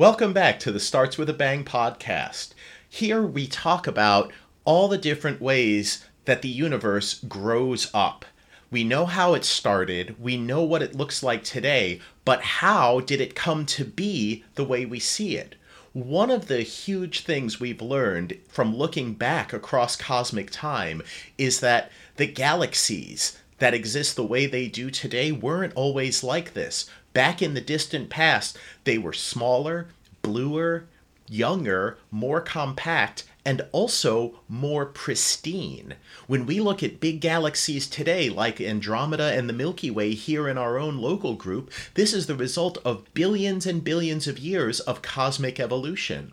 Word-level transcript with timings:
Welcome 0.00 0.32
back 0.32 0.58
to 0.60 0.72
the 0.72 0.80
Starts 0.80 1.18
with 1.18 1.28
a 1.28 1.34
Bang 1.34 1.62
podcast. 1.62 2.54
Here 2.88 3.20
we 3.20 3.46
talk 3.46 3.86
about 3.86 4.32
all 4.64 4.88
the 4.88 4.96
different 4.96 5.42
ways 5.42 6.06
that 6.24 6.40
the 6.40 6.48
universe 6.48 7.22
grows 7.28 7.90
up. 7.92 8.24
We 8.70 8.82
know 8.82 9.04
how 9.04 9.34
it 9.34 9.44
started, 9.44 10.18
we 10.18 10.38
know 10.38 10.62
what 10.62 10.80
it 10.80 10.94
looks 10.94 11.22
like 11.22 11.44
today, 11.44 12.00
but 12.24 12.40
how 12.40 13.00
did 13.00 13.20
it 13.20 13.34
come 13.34 13.66
to 13.66 13.84
be 13.84 14.42
the 14.54 14.64
way 14.64 14.86
we 14.86 15.00
see 15.00 15.36
it? 15.36 15.54
One 15.92 16.30
of 16.30 16.46
the 16.48 16.62
huge 16.62 17.20
things 17.20 17.60
we've 17.60 17.82
learned 17.82 18.38
from 18.48 18.74
looking 18.74 19.12
back 19.12 19.52
across 19.52 19.96
cosmic 19.96 20.50
time 20.50 21.02
is 21.36 21.60
that 21.60 21.92
the 22.16 22.26
galaxies 22.26 23.36
that 23.58 23.74
exist 23.74 24.16
the 24.16 24.24
way 24.24 24.46
they 24.46 24.66
do 24.66 24.90
today 24.90 25.30
weren't 25.30 25.74
always 25.74 26.24
like 26.24 26.54
this. 26.54 26.88
Back 27.12 27.42
in 27.42 27.54
the 27.54 27.60
distant 27.60 28.08
past, 28.08 28.56
they 28.84 28.98
were 28.98 29.12
smaller, 29.12 29.88
bluer, 30.22 30.86
younger, 31.28 31.98
more 32.10 32.40
compact, 32.40 33.24
and 33.44 33.62
also 33.72 34.40
more 34.48 34.84
pristine. 34.84 35.94
When 36.26 36.46
we 36.46 36.60
look 36.60 36.82
at 36.82 37.00
big 37.00 37.20
galaxies 37.20 37.88
today, 37.88 38.28
like 38.28 38.60
Andromeda 38.60 39.32
and 39.32 39.48
the 39.48 39.54
Milky 39.54 39.90
Way 39.90 40.14
here 40.14 40.46
in 40.48 40.58
our 40.58 40.78
own 40.78 40.98
local 40.98 41.34
group, 41.34 41.70
this 41.94 42.12
is 42.12 42.26
the 42.26 42.34
result 42.34 42.78
of 42.84 43.12
billions 43.14 43.66
and 43.66 43.82
billions 43.82 44.28
of 44.28 44.38
years 44.38 44.80
of 44.80 45.02
cosmic 45.02 45.58
evolution. 45.58 46.32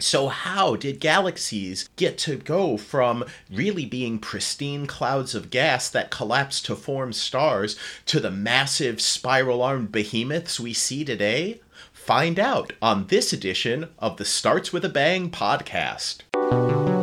So, 0.00 0.28
how 0.28 0.76
did 0.76 1.00
galaxies 1.00 1.88
get 1.96 2.18
to 2.18 2.36
go 2.36 2.76
from 2.76 3.24
really 3.50 3.84
being 3.84 4.20
pristine 4.20 4.86
clouds 4.86 5.34
of 5.34 5.50
gas 5.50 5.90
that 5.90 6.10
collapse 6.10 6.60
to 6.62 6.76
form 6.76 7.12
stars 7.12 7.76
to 8.06 8.20
the 8.20 8.30
massive 8.30 9.00
spiral 9.00 9.60
armed 9.60 9.90
behemoths 9.90 10.60
we 10.60 10.72
see 10.72 11.04
today? 11.04 11.60
Find 11.92 12.38
out 12.38 12.72
on 12.80 13.08
this 13.08 13.32
edition 13.32 13.88
of 13.98 14.18
the 14.18 14.24
Starts 14.24 14.72
with 14.72 14.84
a 14.84 14.88
Bang 14.88 15.30
podcast. 15.30 16.97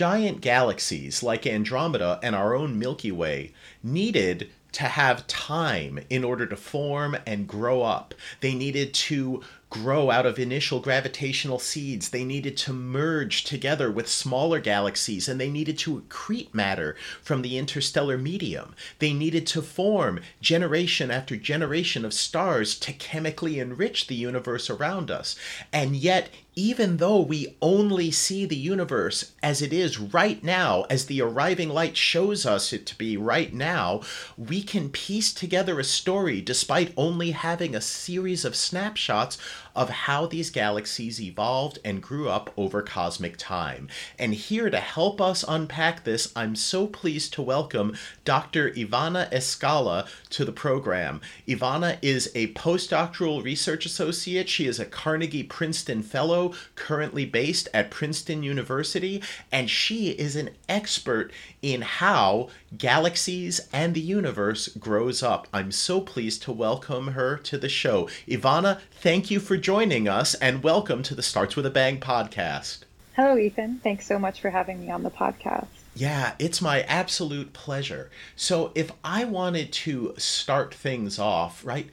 Giant 0.00 0.40
galaxies 0.40 1.22
like 1.22 1.46
Andromeda 1.46 2.18
and 2.22 2.34
our 2.34 2.54
own 2.54 2.78
Milky 2.78 3.12
Way 3.12 3.52
needed 3.82 4.48
to 4.72 4.84
have 4.84 5.26
time 5.26 6.00
in 6.08 6.24
order 6.24 6.46
to 6.46 6.56
form 6.56 7.18
and 7.26 7.46
grow 7.46 7.82
up. 7.82 8.14
They 8.40 8.54
needed 8.54 8.94
to 8.94 9.42
grow 9.68 10.10
out 10.10 10.24
of 10.24 10.38
initial 10.38 10.80
gravitational 10.80 11.58
seeds. 11.58 12.08
They 12.08 12.24
needed 12.24 12.56
to 12.58 12.72
merge 12.72 13.44
together 13.44 13.90
with 13.90 14.08
smaller 14.08 14.58
galaxies 14.58 15.28
and 15.28 15.38
they 15.38 15.50
needed 15.50 15.76
to 15.80 16.00
accrete 16.00 16.54
matter 16.54 16.96
from 17.22 17.42
the 17.42 17.58
interstellar 17.58 18.16
medium. 18.16 18.74
They 19.00 19.12
needed 19.12 19.46
to 19.48 19.60
form 19.60 20.20
generation 20.40 21.10
after 21.10 21.36
generation 21.36 22.06
of 22.06 22.14
stars 22.14 22.78
to 22.78 22.94
chemically 22.94 23.58
enrich 23.58 24.06
the 24.06 24.14
universe 24.14 24.70
around 24.70 25.10
us. 25.10 25.36
And 25.74 25.94
yet, 25.94 26.30
even 26.60 26.98
though 26.98 27.18
we 27.18 27.56
only 27.62 28.10
see 28.10 28.44
the 28.44 28.54
universe 28.54 29.32
as 29.42 29.62
it 29.62 29.72
is 29.72 29.98
right 29.98 30.44
now, 30.44 30.82
as 30.90 31.06
the 31.06 31.22
arriving 31.22 31.70
light 31.70 31.96
shows 31.96 32.44
us 32.44 32.70
it 32.70 32.84
to 32.84 32.94
be 32.98 33.16
right 33.16 33.54
now, 33.54 34.02
we 34.36 34.62
can 34.62 34.90
piece 34.90 35.32
together 35.32 35.80
a 35.80 35.84
story 35.84 36.42
despite 36.42 36.92
only 36.98 37.30
having 37.30 37.74
a 37.74 37.80
series 37.80 38.44
of 38.44 38.54
snapshots 38.54 39.38
of 39.74 39.90
how 39.90 40.26
these 40.26 40.50
galaxies 40.50 41.20
evolved 41.20 41.78
and 41.84 42.02
grew 42.02 42.28
up 42.28 42.52
over 42.56 42.82
cosmic 42.82 43.36
time. 43.36 43.88
And 44.18 44.34
here 44.34 44.70
to 44.70 44.80
help 44.80 45.20
us 45.20 45.44
unpack 45.46 46.04
this, 46.04 46.32
I'm 46.34 46.56
so 46.56 46.86
pleased 46.86 47.32
to 47.34 47.42
welcome 47.42 47.96
Dr. 48.24 48.70
Ivana 48.70 49.30
Escala 49.32 50.06
to 50.30 50.44
the 50.44 50.52
program. 50.52 51.20
Ivana 51.46 51.98
is 52.02 52.30
a 52.34 52.52
postdoctoral 52.54 53.42
research 53.42 53.86
associate. 53.86 54.48
She 54.48 54.66
is 54.66 54.80
a 54.80 54.84
Carnegie 54.84 55.42
Princeton 55.42 56.02
Fellow, 56.02 56.52
currently 56.74 57.24
based 57.24 57.68
at 57.72 57.90
Princeton 57.90 58.42
University, 58.42 59.22
and 59.52 59.68
she 59.70 60.10
is 60.10 60.36
an 60.36 60.50
expert 60.68 61.32
in 61.62 61.82
how 61.82 62.48
galaxies 62.76 63.68
and 63.72 63.94
the 63.94 64.00
universe 64.00 64.68
grows 64.68 65.22
up. 65.22 65.46
I'm 65.52 65.72
so 65.72 66.00
pleased 66.00 66.42
to 66.42 66.52
welcome 66.52 67.08
her 67.08 67.36
to 67.38 67.58
the 67.58 67.68
show. 67.68 68.08
Ivana, 68.26 68.80
thank 68.92 69.30
you 69.30 69.40
for 69.40 69.56
joining 69.60 70.08
us 70.08 70.34
and 70.34 70.62
welcome 70.62 71.02
to 71.02 71.14
the 71.14 71.22
Starts 71.22 71.54
with 71.54 71.66
a 71.66 71.70
Bang 71.70 72.00
podcast. 72.00 72.78
Hello, 73.14 73.36
Ethan. 73.36 73.78
Thanks 73.84 74.06
so 74.06 74.18
much 74.18 74.40
for 74.40 74.48
having 74.48 74.80
me 74.80 74.90
on 74.90 75.02
the 75.02 75.10
podcast. 75.10 75.66
Yeah, 75.94 76.32
it's 76.38 76.62
my 76.62 76.82
absolute 76.82 77.52
pleasure. 77.52 78.10
So, 78.36 78.72
if 78.74 78.92
I 79.04 79.24
wanted 79.24 79.72
to 79.72 80.14
start 80.16 80.72
things 80.72 81.18
off, 81.18 81.62
right, 81.64 81.90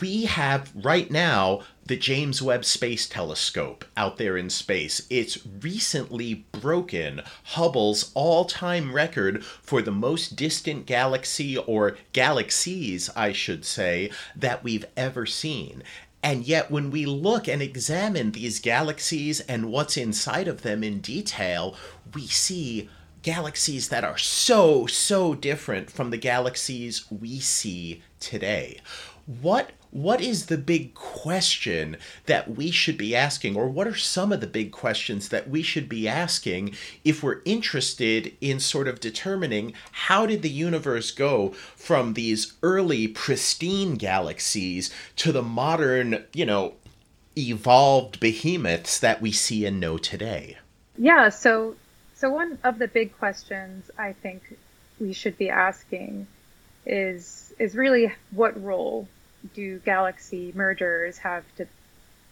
we 0.00 0.24
have 0.24 0.72
right 0.74 1.10
now 1.10 1.62
the 1.84 1.96
James 1.96 2.40
Webb 2.40 2.64
Space 2.64 3.06
Telescope 3.06 3.84
out 3.96 4.16
there 4.16 4.36
in 4.38 4.48
space. 4.48 5.06
It's 5.10 5.44
recently 5.60 6.46
broken 6.52 7.20
Hubble's 7.42 8.12
all 8.14 8.46
time 8.46 8.94
record 8.94 9.44
for 9.44 9.82
the 9.82 9.90
most 9.90 10.36
distant 10.36 10.86
galaxy, 10.86 11.58
or 11.58 11.98
galaxies, 12.12 13.10
I 13.14 13.32
should 13.32 13.66
say, 13.66 14.10
that 14.36 14.64
we've 14.64 14.86
ever 14.96 15.26
seen. 15.26 15.82
And 16.22 16.44
yet, 16.44 16.70
when 16.70 16.90
we 16.90 17.06
look 17.06 17.48
and 17.48 17.62
examine 17.62 18.32
these 18.32 18.60
galaxies 18.60 19.40
and 19.40 19.72
what's 19.72 19.96
inside 19.96 20.48
of 20.48 20.62
them 20.62 20.84
in 20.84 21.00
detail, 21.00 21.74
we 22.14 22.26
see 22.26 22.90
galaxies 23.22 23.88
that 23.88 24.04
are 24.04 24.18
so, 24.18 24.86
so 24.86 25.34
different 25.34 25.90
from 25.90 26.10
the 26.10 26.18
galaxies 26.18 27.10
we 27.10 27.40
see 27.40 28.02
today. 28.18 28.80
What 29.40 29.72
what 29.90 30.20
is 30.20 30.46
the 30.46 30.58
big 30.58 30.94
question 30.94 31.96
that 32.26 32.56
we 32.56 32.70
should 32.70 32.96
be 32.96 33.14
asking, 33.14 33.56
or 33.56 33.68
what 33.68 33.86
are 33.86 33.96
some 33.96 34.32
of 34.32 34.40
the 34.40 34.46
big 34.46 34.70
questions 34.70 35.28
that 35.28 35.48
we 35.48 35.62
should 35.62 35.88
be 35.88 36.06
asking 36.06 36.74
if 37.04 37.22
we're 37.22 37.40
interested 37.44 38.36
in 38.40 38.60
sort 38.60 38.86
of 38.86 39.00
determining 39.00 39.72
how 39.92 40.26
did 40.26 40.42
the 40.42 40.50
universe 40.50 41.10
go 41.10 41.50
from 41.76 42.14
these 42.14 42.54
early 42.62 43.08
pristine 43.08 43.96
galaxies 43.96 44.92
to 45.16 45.32
the 45.32 45.42
modern, 45.42 46.24
you 46.32 46.46
know, 46.46 46.74
evolved 47.36 48.20
behemoths 48.20 48.98
that 48.98 49.20
we 49.20 49.32
see 49.32 49.64
and 49.66 49.80
know 49.80 49.98
today? 49.98 50.56
Yeah, 50.96 51.30
so 51.30 51.74
so 52.14 52.30
one 52.30 52.58
of 52.64 52.78
the 52.78 52.86
big 52.86 53.16
questions 53.18 53.90
I 53.98 54.12
think 54.12 54.56
we 55.00 55.12
should 55.12 55.38
be 55.38 55.48
asking 55.48 56.26
is 56.86 57.52
is 57.58 57.74
really 57.74 58.12
what 58.30 58.62
role 58.62 59.08
do 59.54 59.78
galaxy 59.80 60.52
mergers 60.54 61.18
have 61.18 61.44
to 61.56 61.66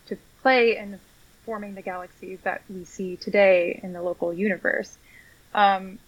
to 0.07 0.17
play 0.43 0.77
in 0.77 0.99
forming 1.45 1.75
the 1.75 1.83
galaxies 1.83 2.39
that 2.43 2.63
we 2.69 2.85
see 2.85 3.17
today 3.17 3.81
in 3.83 3.93
the 3.93 4.03
local 4.03 4.33
universe? 4.33 4.97
Um, 5.55 5.99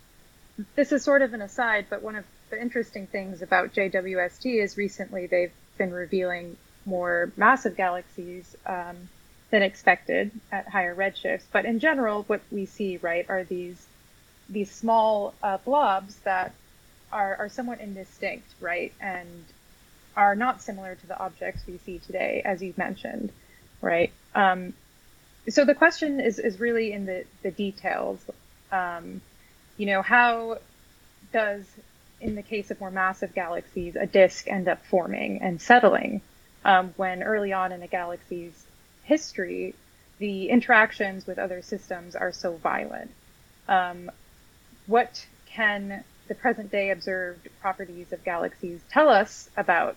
this 0.74 0.92
is 0.92 1.02
sort 1.02 1.22
of 1.22 1.32
an 1.32 1.40
aside, 1.40 1.86
but 1.88 2.02
one 2.02 2.16
of 2.16 2.24
the 2.50 2.60
interesting 2.60 3.06
things 3.06 3.40
about 3.42 3.72
JWST 3.72 4.62
is 4.62 4.76
recently 4.76 5.26
they've 5.26 5.52
been 5.78 5.92
revealing 5.92 6.56
more 6.84 7.32
massive 7.36 7.76
galaxies 7.76 8.56
um, 8.66 9.08
than 9.50 9.62
expected 9.62 10.30
at 10.52 10.68
higher 10.68 10.94
redshifts. 10.94 11.44
But 11.52 11.64
in 11.64 11.78
general, 11.78 12.24
what 12.24 12.42
we 12.50 12.66
see, 12.66 12.98
right, 12.98 13.24
are 13.28 13.44
these 13.44 13.86
these 14.48 14.70
small 14.70 15.32
uh, 15.42 15.58
blobs 15.58 16.16
that 16.24 16.52
are, 17.12 17.36
are 17.36 17.48
somewhat 17.48 17.80
indistinct, 17.80 18.48
right, 18.60 18.92
and 19.00 19.44
are 20.16 20.34
not 20.34 20.62
similar 20.62 20.94
to 20.94 21.06
the 21.06 21.18
objects 21.18 21.62
we 21.66 21.78
see 21.78 21.98
today, 21.98 22.42
as 22.44 22.62
you've 22.62 22.78
mentioned, 22.78 23.30
right? 23.80 24.12
Um, 24.34 24.74
so 25.48 25.64
the 25.64 25.74
question 25.74 26.20
is, 26.20 26.38
is 26.38 26.60
really 26.60 26.92
in 26.92 27.06
the, 27.06 27.24
the 27.42 27.50
details. 27.50 28.18
Um, 28.70 29.20
you 29.76 29.86
know, 29.86 30.02
how 30.02 30.58
does, 31.32 31.64
in 32.20 32.34
the 32.34 32.42
case 32.42 32.70
of 32.70 32.80
more 32.80 32.90
massive 32.90 33.34
galaxies, 33.34 33.96
a 33.96 34.06
disk 34.06 34.48
end 34.48 34.68
up 34.68 34.84
forming 34.86 35.40
and 35.42 35.60
settling 35.60 36.20
um, 36.64 36.92
when 36.96 37.22
early 37.22 37.52
on 37.52 37.72
in 37.72 37.82
a 37.82 37.86
galaxy's 37.86 38.64
history, 39.04 39.74
the 40.18 40.50
interactions 40.50 41.26
with 41.26 41.38
other 41.38 41.62
systems 41.62 42.14
are 42.14 42.32
so 42.32 42.56
violent. 42.56 43.10
Um, 43.68 44.10
what 44.86 45.24
can 45.46 46.04
the 46.30 46.34
present 46.36 46.70
day 46.70 46.90
observed 46.90 47.48
properties 47.60 48.12
of 48.12 48.22
galaxies 48.22 48.80
tell 48.88 49.08
us 49.08 49.50
about 49.56 49.96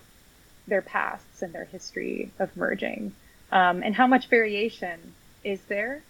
their 0.66 0.82
pasts 0.82 1.42
and 1.42 1.54
their 1.54 1.64
history 1.64 2.32
of 2.40 2.54
merging? 2.56 3.14
Um, 3.52 3.84
and 3.84 3.94
how 3.94 4.08
much 4.08 4.26
variation 4.26 4.98
is 5.44 5.62
there 5.68 6.02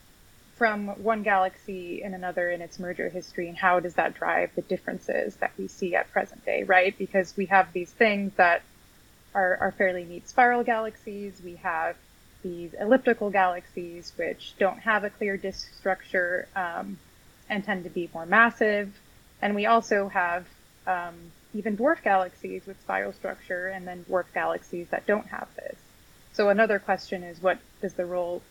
from 0.56 0.86
one 1.02 1.24
galaxy 1.24 2.02
and 2.02 2.14
another 2.14 2.50
in 2.50 2.62
its 2.62 2.78
merger 2.78 3.10
history? 3.10 3.48
And 3.48 3.58
how 3.58 3.80
does 3.80 3.94
that 3.94 4.14
drive 4.14 4.50
the 4.56 4.62
differences 4.62 5.36
that 5.36 5.52
we 5.58 5.68
see 5.68 5.94
at 5.94 6.10
present 6.10 6.42
day, 6.46 6.62
right? 6.62 6.96
Because 6.96 7.36
we 7.36 7.44
have 7.46 7.70
these 7.74 7.90
things 7.90 8.32
that 8.36 8.62
are, 9.34 9.58
are 9.60 9.72
fairly 9.72 10.04
neat 10.04 10.26
spiral 10.26 10.64
galaxies. 10.64 11.38
We 11.44 11.56
have 11.56 11.96
these 12.42 12.72
elliptical 12.80 13.28
galaxies, 13.28 14.10
which 14.16 14.54
don't 14.58 14.78
have 14.78 15.04
a 15.04 15.10
clear 15.10 15.36
disk 15.36 15.68
structure 15.74 16.48
um, 16.56 16.96
and 17.50 17.62
tend 17.62 17.84
to 17.84 17.90
be 17.90 18.08
more 18.14 18.24
massive. 18.24 18.90
And 19.42 19.54
we 19.54 19.66
also 19.66 20.08
have 20.08 20.46
um, 20.86 21.14
even 21.54 21.76
dwarf 21.76 22.02
galaxies 22.02 22.66
with 22.66 22.80
spiral 22.80 23.12
structure, 23.12 23.68
and 23.68 23.86
then 23.86 24.04
dwarf 24.08 24.24
galaxies 24.34 24.88
that 24.90 25.06
don't 25.06 25.26
have 25.26 25.48
this. 25.56 25.76
So 26.32 26.48
another 26.48 26.78
question 26.78 27.22
is, 27.22 27.40
what 27.40 27.58
does 27.80 27.94
the 27.94 28.04
role, 28.04 28.42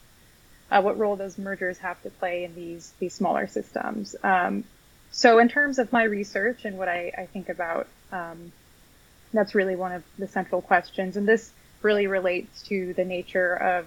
uh, 0.72 0.82
what 0.82 0.98
role 0.98 1.16
those 1.16 1.38
mergers 1.38 1.78
have 1.80 2.02
to 2.04 2.10
play 2.10 2.44
in 2.46 2.56
these 2.56 2.94
these 3.00 3.14
smaller 3.14 3.48
systems? 3.48 4.16
Um, 4.24 4.64
so 5.12 5.40
in 5.40 5.50
terms 5.50 5.80
of 5.80 5.92
my 5.92 6.04
research 6.04 6.66
and 6.66 6.78
what 6.78 6.88
I, 6.88 7.12
I 7.18 7.26
think 7.28 7.50
about, 7.50 7.88
um, 8.12 8.52
that's 9.34 9.54
really 9.54 9.76
one 9.76 9.92
of 9.92 10.04
the 10.18 10.28
central 10.28 10.62
questions, 10.62 11.18
and 11.18 11.28
this 11.28 11.52
really 11.82 12.08
relates 12.08 12.62
to 12.64 12.94
the 12.94 13.06
nature 13.06 13.54
of 13.54 13.86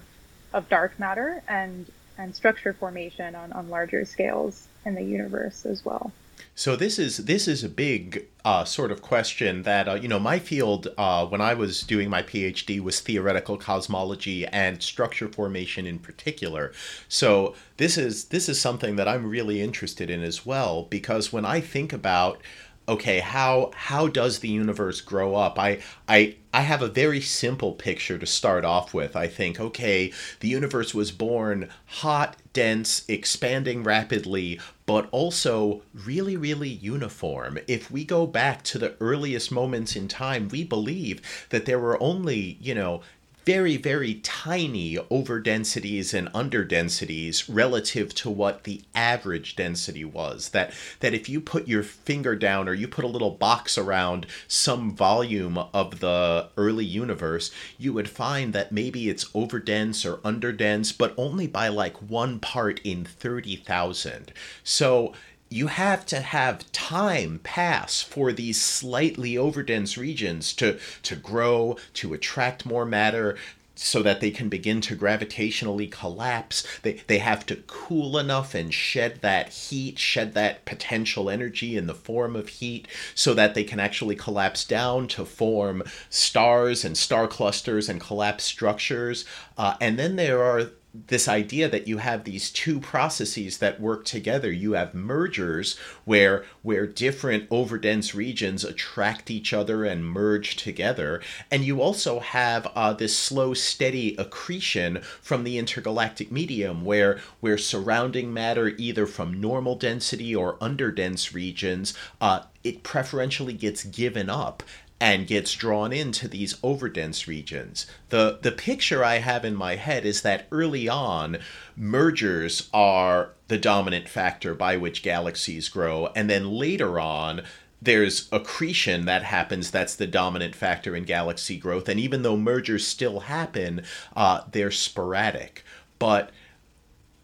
of 0.53 0.69
dark 0.69 0.99
matter 0.99 1.43
and 1.49 1.87
and 2.19 2.35
structure 2.35 2.73
formation 2.73 3.35
on, 3.35 3.53
on 3.53 3.69
larger 3.69 4.05
scales 4.05 4.67
in 4.85 4.95
the 4.95 5.03
universe 5.03 5.67
as 5.67 5.85
well. 5.85 6.13
So 6.55 6.75
this 6.75 6.99
is 6.99 7.19
this 7.19 7.47
is 7.47 7.63
a 7.63 7.69
big 7.69 8.27
uh, 8.45 8.65
sort 8.65 8.91
of 8.91 9.03
question 9.03 9.63
that 9.65 9.89
uh, 9.89 9.95
you 9.95 10.09
know 10.09 10.19
my 10.19 10.39
field 10.39 10.89
uh, 10.97 11.27
when 11.27 11.41
I 11.41 11.55
was 11.55 11.83
doing 11.83 12.09
my 12.09 12.23
PhD 12.23 12.81
was 12.81 13.01
theoretical 13.01 13.57
cosmology 13.59 14.47
and 14.47 14.83
structure 14.83 15.29
formation 15.29 15.87
in 15.87 15.99
particular. 15.99 16.73
So 17.09 17.55
this 17.77 17.99
is 17.99 18.27
this 18.27 18.49
is 18.49 18.61
something 18.61 18.97
that 18.97 19.09
I'm 19.09 19.27
really 19.27 19.61
interested 19.61 20.09
in 20.09 20.23
as 20.23 20.47
well 20.47 20.85
because 20.85 21.33
when 21.33 21.45
I 21.45 21.61
think 21.61 21.93
about 21.93 22.41
okay 22.89 23.21
how 23.21 23.71
how 23.75 24.07
does 24.09 24.39
the 24.41 24.49
universe 24.49 25.01
grow 25.01 25.35
up? 25.35 25.59
I 25.59 25.81
i 26.09 26.37
i 26.55 26.63
have 26.63 26.83
a 26.83 26.89
very 26.89 27.21
simple 27.21 27.73
picture 27.73 28.19
to 28.19 28.27
start 28.27 28.65
off 28.65 28.95
with. 28.95 29.17
I 29.17 29.27
think 29.27 29.61
okay 29.61 30.13
the 30.41 30.49
universe 30.49 30.95
was 30.95 31.11
born 31.13 31.69
hot 31.87 32.37
dense 32.53 33.05
expanding 33.09 33.83
rapidly 33.83 34.61
but 34.87 35.09
also 35.11 35.83
really 35.93 36.37
really 36.37 36.69
uniform. 36.69 37.59
If 37.67 37.91
we 37.91 38.05
go 38.05 38.27
back 38.27 38.63
to 38.65 38.79
the 38.79 38.95
earliest 39.01 39.51
moments 39.51 39.97
in 39.97 40.09
time 40.09 40.49
we 40.49 40.65
believe 40.65 41.21
that 41.51 41.67
there 41.67 41.79
were 41.81 42.01
only 42.03 42.57
you 42.61 42.75
know 42.75 43.03
very, 43.47 43.77
very 43.77 44.15
tiny 44.15 44.97
overdensities 44.97 46.13
and 46.13 46.29
underdensities 46.35 47.49
relative 47.49 48.13
to 48.13 48.29
what 48.29 48.65
the 48.65 48.83
average 48.93 49.55
density 49.55 50.05
was. 50.05 50.49
That 50.49 50.75
that 50.99 51.15
if 51.15 51.29
you 51.29 51.41
put 51.41 51.69
your 51.69 51.85
finger 51.85 52.35
down 52.35 52.69
or 52.69 52.75
you 52.75 52.89
put 52.89 53.05
a 53.05 53.09
little 53.09 53.31
box 53.31 53.79
around 53.79 54.27
some 54.49 54.91
volume 54.95 55.57
of 55.73 56.01
the 56.01 56.49
early 56.57 56.85
universe, 56.85 57.53
you 57.79 57.93
would 57.93 58.11
find 58.11 58.53
that 58.53 58.73
maybe 58.73 59.09
it's 59.09 59.31
overdense 59.31 60.05
or 60.05 60.19
underdense, 60.19 60.97
but 60.97 61.15
only 61.17 61.47
by 61.47 61.69
like 61.69 61.97
one 62.03 62.41
part 62.41 62.81
in 62.83 63.05
30,000. 63.05 64.33
So 64.65 65.15
you 65.49 65.69
have 65.69 66.05
to 66.07 66.21
have 66.21 66.71
time 66.73 67.41
pass 67.43 68.03
for 68.03 68.33
these 68.33 68.61
slightly 68.61 69.35
overdense 69.35 69.97
regions 69.97 70.53
to 70.55 70.79
to 71.03 71.17
grow 71.17 71.77
to 71.95 72.15
attract 72.15 72.67
more 72.67 72.85
matter 72.85 73.37
so 73.77 74.03
that 74.03 74.21
they 74.21 74.31
can 74.31 74.49
begin 74.49 74.81
to 74.81 74.97
gravitationally 74.97 75.91
collapse. 75.91 76.67
They 76.83 76.95
they 77.07 77.19
have 77.19 77.47
to 77.47 77.57
cool 77.67 78.19
enough 78.19 78.55
and 78.55 78.73
shed 78.73 79.21
that 79.21 79.51
heat 79.51 79.99
shed 79.99 80.35
that 80.35 80.65
potential 80.65 81.31
energy 81.31 81.77
in 81.77 81.87
the 81.87 81.95
form 81.95 82.35
of 82.35 82.49
heat 82.49 82.89
so 83.15 83.35
that 83.35 83.55
they 83.55 83.65
can 83.65 83.79
actually 83.79 84.17
collapse 84.17 84.65
down 84.65 85.07
to 85.09 85.25
form 85.25 85.83
stars 86.11 86.85
and 86.85 86.97
star 86.97 87.29
clusters 87.29 87.89
and 87.89 88.01
collapse 88.01 88.45
structures. 88.45 89.25
Uh, 89.57 89.75
and 89.81 89.99
then 89.99 90.17
there 90.17 90.43
are 90.43 90.71
this 91.07 91.29
idea 91.29 91.69
that 91.69 91.87
you 91.87 91.99
have 91.99 92.25
these 92.25 92.51
two 92.51 92.81
processes 92.81 93.59
that 93.59 93.81
work 93.81 94.05
together. 94.05 94.51
You 94.51 94.73
have 94.73 94.95
mergers 94.95 95.77
where 96.05 96.45
where 96.63 96.87
different 96.87 97.49
overdense 97.51 98.15
regions 98.15 98.65
attract 98.65 99.31
each 99.31 99.53
other 99.53 99.85
and 99.85 100.05
merge 100.05 100.57
together. 100.57 101.21
And 101.51 101.65
you 101.65 101.81
also 101.81 102.21
have 102.21 102.67
uh, 102.75 102.93
this 102.93 103.17
slow 103.17 103.55
steady 103.55 104.17
accretion 104.17 105.01
from 105.21 105.45
the 105.45 105.59
intergalactic 105.59 106.31
medium 106.31 106.85
where 106.85 107.21
where 107.41 107.59
surrounding 107.59 108.33
matter 108.33 108.69
either 108.69 109.07
from 109.07 109.41
normal 109.41 109.77
density 109.77 110.35
or 110.35 110.57
underdense 110.59 111.35
regions 111.35 111.95
uh, 112.21 112.41
it 112.65 112.83
preferentially 112.83 113.53
gets 113.53 113.85
given 113.85 114.29
up 114.29 114.63
and 115.01 115.27
gets 115.27 115.53
drawn 115.55 115.93
into 115.93 116.27
these 116.27 116.55
overdense 116.57 117.27
regions. 117.27 117.87
The 118.09 118.39
the 118.41 118.53
picture 118.53 119.05
I 119.05 119.19
have 119.19 119.45
in 119.45 119.55
my 119.55 119.77
head 119.77 120.07
is 120.07 120.23
that 120.23 120.47
early 120.51 120.89
on 120.89 121.39
mergers 121.77 122.71
are 122.73 123.33
the 123.49 123.59
dominant 123.59 124.09
factor 124.09 124.55
by 124.55 124.77
which 124.77 125.03
galaxies 125.03 125.69
grow 125.69 126.09
and 126.17 126.29
then 126.29 126.51
later 126.51 126.99
on 126.99 127.43
there's 127.81 128.29
accretion 128.33 129.05
that 129.05 129.23
happens 129.23 129.71
that's 129.71 129.95
the 129.95 130.07
dominant 130.07 130.55
factor 130.55 130.97
in 130.97 131.05
galaxy 131.05 131.57
growth 131.57 131.89
and 131.89 132.01
even 132.01 132.23
though 132.23 132.37
mergers 132.37 132.87
still 132.87 133.21
happen 133.21 133.83
uh, 134.17 134.41
they're 134.51 134.71
sporadic 134.71 135.63
but 135.99 136.31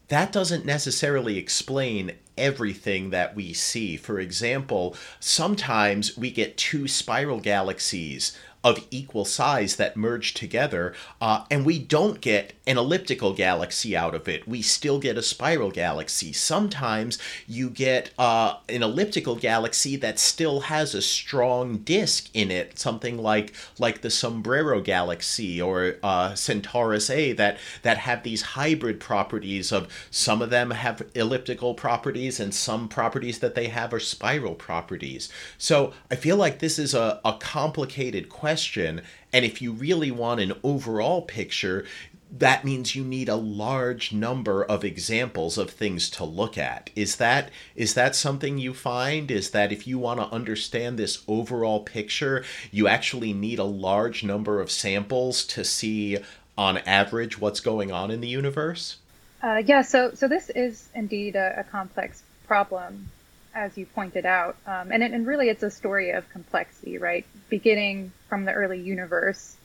that 0.09 0.31
doesn't 0.31 0.67
necessarily 0.67 1.39
explain 1.39 2.13
everything 2.37 3.11
that 3.11 3.34
we 3.34 3.52
see. 3.52 3.96
For 3.96 4.19
example, 4.19 4.96
sometimes 5.20 6.17
we 6.17 6.31
get 6.31 6.56
two 6.56 6.88
spiral 6.88 7.40
galaxies 7.40 8.37
of 8.64 8.87
equal 8.90 9.25
size 9.25 9.76
that 9.76 9.96
merge 9.96 10.34
together, 10.34 10.94
uh, 11.20 11.44
and 11.50 11.67
we 11.67 11.79
don't 11.79 12.20
get 12.20 12.52
an 12.67 12.79
elliptical 12.79 13.32
galaxy 13.32 13.97
out 13.97 14.14
of 14.14 14.29
it. 14.29 14.47
We 14.47 14.62
still 14.62 14.99
get 14.99 15.19
a 15.19 15.23
spiral 15.23 15.70
galaxy. 15.70 16.32
Sometimes 16.32 17.19
you 17.49 17.70
get 17.70 18.11
uh, 18.19 18.56
an 18.69 18.82
elliptical 18.82 19.37
galaxy 19.37 19.97
that 19.97 20.19
still 20.19 20.61
has 20.61 20.94
a 20.94 21.03
strong 21.03 21.79
disk 21.79 22.29
in 22.35 22.50
it, 22.50 22.79
something 22.79 23.19
like 23.19 23.53
like 23.79 24.03
the 24.03 24.11
Sombrero 24.11 24.81
galaxy 24.81 25.61
or 25.61 25.97
uh, 26.03 26.35
Centaurus 26.35 27.11
A, 27.11 27.32
that 27.32 27.59
that 27.82 27.99
have 27.99 28.23
these 28.23 28.43
hybrid 28.43 29.00
properties 29.00 29.73
of 29.73 29.88
some 30.11 30.43
of 30.43 30.50
them 30.50 30.70
have 30.70 31.03
elliptical 31.15 31.75
properties 31.75 32.38
and 32.38 32.55
some 32.55 32.88
properties 32.88 33.41
that 33.41 33.55
they 33.55 33.69
have 33.69 33.93
are 33.93 34.00
spiral 34.00 34.55
properties. 34.55 35.29
So 35.58 35.93
I 36.11 36.15
feel 36.17 36.37
like 36.37 36.58
this 36.58 36.79
is 36.79 36.94
a, 36.94 37.20
a 37.25 37.37
complicated 37.41 38.29
question 38.29 38.43
question. 38.43 39.03
And 39.32 39.44
if 39.44 39.62
you 39.62 39.73
really 39.73 40.11
want 40.11 40.41
an 40.41 40.53
overall 40.62 41.23
picture, 41.23 41.87
that 42.32 42.64
means 42.64 42.96
you 42.96 43.05
need 43.05 43.29
a 43.29 43.37
large 43.37 44.12
number 44.12 44.64
of 44.64 44.84
examples 44.84 45.58
of 45.58 45.70
things 45.70 46.08
to 46.11 46.25
look 46.25 46.56
at. 46.56 46.90
Is 46.96 47.17
that 47.17 47.50
is 47.76 47.93
that 47.94 48.17
something 48.17 48.56
you 48.56 48.72
find? 48.72 49.31
Is 49.31 49.51
that 49.51 49.70
if 49.70 49.86
you 49.86 49.98
want 49.98 50.19
to 50.20 50.34
understand 50.34 50.98
this 50.98 51.22
overall 51.29 51.81
picture, 51.81 52.43
you 52.70 52.89
actually 52.89 53.34
need 53.34 53.58
a 53.58 53.65
large 53.65 54.24
number 54.24 54.60
of 54.60 54.70
samples 54.70 55.44
to 55.46 55.62
see 55.62 56.19
on 56.56 56.79
average 56.79 57.39
what's 57.39 57.60
going 57.60 57.93
on 57.93 58.10
in 58.10 58.22
the 58.22 58.29
universe? 58.29 58.96
Uh, 59.43 59.62
yeah, 59.67 59.82
so 59.82 60.12
so 60.15 60.27
this 60.27 60.48
is 60.51 60.89
indeed 60.94 61.36
a, 61.36 61.60
a 61.60 61.65
complex 61.65 62.22
problem 62.46 63.10
as 63.55 63.77
you 63.77 63.84
pointed 63.84 64.24
out. 64.24 64.56
Um, 64.67 64.91
and, 64.91 65.03
it, 65.03 65.12
and 65.12 65.27
really, 65.27 65.51
it's 65.51 65.62
a 65.62 65.70
story 65.70 66.10
of 66.10 66.27
complexity, 66.31 66.96
right? 66.96 67.27
Beginning 67.51 68.12
from 68.29 68.46
the 68.46 68.53
early 68.53 68.81
universe 68.81 69.56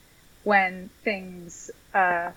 when 0.43 0.89
things 1.03 1.71
uh, 1.93 2.31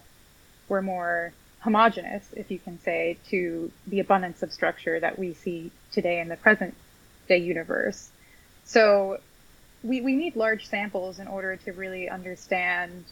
were 0.71 0.81
more 0.81 1.33
homogeneous, 1.61 2.25
if 2.35 2.51
you 2.51 2.59
can 2.59 2.81
say, 2.81 3.19
to 3.29 3.71
the 3.87 4.01
abundance 4.01 4.43
of 4.43 4.53
structure 4.53 4.99
that 4.99 5.19
we 5.19 5.35
see 5.35 5.71
today 5.93 6.21
in 6.21 6.29
the 6.29 6.37
present 6.37 6.75
day 7.29 7.37
universe. 7.37 8.11
So 8.65 9.19
we, 9.83 10.01
we 10.01 10.17
need 10.17 10.37
large 10.37 10.69
samples 10.69 11.19
in 11.19 11.29
order 11.29 11.57
to 11.57 11.73
really 11.73 12.09
understand 12.09 13.05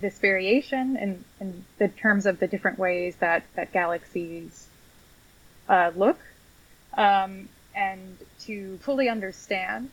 this 0.00 0.18
variation 0.18 0.96
in, 0.96 1.24
in 1.40 1.64
the 1.78 1.88
terms 1.88 2.26
of 2.26 2.38
the 2.40 2.46
different 2.46 2.78
ways 2.78 3.16
that, 3.16 3.44
that 3.54 3.72
galaxies 3.72 4.66
uh, 5.68 5.90
look. 5.94 6.18
Um, 6.94 7.48
and 7.74 8.18
to 8.40 8.78
fully 8.78 9.08
understand 9.08 9.90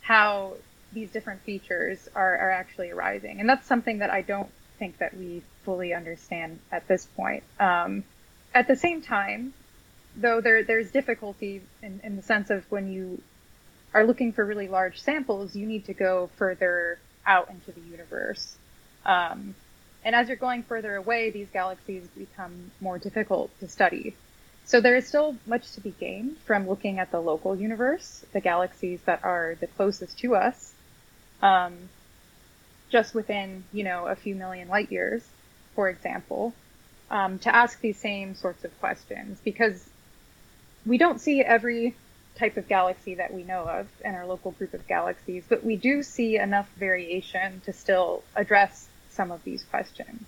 how 0.00 0.54
these 0.92 1.10
different 1.10 1.42
features 1.42 2.08
are, 2.14 2.36
are 2.36 2.50
actually 2.50 2.90
arising. 2.90 3.40
And 3.40 3.48
that's 3.48 3.66
something 3.66 3.98
that 3.98 4.10
I 4.10 4.22
don't 4.22 4.50
think 4.78 4.98
that 4.98 5.16
we 5.16 5.42
fully 5.68 5.92
understand 5.92 6.58
at 6.72 6.88
this 6.88 7.04
point. 7.14 7.42
Um, 7.60 8.02
at 8.54 8.66
the 8.68 8.74
same 8.74 9.02
time, 9.02 9.52
though 10.16 10.40
there, 10.40 10.64
there's 10.64 10.90
difficulty 10.90 11.60
in, 11.82 12.00
in 12.02 12.16
the 12.16 12.22
sense 12.22 12.48
of 12.48 12.64
when 12.72 12.90
you 12.90 13.20
are 13.92 14.06
looking 14.06 14.32
for 14.32 14.46
really 14.46 14.66
large 14.66 14.98
samples, 15.02 15.54
you 15.54 15.66
need 15.66 15.84
to 15.84 15.92
go 15.92 16.30
further 16.36 16.98
out 17.26 17.50
into 17.50 17.70
the 17.72 17.82
universe. 17.82 18.56
Um, 19.04 19.54
and 20.06 20.14
as 20.14 20.28
you're 20.28 20.38
going 20.38 20.62
further 20.62 20.96
away, 20.96 21.28
these 21.28 21.48
galaxies 21.52 22.06
become 22.16 22.70
more 22.80 22.98
difficult 22.98 23.50
to 23.60 23.68
study. 23.68 24.16
So 24.64 24.80
there 24.80 24.96
is 24.96 25.06
still 25.06 25.36
much 25.44 25.72
to 25.72 25.82
be 25.82 25.90
gained 25.90 26.38
from 26.46 26.66
looking 26.66 26.98
at 26.98 27.10
the 27.10 27.20
local 27.20 27.54
universe, 27.54 28.24
the 28.32 28.40
galaxies 28.40 29.00
that 29.04 29.22
are 29.22 29.58
the 29.60 29.66
closest 29.66 30.18
to 30.20 30.34
us, 30.34 30.72
um, 31.42 31.74
just 32.88 33.14
within, 33.14 33.64
you 33.70 33.84
know, 33.84 34.06
a 34.06 34.16
few 34.16 34.34
million 34.34 34.68
light 34.68 34.90
years. 34.90 35.22
For 35.78 35.88
example, 35.88 36.52
um, 37.08 37.38
to 37.38 37.54
ask 37.54 37.80
these 37.80 37.96
same 37.96 38.34
sorts 38.34 38.64
of 38.64 38.80
questions 38.80 39.38
because 39.44 39.88
we 40.84 40.98
don't 40.98 41.20
see 41.20 41.40
every 41.40 41.94
type 42.34 42.56
of 42.56 42.66
galaxy 42.66 43.14
that 43.14 43.32
we 43.32 43.44
know 43.44 43.62
of 43.62 43.86
in 44.04 44.12
our 44.16 44.26
local 44.26 44.50
group 44.50 44.74
of 44.74 44.84
galaxies, 44.88 45.44
but 45.48 45.62
we 45.62 45.76
do 45.76 46.02
see 46.02 46.36
enough 46.36 46.68
variation 46.78 47.60
to 47.64 47.72
still 47.72 48.24
address 48.34 48.88
some 49.10 49.30
of 49.30 49.44
these 49.44 49.62
questions. 49.70 50.24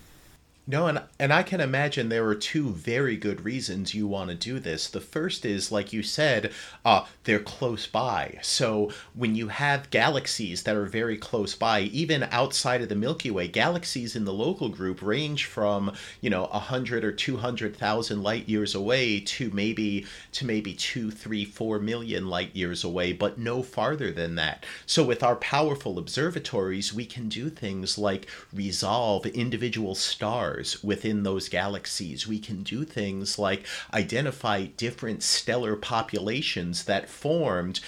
No, 0.67 0.87
and 0.87 1.03
and 1.19 1.33
I 1.33 1.43
can 1.43 1.61
imagine 1.61 2.11
there 2.11 2.29
are 2.29 2.35
two 2.37 2.69
very 2.71 3.17
good 3.17 3.45
reasons 3.45 3.93
you 3.93 4.07
want 4.07 4.31
to 4.31 4.37
do 4.37 4.61
this. 4.61 4.89
The 4.89 5.01
first 5.01 5.45
is, 5.45 5.73
like 5.73 5.93
you 5.93 6.05
said, 6.05 6.53
uh, 6.85 7.07
they're 7.25 7.41
close 7.41 7.89
by. 7.89 8.39
So 8.43 8.93
when 9.13 9.35
you 9.35 9.49
have 9.49 9.91
galaxies 9.91 10.63
that 10.63 10.77
are 10.77 10.87
very 10.87 11.17
close 11.17 11.57
by, 11.57 11.81
even 11.81 12.23
outside 12.31 12.83
of 12.83 12.89
the 12.89 12.95
Milky 12.95 13.33
Way, 13.33 13.49
galaxies 13.49 14.15
in 14.15 14.25
the 14.25 14.33
local 14.33 14.69
group 14.69 15.03
range 15.03 15.45
from 15.47 15.93
you 16.21 16.31
know 16.31 16.47
hundred 16.47 17.05
or 17.05 17.11
two 17.11 17.39
hundred 17.39 17.75
thousand 17.75 18.23
light 18.23 18.49
years 18.49 18.73
away 18.73 19.19
to 19.19 19.51
maybe 19.51 20.07
to 20.33 20.47
maybe 20.47 20.73
two, 20.75 21.11
three, 21.11 21.45
four 21.45 21.81
million 21.81 22.29
light 22.29 22.55
years 22.55 22.85
away, 22.85 23.13
but 23.13 23.39
no 23.39 23.65
farther 23.65 24.13
than 24.13 24.37
that. 24.37 24.65
So 24.87 25.03
with 25.03 25.25
our 25.25 25.37
powerful 25.37 25.99
observatories, 25.99 26.95
we 26.95 27.07
can 27.07 27.29
do 27.29 27.51
things 27.51 27.99
like 27.99 28.29
resolve 28.53 29.27
individual 29.27 29.97
stars 29.97 30.50
stars 30.51 30.83
within 30.83 31.23
those 31.23 31.49
galaxies. 31.49 32.27
We 32.27 32.39
can 32.39 32.63
do 32.63 32.85
things 32.85 33.39
like 33.39 33.67
identify 33.93 34.67
different 34.67 35.23
stellar 35.23 35.77
populations 35.77 36.85
that 36.85 37.09
formed 37.09 37.81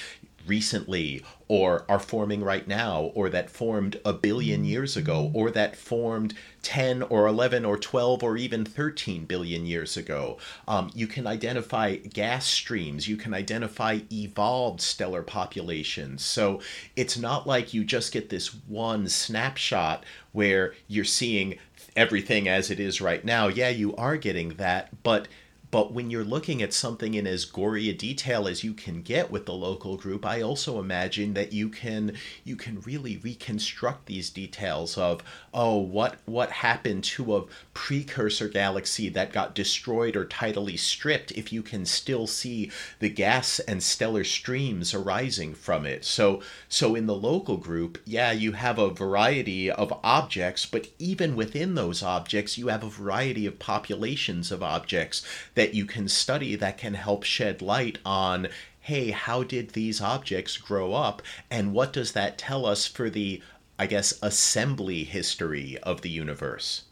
recently 0.47 1.25
or 1.47 1.85
are 1.89 2.01
forming 2.01 2.43
right 2.43 2.67
now 2.67 3.13
or 3.15 3.29
that 3.29 3.49
formed 3.49 4.01
a 4.05 4.13
billion 4.13 4.65
years 4.65 4.97
ago 4.97 5.31
or 5.35 5.51
that 5.53 5.77
formed 5.77 6.35
10 6.63 7.03
or 7.05 7.29
11 7.29 7.65
or 7.65 7.79
12 7.79 8.23
or 8.25 8.37
even 8.37 8.65
13 8.65 9.25
billion 9.25 9.67
years 9.67 9.97
ago. 9.97 10.39
Um, 10.67 10.91
you 10.95 11.07
can 11.07 11.29
identify 11.29 11.97
gas 11.97 12.47
streams. 12.47 13.07
You 13.07 13.17
can 13.17 13.35
identify 13.35 14.01
evolved 14.11 14.81
stellar 14.81 15.23
populations. 15.23 16.25
So 16.25 16.61
it's 16.97 17.19
not 17.19 17.47
like 17.47 17.73
you 17.73 17.85
just 17.85 18.13
get 18.13 18.31
this 18.31 18.49
one 18.67 19.07
snapshot 19.09 20.05
where 20.33 20.75
you're 20.89 21.05
seeing 21.05 21.59
everything 21.97 22.49
as 22.49 22.71
it 22.71 22.81
is 22.81 23.01
right 23.01 23.25
now, 23.25 23.49
yeah, 23.49 23.69
you 23.69 23.95
are 23.97 24.17
getting 24.17 24.51
that, 24.51 25.03
but 25.03 25.29
but 25.73 25.91
when 25.91 26.11
you're 26.11 26.23
looking 26.23 26.61
at 26.63 26.75
something 26.75 27.15
in 27.15 27.27
as 27.27 27.47
gory 27.47 27.89
a 27.89 27.95
detail 27.95 28.47
as 28.47 28.63
you 28.63 28.75
can 28.75 29.01
get 29.01 29.31
with 29.31 29.47
the 29.47 29.55
local 29.55 29.97
group, 29.97 30.27
I 30.27 30.43
also 30.43 30.79
imagine 30.79 31.33
that 31.33 31.55
you 31.55 31.71
can 31.71 32.15
you 32.45 32.57
can 32.57 32.83
really 32.83 33.17
reconstruct 33.17 34.05
these 34.05 34.29
details 34.29 34.99
of 34.99 35.23
oh 35.55 35.77
what 35.77 36.17
what 36.25 36.51
happened 36.51 37.05
to 37.05 37.37
a 37.37 37.45
precursor 37.75 38.49
galaxy 38.49 39.09
that 39.09 39.33
got 39.33 39.55
destroyed 39.55 40.17
or 40.17 40.25
tidally 40.25 40.79
stripped 40.79 41.33
if 41.33 41.53
you 41.53 41.63
can 41.63 41.85
still 41.85 42.27
see 42.27 42.71
the 42.99 43.09
gas 43.09 43.59
and 43.61 43.83
stellar 43.83 44.25
streams 44.25 44.95
arising 44.95 45.55
from 45.55 45.87
it. 45.87 46.05
So 46.05 46.43
so 46.69 46.95
in 46.95 47.07
the 47.07 47.15
local 47.15 47.57
group, 47.57 47.99
yeah, 48.05 48.33
you 48.33 48.53
have 48.53 48.79
a 48.79 48.91
variety 48.91 49.71
of 49.71 49.93
objects, 50.03 50.67
but 50.67 50.89
even 50.99 51.37
within 51.37 51.75
those 51.75 52.03
objects, 52.03 52.57
you 52.57 52.69
have 52.69 52.83
a 52.83 52.89
variety 52.89 53.47
of 53.47 53.59
populations 53.59 54.51
of 54.51 54.63
objects 54.63 55.23
that 55.55 55.75
you 55.75 55.85
can 55.85 56.09
study 56.09 56.57
that 56.57 56.79
can 56.79 56.95
help 56.95 57.25
shed 57.25 57.63
light 57.63 57.99
on 58.05 58.49
hey, 58.83 59.13
how 59.13 59.45
did 59.45 59.71
these 59.71 60.01
objects 60.01 60.57
grow 60.57 60.93
up? 60.93 61.23
And 61.49 61.73
what 61.73 61.93
does 61.93 62.13
that 62.13 62.37
tell 62.37 62.67
us 62.67 62.85
for 62.85 63.09
the, 63.09 63.41
I 63.83 63.87
guess, 63.87 64.17
assembly 64.23 65.03
history 65.03 65.77
of 65.83 66.03
the 66.03 66.09
universe? 66.09 66.85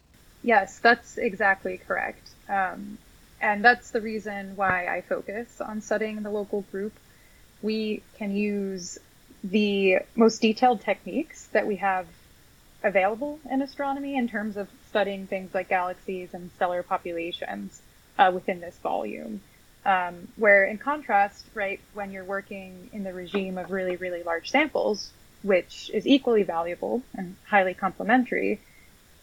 Yes, 0.42 0.80
that's 0.80 1.18
exactly 1.18 1.78
correct. 1.78 2.30
Um, 2.48 2.98
and 3.40 3.64
that's 3.64 3.92
the 3.92 4.00
reason 4.00 4.56
why 4.56 4.88
I 4.88 5.02
focus 5.02 5.60
on 5.60 5.82
studying 5.82 6.20
the 6.24 6.32
local 6.32 6.62
group. 6.72 6.92
We 7.62 8.02
can 8.18 8.34
use 8.34 8.98
the 9.44 9.98
most 10.16 10.42
detailed 10.42 10.80
techniques 10.80 11.46
that 11.52 11.64
we 11.64 11.76
have 11.76 12.08
available 12.82 13.38
in 13.48 13.62
astronomy 13.62 14.16
in 14.16 14.28
terms 14.28 14.56
of 14.56 14.66
studying 14.88 15.28
things 15.28 15.54
like 15.54 15.68
galaxies 15.68 16.34
and 16.34 16.50
stellar 16.56 16.82
populations 16.82 17.80
uh, 18.18 18.32
within 18.34 18.58
this 18.58 18.76
volume. 18.78 19.40
Um, 19.86 20.26
where 20.34 20.64
in 20.64 20.76
contrast, 20.76 21.46
right, 21.54 21.78
when 21.94 22.10
you're 22.10 22.24
working 22.24 22.90
in 22.92 23.04
the 23.04 23.14
regime 23.14 23.58
of 23.58 23.70
really, 23.70 23.94
really 23.94 24.24
large 24.24 24.50
samples, 24.50 25.12
which 25.42 25.90
is 25.92 26.06
equally 26.06 26.42
valuable 26.42 27.02
and 27.14 27.36
highly 27.46 27.74
complementary, 27.74 28.60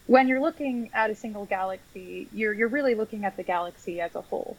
when 0.06 0.26
you're 0.26 0.40
looking 0.40 0.90
at 0.94 1.10
a 1.10 1.14
single 1.14 1.44
galaxy, 1.44 2.28
you're, 2.32 2.52
you're 2.52 2.68
really 2.68 2.94
looking 2.94 3.24
at 3.24 3.36
the 3.36 3.42
galaxy 3.42 4.00
as 4.00 4.14
a 4.14 4.22
whole. 4.22 4.56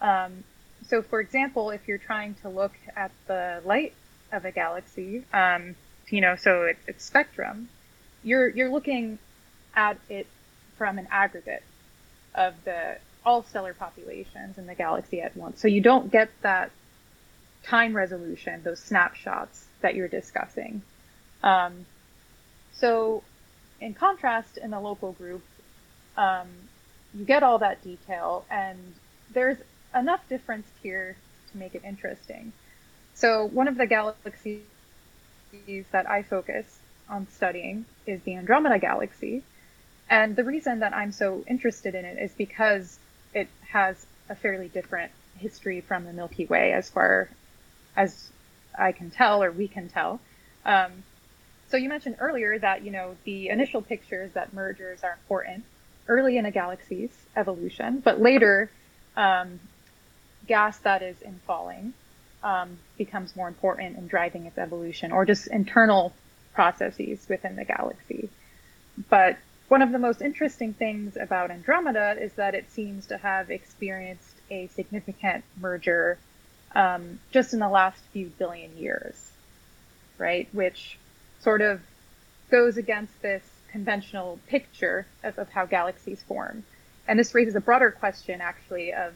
Um, 0.00 0.44
so, 0.86 1.02
for 1.02 1.20
example, 1.20 1.70
if 1.70 1.86
you're 1.86 1.98
trying 1.98 2.34
to 2.42 2.48
look 2.48 2.72
at 2.96 3.10
the 3.26 3.62
light 3.64 3.94
of 4.32 4.44
a 4.44 4.50
galaxy, 4.50 5.24
um, 5.32 5.76
you 6.08 6.20
know, 6.20 6.36
so 6.36 6.62
it, 6.62 6.78
its 6.86 7.04
spectrum, 7.04 7.68
you're 8.22 8.48
you're 8.48 8.70
looking 8.70 9.18
at 9.74 9.98
it 10.08 10.26
from 10.76 10.98
an 10.98 11.08
aggregate 11.10 11.62
of 12.34 12.54
the 12.64 12.98
all 13.24 13.42
stellar 13.42 13.74
populations 13.74 14.58
in 14.58 14.66
the 14.66 14.74
galaxy 14.74 15.20
at 15.20 15.36
once. 15.36 15.60
So 15.60 15.68
you 15.68 15.80
don't 15.80 16.10
get 16.10 16.30
that 16.42 16.70
time 17.62 17.96
resolution, 17.96 18.62
those 18.62 18.80
snapshots 18.80 19.64
that 19.84 19.94
you're 19.94 20.08
discussing. 20.08 20.80
Um, 21.42 21.84
so, 22.72 23.22
in 23.82 23.92
contrast, 23.92 24.56
in 24.56 24.70
the 24.70 24.80
local 24.80 25.12
group, 25.12 25.42
um, 26.16 26.48
you 27.12 27.26
get 27.26 27.42
all 27.42 27.58
that 27.58 27.84
detail, 27.84 28.46
and 28.50 28.78
there's 29.32 29.58
enough 29.94 30.26
difference 30.28 30.66
here 30.82 31.16
to 31.52 31.58
make 31.58 31.74
it 31.74 31.82
interesting. 31.84 32.52
So, 33.12 33.44
one 33.44 33.68
of 33.68 33.76
the 33.76 33.86
galaxies 33.86 34.62
that 35.92 36.08
I 36.08 36.22
focus 36.22 36.78
on 37.10 37.28
studying 37.30 37.84
is 38.06 38.22
the 38.22 38.36
Andromeda 38.36 38.78
Galaxy. 38.78 39.42
And 40.08 40.34
the 40.34 40.44
reason 40.44 40.80
that 40.80 40.94
I'm 40.94 41.12
so 41.12 41.44
interested 41.46 41.94
in 41.94 42.06
it 42.06 42.18
is 42.18 42.32
because 42.32 42.98
it 43.34 43.48
has 43.68 44.06
a 44.30 44.34
fairly 44.34 44.68
different 44.68 45.12
history 45.36 45.82
from 45.82 46.04
the 46.04 46.12
Milky 46.12 46.46
Way 46.46 46.72
as 46.72 46.88
far 46.88 47.28
as 47.96 48.30
I 48.78 48.92
can 48.92 49.10
tell 49.10 49.42
or 49.42 49.50
we 49.50 49.68
can 49.68 49.88
tell. 49.88 50.20
Um, 50.64 51.04
so 51.68 51.76
you 51.76 51.88
mentioned 51.88 52.16
earlier 52.20 52.58
that 52.58 52.84
you 52.84 52.90
know 52.90 53.16
the 53.24 53.48
initial 53.48 53.82
pictures 53.82 54.32
that 54.32 54.52
mergers 54.52 55.02
are 55.02 55.12
important 55.12 55.64
early 56.08 56.36
in 56.36 56.46
a 56.46 56.50
galaxy's 56.50 57.10
evolution, 57.36 58.00
but 58.04 58.20
later 58.20 58.70
um, 59.16 59.58
gas 60.46 60.78
that 60.78 61.02
is 61.02 61.20
in 61.22 61.40
falling 61.46 61.94
um, 62.42 62.76
becomes 62.98 63.34
more 63.34 63.48
important 63.48 63.96
in 63.96 64.06
driving 64.06 64.46
its 64.46 64.58
evolution, 64.58 65.12
or 65.12 65.24
just 65.24 65.46
internal 65.48 66.12
processes 66.52 67.26
within 67.28 67.56
the 67.56 67.64
galaxy. 67.64 68.28
But 69.08 69.38
one 69.68 69.82
of 69.82 69.92
the 69.92 69.98
most 69.98 70.20
interesting 70.20 70.74
things 70.74 71.16
about 71.16 71.50
Andromeda 71.50 72.16
is 72.20 72.32
that 72.34 72.54
it 72.54 72.70
seems 72.70 73.06
to 73.06 73.16
have 73.16 73.50
experienced 73.50 74.36
a 74.50 74.68
significant 74.68 75.42
merger 75.58 76.18
um, 76.74 77.20
just 77.30 77.52
in 77.52 77.60
the 77.60 77.68
last 77.68 78.00
few 78.12 78.26
billion 78.38 78.76
years, 78.76 79.14
right? 80.18 80.48
Which 80.52 80.98
sort 81.40 81.60
of 81.60 81.80
goes 82.50 82.76
against 82.76 83.20
this 83.22 83.42
conventional 83.70 84.38
picture 84.46 85.06
of, 85.22 85.38
of 85.38 85.48
how 85.50 85.66
galaxies 85.66 86.22
form. 86.22 86.64
And 87.06 87.18
this 87.18 87.34
raises 87.34 87.54
a 87.54 87.60
broader 87.60 87.90
question, 87.90 88.40
actually, 88.40 88.92
of 88.92 89.14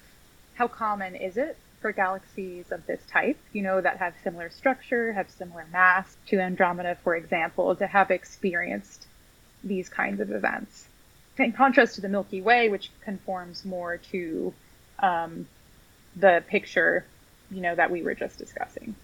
how 0.54 0.68
common 0.68 1.14
is 1.14 1.36
it 1.36 1.56
for 1.80 1.92
galaxies 1.92 2.72
of 2.72 2.84
this 2.86 3.00
type, 3.10 3.38
you 3.52 3.62
know, 3.62 3.80
that 3.80 3.98
have 3.98 4.14
similar 4.24 4.50
structure, 4.50 5.12
have 5.12 5.30
similar 5.30 5.64
mass 5.72 6.16
to 6.26 6.40
Andromeda, 6.40 6.96
for 7.04 7.14
example, 7.14 7.74
to 7.76 7.86
have 7.86 8.10
experienced 8.10 9.06
these 9.62 9.88
kinds 9.88 10.20
of 10.20 10.32
events. 10.32 10.86
In 11.38 11.52
contrast 11.52 11.94
to 11.94 12.00
the 12.00 12.08
Milky 12.08 12.40
Way, 12.40 12.68
which 12.68 12.90
conforms 13.04 13.64
more 13.64 13.98
to 14.10 14.52
um, 14.98 15.46
the 16.16 16.42
picture, 16.48 17.04
you 17.50 17.60
know, 17.60 17.74
that 17.74 17.90
we 17.90 18.02
were 18.02 18.14
just 18.14 18.38
discussing. 18.38 18.94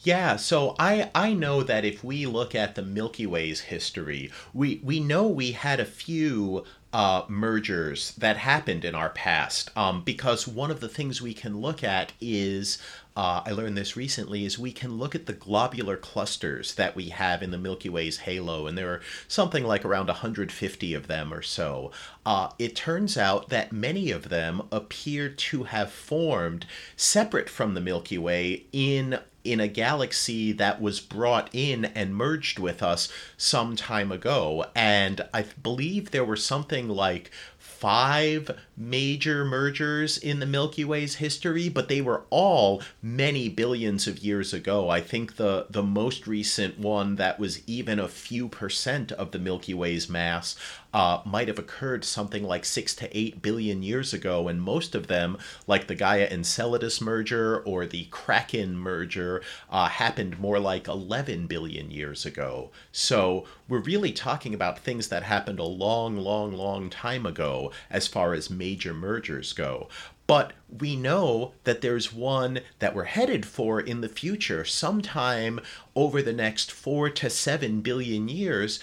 Yeah, 0.00 0.36
so 0.36 0.74
I 0.78 1.10
I 1.14 1.32
know 1.32 1.62
that 1.62 1.84
if 1.84 2.02
we 2.02 2.26
look 2.26 2.54
at 2.54 2.74
the 2.74 2.82
Milky 2.82 3.26
Way's 3.26 3.62
history, 3.62 4.30
we 4.52 4.80
we 4.82 5.00
know 5.00 5.26
we 5.26 5.52
had 5.52 5.80
a 5.80 5.84
few 5.84 6.64
uh, 6.92 7.22
mergers 7.28 8.12
that 8.16 8.36
happened 8.36 8.84
in 8.84 8.94
our 8.94 9.08
past. 9.10 9.70
Um, 9.76 10.02
because 10.02 10.46
one 10.46 10.70
of 10.70 10.80
the 10.80 10.88
things 10.88 11.22
we 11.22 11.34
can 11.34 11.60
look 11.60 11.82
at 11.82 12.12
is, 12.20 12.78
uh, 13.16 13.42
I 13.44 13.52
learned 13.52 13.76
this 13.76 13.96
recently, 13.96 14.44
is 14.44 14.58
we 14.58 14.72
can 14.72 14.96
look 14.96 15.14
at 15.14 15.26
the 15.26 15.32
globular 15.32 15.96
clusters 15.96 16.74
that 16.76 16.96
we 16.96 17.10
have 17.10 17.42
in 17.42 17.50
the 17.50 17.58
Milky 17.58 17.88
Way's 17.88 18.18
halo, 18.18 18.66
and 18.66 18.76
there 18.76 18.90
are 18.90 19.00
something 19.28 19.64
like 19.64 19.84
around 19.84 20.06
150 20.06 20.94
of 20.94 21.06
them 21.08 21.32
or 21.32 21.42
so. 21.42 21.90
Uh, 22.24 22.50
it 22.58 22.74
turns 22.74 23.18
out 23.18 23.50
that 23.50 23.72
many 23.72 24.10
of 24.10 24.28
them 24.28 24.62
appear 24.72 25.28
to 25.28 25.64
have 25.64 25.92
formed 25.92 26.66
separate 26.96 27.50
from 27.50 27.74
the 27.74 27.80
Milky 27.80 28.18
Way 28.18 28.64
in 28.72 29.18
in 29.44 29.60
a 29.60 29.68
galaxy 29.68 30.52
that 30.52 30.80
was 30.80 31.00
brought 31.00 31.50
in 31.52 31.84
and 31.84 32.14
merged 32.14 32.58
with 32.58 32.82
us 32.82 33.08
some 33.36 33.74
time 33.74 34.12
ago. 34.12 34.66
And 34.74 35.20
I 35.34 35.46
believe 35.60 36.10
there 36.10 36.24
were 36.24 36.36
something 36.36 36.88
like 36.88 37.30
five 37.58 38.56
major 38.76 39.44
mergers 39.44 40.16
in 40.16 40.40
the 40.40 40.46
Milky 40.46 40.84
Way's 40.84 41.16
history, 41.16 41.68
but 41.68 41.88
they 41.88 42.00
were 42.00 42.22
all 42.30 42.82
many 43.02 43.48
billions 43.48 44.06
of 44.06 44.18
years 44.18 44.52
ago. 44.52 44.88
I 44.88 45.00
think 45.00 45.36
the 45.36 45.66
the 45.70 45.82
most 45.82 46.26
recent 46.26 46.78
one 46.78 47.16
that 47.16 47.38
was 47.38 47.66
even 47.68 47.98
a 47.98 48.08
few 48.08 48.48
percent 48.48 49.12
of 49.12 49.30
the 49.30 49.38
Milky 49.38 49.74
Way's 49.74 50.08
mass 50.08 50.56
uh, 50.94 51.20
might 51.24 51.48
have 51.48 51.58
occurred 51.58 52.04
something 52.04 52.44
like 52.44 52.64
six 52.64 52.94
to 52.94 53.16
eight 53.16 53.40
billion 53.40 53.82
years 53.82 54.12
ago, 54.12 54.48
and 54.48 54.60
most 54.60 54.94
of 54.94 55.06
them, 55.06 55.38
like 55.66 55.86
the 55.86 55.94
Gaia 55.94 56.28
Enceladus 56.30 57.00
merger 57.00 57.60
or 57.60 57.86
the 57.86 58.04
Kraken 58.10 58.76
merger, 58.76 59.42
uh, 59.70 59.88
happened 59.88 60.38
more 60.38 60.58
like 60.58 60.88
11 60.88 61.46
billion 61.46 61.90
years 61.90 62.26
ago. 62.26 62.70
So 62.90 63.46
we're 63.68 63.78
really 63.78 64.12
talking 64.12 64.52
about 64.52 64.78
things 64.78 65.08
that 65.08 65.22
happened 65.22 65.58
a 65.58 65.64
long, 65.64 66.16
long, 66.16 66.52
long 66.52 66.90
time 66.90 67.24
ago 67.24 67.72
as 67.90 68.06
far 68.06 68.34
as 68.34 68.50
major 68.50 68.71
mergers 68.94 69.52
go. 69.52 69.88
But 70.26 70.52
we 70.78 70.96
know 70.96 71.52
that 71.64 71.80
there's 71.80 72.12
one 72.12 72.60
that 72.78 72.94
we're 72.94 73.04
headed 73.04 73.44
for 73.44 73.80
in 73.80 74.00
the 74.00 74.08
future, 74.08 74.64
sometime 74.64 75.60
over 75.94 76.22
the 76.22 76.32
next 76.32 76.70
four 76.72 77.10
to 77.10 77.28
seven 77.28 77.80
billion 77.80 78.28
years 78.28 78.80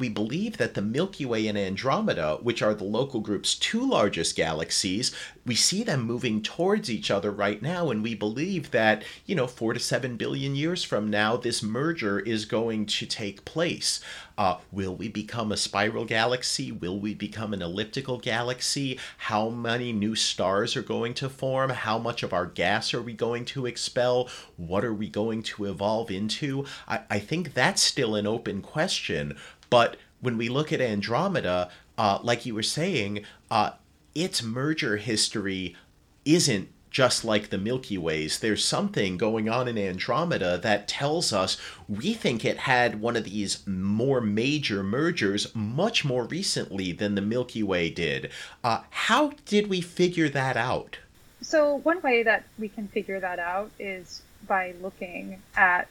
we 0.00 0.08
believe 0.08 0.56
that 0.56 0.74
the 0.74 0.82
Milky 0.82 1.24
Way 1.24 1.46
and 1.46 1.58
Andromeda, 1.58 2.38
which 2.42 2.62
are 2.62 2.74
the 2.74 2.84
local 2.84 3.20
group's 3.20 3.54
two 3.54 3.84
largest 3.84 4.36
galaxies, 4.36 5.14
we 5.44 5.54
see 5.54 5.82
them 5.82 6.02
moving 6.02 6.42
towards 6.42 6.90
each 6.90 7.10
other 7.10 7.30
right 7.30 7.62
now. 7.62 7.90
And 7.90 8.02
we 8.02 8.14
believe 8.14 8.70
that, 8.70 9.02
you 9.26 9.34
know, 9.34 9.46
four 9.46 9.72
to 9.72 9.80
seven 9.80 10.16
billion 10.16 10.54
years 10.54 10.84
from 10.84 11.08
now, 11.08 11.36
this 11.36 11.62
merger 11.62 12.20
is 12.20 12.44
going 12.44 12.86
to 12.86 13.06
take 13.06 13.44
place. 13.44 14.00
Uh, 14.36 14.58
will 14.70 14.94
we 14.94 15.08
become 15.08 15.50
a 15.50 15.56
spiral 15.56 16.04
galaxy? 16.04 16.70
Will 16.70 17.00
we 17.00 17.12
become 17.12 17.52
an 17.52 17.60
elliptical 17.60 18.18
galaxy? 18.18 18.98
How 19.16 19.48
many 19.48 19.92
new 19.92 20.14
stars 20.14 20.76
are 20.76 20.82
going 20.82 21.14
to 21.14 21.28
form? 21.28 21.70
How 21.70 21.98
much 21.98 22.22
of 22.22 22.32
our 22.32 22.46
gas 22.46 22.94
are 22.94 23.02
we 23.02 23.14
going 23.14 23.44
to 23.46 23.66
expel? 23.66 24.28
What 24.56 24.84
are 24.84 24.94
we 24.94 25.08
going 25.08 25.42
to 25.44 25.64
evolve 25.64 26.10
into? 26.10 26.66
I, 26.86 27.00
I 27.10 27.18
think 27.18 27.54
that's 27.54 27.82
still 27.82 28.14
an 28.14 28.28
open 28.28 28.62
question. 28.62 29.36
But 29.70 29.96
when 30.20 30.36
we 30.36 30.48
look 30.48 30.72
at 30.72 30.80
Andromeda, 30.80 31.70
uh, 31.96 32.18
like 32.22 32.46
you 32.46 32.54
were 32.54 32.62
saying, 32.62 33.24
uh, 33.50 33.72
its 34.14 34.42
merger 34.42 34.96
history 34.96 35.76
isn't 36.24 36.68
just 36.90 37.24
like 37.24 37.50
the 37.50 37.58
Milky 37.58 37.98
Ways. 37.98 38.38
There's 38.38 38.64
something 38.64 39.16
going 39.16 39.48
on 39.48 39.68
in 39.68 39.76
Andromeda 39.76 40.58
that 40.58 40.88
tells 40.88 41.32
us 41.32 41.58
we 41.88 42.14
think 42.14 42.44
it 42.44 42.58
had 42.58 43.00
one 43.00 43.16
of 43.16 43.24
these 43.24 43.66
more 43.66 44.20
major 44.20 44.82
mergers 44.82 45.54
much 45.54 46.04
more 46.04 46.24
recently 46.24 46.92
than 46.92 47.14
the 47.14 47.20
Milky 47.20 47.62
Way 47.62 47.90
did. 47.90 48.30
Uh, 48.64 48.80
how 48.90 49.32
did 49.44 49.68
we 49.68 49.80
figure 49.80 50.28
that 50.28 50.56
out? 50.56 50.98
So, 51.40 51.76
one 51.76 52.00
way 52.02 52.22
that 52.24 52.44
we 52.58 52.68
can 52.68 52.88
figure 52.88 53.20
that 53.20 53.38
out 53.38 53.70
is 53.78 54.22
by 54.46 54.74
looking 54.80 55.40
at 55.56 55.88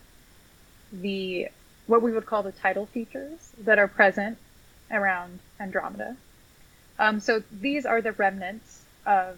the 0.91 1.48
what 1.88 2.01
we 2.01 2.12
would 2.12 2.25
call 2.25 2.44
the 2.44 2.51
tidal 2.51 2.86
features 2.86 3.51
that 3.60 3.79
are 3.79 3.88
present 3.88 4.38
around 4.91 5.39
Andromeda. 5.60 6.15
Um, 7.00 7.20
so 7.20 7.44
these 7.51 7.86
are 7.86 8.01
the 8.01 8.12
remnants 8.12 8.84
of 9.06 9.38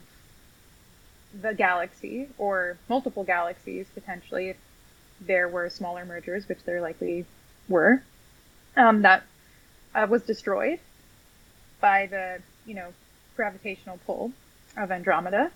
the 1.42 1.54
galaxy 1.54 2.28
or 2.38 2.78
multiple 2.88 3.24
galaxies 3.24 3.86
potentially 3.94 4.50
if 4.50 4.58
there 5.22 5.48
were 5.48 5.70
smaller 5.70 6.06
mergers, 6.06 6.48
which 6.48 6.64
there 6.64 6.82
likely 6.82 7.26
were, 7.68 8.02
um, 8.76 9.02
that 9.02 9.24
uh, 9.94 10.08
was 10.10 10.24
destroyed 10.24 10.80
by 11.82 12.08
the 12.08 12.42
you 12.66 12.76
know 12.76 12.94
gravitational 13.36 14.00
pull 14.06 14.32
of 14.78 14.92
Andromeda. 14.92 15.52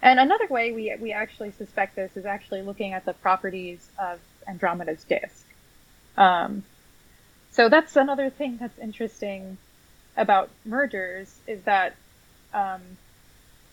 And 0.00 0.18
another 0.18 0.46
way 0.48 0.72
we 0.72 0.94
we 0.98 1.12
actually 1.12 1.52
suspect 1.52 1.94
this 1.94 2.16
is 2.16 2.24
actually 2.24 2.62
looking 2.62 2.92
at 2.92 3.04
the 3.04 3.12
properties 3.12 3.88
of 3.98 4.18
Andromeda's 4.48 5.04
disk. 5.04 5.46
Um, 6.16 6.64
so 7.50 7.68
that's 7.68 7.96
another 7.96 8.30
thing 8.30 8.56
that's 8.58 8.78
interesting 8.78 9.58
about 10.16 10.50
mergers 10.64 11.32
is 11.46 11.62
that, 11.62 11.94
um, 12.52 12.80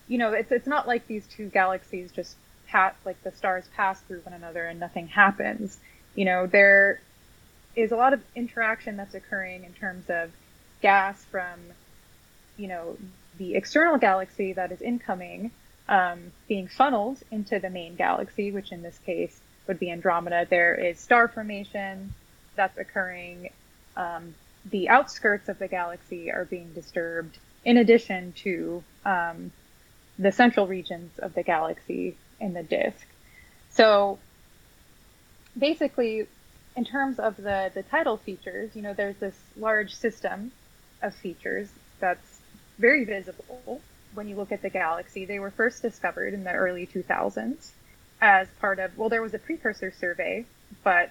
you 0.08 0.18
know, 0.18 0.32
it's 0.32 0.50
it's 0.50 0.66
not 0.66 0.86
like 0.86 1.06
these 1.06 1.26
two 1.26 1.48
galaxies 1.48 2.10
just 2.12 2.36
pass 2.66 2.94
like 3.04 3.22
the 3.22 3.32
stars 3.32 3.64
pass 3.76 4.00
through 4.02 4.20
one 4.20 4.34
another 4.34 4.64
and 4.64 4.80
nothing 4.80 5.08
happens. 5.08 5.78
You 6.14 6.24
know, 6.24 6.46
there 6.46 7.00
is 7.76 7.92
a 7.92 7.96
lot 7.96 8.12
of 8.12 8.22
interaction 8.34 8.96
that's 8.96 9.14
occurring 9.14 9.64
in 9.64 9.72
terms 9.74 10.08
of 10.08 10.30
gas 10.82 11.22
from, 11.30 11.58
you 12.56 12.68
know, 12.68 12.96
the 13.38 13.54
external 13.54 13.98
galaxy 13.98 14.52
that 14.52 14.72
is 14.72 14.82
incoming 14.82 15.50
um, 15.88 16.32
being 16.48 16.68
funneled 16.68 17.18
into 17.30 17.58
the 17.58 17.70
main 17.70 17.96
galaxy, 17.96 18.50
which 18.52 18.72
in 18.72 18.82
this 18.82 18.98
case 19.06 19.40
would 19.66 19.78
be 19.78 19.90
Andromeda. 19.90 20.46
There 20.48 20.74
is 20.74 20.98
star 20.98 21.28
formation 21.28 22.14
that's 22.60 22.76
occurring. 22.76 23.48
Um, 23.96 24.34
the 24.70 24.90
outskirts 24.90 25.48
of 25.48 25.58
the 25.58 25.66
galaxy 25.66 26.30
are 26.30 26.44
being 26.44 26.70
disturbed, 26.74 27.38
in 27.64 27.78
addition 27.78 28.32
to 28.44 28.84
um, 29.06 29.50
the 30.18 30.30
central 30.30 30.66
regions 30.66 31.18
of 31.20 31.32
the 31.32 31.42
galaxy 31.42 32.18
in 32.38 32.52
the 32.52 32.62
disk. 32.62 33.06
So 33.70 34.18
basically, 35.58 36.26
in 36.76 36.84
terms 36.84 37.18
of 37.18 37.38
the, 37.38 37.70
the 37.72 37.82
tidal 37.82 38.18
features, 38.18 38.76
you 38.76 38.82
know, 38.82 38.92
there's 38.92 39.16
this 39.16 39.38
large 39.56 39.94
system 39.94 40.52
of 41.00 41.14
features 41.14 41.70
that's 41.98 42.40
very 42.78 43.04
visible 43.04 43.80
when 44.12 44.28
you 44.28 44.36
look 44.36 44.52
at 44.52 44.60
the 44.60 44.68
galaxy. 44.68 45.24
They 45.24 45.38
were 45.38 45.50
first 45.50 45.80
discovered 45.80 46.34
in 46.34 46.44
the 46.44 46.52
early 46.52 46.86
2000s 46.86 47.70
as 48.20 48.48
part 48.60 48.78
of, 48.78 48.98
well, 48.98 49.08
there 49.08 49.22
was 49.22 49.32
a 49.32 49.38
precursor 49.38 49.90
survey, 49.98 50.44
but 50.84 51.10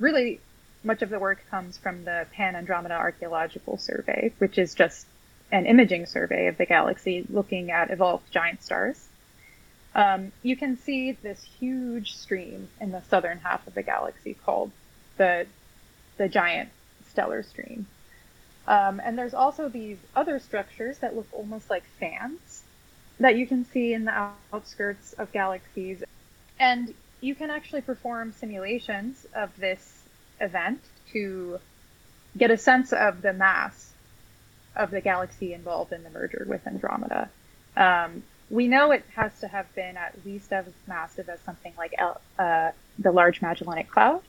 really 0.00 0.40
much 0.86 1.02
of 1.02 1.10
the 1.10 1.18
work 1.18 1.44
comes 1.50 1.76
from 1.76 2.04
the 2.04 2.26
Pan 2.32 2.54
Andromeda 2.54 2.94
Archaeological 2.94 3.76
Survey, 3.76 4.32
which 4.38 4.56
is 4.56 4.74
just 4.74 5.06
an 5.50 5.66
imaging 5.66 6.06
survey 6.06 6.46
of 6.46 6.56
the 6.56 6.66
galaxy 6.66 7.26
looking 7.28 7.70
at 7.70 7.90
evolved 7.90 8.30
giant 8.30 8.62
stars. 8.62 9.08
Um, 9.94 10.32
you 10.42 10.56
can 10.56 10.76
see 10.78 11.12
this 11.12 11.42
huge 11.58 12.14
stream 12.14 12.68
in 12.80 12.92
the 12.92 13.02
southern 13.08 13.38
half 13.38 13.66
of 13.66 13.74
the 13.74 13.82
galaxy 13.82 14.34
called 14.34 14.70
the 15.16 15.46
the 16.18 16.28
giant 16.28 16.70
stellar 17.10 17.42
stream. 17.42 17.86
Um, 18.66 19.00
and 19.04 19.18
there's 19.18 19.34
also 19.34 19.68
these 19.68 19.98
other 20.14 20.38
structures 20.38 20.98
that 20.98 21.14
look 21.14 21.28
almost 21.32 21.70
like 21.70 21.84
fans 22.00 22.62
that 23.20 23.36
you 23.36 23.46
can 23.46 23.64
see 23.64 23.92
in 23.92 24.04
the 24.04 24.30
outskirts 24.52 25.12
of 25.14 25.32
galaxies. 25.32 26.02
And 26.58 26.94
you 27.20 27.34
can 27.34 27.50
actually 27.50 27.82
perform 27.82 28.32
simulations 28.32 29.26
of 29.34 29.56
this 29.56 29.95
event 30.40 30.80
to 31.12 31.58
get 32.36 32.50
a 32.50 32.56
sense 32.56 32.92
of 32.92 33.22
the 33.22 33.32
mass 33.32 33.92
of 34.74 34.90
the 34.90 35.00
galaxy 35.00 35.54
involved 35.54 35.92
in 35.92 36.02
the 36.02 36.10
merger 36.10 36.44
with 36.48 36.66
Andromeda. 36.66 37.30
Um, 37.76 38.22
we 38.50 38.68
know 38.68 38.92
it 38.92 39.04
has 39.14 39.38
to 39.40 39.48
have 39.48 39.72
been 39.74 39.96
at 39.96 40.14
least 40.24 40.52
as 40.52 40.66
massive 40.86 41.28
as 41.28 41.40
something 41.40 41.72
like 41.76 41.94
uh, 42.38 42.70
the 42.98 43.10
Large 43.10 43.42
Magellanic 43.42 43.90
Cloud 43.90 44.22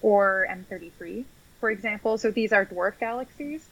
or 0.00 0.46
M33, 0.50 1.24
for 1.60 1.70
example. 1.70 2.16
So 2.18 2.30
these 2.30 2.52
are 2.52 2.64
dwarf 2.64 2.98
galaxies, 2.98 3.66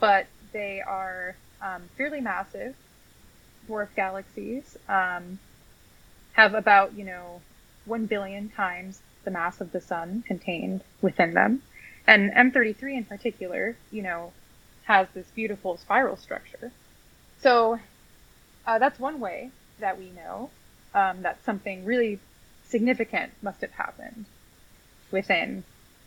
but 0.00 0.26
they 0.52 0.80
are 0.80 1.36
um, 1.62 1.82
fairly 1.96 2.20
massive 2.20 2.74
dwarf 3.68 3.88
galaxies. 3.96 4.76
Um, 4.88 5.38
have 6.34 6.54
about 6.54 6.94
you 6.94 7.04
know 7.04 7.40
one 7.86 8.06
billion 8.06 8.48
times 8.50 9.00
the 9.24 9.30
mass 9.30 9.60
of 9.60 9.72
the 9.72 9.80
sun 9.80 10.22
contained 10.26 10.82
within 11.02 11.34
them. 11.34 11.62
And 12.06 12.32
M33 12.32 12.96
in 12.96 13.04
particular, 13.04 13.76
you 13.90 14.02
know, 14.02 14.32
has 14.84 15.08
this 15.14 15.26
beautiful 15.34 15.76
spiral 15.76 16.16
structure. 16.16 16.70
So 17.40 17.78
uh, 18.66 18.78
that's 18.78 18.98
one 18.98 19.20
way 19.20 19.50
that 19.80 19.98
we 19.98 20.10
know 20.10 20.50
um, 20.94 21.22
that 21.22 21.44
something 21.44 21.84
really 21.84 22.20
significant 22.66 23.32
must 23.42 23.60
have 23.60 23.72
happened 23.72 24.26
within 25.10 25.64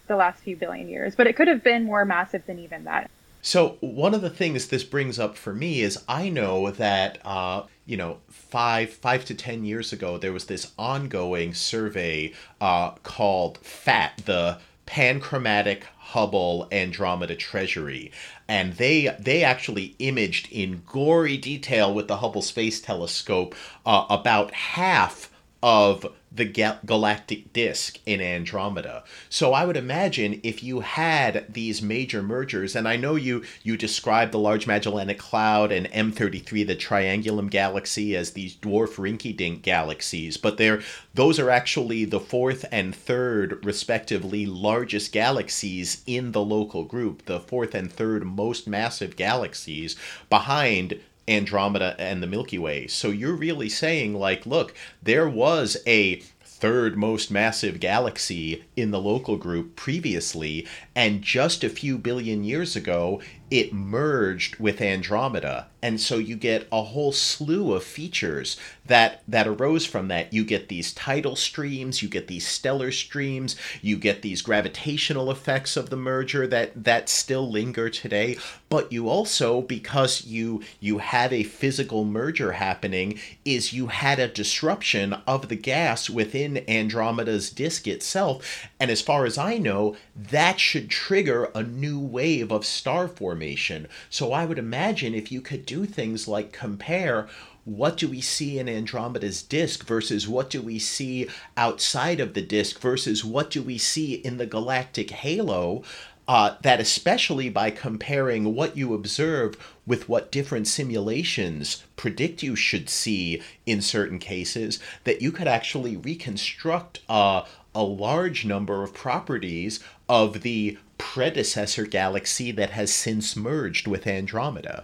the 0.08 0.16
last 0.16 0.42
few 0.42 0.56
billion 0.56 0.88
years. 0.88 1.16
But 1.16 1.28
it 1.28 1.36
could 1.36 1.48
have 1.48 1.64
been 1.64 1.84
more 1.84 2.06
massive 2.06 2.46
than 2.46 2.60
even 2.60 2.84
that. 2.86 3.10
So 3.42 3.78
one 3.82 4.14
of 4.14 4.22
the 4.22 4.30
things 4.30 4.68
this 4.68 4.84
brings 4.84 5.20
up 5.20 5.38
for 5.38 5.54
me 5.54 5.82
is 5.82 6.04
I 6.08 6.30
know 6.30 6.72
that 6.72 7.20
uh, 7.26 7.64
you 7.88 7.98
know 7.98 8.18
five 8.30 8.92
five 8.92 9.26
to 9.26 9.34
ten 9.34 9.66
years 9.66 9.92
ago 9.92 10.18
there 10.20 10.34
was 10.34 10.46
this 10.46 10.72
ongoing 10.78 11.54
survey 11.56 12.32
uh, 12.62 12.92
called 13.02 13.58
PHAT, 13.60 14.22
the 14.26 14.60
Panchromatic 14.86 15.84
Hubble 15.98 16.68
Andromeda 16.72 17.36
Treasury, 17.36 18.12
and 18.48 18.74
they 18.74 19.16
they 19.20 19.44
actually 19.44 19.96
imaged 20.00 20.52
in 20.52 20.84
gory 20.86 21.38
detail 21.38 21.94
with 21.94 22.08
the 22.08 22.18
Hubble 22.18 22.42
Space 22.42 22.80
Telescope 22.80 23.56
uh, 23.86 24.06
about 24.10 24.52
half 24.52 25.32
of 25.64 26.06
the 26.32 26.46
ga- 26.46 26.78
galactic 26.86 27.52
disk 27.54 28.00
in 28.06 28.22
Andromeda. 28.22 29.04
So 29.30 29.54
I 29.54 29.66
would 29.66 29.78
imagine 29.78 30.40
if 30.44 30.62
you 30.62 30.82
had 30.82 31.46
these 31.52 31.82
major 31.82 32.22
mergers, 32.22 32.76
and 32.76 32.88
I 32.88 32.96
know 32.96 33.16
you 33.16 33.44
you 33.64 33.76
described 33.78 34.32
the 34.32 34.40
Large 34.40 34.68
Magellanic 34.68 35.18
Cloud 35.18 35.72
and 35.72 35.90
M33, 35.92 36.68
the 36.68 36.76
Triangulum 36.76 37.50
Galaxy, 37.50 38.16
as 38.16 38.32
these 38.32 38.56
dwarf 38.56 38.96
rinky-dink 38.96 39.64
galaxies, 39.64 40.38
but 40.38 40.58
they're 40.58 40.82
those 41.14 41.40
are 41.40 41.50
actually 41.50 42.06
the 42.06 42.20
fourth 42.20 42.66
and 42.72 42.96
third, 42.96 43.66
respectively, 43.66 44.46
largest 44.46 45.12
galaxies 45.12 46.04
in 46.06 46.34
the 46.34 46.44
local 46.44 46.84
group. 46.84 47.26
The 47.26 47.40
fourth 47.40 47.74
and 47.74 47.92
third 47.92 48.26
most 48.26 48.68
massive 48.68 49.16
galaxies 49.16 49.96
behind 50.30 51.00
Andromeda 51.28 51.96
and 52.00 52.22
the 52.22 52.28
Milky 52.28 52.58
Way. 52.58 52.88
So 52.88 53.10
you're 53.10 53.36
really 53.36 53.70
saying, 53.70 54.14
like, 54.16 54.46
look, 54.46 54.74
there 55.02 55.28
was 55.28 55.78
a 55.86 56.22
third 56.60 56.98
most 56.98 57.30
massive 57.30 57.80
galaxy 57.80 58.64
in 58.76 58.90
the 58.90 59.00
local 59.00 59.38
group 59.38 59.76
previously, 59.76 60.66
and 60.98 61.22
just 61.22 61.64
a 61.64 61.70
few 61.70 61.96
billion 61.96 62.44
years 62.44 62.76
ago, 62.76 63.22
it 63.50 63.72
merged 63.72 64.58
with 64.58 64.82
Andromeda. 64.82 65.68
And 65.82 66.02
so 66.02 66.18
you 66.18 66.36
get 66.36 66.68
a 66.72 66.82
whole 66.82 67.12
slew 67.12 67.74
of 67.74 67.84
features 67.84 68.58
that 68.88 69.22
that 69.28 69.48
arose 69.48 69.86
from 69.86 70.08
that. 70.08 70.34
You 70.34 70.44
get 70.44 70.68
these 70.68 70.92
tidal 70.92 71.36
streams, 71.36 72.02
you 72.02 72.10
get 72.10 72.28
these 72.28 72.48
stellar 72.48 72.92
streams, 72.92 73.56
you 73.82 73.96
get 73.96 74.22
these 74.22 74.42
gravitational 74.42 75.30
effects 75.32 75.78
of 75.78 75.90
the 75.90 75.96
merger 75.96 76.48
that 76.48 76.84
that 76.84 77.08
still 77.10 77.50
linger 77.50 77.90
today, 77.90 78.38
but 78.70 78.92
you 78.92 79.08
also 79.08 79.62
because 79.62 80.26
you 80.26 80.62
you 80.80 80.98
had 80.98 81.32
a 81.32 81.44
physical 81.44 82.04
merger 82.04 82.54
happening 82.54 83.20
is 83.46 83.72
you 83.72 83.88
had 83.88 84.20
a 84.20 84.28
disruption 84.28 85.14
of 85.26 85.48
the 85.48 85.56
gas 85.56 86.10
within 86.10 86.58
Andromeda's 86.68 87.50
disk 87.52 87.88
itself, 87.88 88.68
and 88.80 88.90
as 88.90 89.02
far 89.02 89.26
as 89.26 89.38
I 89.38 89.58
know, 89.58 89.96
that 90.16 90.60
should 90.60 90.87
trigger 90.90 91.52
a 91.56 91.64
new 91.64 92.00
wave 92.00 92.52
of 92.52 92.66
star 92.66 93.08
formation. 93.08 93.88
So 94.10 94.32
I 94.32 94.46
would 94.46 94.60
imagine 94.60 95.14
if 95.14 95.32
you 95.32 95.42
could 95.42 95.66
do 95.66 95.86
things 95.86 96.28
like 96.28 96.52
compare 96.52 97.28
what 97.68 97.98
do 97.98 98.08
we 98.08 98.22
see 98.22 98.60
in 98.60 98.70
Andromeda's 98.70 99.42
disk 99.42 99.86
versus 99.86 100.26
what 100.26 100.50
do 100.50 100.62
we 100.62 100.80
see 100.80 101.28
outside 101.58 102.22
of 102.22 102.34
the 102.34 102.42
disk 102.42 102.80
versus 102.80 103.26
what 103.26 103.50
do 103.50 103.62
we 103.62 103.78
see 103.78 104.14
in 104.14 104.38
the 104.38 104.46
galactic 104.46 105.12
halo, 105.12 105.84
uh, 106.28 106.56
that 106.62 106.80
especially 106.80 107.50
by 107.50 107.72
comparing 107.72 108.54
what 108.54 108.76
you 108.76 108.94
observe 108.94 109.56
with 109.86 110.10
what 110.10 110.32
different 110.32 110.68
simulations 110.68 111.84
predict 111.96 112.44
you 112.44 112.56
should 112.56 112.90
see 112.90 113.42
in 113.66 113.82
certain 113.82 114.20
cases, 114.20 114.80
that 115.06 115.22
you 115.22 115.32
could 115.32 115.48
actually 115.48 115.96
reconstruct 115.96 117.00
uh, 117.08 117.44
a 117.74 117.84
large 117.84 118.46
number 118.46 118.84
of 118.84 118.94
properties 118.94 119.80
of 120.10 120.42
the 120.42 120.78
predecessor 120.98 121.86
galaxy 121.86 122.52
that 122.52 122.72
has 122.72 122.94
since 122.94 123.36
merged 123.36 123.88
with 123.88 124.08
Andromeda. 124.08 124.84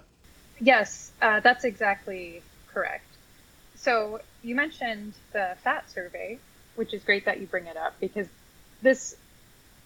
Yes, 0.59 1.11
uh, 1.21 1.39
that's 1.41 1.65
exactly 1.65 2.41
correct. 2.71 3.05
So 3.75 4.21
you 4.43 4.55
mentioned 4.55 5.13
the 5.33 5.57
PHAT 5.63 5.89
survey, 5.89 6.39
which 6.75 6.93
is 6.93 7.03
great 7.03 7.25
that 7.25 7.41
you 7.41 7.47
bring 7.47 7.65
it 7.65 7.75
up 7.75 7.99
because 7.99 8.27
this 8.81 9.15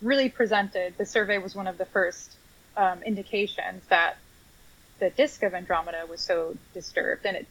really 0.02 0.30
presented 0.30 0.98
the 0.98 1.06
survey 1.06 1.38
was 1.38 1.56
one 1.56 1.68
of 1.68 1.78
the 1.78 1.86
first 1.86 2.36
um, 2.76 3.02
indications 3.04 3.84
that 3.90 4.18
the 5.00 5.10
disk 5.10 5.44
of 5.44 5.54
Andromeda 5.54 6.06
was 6.10 6.22
so 6.22 6.56
disturbed, 6.74 7.26
and 7.26 7.38
it 7.38 7.48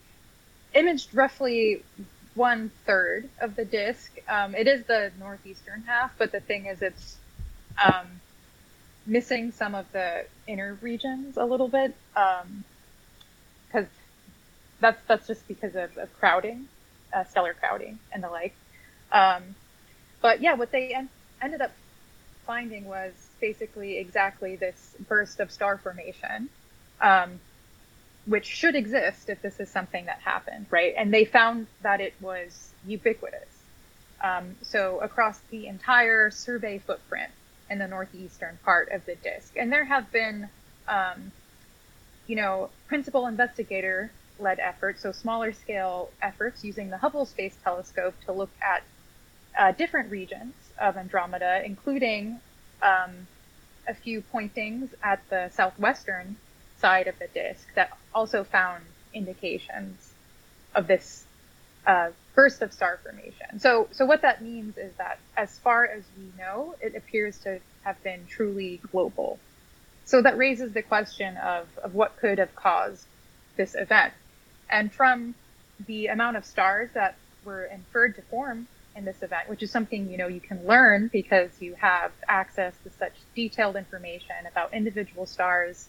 imaged 0.74 1.14
roughly 1.14 1.82
one 2.34 2.70
third 2.84 3.28
of 3.40 3.56
the 3.56 3.64
disk. 3.64 4.12
Um, 4.28 4.54
it 4.54 4.66
is 4.66 4.84
the 4.84 5.12
northeastern 5.18 5.82
half, 5.86 6.12
but 6.18 6.32
the 6.32 6.40
thing 6.40 6.66
is, 6.66 6.82
it's 6.82 7.16
um, 7.82 8.06
missing 9.06 9.52
some 9.52 9.74
of 9.74 9.90
the 9.92 10.26
inner 10.46 10.76
regions 10.82 11.36
a 11.36 11.44
little 11.44 11.68
bit 11.68 11.94
because 12.12 12.44
um, 13.84 13.88
that's 14.80 15.00
that's 15.06 15.26
just 15.26 15.46
because 15.48 15.74
of, 15.76 15.96
of 15.96 16.12
crowding, 16.18 16.68
uh, 17.14 17.24
stellar 17.24 17.54
crowding, 17.54 17.98
and 18.12 18.22
the 18.22 18.28
like. 18.28 18.54
Um, 19.12 19.42
but 20.20 20.40
yeah, 20.40 20.54
what 20.54 20.72
they 20.72 20.92
en- 20.94 21.08
ended 21.40 21.60
up 21.60 21.72
finding 22.46 22.84
was 22.86 23.12
basically 23.40 23.98
exactly 23.98 24.56
this 24.56 24.94
burst 25.08 25.40
of 25.40 25.50
star 25.50 25.78
formation, 25.78 26.48
um, 27.00 27.40
which 28.26 28.46
should 28.46 28.74
exist 28.74 29.28
if 29.28 29.42
this 29.42 29.60
is 29.60 29.68
something 29.68 30.06
that 30.06 30.20
happened, 30.20 30.66
right? 30.70 30.94
And 30.96 31.12
they 31.12 31.24
found 31.24 31.66
that 31.82 32.00
it 32.00 32.14
was 32.20 32.70
ubiquitous. 32.86 33.48
Um, 34.22 34.56
so 34.62 34.98
across 35.00 35.38
the 35.50 35.66
entire 35.66 36.30
survey 36.30 36.78
footprint 36.78 37.30
in 37.68 37.78
the 37.78 37.86
northeastern 37.86 38.58
part 38.64 38.90
of 38.90 39.04
the 39.04 39.16
disk, 39.16 39.56
and 39.56 39.72
there 39.72 39.84
have 39.84 40.10
been, 40.10 40.48
um, 40.88 41.32
you 42.26 42.36
know, 42.36 42.70
principal 42.88 43.26
investigator 43.26 44.10
led 44.38 44.58
efforts, 44.58 45.02
so 45.02 45.12
smaller 45.12 45.52
scale 45.52 46.10
efforts 46.22 46.64
using 46.64 46.90
the 46.90 46.98
Hubble 46.98 47.26
Space 47.26 47.56
Telescope 47.62 48.14
to 48.26 48.32
look 48.32 48.50
at 48.62 48.82
uh, 49.58 49.72
different 49.72 50.10
regions 50.10 50.54
of 50.78 50.96
Andromeda, 50.96 51.62
including 51.64 52.40
um, 52.82 53.26
a 53.88 53.94
few 53.94 54.20
pointings 54.20 54.90
at 55.02 55.20
the 55.30 55.50
southwestern 55.50 56.36
side 56.78 57.06
of 57.06 57.18
the 57.18 57.28
disk 57.28 57.66
that 57.74 57.96
also 58.14 58.44
found 58.44 58.84
indications 59.14 60.12
of 60.74 60.86
this 60.86 61.24
uh, 61.86 62.10
burst 62.34 62.62
of 62.62 62.72
star 62.72 62.98
formation. 63.02 63.60
So, 63.60 63.88
so 63.92 64.04
what 64.04 64.22
that 64.22 64.42
means 64.42 64.76
is 64.76 64.92
that, 64.96 65.18
as 65.36 65.58
far 65.58 65.86
as 65.86 66.02
we 66.18 66.30
know, 66.36 66.74
it 66.80 66.94
appears 66.94 67.38
to 67.38 67.60
have 67.84 68.02
been 68.02 68.26
truly 68.26 68.80
global. 68.90 69.38
So 70.04 70.20
that 70.22 70.36
raises 70.36 70.72
the 70.72 70.82
question 70.82 71.36
of, 71.36 71.66
of 71.82 71.94
what 71.94 72.16
could 72.18 72.38
have 72.38 72.54
caused 72.54 73.06
this 73.56 73.74
event. 73.74 74.12
And 74.68 74.92
from 74.92 75.34
the 75.86 76.08
amount 76.08 76.36
of 76.36 76.44
stars 76.44 76.90
that 76.94 77.16
were 77.44 77.64
inferred 77.64 78.16
to 78.16 78.22
form 78.22 78.66
in 78.96 79.04
this 79.04 79.22
event, 79.22 79.48
which 79.48 79.62
is 79.62 79.70
something 79.70 80.10
you 80.10 80.16
know 80.16 80.26
you 80.26 80.40
can 80.40 80.66
learn 80.66 81.08
because 81.12 81.50
you 81.60 81.74
have 81.74 82.12
access 82.28 82.74
to 82.84 82.90
such 82.98 83.12
detailed 83.34 83.76
information 83.76 84.34
about 84.50 84.72
individual 84.72 85.26
stars 85.26 85.88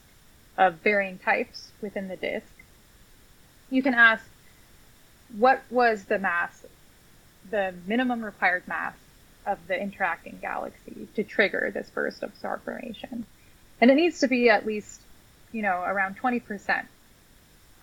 of 0.57 0.75
varying 0.75 1.17
types 1.19 1.71
within 1.81 2.07
the 2.07 2.15
disk. 2.15 2.47
You 3.69 3.81
can 3.81 3.93
ask 3.93 4.25
what 5.37 5.63
was 5.69 6.05
the 6.05 6.19
mass, 6.19 6.65
the 7.49 7.73
minimum 7.85 8.23
required 8.23 8.67
mass 8.67 8.95
of 9.45 9.57
the 9.67 9.81
interacting 9.81 10.39
galaxy 10.41 11.07
to 11.15 11.23
trigger 11.23 11.71
this 11.73 11.89
burst 11.89 12.23
of 12.23 12.35
star 12.35 12.59
formation. 12.63 13.25
And 13.79 13.91
it 13.91 13.95
needs 13.95 14.19
to 14.19 14.27
be 14.27 14.49
at 14.49 14.65
least, 14.65 15.01
you 15.51 15.61
know, 15.61 15.81
around 15.81 16.17
20% 16.19 16.85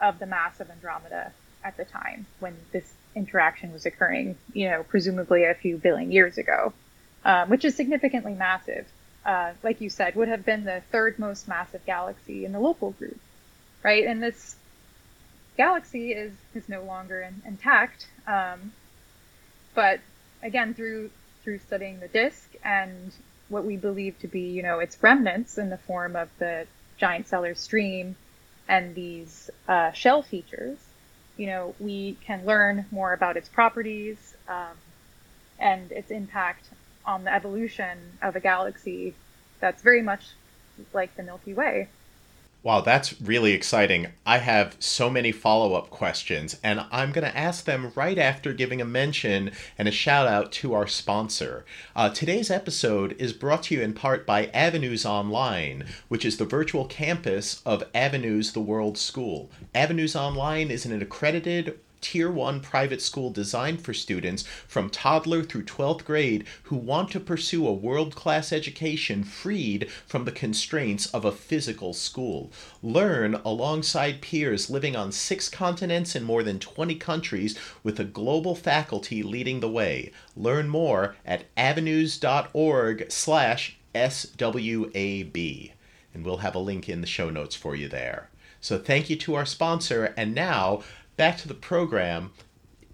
of 0.00 0.18
the 0.18 0.26
mass 0.26 0.60
of 0.60 0.70
Andromeda 0.70 1.32
at 1.62 1.76
the 1.76 1.84
time 1.84 2.26
when 2.40 2.56
this 2.72 2.92
interaction 3.14 3.72
was 3.72 3.86
occurring, 3.86 4.36
you 4.52 4.68
know, 4.68 4.82
presumably 4.82 5.44
a 5.44 5.54
few 5.54 5.76
billion 5.76 6.10
years 6.10 6.38
ago, 6.38 6.72
um, 7.24 7.48
which 7.48 7.64
is 7.64 7.74
significantly 7.74 8.34
massive. 8.34 8.86
Uh, 9.24 9.52
like 9.62 9.80
you 9.80 9.88
said, 9.88 10.14
would 10.14 10.28
have 10.28 10.44
been 10.44 10.64
the 10.64 10.82
third 10.92 11.18
most 11.18 11.48
massive 11.48 11.84
galaxy 11.86 12.44
in 12.44 12.52
the 12.52 12.60
local 12.60 12.90
group, 12.92 13.18
right? 13.82 14.06
And 14.06 14.22
this 14.22 14.56
galaxy 15.56 16.12
is 16.12 16.32
is 16.54 16.68
no 16.68 16.82
longer 16.82 17.22
in, 17.22 17.42
intact. 17.46 18.06
Um, 18.26 18.72
but 19.74 20.00
again, 20.42 20.74
through 20.74 21.10
through 21.42 21.58
studying 21.58 22.00
the 22.00 22.08
disk 22.08 22.54
and 22.64 23.12
what 23.48 23.64
we 23.64 23.76
believe 23.76 24.18
to 24.20 24.28
be, 24.28 24.40
you 24.40 24.62
know, 24.62 24.78
its 24.78 25.02
remnants 25.02 25.58
in 25.58 25.70
the 25.70 25.78
form 25.78 26.16
of 26.16 26.28
the 26.38 26.66
giant 26.96 27.26
stellar 27.26 27.54
stream 27.54 28.16
and 28.68 28.94
these 28.94 29.50
uh, 29.68 29.92
shell 29.92 30.22
features, 30.22 30.78
you 31.36 31.46
know, 31.46 31.74
we 31.78 32.16
can 32.24 32.44
learn 32.44 32.86
more 32.90 33.12
about 33.12 33.36
its 33.36 33.48
properties 33.48 34.34
um, 34.48 34.76
and 35.58 35.90
its 35.92 36.10
impact 36.10 36.68
on 37.04 37.24
the 37.24 37.34
evolution 37.34 37.98
of 38.22 38.36
a 38.36 38.40
galaxy 38.40 39.14
that's 39.60 39.82
very 39.82 40.02
much 40.02 40.24
like 40.92 41.14
the 41.16 41.22
Milky 41.22 41.54
Way. 41.54 41.88
Wow, 42.64 42.80
that's 42.80 43.20
really 43.20 43.52
exciting. 43.52 44.06
I 44.24 44.38
have 44.38 44.76
so 44.78 45.10
many 45.10 45.32
follow 45.32 45.74
up 45.74 45.90
questions, 45.90 46.58
and 46.64 46.86
I'm 46.90 47.12
going 47.12 47.30
to 47.30 47.36
ask 47.36 47.66
them 47.66 47.92
right 47.94 48.16
after 48.16 48.54
giving 48.54 48.80
a 48.80 48.86
mention 48.86 49.50
and 49.76 49.86
a 49.86 49.90
shout 49.90 50.26
out 50.26 50.50
to 50.52 50.72
our 50.72 50.86
sponsor. 50.86 51.66
Uh, 51.94 52.08
today's 52.08 52.50
episode 52.50 53.16
is 53.18 53.34
brought 53.34 53.64
to 53.64 53.74
you 53.74 53.82
in 53.82 53.92
part 53.92 54.24
by 54.24 54.46
Avenues 54.46 55.04
Online, 55.04 55.84
which 56.08 56.24
is 56.24 56.38
the 56.38 56.46
virtual 56.46 56.86
campus 56.86 57.60
of 57.66 57.84
Avenues 57.94 58.54
the 58.54 58.60
World 58.60 58.96
School. 58.96 59.50
Avenues 59.74 60.16
Online 60.16 60.70
is 60.70 60.86
an 60.86 61.02
accredited 61.02 61.78
tier 62.04 62.30
1 62.30 62.60
private 62.60 63.00
school 63.00 63.30
designed 63.30 63.80
for 63.80 63.94
students 63.94 64.42
from 64.68 64.90
toddler 64.90 65.42
through 65.42 65.64
12th 65.64 66.04
grade 66.04 66.44
who 66.64 66.76
want 66.76 67.10
to 67.10 67.18
pursue 67.18 67.66
a 67.66 67.72
world 67.72 68.14
class 68.14 68.52
education 68.52 69.24
freed 69.24 69.90
from 70.06 70.26
the 70.26 70.30
constraints 70.30 71.06
of 71.06 71.24
a 71.24 71.32
physical 71.32 71.94
school. 71.94 72.52
Learn 72.82 73.34
alongside 73.42 74.20
peers 74.20 74.68
living 74.68 74.94
on 74.94 75.10
six 75.10 75.48
continents 75.48 76.14
in 76.14 76.22
more 76.22 76.42
than 76.42 76.58
20 76.58 76.94
countries 76.96 77.58
with 77.82 77.98
a 77.98 78.04
global 78.04 78.54
faculty 78.54 79.22
leading 79.22 79.60
the 79.60 79.70
way. 79.70 80.12
Learn 80.36 80.68
more 80.68 81.16
at 81.24 81.46
avenues.org 81.56 83.10
slash 83.10 83.78
SWAB. 83.94 85.72
And 86.12 86.24
we'll 86.24 86.36
have 86.38 86.54
a 86.54 86.58
link 86.58 86.86
in 86.90 87.00
the 87.00 87.06
show 87.06 87.30
notes 87.30 87.56
for 87.56 87.74
you 87.74 87.88
there. 87.88 88.28
So 88.60 88.78
thank 88.78 89.10
you 89.10 89.16
to 89.16 89.34
our 89.34 89.44
sponsor. 89.44 90.14
And 90.16 90.34
now 90.34 90.82
back 91.16 91.38
to 91.38 91.48
the 91.48 91.54
program. 91.54 92.32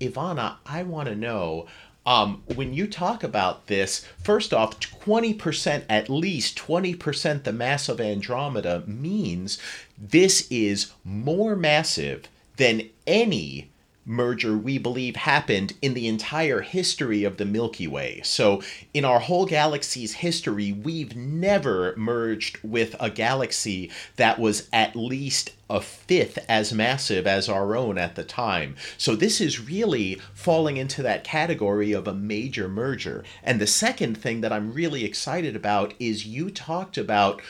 Ivana, 0.01 0.57
I 0.65 0.83
want 0.83 1.09
to 1.09 1.15
know 1.15 1.67
um, 2.07 2.43
when 2.55 2.73
you 2.73 2.87
talk 2.87 3.23
about 3.23 3.67
this, 3.67 4.07
first 4.23 4.55
off, 4.55 4.81
20%, 4.81 5.85
at 5.89 6.09
least 6.09 6.59
20% 6.59 7.45
the 7.45 7.53
mass 7.53 7.89
of 7.89 8.01
Andromeda 8.01 8.83
means 8.87 9.59
this 9.99 10.47
is 10.51 10.93
more 11.05 11.55
massive 11.55 12.27
than 12.57 12.89
any 13.07 13.70
merger 14.11 14.59
we 14.59 14.77
believe 14.77 15.15
happened 15.15 15.73
in 15.81 15.95
the 15.95 16.09
entire 16.09 16.63
history 16.63 17.23
of 17.23 17.37
the 17.37 17.45
Milky 17.45 17.87
Way. 17.87 18.21
So, 18.25 18.61
in 18.93 19.05
our 19.05 19.21
whole 19.21 19.47
galaxy's 19.47 20.15
history, 20.15 20.73
we've 20.73 21.15
never 21.15 21.95
merged 21.97 22.59
with 22.65 22.97
a 22.99 23.09
galaxy 23.09 23.89
that 24.17 24.41
was 24.41 24.69
at 24.73 24.97
least 24.97 25.53
a 25.71 25.81
fifth 25.81 26.45
as 26.49 26.73
massive 26.73 27.29
as 27.29 27.49
our 27.49 27.77
own 27.77 27.97
at 27.97 28.17
the 28.17 28.25
time. 28.25 28.75
So, 28.99 29.15
this 29.15 29.41
is 29.41 29.61
really 29.61 30.21
falling 30.35 30.77
into 30.77 31.05
that 31.05 31.23
category 31.23 31.93
of 31.93 32.09
a 32.09 32.15
major 32.15 32.69
merger. 32.69 33.23
And 33.45 33.61
the 33.61 33.69
second 33.69 34.19
thing 34.19 34.41
that 34.41 34.53
I'm 34.53 34.73
really 34.73 35.05
excited 35.05 35.55
about 35.55 35.95
is 36.01 36.27
you 36.27 36.51
talked 36.51 36.99
about 36.99 37.41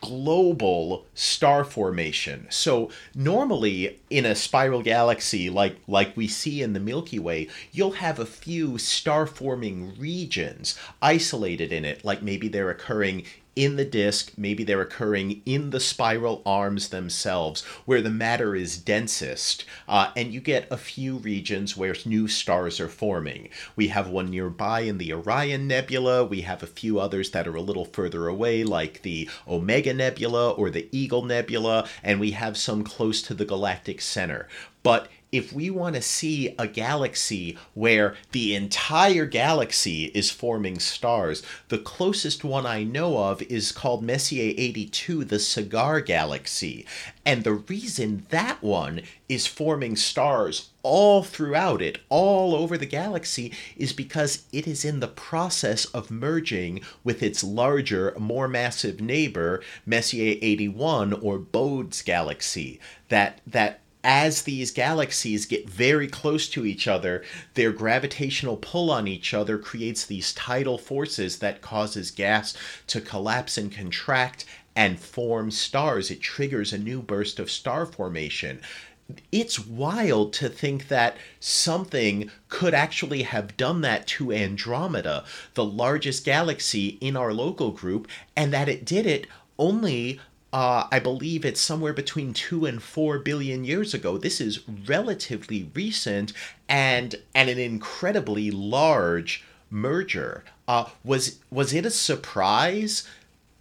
global 0.00 1.06
star 1.14 1.64
formation. 1.64 2.46
So 2.50 2.90
normally 3.14 4.00
in 4.08 4.24
a 4.24 4.34
spiral 4.34 4.82
galaxy 4.82 5.50
like 5.50 5.76
like 5.86 6.16
we 6.16 6.26
see 6.28 6.62
in 6.62 6.72
the 6.72 6.80
Milky 6.80 7.18
Way, 7.18 7.48
you'll 7.72 7.92
have 7.92 8.18
a 8.18 8.26
few 8.26 8.78
star 8.78 9.26
forming 9.26 9.98
regions 9.98 10.78
isolated 11.02 11.72
in 11.72 11.84
it, 11.84 12.04
like 12.04 12.22
maybe 12.22 12.48
they're 12.48 12.70
occurring 12.70 13.24
in 13.60 13.76
the 13.76 13.84
disk, 13.84 14.32
maybe 14.38 14.64
they're 14.64 14.80
occurring 14.80 15.42
in 15.44 15.68
the 15.68 15.78
spiral 15.78 16.40
arms 16.46 16.88
themselves, 16.88 17.62
where 17.84 18.00
the 18.00 18.08
matter 18.08 18.56
is 18.56 18.78
densest, 18.78 19.66
uh, 19.86 20.10
and 20.16 20.32
you 20.32 20.40
get 20.40 20.66
a 20.70 20.78
few 20.78 21.18
regions 21.18 21.76
where 21.76 21.94
new 22.06 22.26
stars 22.26 22.80
are 22.80 22.88
forming. 22.88 23.50
We 23.76 23.88
have 23.88 24.08
one 24.08 24.30
nearby 24.30 24.80
in 24.80 24.96
the 24.96 25.12
Orion 25.12 25.68
Nebula, 25.68 26.24
we 26.24 26.40
have 26.40 26.62
a 26.62 26.66
few 26.66 26.98
others 26.98 27.32
that 27.32 27.46
are 27.46 27.54
a 27.54 27.60
little 27.60 27.84
further 27.84 28.28
away, 28.28 28.64
like 28.64 29.02
the 29.02 29.28
Omega 29.46 29.92
Nebula 29.92 30.52
or 30.52 30.70
the 30.70 30.88
Eagle 30.90 31.26
Nebula, 31.26 31.86
and 32.02 32.18
we 32.18 32.30
have 32.30 32.56
some 32.56 32.82
close 32.82 33.20
to 33.20 33.34
the 33.34 33.44
galactic 33.44 34.00
center. 34.00 34.48
But 34.82 35.08
if 35.32 35.52
we 35.52 35.70
want 35.70 35.94
to 35.94 36.02
see 36.02 36.54
a 36.58 36.66
galaxy 36.66 37.56
where 37.74 38.16
the 38.32 38.54
entire 38.54 39.26
galaxy 39.26 40.06
is 40.06 40.30
forming 40.30 40.78
stars, 40.78 41.42
the 41.68 41.78
closest 41.78 42.42
one 42.42 42.66
I 42.66 42.82
know 42.82 43.18
of 43.18 43.42
is 43.42 43.72
called 43.72 44.02
Messier 44.02 44.54
82, 44.56 45.24
the 45.24 45.38
Cigar 45.38 46.00
Galaxy. 46.00 46.84
And 47.24 47.44
the 47.44 47.52
reason 47.52 48.26
that 48.30 48.62
one 48.62 49.02
is 49.28 49.46
forming 49.46 49.94
stars 49.94 50.70
all 50.82 51.22
throughout 51.22 51.80
it, 51.82 51.98
all 52.08 52.54
over 52.54 52.76
the 52.76 52.86
galaxy, 52.86 53.52
is 53.76 53.92
because 53.92 54.44
it 54.52 54.66
is 54.66 54.84
in 54.84 55.00
the 55.00 55.08
process 55.08 55.84
of 55.86 56.10
merging 56.10 56.80
with 57.04 57.22
its 57.22 57.44
larger, 57.44 58.14
more 58.18 58.48
massive 58.48 59.00
neighbor, 59.00 59.62
Messier 59.86 60.36
81 60.40 61.12
or 61.12 61.38
Bode's 61.38 62.02
galaxy. 62.02 62.80
That 63.08 63.40
that 63.46 63.80
as 64.02 64.42
these 64.42 64.70
galaxies 64.70 65.46
get 65.46 65.68
very 65.68 66.08
close 66.08 66.48
to 66.48 66.64
each 66.64 66.88
other, 66.88 67.22
their 67.54 67.72
gravitational 67.72 68.56
pull 68.56 68.90
on 68.90 69.06
each 69.06 69.34
other 69.34 69.58
creates 69.58 70.06
these 70.06 70.32
tidal 70.32 70.78
forces 70.78 71.38
that 71.38 71.60
causes 71.60 72.10
gas 72.10 72.56
to 72.86 73.00
collapse 73.00 73.58
and 73.58 73.72
contract 73.72 74.44
and 74.74 74.98
form 74.98 75.50
stars. 75.50 76.10
It 76.10 76.20
triggers 76.20 76.72
a 76.72 76.78
new 76.78 77.02
burst 77.02 77.38
of 77.38 77.50
star 77.50 77.84
formation. 77.84 78.60
It's 79.32 79.58
wild 79.58 80.32
to 80.34 80.48
think 80.48 80.88
that 80.88 81.16
something 81.40 82.30
could 82.48 82.74
actually 82.74 83.24
have 83.24 83.56
done 83.56 83.80
that 83.80 84.06
to 84.06 84.32
Andromeda, 84.32 85.24
the 85.54 85.64
largest 85.64 86.24
galaxy 86.24 86.96
in 87.00 87.16
our 87.16 87.32
local 87.32 87.72
group, 87.72 88.06
and 88.36 88.52
that 88.52 88.68
it 88.68 88.84
did 88.84 89.06
it 89.06 89.26
only 89.58 90.20
uh, 90.52 90.88
I 90.90 90.98
believe 90.98 91.44
it's 91.44 91.60
somewhere 91.60 91.92
between 91.92 92.34
two 92.34 92.66
and 92.66 92.82
four 92.82 93.18
billion 93.18 93.64
years 93.64 93.94
ago. 93.94 94.18
This 94.18 94.40
is 94.40 94.68
relatively 94.68 95.70
recent 95.74 96.32
and 96.68 97.14
and 97.34 97.48
an 97.48 97.58
incredibly 97.58 98.50
large 98.50 99.44
merger. 99.70 100.44
Uh, 100.66 100.86
was 101.04 101.38
was 101.50 101.72
it 101.72 101.86
a 101.86 101.90
surprise 101.90 103.06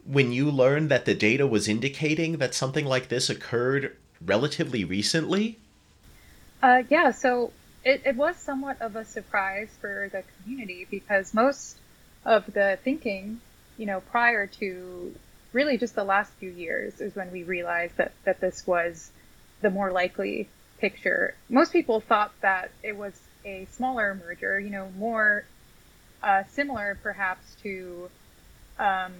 when 0.05 0.31
you 0.31 0.49
learned 0.49 0.89
that 0.89 1.05
the 1.05 1.13
data 1.13 1.45
was 1.45 1.67
indicating 1.67 2.37
that 2.37 2.55
something 2.55 2.85
like 2.85 3.09
this 3.09 3.29
occurred 3.29 3.95
relatively 4.25 4.83
recently? 4.83 5.59
Uh, 6.63 6.83
yeah, 6.89 7.11
so 7.11 7.51
it, 7.85 8.01
it 8.05 8.15
was 8.15 8.35
somewhat 8.35 8.81
of 8.81 8.95
a 8.95 9.05
surprise 9.05 9.69
for 9.79 10.09
the 10.11 10.23
community 10.43 10.87
because 10.89 11.33
most 11.33 11.77
of 12.25 12.51
the 12.53 12.77
thinking, 12.83 13.39
you 13.77 13.85
know, 13.85 14.01
prior 14.01 14.47
to 14.47 15.13
really 15.53 15.77
just 15.77 15.95
the 15.95 16.03
last 16.03 16.31
few 16.33 16.49
years 16.49 17.01
is 17.01 17.15
when 17.15 17.31
we 17.31 17.43
realized 17.43 17.97
that, 17.97 18.11
that 18.25 18.39
this 18.39 18.65
was 18.67 19.11
the 19.61 19.69
more 19.69 19.91
likely 19.91 20.49
picture. 20.79 21.35
Most 21.49 21.73
people 21.73 21.99
thought 21.99 22.31
that 22.41 22.71
it 22.83 22.95
was 22.95 23.13
a 23.45 23.67
smaller 23.71 24.19
merger, 24.25 24.59
you 24.59 24.69
know, 24.69 24.89
more 24.97 25.45
uh, 26.21 26.43
similar 26.51 26.97
perhaps 27.01 27.55
to 27.63 28.09
um, 28.77 29.13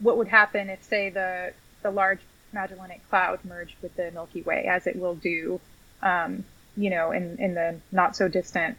what 0.00 0.16
would 0.16 0.28
happen 0.28 0.70
if, 0.70 0.82
say, 0.84 1.10
the 1.10 1.52
the 1.82 1.90
Large 1.90 2.20
Magellanic 2.52 3.08
Cloud 3.08 3.44
merged 3.44 3.74
with 3.82 3.94
the 3.96 4.10
Milky 4.12 4.42
Way, 4.42 4.66
as 4.70 4.86
it 4.86 4.96
will 4.96 5.14
do, 5.16 5.60
um, 6.02 6.44
you 6.76 6.90
know, 6.90 7.10
in 7.10 7.38
in 7.38 7.54
the 7.54 7.80
not 7.90 8.16
so 8.16 8.28
distant 8.28 8.76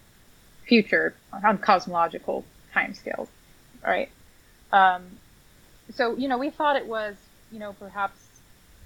future 0.66 1.14
on 1.44 1.58
cosmological 1.58 2.46
timescales. 2.74 3.28
Right. 3.86 4.10
Um, 4.72 5.04
so 5.92 6.16
you 6.16 6.28
know 6.28 6.38
we 6.38 6.50
thought 6.50 6.76
it 6.76 6.88
was 6.88 7.16
you 7.52 7.60
know 7.60 7.74
perhaps 7.74 8.18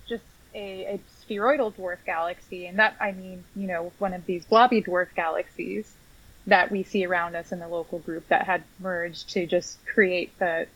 just 0.07 0.23
a, 0.53 0.85
a 0.85 0.99
spheroidal 1.21 1.71
dwarf 1.71 1.97
galaxy, 2.05 2.67
and 2.67 2.79
that 2.79 2.95
I 2.99 3.11
mean 3.11 3.43
you 3.55 3.67
know 3.67 3.91
one 3.99 4.13
of 4.13 4.25
these 4.25 4.45
blobby 4.45 4.81
dwarf 4.81 5.07
galaxies 5.15 5.91
that 6.47 6.71
we 6.71 6.83
see 6.83 7.05
around 7.05 7.35
us 7.35 7.51
in 7.51 7.59
the 7.59 7.67
local 7.67 7.99
group 7.99 8.27
that 8.29 8.45
had 8.45 8.63
merged 8.79 9.29
to 9.29 9.45
just 9.45 9.85
create 9.85 10.37
the 10.39 10.67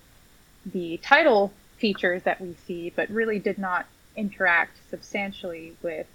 the 0.65 0.97
tidal 0.97 1.51
features 1.77 2.23
that 2.23 2.39
we 2.39 2.55
see, 2.67 2.91
but 2.95 3.09
really 3.09 3.39
did 3.39 3.57
not 3.57 3.85
interact 4.15 4.77
substantially 4.89 5.75
with 5.81 6.05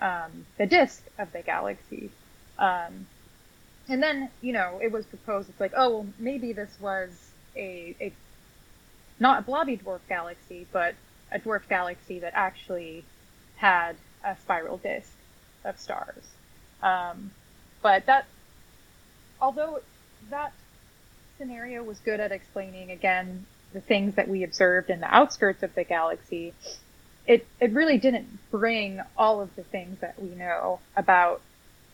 um, 0.00 0.46
the 0.58 0.66
disk 0.66 1.02
of 1.18 1.32
the 1.32 1.40
galaxy. 1.40 2.10
Um, 2.58 3.06
and 3.88 4.02
then, 4.02 4.28
you 4.42 4.52
know, 4.52 4.78
it 4.82 4.92
was 4.92 5.06
proposed, 5.06 5.48
it's 5.48 5.60
like, 5.60 5.72
oh, 5.76 5.90
well, 5.90 6.06
maybe 6.18 6.52
this 6.52 6.70
was 6.80 7.08
a, 7.56 7.96
a 8.00 8.12
not 9.20 9.40
a 9.40 9.42
blobby 9.42 9.76
dwarf 9.76 10.00
galaxy, 10.08 10.66
but 10.72 10.94
a 11.32 11.38
dwarf 11.38 11.68
galaxy 11.68 12.20
that 12.20 12.32
actually 12.34 13.04
had 13.56 13.96
a 14.24 14.36
spiral 14.36 14.78
disk 14.78 15.12
of 15.64 15.78
stars. 15.78 16.24
Um, 16.82 17.32
but 17.82 18.06
that, 18.06 18.26
although 19.40 19.80
that 20.30 20.52
scenario 21.36 21.82
was 21.82 21.98
good 22.00 22.20
at 22.20 22.32
explaining 22.32 22.90
again 22.90 23.46
the 23.72 23.80
things 23.80 24.14
that 24.14 24.28
we 24.28 24.42
observed 24.42 24.90
in 24.90 25.00
the 25.00 25.14
outskirts 25.14 25.62
of 25.62 25.74
the 25.74 25.84
galaxy, 25.84 26.54
it 27.26 27.46
it 27.60 27.72
really 27.72 27.98
didn't 27.98 28.38
bring 28.50 29.00
all 29.16 29.40
of 29.40 29.54
the 29.56 29.62
things 29.62 30.00
that 30.00 30.20
we 30.20 30.30
know 30.30 30.80
about 30.96 31.40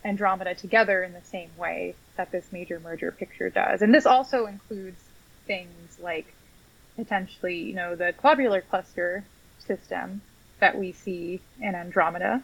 Andromeda 0.04 0.54
together 0.54 1.02
in 1.02 1.12
the 1.12 1.22
same 1.22 1.50
way 1.56 1.94
that 2.16 2.30
this 2.30 2.52
major 2.52 2.78
merger 2.78 3.10
picture 3.10 3.50
does. 3.50 3.82
And 3.82 3.92
this 3.92 4.06
also 4.06 4.46
includes 4.46 5.02
things 5.46 5.98
like 6.00 6.32
potentially, 6.96 7.58
you 7.58 7.74
know, 7.74 7.96
the 7.96 8.14
globular 8.20 8.60
cluster 8.60 9.24
system 9.58 10.22
that 10.60 10.78
we 10.78 10.92
see 10.92 11.40
in 11.60 11.74
Andromeda. 11.74 12.42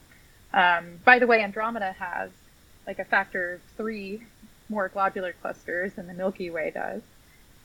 Um, 0.52 0.98
by 1.04 1.18
the 1.18 1.26
way, 1.26 1.42
Andromeda 1.42 1.92
has 1.98 2.30
like 2.86 2.98
a 2.98 3.04
factor 3.04 3.54
of 3.54 3.60
three 3.76 4.22
more 4.68 4.88
globular 4.88 5.34
clusters 5.40 5.92
than 5.94 6.06
the 6.06 6.14
Milky 6.14 6.50
Way 6.50 6.70
does, 6.70 7.02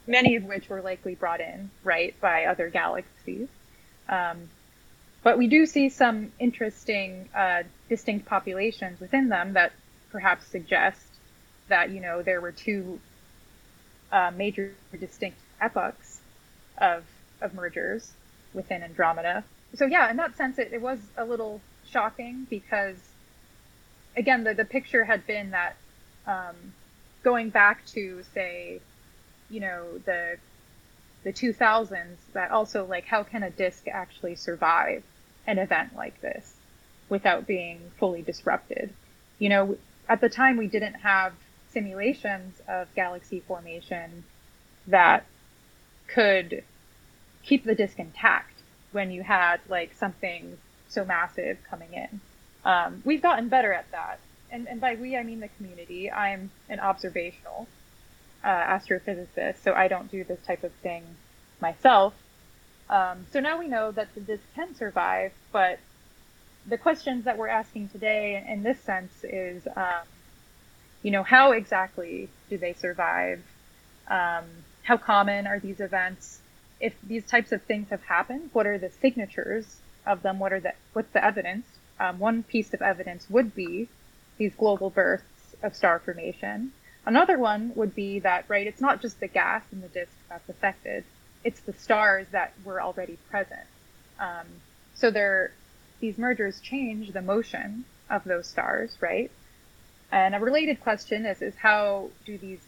many 0.07 0.35
of 0.35 0.43
which 0.43 0.69
were 0.69 0.81
likely 0.81 1.15
brought 1.15 1.41
in, 1.41 1.69
right, 1.83 2.19
by 2.19 2.45
other 2.45 2.69
galaxies. 2.69 3.47
Um, 4.07 4.49
but 5.23 5.37
we 5.37 5.47
do 5.47 5.65
see 5.65 5.89
some 5.89 6.31
interesting 6.39 7.29
uh, 7.35 7.63
distinct 7.89 8.27
populations 8.27 8.99
within 8.99 9.29
them 9.29 9.53
that 9.53 9.71
perhaps 10.11 10.45
suggest 10.47 11.01
that 11.67 11.89
you 11.89 11.99
know 11.99 12.21
there 12.21 12.39
were 12.41 12.51
two 12.51 12.99
uh, 14.11 14.31
major 14.35 14.73
distinct 14.99 15.39
epochs 15.59 16.14
of 16.77 17.03
of 17.41 17.53
mergers 17.53 18.13
within 18.53 18.83
Andromeda. 18.83 19.43
So 19.75 19.85
yeah, 19.85 20.09
in 20.09 20.17
that 20.17 20.35
sense, 20.37 20.57
it, 20.57 20.71
it 20.71 20.81
was 20.81 20.99
a 21.17 21.25
little 21.25 21.61
shocking 21.85 22.47
because 22.49 22.97
again, 24.15 24.43
the 24.43 24.53
the 24.53 24.65
picture 24.65 25.03
had 25.03 25.25
been 25.27 25.51
that 25.51 25.75
um, 26.25 26.55
going 27.23 27.49
back 27.49 27.85
to 27.87 28.23
say, 28.33 28.81
you 29.49 29.59
know, 29.59 29.99
the 30.05 30.37
the 31.23 31.33
2000s, 31.33 32.17
that 32.33 32.51
also 32.51 32.85
like 32.85 33.05
how 33.05 33.23
can 33.23 33.43
a 33.43 33.49
disk 33.49 33.87
actually 33.87 34.35
survive 34.35 35.03
an 35.47 35.57
event 35.57 35.95
like 35.95 36.19
this 36.21 36.55
without 37.09 37.45
being 37.45 37.79
fully 37.99 38.21
disrupted? 38.21 38.93
You 39.39 39.49
know, 39.49 39.77
at 40.07 40.21
the 40.21 40.29
time 40.29 40.57
we 40.57 40.67
didn't 40.67 40.95
have 40.95 41.33
simulations 41.69 42.61
of 42.67 42.87
galaxy 42.95 43.41
formation 43.41 44.23
that 44.87 45.25
could 46.07 46.63
keep 47.43 47.63
the 47.63 47.75
disk 47.75 47.99
intact 47.99 48.53
when 48.91 49.11
you 49.11 49.23
had 49.23 49.59
like 49.69 49.93
something 49.93 50.57
so 50.87 51.05
massive 51.05 51.57
coming 51.69 51.93
in. 51.93 52.21
Um, 52.63 53.01
we've 53.05 53.21
gotten 53.21 53.49
better 53.49 53.73
at 53.73 53.91
that. 53.91 54.19
And, 54.51 54.67
and 54.67 54.79
by 54.79 54.95
we, 54.95 55.17
I 55.17 55.23
mean 55.23 55.39
the 55.39 55.49
community. 55.49 56.11
I'm 56.11 56.51
an 56.69 56.79
observational 56.79 57.67
uh, 58.43 58.47
astrophysicist, 58.47 59.63
so 59.63 59.73
I 59.73 59.87
don't 59.87 60.09
do 60.09 60.23
this 60.23 60.39
type 60.45 60.63
of 60.63 60.71
thing 60.83 61.03
myself. 61.59 62.13
Um, 62.89 63.25
so 63.31 63.39
now 63.39 63.57
we 63.59 63.67
know 63.67 63.91
that 63.91 64.13
the 64.13 64.21
disk 64.21 64.43
can 64.53 64.75
survive, 64.75 65.31
but 65.51 65.79
the 66.67 66.77
questions 66.77 67.25
that 67.25 67.37
we're 67.37 67.47
asking 67.47 67.89
today 67.89 68.43
in 68.47 68.63
this 68.63 68.79
sense 68.79 69.23
is, 69.23 69.67
um, 69.75 70.05
you 71.03 71.11
know, 71.11 71.23
how 71.23 71.51
exactly 71.51 72.29
do 72.49 72.57
they 72.57 72.73
survive? 72.73 73.41
How 74.85 74.97
common 74.97 75.47
are 75.47 75.59
these 75.59 75.79
events? 75.79 76.41
If 76.79 76.93
these 77.01 77.25
types 77.25 77.51
of 77.51 77.63
things 77.63 77.89
have 77.89 78.03
happened, 78.03 78.51
what 78.53 78.67
are 78.67 78.77
the 78.77 78.91
signatures 78.91 79.77
of 80.05 80.21
them? 80.21 80.37
What 80.37 80.53
are 80.53 80.59
the 80.59 80.73
what's 80.93 81.11
the 81.11 81.25
evidence? 81.25 81.65
Um, 81.99 82.19
one 82.19 82.43
piece 82.43 82.71
of 82.71 82.83
evidence 82.83 83.27
would 83.27 83.55
be 83.55 83.89
these 84.37 84.53
global 84.53 84.91
bursts 84.91 85.55
of 85.63 85.75
star 85.75 85.97
formation. 85.97 86.71
Another 87.03 87.39
one 87.39 87.71
would 87.75 87.95
be 87.95 88.19
that 88.19 88.45
right, 88.47 88.67
it's 88.67 88.79
not 88.79 89.01
just 89.01 89.19
the 89.19 89.27
gas 89.27 89.63
in 89.71 89.81
the 89.81 89.87
disk 89.87 90.11
that's 90.29 90.49
affected; 90.49 91.03
it's 91.43 91.61
the 91.61 91.73
stars 91.73 92.27
that 92.31 92.53
were 92.63 92.79
already 92.79 93.17
present. 93.31 93.67
Um, 94.19 94.45
so 94.93 95.09
there, 95.09 95.51
these 95.99 96.19
mergers 96.19 96.59
change 96.59 97.11
the 97.11 97.23
motion 97.23 97.85
of 98.07 98.23
those 98.23 98.45
stars, 98.45 98.95
right? 99.01 99.31
And 100.11 100.35
a 100.35 100.39
related 100.39 100.79
question 100.81 101.25
is, 101.25 101.41
is 101.41 101.55
how 101.55 102.11
do 102.23 102.37
these 102.37 102.61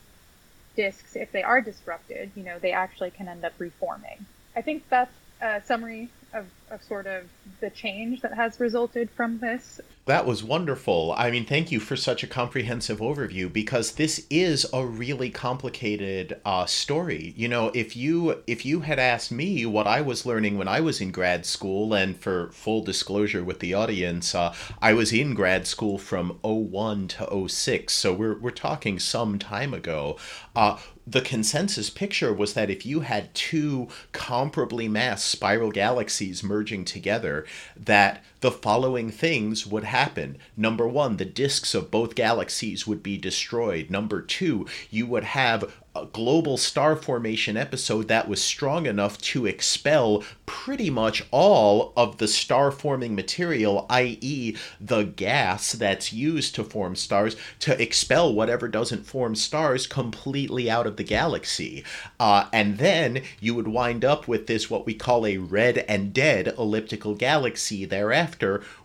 disks, 0.78 1.18
if 1.18 1.32
they 1.34 1.44
are 1.44 1.60
disrupted, 1.60 2.32
you 2.36 2.44
know, 2.44 2.58
they 2.60 2.72
actually 2.72 3.12
can 3.12 3.28
end 3.28 3.44
up 3.44 3.54
reforming. 3.60 4.26
I 4.56 4.62
think 4.62 4.84
that's 4.90 5.12
a 5.42 5.62
summary 5.66 6.10
of, 6.34 6.46
of 6.72 6.84
sort 6.84 7.08
of 7.08 7.24
the 7.62 7.70
change 7.70 8.22
that 8.22 8.34
has 8.34 8.60
resulted 8.60 9.10
from 9.10 9.40
this. 9.40 9.80
That 10.06 10.26
was 10.26 10.44
wonderful. 10.44 11.14
I 11.18 11.32
mean, 11.32 11.46
thank 11.46 11.70
you 11.70 11.80
for 11.82 11.98
such 11.98 12.24
a 12.24 12.28
comprehensive 12.28 13.00
overview 13.00 13.52
because 13.52 13.94
this 13.94 14.26
is 14.30 14.66
a 14.72 14.86
really 14.86 15.30
complicated 15.30 16.40
uh, 16.46 16.66
story. 16.66 17.34
You 17.36 17.50
know, 17.50 17.72
if 17.74 17.98
you 17.98 18.42
if 18.48 18.66
you 18.66 18.82
had 18.82 19.00
asked 19.00 19.32
me 19.32 19.66
what 19.66 19.86
I 19.86 20.00
was 20.00 20.26
learning 20.26 20.58
when 20.58 20.70
I 20.70 20.80
was 20.80 21.02
in 21.02 21.12
grad 21.12 21.46
school, 21.46 21.94
and 21.94 22.18
for 22.18 22.50
full 22.52 22.84
disclosure 22.84 23.44
with 23.44 23.60
the 23.60 23.74
audience, 23.74 24.34
uh, 24.34 24.54
I 24.82 24.94
was 24.94 25.12
in 25.12 25.34
grad 25.34 25.68
school 25.68 25.98
from 25.98 26.40
01 26.42 27.10
to 27.10 27.48
06, 27.50 27.94
so 27.94 28.14
we're 28.14 28.40
we're 28.40 28.52
talking 28.52 29.00
some 29.00 29.38
time 29.38 29.74
ago. 29.74 30.18
Uh, 30.56 30.78
the 31.08 31.22
consensus 31.22 31.90
picture 31.90 32.34
was 32.34 32.54
that 32.54 32.70
if 32.70 32.86
you 32.86 33.00
had 33.00 33.34
two 33.34 33.88
comparably 34.12 34.90
mass 34.90 35.24
spiral 35.24 35.72
galaxies 35.72 36.44
merging 36.58 36.84
together, 36.84 37.46
that 37.76 38.24
the 38.42 38.52
following 38.52 39.10
things 39.10 39.66
would 39.66 39.84
happen. 39.84 40.38
Number 40.56 40.88
one, 40.88 41.18
the 41.18 41.26
disks 41.26 41.74
of 41.74 41.92
both 41.92 42.16
galaxies 42.16 42.86
would 42.86 43.02
be 43.02 43.18
destroyed. 43.18 43.90
Number 43.90 44.22
two, 44.22 44.68
you 44.90 45.06
would 45.08 45.24
have 45.24 45.72
a 45.98 46.06
global 46.06 46.58
star 46.58 46.96
formation 46.96 47.58
episode 47.58 48.08
that 48.08 48.28
was 48.28 48.42
strong 48.42 48.86
enough 48.86 49.18
to 49.18 49.46
expel 49.46 50.24
pretty 50.46 50.90
much 50.90 51.26
all 51.32 51.92
of 51.98 52.18
the 52.18 52.28
star 52.28 52.72
forming 52.72 53.16
material, 53.16 53.86
i.e., 53.90 54.56
the 54.80 55.04
gas 55.04 55.72
that's 55.72 56.14
used 56.14 56.54
to 56.56 56.64
form 56.64 56.96
stars, 56.96 57.36
to 57.60 57.82
expel 57.82 58.34
whatever 58.34 58.68
doesn't 58.68 59.06
form 59.06 59.34
stars 59.36 59.88
completely 59.88 60.70
out 60.70 60.86
of 60.86 60.98
the 60.98 61.04
galaxy. 61.04 61.84
Uh, 62.20 62.48
and 62.54 62.78
then 62.78 63.22
you 63.40 63.56
would 63.56 63.68
wind 63.68 64.06
up 64.06 64.28
with 64.28 64.48
this, 64.48 64.70
what 64.70 64.86
we 64.86 64.94
call 64.94 65.26
a 65.26 65.38
red 65.38 65.80
and 65.90 66.14
dead 66.14 66.54
elliptical 66.58 67.16
galaxy 67.16 67.86
thereafter, 67.86 68.27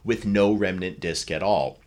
with 0.05 0.25
no 0.25 0.53
remnant 0.53 1.01
disk 1.01 1.31
at 1.31 1.43
all. 1.43 1.79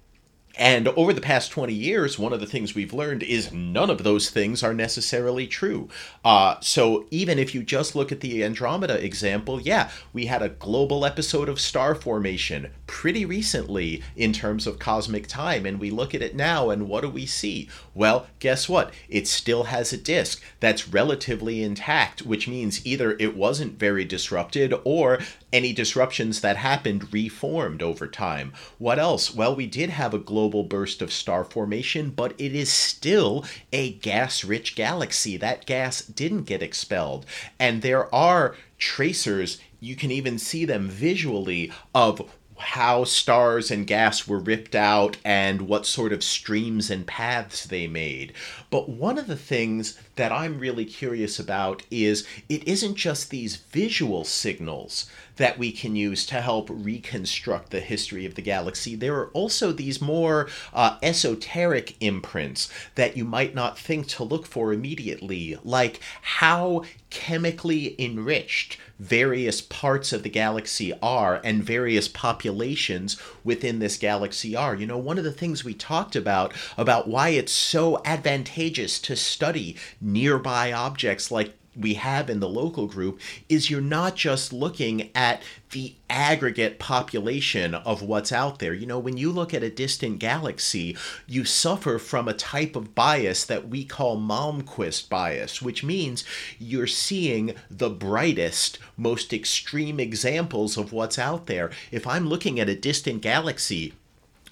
And 0.57 0.87
over 0.89 1.11
the 1.11 1.21
past 1.21 1.51
20 1.51 1.73
years, 1.73 2.17
one 2.17 2.31
of 2.31 2.39
the 2.39 2.45
things 2.45 2.73
we've 2.73 2.93
learned 2.93 3.23
is 3.23 3.51
none 3.51 3.89
of 3.89 4.03
those 4.03 4.29
things 4.29 4.63
are 4.63 4.73
necessarily 4.73 5.47
true. 5.47 5.89
Uh, 6.23 6.55
so 6.61 7.05
even 7.11 7.37
if 7.39 7.53
you 7.53 7.61
just 7.61 7.95
look 7.95 8.11
at 8.11 8.21
the 8.21 8.43
Andromeda 8.43 9.03
example, 9.03 9.59
yeah, 9.59 9.89
we 10.13 10.27
had 10.27 10.41
a 10.41 10.49
global 10.49 11.05
episode 11.05 11.49
of 11.49 11.59
star 11.59 11.93
formation 11.93 12.71
pretty 12.87 13.25
recently 13.25 14.01
in 14.15 14.31
terms 14.31 14.65
of 14.65 14.79
cosmic 14.79 15.27
time. 15.27 15.65
And 15.65 15.79
we 15.79 15.89
look 15.89 16.15
at 16.15 16.21
it 16.21 16.35
now, 16.35 16.69
and 16.69 16.87
what 16.87 17.01
do 17.01 17.09
we 17.09 17.25
see? 17.25 17.69
Well, 17.93 18.27
guess 18.39 18.69
what? 18.69 18.93
It 19.09 19.27
still 19.27 19.65
has 19.65 19.91
a 19.91 19.97
disk 19.97 20.41
that's 20.61 20.87
relatively 20.87 21.63
intact, 21.63 22.21
which 22.21 22.47
means 22.47 22.85
either 22.85 23.17
it 23.19 23.35
wasn't 23.35 23.77
very 23.77 24.05
disrupted 24.05 24.73
or 24.85 25.19
any 25.55 25.71
disruptions 25.71 26.41
that 26.41 26.57
happened 26.57 27.13
reformed 27.13 27.81
over 27.81 28.07
time. 28.07 28.51
What 28.77 28.99
else? 28.99 29.33
Well, 29.33 29.55
we 29.55 29.67
did 29.67 29.89
have 29.89 30.13
a 30.13 30.19
global 30.19 30.63
burst 30.63 31.01
of 31.01 31.13
star 31.13 31.45
formation, 31.45 32.09
but 32.09 32.33
it 32.37 32.53
is 32.53 32.69
still 32.69 33.45
a 33.71 33.93
gas 33.93 34.43
rich 34.43 34.75
galaxy. 34.75 35.37
That 35.37 35.65
gas 35.65 36.01
didn't 36.01 36.43
get 36.43 36.61
expelled. 36.61 37.25
And 37.57 37.81
there 37.81 38.13
are 38.13 38.57
tracers, 38.77 39.57
you 39.79 39.95
can 39.95 40.11
even 40.11 40.37
see 40.37 40.65
them 40.65 40.89
visually, 40.89 41.71
of 41.93 42.29
how 42.57 43.05
stars 43.05 43.71
and 43.71 43.87
gas 43.87 44.27
were 44.27 44.39
ripped 44.39 44.75
out 44.75 45.15
and 45.23 45.61
what 45.61 45.85
sort 45.85 46.11
of 46.11 46.23
streams 46.23 46.91
and 46.91 47.07
paths 47.07 47.63
they 47.65 47.87
made. 47.87 48.33
But 48.69 48.89
one 48.89 49.17
of 49.17 49.27
the 49.27 49.37
things 49.37 49.97
that 50.15 50.31
I'm 50.31 50.59
really 50.59 50.85
curious 50.85 51.39
about 51.39 51.83
is 51.91 52.25
it 52.49 52.67
isn't 52.67 52.95
just 52.95 53.29
these 53.29 53.57
visual 53.57 54.23
signals 54.23 55.09
that 55.37 55.57
we 55.57 55.71
can 55.71 55.95
use 55.95 56.25
to 56.25 56.41
help 56.41 56.69
reconstruct 56.71 57.69
the 57.71 57.79
history 57.79 58.25
of 58.25 58.35
the 58.35 58.41
galaxy. 58.41 58.95
There 58.95 59.15
are 59.15 59.29
also 59.31 59.71
these 59.71 60.01
more 60.01 60.47
uh, 60.73 60.97
esoteric 61.03 61.95
imprints 61.99 62.71
that 62.95 63.17
you 63.17 63.25
might 63.25 63.53
not 63.53 63.77
think 63.77 64.07
to 64.07 64.23
look 64.23 64.45
for 64.45 64.71
immediately, 64.71 65.57
like 65.63 65.99
how 66.21 66.83
chemically 67.09 67.95
enriched 67.97 68.77
various 68.99 69.61
parts 69.61 70.13
of 70.13 70.23
the 70.23 70.29
galaxy 70.29 70.93
are 71.01 71.41
and 71.43 71.63
various 71.63 72.07
populations 72.07 73.17
within 73.43 73.79
this 73.79 73.97
galaxy 73.97 74.55
are. 74.55 74.75
You 74.75 74.85
know, 74.85 74.97
one 74.97 75.17
of 75.17 75.23
the 75.23 75.31
things 75.31 75.63
we 75.63 75.73
talked 75.73 76.15
about 76.15 76.53
about 76.77 77.07
why 77.07 77.29
it's 77.29 77.51
so 77.51 78.01
advantageous 78.05 78.99
to 78.99 79.15
study 79.15 79.75
nearby 80.05 80.71
objects 80.71 81.31
like 81.31 81.53
we 81.75 81.95
have 81.95 82.29
in 82.29 82.39
the 82.39 82.47
local 82.47 82.87
group 82.87 83.19
is 83.49 83.69
you're 83.69 83.81
not 83.81 84.15
just 84.15 84.53
looking 84.53 85.09
at 85.13 85.41
the 85.71 85.93
aggregate 86.09 86.79
population 86.79 87.75
of 87.75 88.01
what's 88.01 88.31
out 88.31 88.59
there. 88.59 88.73
You 88.73 88.85
know, 88.85 88.99
when 88.99 89.17
you 89.17 89.31
look 89.31 89.53
at 89.53 89.63
a 89.63 89.69
distant 89.69 90.19
galaxy, 90.19 90.95
you 91.27 91.43
suffer 91.43 91.99
from 91.99 92.27
a 92.27 92.33
type 92.33 92.75
of 92.75 92.95
bias 92.95 93.43
that 93.45 93.67
we 93.67 93.83
call 93.83 94.17
Malmquist 94.17 95.09
bias, 95.09 95.61
which 95.61 95.83
means 95.83 96.23
you're 96.59 96.87
seeing 96.87 97.55
the 97.69 97.89
brightest, 97.89 98.79
most 98.95 99.33
extreme 99.33 99.99
examples 99.99 100.77
of 100.77 100.93
what's 100.93 101.19
out 101.19 101.47
there. 101.47 101.71
If 101.91 102.07
I'm 102.07 102.29
looking 102.29 102.59
at 102.59 102.69
a 102.69 102.75
distant 102.75 103.21
galaxy, 103.21 103.93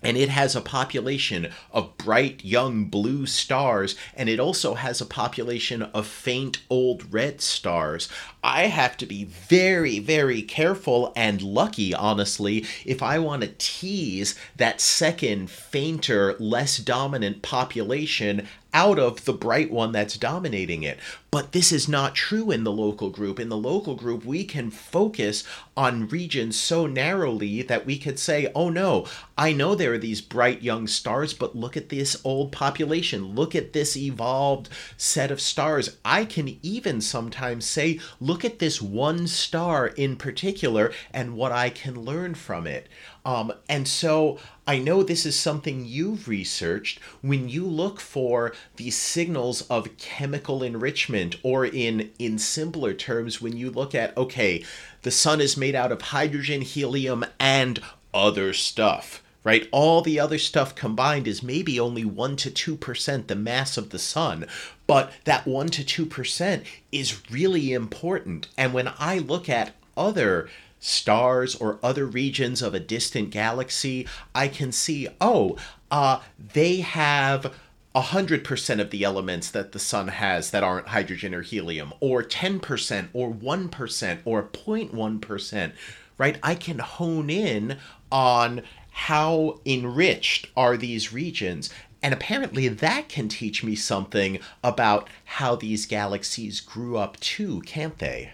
and 0.04 0.18
it 0.18 0.30
has 0.30 0.56
a 0.56 0.62
population 0.62 1.50
of 1.72 1.98
bright 1.98 2.44
young 2.44 2.86
blue 2.86 3.26
stars 3.26 3.96
and 4.16 4.30
it 4.30 4.40
also 4.40 4.76
has 4.76 5.02
a 5.02 5.06
population 5.06 5.82
of 5.82 6.06
faint 6.06 6.60
old 6.70 7.12
red 7.14 7.42
stars. 7.42 8.10
I 8.44 8.64
have 8.64 8.98
to 8.98 9.06
be 9.06 9.24
very 9.24 10.00
very 10.00 10.42
careful 10.42 11.14
and 11.16 11.42
lucky 11.42 11.94
honestly 11.94 12.66
if 12.86 13.02
i 13.02 13.18
want 13.18 13.42
to 13.42 13.54
tease 13.58 14.36
that 14.56 14.82
second 14.82 15.50
fainter 15.50 16.36
less 16.40 16.78
dominant 16.78 17.42
population 17.42 18.48
out 18.74 18.98
of 19.00 19.26
the 19.26 19.34
bright 19.34 19.72
one 19.72 19.92
that's 19.92 20.18
dominating 20.18 20.84
it. 20.84 20.98
But 21.32 21.52
this 21.52 21.72
is 21.72 21.88
not 21.88 22.14
true 22.14 22.52
in 22.52 22.64
the 22.64 22.72
local 22.72 23.10
group. 23.10 23.40
In 23.40 23.50
the 23.50 23.58
local 23.58 23.96
group, 23.96 24.24
we 24.24 24.46
can 24.46 24.70
focus 24.70 25.44
on 25.76 26.08
regions 26.08 26.56
so 26.56 26.86
narrowly 26.86 27.64
that 27.64 27.86
we 27.86 27.98
could 27.98 28.20
say, 28.20 28.52
oh 28.54 28.70
no, 28.70 29.08
I 29.36 29.52
know 29.52 29.74
there 29.74 29.94
are 29.94 29.98
these 29.98 30.22
bright 30.22 30.62
young 30.62 30.86
stars, 30.86 31.34
but 31.34 31.56
look 31.56 31.76
at 31.76 31.90
this 31.90 32.22
old 32.24 32.52
population. 32.52 33.34
Look 33.34 33.56
at 33.56 33.74
this 33.74 33.98
evolved 33.98 34.70
set 34.96 35.32
of 35.32 35.42
stars. 35.42 35.98
I 36.06 36.26
can 36.26 36.60
even 36.62 37.02
sometimes 37.02 37.66
say, 37.66 38.00
look 38.20 38.46
at 38.46 38.60
this 38.60 38.80
one 38.82 39.26
star 39.26 39.88
in 39.88 40.18
particular 40.18 40.92
and 41.12 41.36
what 41.36 41.52
I 41.52 41.70
can 41.70 42.06
learn 42.06 42.36
from 42.36 42.68
it. 42.68 42.88
Um, 43.26 43.54
and 43.70 43.88
so 43.88 44.40
I 44.68 44.80
know 44.80 45.02
this 45.02 45.26
is 45.26 45.38
something 45.38 45.86
you've 45.86 46.28
researched. 46.28 47.00
When 47.22 47.48
you 47.48 47.66
look 47.66 48.00
for 48.00 48.54
these 48.76 48.98
signals 48.98 49.62
of 49.64 49.98
chemical 49.98 50.62
enrichment, 50.64 51.38
or 51.44 51.66
in 51.66 52.12
in 52.20 52.38
simpler 52.38 52.94
terms, 52.94 53.42
when 53.42 53.56
you 53.56 53.70
look 53.72 53.96
at 53.96 54.16
okay, 54.18 54.64
the 55.04 55.12
sun 55.12 55.40
is 55.42 55.58
made 55.58 55.76
out 55.76 55.92
of 55.92 56.02
hydrogen, 56.02 56.62
helium, 56.62 57.26
and 57.40 57.80
other 58.14 58.54
stuff 58.54 59.22
right? 59.44 59.68
All 59.72 60.02
the 60.02 60.20
other 60.20 60.38
stuff 60.38 60.74
combined 60.74 61.28
is 61.28 61.44
maybe 61.44 61.80
only 61.80 62.06
1 62.06 62.36
to 62.38 62.78
2% 62.78 63.28
the 63.28 63.36
mass 63.36 63.78
of 63.78 63.90
the 63.90 64.00
sun, 64.00 64.46
but 64.88 65.12
that 65.26 65.46
1 65.46 65.68
to 65.68 66.06
2% 66.08 66.64
is 66.92 67.30
really 67.30 67.74
important. 67.74 68.48
And 68.58 68.74
when 68.74 68.92
I 68.98 69.18
look 69.18 69.50
at 69.50 69.76
other 69.98 70.50
stars 70.84 71.56
or 71.56 71.80
other 71.82 72.06
regions 72.06 72.62
of 72.62 72.74
a 72.74 72.80
distant 72.80 73.30
galaxy, 73.30 74.06
I 74.36 74.50
can 74.50 74.74
see, 74.74 75.08
oh, 75.22 75.58
uh, 75.90 76.20
they 76.54 76.82
have 76.82 77.54
100% 77.96 78.80
of 78.82 78.90
the 78.90 79.04
elements 79.04 79.50
that 79.52 79.72
the 79.72 79.80
sun 79.80 80.10
has 80.10 80.52
that 80.52 80.64
aren't 80.64 80.90
hydrogen 80.90 81.34
or 81.34 81.42
helium, 81.42 81.94
or 82.02 82.22
10%, 82.22 83.08
or 83.14 83.32
1%, 83.32 84.20
or 84.26 84.44
0.1%, 84.44 85.72
right? 86.18 86.38
I 86.44 86.56
can 86.56 86.80
hone 86.80 87.30
in 87.30 87.78
on 88.12 88.62
how 88.92 89.62
enriched 89.66 90.50
are 90.58 90.76
these 90.76 91.14
regions. 91.14 91.70
And 92.02 92.14
apparently, 92.14 92.68
that 92.68 93.08
can 93.08 93.30
teach 93.30 93.64
me 93.64 93.76
something 93.76 94.40
about 94.62 95.08
how 95.24 95.56
these 95.56 95.86
galaxies 95.86 96.60
grew 96.60 96.98
up 96.98 97.18
too, 97.22 97.62
can't 97.62 97.98
they? 98.00 98.34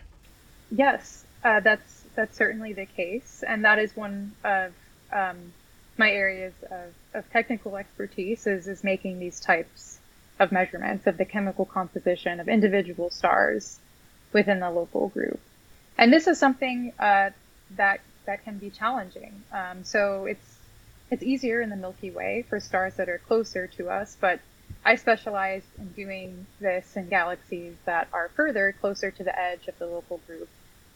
Yes, 0.71 1.25
uh, 1.43 1.59
that's 1.59 1.98
that's 2.15 2.37
certainly 2.37 2.73
the 2.73 2.85
case, 2.85 3.43
and 3.47 3.65
that 3.65 3.79
is 3.79 3.95
one 3.95 4.33
of 4.43 4.73
um, 5.11 5.53
my 5.97 6.11
areas 6.11 6.53
of, 6.71 6.93
of 7.13 7.29
technical 7.31 7.75
expertise 7.75 8.47
is, 8.47 8.67
is 8.67 8.83
making 8.83 9.19
these 9.19 9.39
types 9.39 9.99
of 10.39 10.51
measurements 10.51 11.05
of 11.07 11.17
the 11.17 11.25
chemical 11.25 11.65
composition 11.65 12.39
of 12.39 12.47
individual 12.47 13.09
stars 13.09 13.79
within 14.31 14.59
the 14.59 14.71
local 14.71 15.09
group. 15.09 15.39
And 15.97 16.13
this 16.13 16.27
is 16.27 16.39
something 16.39 16.93
uh, 16.97 17.31
that 17.75 17.99
that 18.25 18.43
can 18.43 18.57
be 18.57 18.69
challenging. 18.69 19.43
Um, 19.51 19.83
so 19.83 20.25
it's 20.25 20.57
it's 21.11 21.23
easier 21.23 21.61
in 21.61 21.69
the 21.69 21.75
Milky 21.75 22.11
Way 22.11 22.45
for 22.47 22.59
stars 22.59 22.93
that 22.95 23.09
are 23.09 23.17
closer 23.17 23.67
to 23.67 23.89
us, 23.89 24.15
but 24.19 24.39
I 24.85 24.95
specialize 24.95 25.63
in 25.77 25.89
doing 25.89 26.45
this 26.61 26.95
in 26.95 27.09
galaxies 27.09 27.75
that 27.85 28.07
are 28.13 28.29
further 28.35 28.73
closer 28.79 29.11
to 29.11 29.23
the 29.23 29.37
edge 29.37 29.67
of 29.67 29.77
the 29.79 29.87
local 29.87 30.19
group 30.27 30.47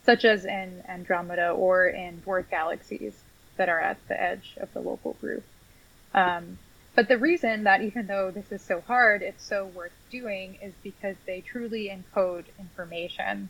such 0.05 0.25
as 0.25 0.45
in 0.45 0.83
Andromeda 0.87 1.51
or 1.51 1.87
in 1.87 2.21
dwarf 2.25 2.49
galaxies 2.49 3.13
that 3.57 3.69
are 3.69 3.79
at 3.79 3.97
the 4.07 4.21
edge 4.21 4.55
of 4.57 4.73
the 4.73 4.79
local 4.79 5.13
group. 5.13 5.43
Um, 6.13 6.57
but 6.95 7.07
the 7.07 7.17
reason 7.17 7.63
that 7.63 7.81
even 7.81 8.07
though 8.07 8.29
this 8.29 8.51
is 8.51 8.61
so 8.61 8.81
hard, 8.81 9.21
it's 9.21 9.43
so 9.43 9.65
worth 9.65 9.93
doing 10.11 10.57
is 10.61 10.73
because 10.83 11.15
they 11.25 11.41
truly 11.41 11.89
encode 11.89 12.45
information 12.59 13.49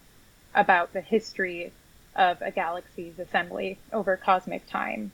about 0.56 0.93
the 0.93 1.01
history 1.01 1.74
of 2.16 2.41
a 2.41 2.51
galaxy's 2.51 3.20
assembly 3.20 3.80
over 3.91 4.16
cosmic 4.16 4.68
time. 4.70 5.12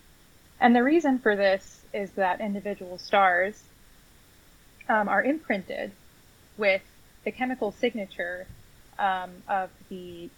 And 0.59 0.75
the 0.75 0.83
reason 0.83 1.19
for 1.19 1.35
this 1.35 1.81
is 1.93 2.11
that 2.11 2.41
individual 2.41 2.97
stars 2.97 3.63
um, 4.89 5.07
are 5.07 5.23
imprinted 5.23 5.91
with 6.57 6.81
the 7.23 7.31
chemical 7.31 7.71
signature 7.71 8.45
um, 8.97 9.31
of 9.47 9.69
the 9.89 10.29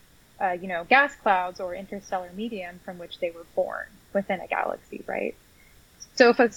uh, 0.42 0.58
you 0.60 0.68
know, 0.68 0.86
gas 0.90 1.16
clouds 1.16 1.60
or 1.60 1.76
interstellar 1.76 2.32
medium 2.36 2.80
from 2.84 2.98
which 2.98 3.20
they 3.20 3.30
were 3.32 3.46
born 3.56 3.86
within 4.14 4.40
a 4.40 4.48
galaxy, 4.48 5.04
right? 5.06 5.36
So 6.16 6.30
if 6.30 6.40
a 6.40 6.50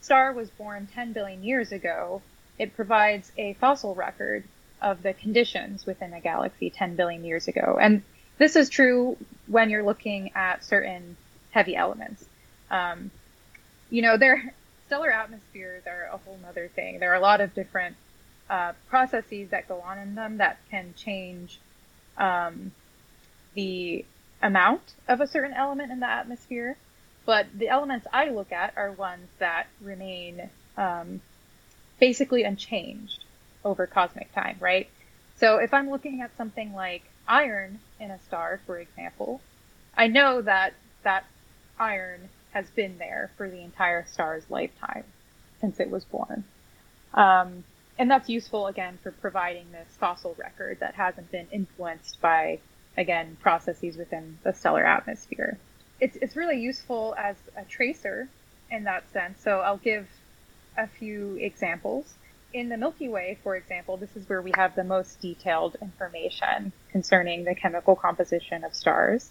star 0.00 0.32
was 0.32 0.48
born 0.50 0.88
10 0.94 1.12
billion 1.12 1.44
years 1.44 1.72
ago, 1.72 2.22
it 2.58 2.74
provides 2.74 3.30
a 3.36 3.52
fossil 3.54 3.94
record 3.94 4.44
of 4.80 5.02
the 5.02 5.12
conditions 5.12 5.84
within 5.84 6.12
a 6.12 6.20
galaxy 6.20 6.70
10 6.70 6.96
billion 6.96 7.24
years 7.24 7.48
ago. 7.48 7.78
And 7.80 8.02
this 8.38 8.56
is 8.56 8.68
true 8.68 9.16
when 9.46 9.70
you're 9.70 9.82
looking 9.82 10.32
at 10.34 10.64
certain 10.64 11.16
heavy 11.50 11.76
elements. 11.76 12.24
Um, 12.70 13.10
you 13.90 14.02
know, 14.02 14.16
their 14.16 14.54
stellar 14.86 15.10
atmospheres 15.10 15.82
are 15.86 16.08
a 16.12 16.16
whole 16.18 16.38
other 16.48 16.68
thing. 16.68 17.00
There 17.00 17.12
are 17.12 17.16
a 17.16 17.20
lot 17.20 17.40
of 17.40 17.54
different 17.54 17.96
uh, 18.48 18.72
processes 18.88 19.50
that 19.50 19.68
go 19.68 19.80
on 19.80 19.98
in 19.98 20.14
them 20.14 20.38
that 20.38 20.58
can 20.70 20.94
change 20.96 21.60
um, 22.16 22.72
the 23.56 24.04
amount 24.40 24.94
of 25.08 25.20
a 25.20 25.26
certain 25.26 25.54
element 25.54 25.90
in 25.90 25.98
the 25.98 26.08
atmosphere, 26.08 26.76
but 27.24 27.46
the 27.52 27.68
elements 27.68 28.06
I 28.12 28.30
look 28.30 28.52
at 28.52 28.74
are 28.76 28.92
ones 28.92 29.28
that 29.40 29.66
remain 29.80 30.48
um, 30.76 31.20
basically 31.98 32.44
unchanged 32.44 33.24
over 33.64 33.86
cosmic 33.86 34.32
time, 34.32 34.56
right? 34.60 34.88
So 35.36 35.56
if 35.56 35.74
I'm 35.74 35.90
looking 35.90 36.20
at 36.20 36.36
something 36.36 36.72
like 36.72 37.02
iron 37.26 37.80
in 37.98 38.10
a 38.10 38.20
star, 38.22 38.60
for 38.64 38.78
example, 38.78 39.40
I 39.96 40.06
know 40.06 40.42
that 40.42 40.74
that 41.02 41.24
iron 41.78 42.28
has 42.52 42.68
been 42.70 42.98
there 42.98 43.30
for 43.36 43.50
the 43.50 43.60
entire 43.60 44.06
star's 44.10 44.44
lifetime 44.48 45.04
since 45.60 45.80
it 45.80 45.90
was 45.90 46.04
born. 46.04 46.44
Um, 47.12 47.64
and 47.98 48.10
that's 48.10 48.28
useful 48.28 48.66
again 48.66 48.98
for 49.02 49.10
providing 49.10 49.72
this 49.72 49.88
fossil 49.98 50.34
record 50.38 50.78
that 50.80 50.94
hasn't 50.94 51.30
been 51.32 51.48
influenced 51.50 52.20
by 52.20 52.60
again, 52.96 53.36
processes 53.40 53.96
within 53.96 54.38
the 54.42 54.52
stellar 54.52 54.84
atmosphere. 54.84 55.58
It's, 56.00 56.16
it's 56.20 56.36
really 56.36 56.60
useful 56.60 57.14
as 57.18 57.36
a 57.56 57.64
tracer 57.64 58.28
in 58.70 58.84
that 58.84 59.10
sense. 59.12 59.42
So 59.42 59.60
I'll 59.60 59.78
give 59.78 60.08
a 60.76 60.86
few 60.86 61.36
examples. 61.36 62.14
In 62.52 62.68
the 62.68 62.76
Milky 62.76 63.08
Way, 63.08 63.38
for 63.42 63.56
example, 63.56 63.96
this 63.96 64.14
is 64.16 64.28
where 64.28 64.40
we 64.40 64.52
have 64.56 64.74
the 64.74 64.84
most 64.84 65.20
detailed 65.20 65.76
information 65.82 66.72
concerning 66.90 67.44
the 67.44 67.54
chemical 67.54 67.96
composition 67.96 68.64
of 68.64 68.74
stars. 68.74 69.30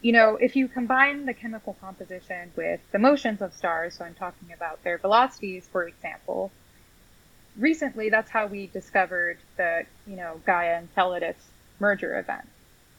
You 0.00 0.12
know, 0.12 0.36
if 0.36 0.56
you 0.56 0.68
combine 0.68 1.26
the 1.26 1.34
chemical 1.34 1.76
composition 1.80 2.50
with 2.56 2.80
the 2.90 2.98
motions 2.98 3.40
of 3.40 3.54
stars, 3.54 3.94
so 3.94 4.04
I'm 4.04 4.14
talking 4.14 4.52
about 4.52 4.82
their 4.84 4.98
velocities, 4.98 5.68
for 5.70 5.86
example, 5.86 6.50
recently 7.56 8.08
that's 8.08 8.30
how 8.30 8.46
we 8.46 8.66
discovered 8.68 9.38
the, 9.56 9.84
you 10.06 10.16
know, 10.16 10.40
Gaia 10.46 10.78
Enceladus 10.78 11.36
merger 11.78 12.18
event 12.18 12.48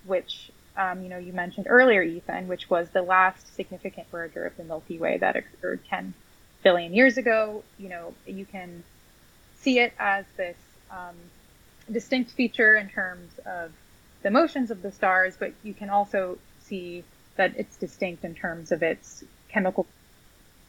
which 0.05 0.51
um, 0.75 1.03
you 1.03 1.09
know 1.09 1.17
you 1.17 1.33
mentioned 1.33 1.67
earlier, 1.69 2.01
Ethan, 2.01 2.47
which 2.47 2.69
was 2.69 2.89
the 2.89 3.01
last 3.01 3.55
significant 3.55 4.07
merger 4.11 4.45
of 4.45 4.57
the 4.57 4.63
Milky 4.63 4.97
Way 4.97 5.17
that 5.17 5.35
occurred 5.35 5.79
10 5.89 6.13
billion 6.63 6.93
years 6.93 7.17
ago. 7.17 7.63
You 7.77 7.89
know, 7.89 8.13
you 8.25 8.45
can 8.45 8.83
see 9.59 9.79
it 9.79 9.93
as 9.99 10.25
this 10.37 10.57
um, 10.91 11.15
distinct 11.91 12.31
feature 12.31 12.75
in 12.75 12.89
terms 12.89 13.31
of 13.45 13.71
the 14.23 14.31
motions 14.31 14.71
of 14.71 14.81
the 14.81 14.91
stars, 14.91 15.35
but 15.37 15.53
you 15.63 15.73
can 15.73 15.89
also 15.89 16.37
see 16.61 17.03
that 17.35 17.53
it's 17.57 17.75
distinct 17.77 18.23
in 18.23 18.35
terms 18.35 18.71
of 18.71 18.83
its 18.83 19.23
chemical 19.49 19.85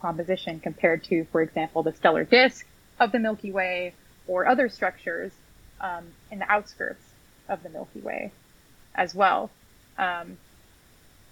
composition 0.01 0.61
compared 0.61 1.05
to, 1.05 1.25
for 1.27 1.41
example, 1.41 1.83
the 1.83 1.93
stellar 1.93 2.25
disk 2.25 2.67
of 3.01 3.13
the 3.13 3.19
Milky 3.19 3.53
Way 3.53 3.95
or 4.27 4.47
other 4.47 4.69
structures 4.69 5.33
um, 5.81 6.05
in 6.31 6.39
the 6.39 6.51
outskirts 6.51 7.03
of 7.49 7.63
the 7.63 7.69
Milky 7.69 8.01
Way 8.01 8.33
as 8.95 9.15
well. 9.15 9.51
Um, 9.99 10.39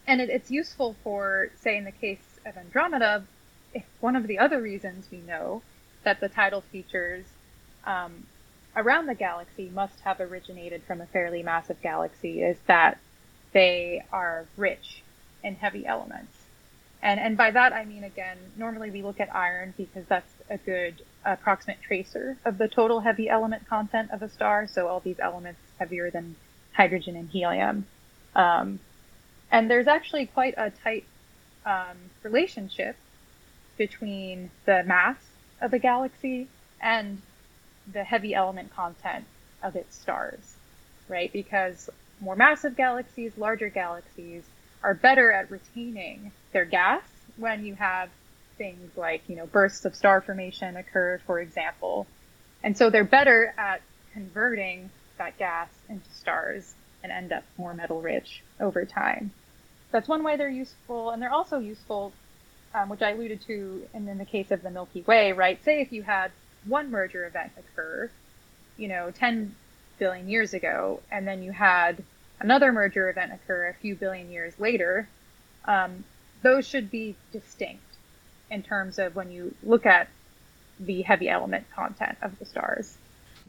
and 0.06 0.20
it, 0.20 0.30
it's 0.30 0.50
useful 0.50 0.96
for, 1.04 1.50
say, 1.60 1.76
in 1.76 1.84
the 1.84 1.92
case 1.92 2.40
of 2.44 2.56
Andromeda, 2.56 3.24
if 3.74 3.84
one 4.00 4.16
of 4.16 4.26
the 4.26 4.38
other 4.38 4.60
reasons 4.60 5.06
we 5.10 5.18
know 5.18 5.62
that 6.04 6.20
the 6.20 6.28
tidal 6.28 6.60
features 6.60 7.24
um, 7.84 8.26
around 8.76 9.06
the 9.06 9.14
galaxy 9.14 9.70
must 9.72 10.00
have 10.00 10.20
originated 10.20 10.82
from 10.82 11.00
a 11.00 11.06
fairly 11.06 11.42
massive 11.42 11.80
galaxy 11.82 12.42
is 12.42 12.56
that 12.66 12.98
they 13.52 14.04
are 14.12 14.46
rich 14.56 15.02
in 15.42 15.54
heavy 15.56 15.86
elements. 15.86 16.38
And, 17.02 17.18
and 17.18 17.36
by 17.36 17.50
that 17.50 17.72
I 17.72 17.84
mean, 17.84 18.04
again, 18.04 18.38
normally 18.56 18.90
we 18.90 19.02
look 19.02 19.20
at 19.20 19.34
iron 19.34 19.74
because 19.76 20.04
that's 20.06 20.32
a 20.48 20.56
good 20.56 21.02
approximate 21.24 21.82
tracer 21.82 22.36
of 22.44 22.58
the 22.58 22.68
total 22.68 23.00
heavy 23.00 23.28
element 23.28 23.68
content 23.68 24.10
of 24.10 24.22
a 24.22 24.28
star. 24.28 24.66
So 24.66 24.86
all 24.86 25.00
these 25.00 25.18
elements 25.18 25.60
heavier 25.78 26.10
than 26.10 26.36
hydrogen 26.72 27.16
and 27.16 27.28
helium. 27.28 27.86
Um, 28.34 28.80
and 29.50 29.70
there's 29.70 29.86
actually 29.86 30.26
quite 30.26 30.54
a 30.56 30.70
tight 30.70 31.04
um, 31.66 31.96
relationship 32.22 32.96
between 33.76 34.50
the 34.64 34.82
mass 34.84 35.16
of 35.60 35.72
a 35.72 35.78
galaxy 35.78 36.48
and 36.80 37.20
the 37.92 38.04
heavy 38.04 38.34
element 38.34 38.74
content 38.74 39.24
of 39.62 39.76
its 39.76 39.96
stars, 39.96 40.56
right? 41.08 41.32
Because 41.32 41.90
more 42.20 42.36
massive 42.36 42.76
galaxies, 42.76 43.32
larger 43.36 43.68
galaxies 43.68 44.44
are 44.82 44.94
better 44.94 45.30
at 45.30 45.50
retaining 45.50 46.32
their 46.52 46.64
gas 46.64 47.02
when 47.36 47.64
you 47.64 47.74
have 47.74 48.08
things 48.58 48.96
like, 48.96 49.22
you 49.28 49.36
know, 49.36 49.46
bursts 49.46 49.84
of 49.84 49.94
star 49.94 50.20
formation 50.20 50.76
occur, 50.76 51.20
for 51.26 51.40
example. 51.40 52.06
And 52.62 52.76
so 52.76 52.90
they're 52.90 53.04
better 53.04 53.54
at 53.56 53.82
converting 54.12 54.90
that 55.22 55.38
gas 55.38 55.68
into 55.88 56.10
stars 56.10 56.74
and 57.02 57.12
end 57.12 57.32
up 57.32 57.44
more 57.56 57.74
metal 57.74 58.00
rich 58.00 58.42
over 58.60 58.84
time. 58.84 59.30
That's 59.92 60.08
one 60.08 60.24
way 60.24 60.36
they're 60.36 60.48
useful. 60.48 61.10
And 61.10 61.22
they're 61.22 61.32
also 61.32 61.58
useful, 61.58 62.12
um, 62.74 62.88
which 62.88 63.02
I 63.02 63.10
alluded 63.10 63.40
to 63.42 63.86
in, 63.94 64.08
in 64.08 64.18
the 64.18 64.24
case 64.24 64.50
of 64.50 64.62
the 64.62 64.70
Milky 64.70 65.02
Way, 65.02 65.32
right? 65.32 65.62
Say 65.64 65.80
if 65.80 65.92
you 65.92 66.02
had 66.02 66.32
one 66.66 66.90
merger 66.90 67.26
event 67.26 67.52
occur, 67.56 68.10
you 68.76 68.88
know, 68.88 69.10
10 69.10 69.54
billion 69.98 70.28
years 70.28 70.54
ago, 70.54 71.00
and 71.10 71.26
then 71.26 71.42
you 71.42 71.52
had 71.52 72.02
another 72.40 72.72
merger 72.72 73.08
event 73.08 73.32
occur 73.32 73.68
a 73.68 73.74
few 73.74 73.94
billion 73.94 74.30
years 74.30 74.58
later, 74.58 75.08
um, 75.66 76.04
those 76.42 76.66
should 76.66 76.90
be 76.90 77.14
distinct 77.32 77.82
in 78.50 78.62
terms 78.62 78.98
of 78.98 79.14
when 79.14 79.30
you 79.30 79.54
look 79.62 79.86
at 79.86 80.08
the 80.80 81.02
heavy 81.02 81.28
element 81.28 81.64
content 81.74 82.18
of 82.22 82.38
the 82.38 82.44
stars. 82.44 82.96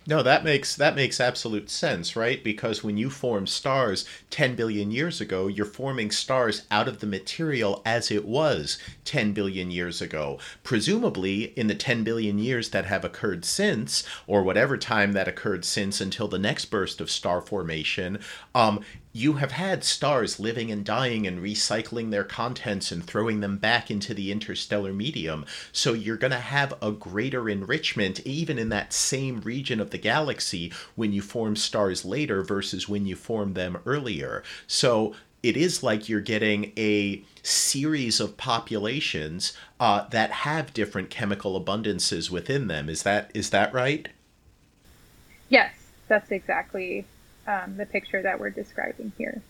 No, 0.06 0.22
that 0.22 0.43
makes 0.43 0.76
that 0.76 0.95
makes 0.95 1.22
absolute 1.22 1.70
sense, 1.70 2.16
right? 2.16 2.43
Because 2.43 2.84
when 2.84 2.97
you 2.97 3.10
form 3.10 3.47
stars 3.47 4.06
10 4.32 4.56
billion 4.56 4.91
years 4.91 5.22
ago, 5.22 5.47
you're 5.47 5.66
forming 5.66 6.12
stars 6.12 6.66
out 6.70 6.89
of 6.89 6.99
the 6.99 7.08
material 7.08 7.82
as 7.86 8.12
it 8.12 8.26
was 8.26 8.78
10 9.06 9.32
billion 9.32 9.72
years 9.72 10.01
ago. 10.01 10.39
Presumably, 10.62 11.54
in 11.58 11.68
the 11.68 11.76
10 11.76 12.04
billion 12.04 12.38
years 12.38 12.70
that 12.72 12.86
have 12.86 13.06
occurred 13.06 13.45
since, 13.45 14.04
or 14.28 14.43
whatever 14.43 14.78
time 14.78 15.14
that 15.14 15.30
occurred 15.30 15.64
since 15.64 16.01
until 16.01 16.28
the 16.28 16.39
next 16.39 16.66
burst 16.66 16.99
of 16.99 17.10
star 17.10 17.39
formation, 17.39 18.20
um, 18.54 18.82
you 19.14 19.34
have 19.34 19.51
had 19.51 19.84
stars 19.84 20.39
living 20.39 20.72
and 20.72 20.84
dying 20.84 21.28
and 21.28 21.39
recycling 21.39 22.09
their 22.09 22.24
contents 22.24 22.91
and 22.91 23.05
throwing 23.05 23.39
them 23.39 23.57
back 23.57 23.91
into 23.91 24.11
the 24.14 24.32
interstellar 24.32 24.91
medium. 24.91 25.45
So 25.72 25.93
you're 25.93 26.18
going 26.18 26.32
to 26.32 26.39
have 26.39 26.74
a 26.82 26.91
greater 26.91 27.47
enrichment 27.47 28.20
even 28.26 28.57
in 28.57 28.70
that 28.70 28.91
same 28.91 29.39
region 29.41 29.80
of 29.80 29.91
the 29.91 29.99
galaxy 29.99 30.74
when 30.95 31.14
you 31.14 31.22
form 31.22 31.55
stars 31.55 32.03
later 32.03 32.41
versus 32.41 32.89
when 32.89 33.05
you 33.05 33.16
form 33.16 33.53
them 33.53 33.78
earlier. 33.86 34.43
So 34.66 35.14
it 35.43 35.55
is 35.55 35.84
like 35.84 36.09
you're 36.09 36.20
getting 36.20 36.72
a 36.76 37.24
series 37.43 38.20
of 38.20 38.36
populations 38.38 39.53
uh, 39.80 40.07
that 40.09 40.32
have 40.32 40.74
different 40.74 41.11
chemical 41.11 41.64
abundances 41.64 42.32
within 42.32 42.68
them. 42.68 42.89
Is 42.89 43.03
that 43.03 43.30
is 43.36 43.51
that 43.51 43.74
right? 43.74 44.07
Yes, 45.49 45.74
that's 46.07 46.32
exactly 46.32 47.05
um, 47.48 47.78
the 47.78 47.86
picture 47.86 48.22
that 48.22 48.39
we're 48.39 48.50
describing 48.50 49.12
here. 49.18 49.41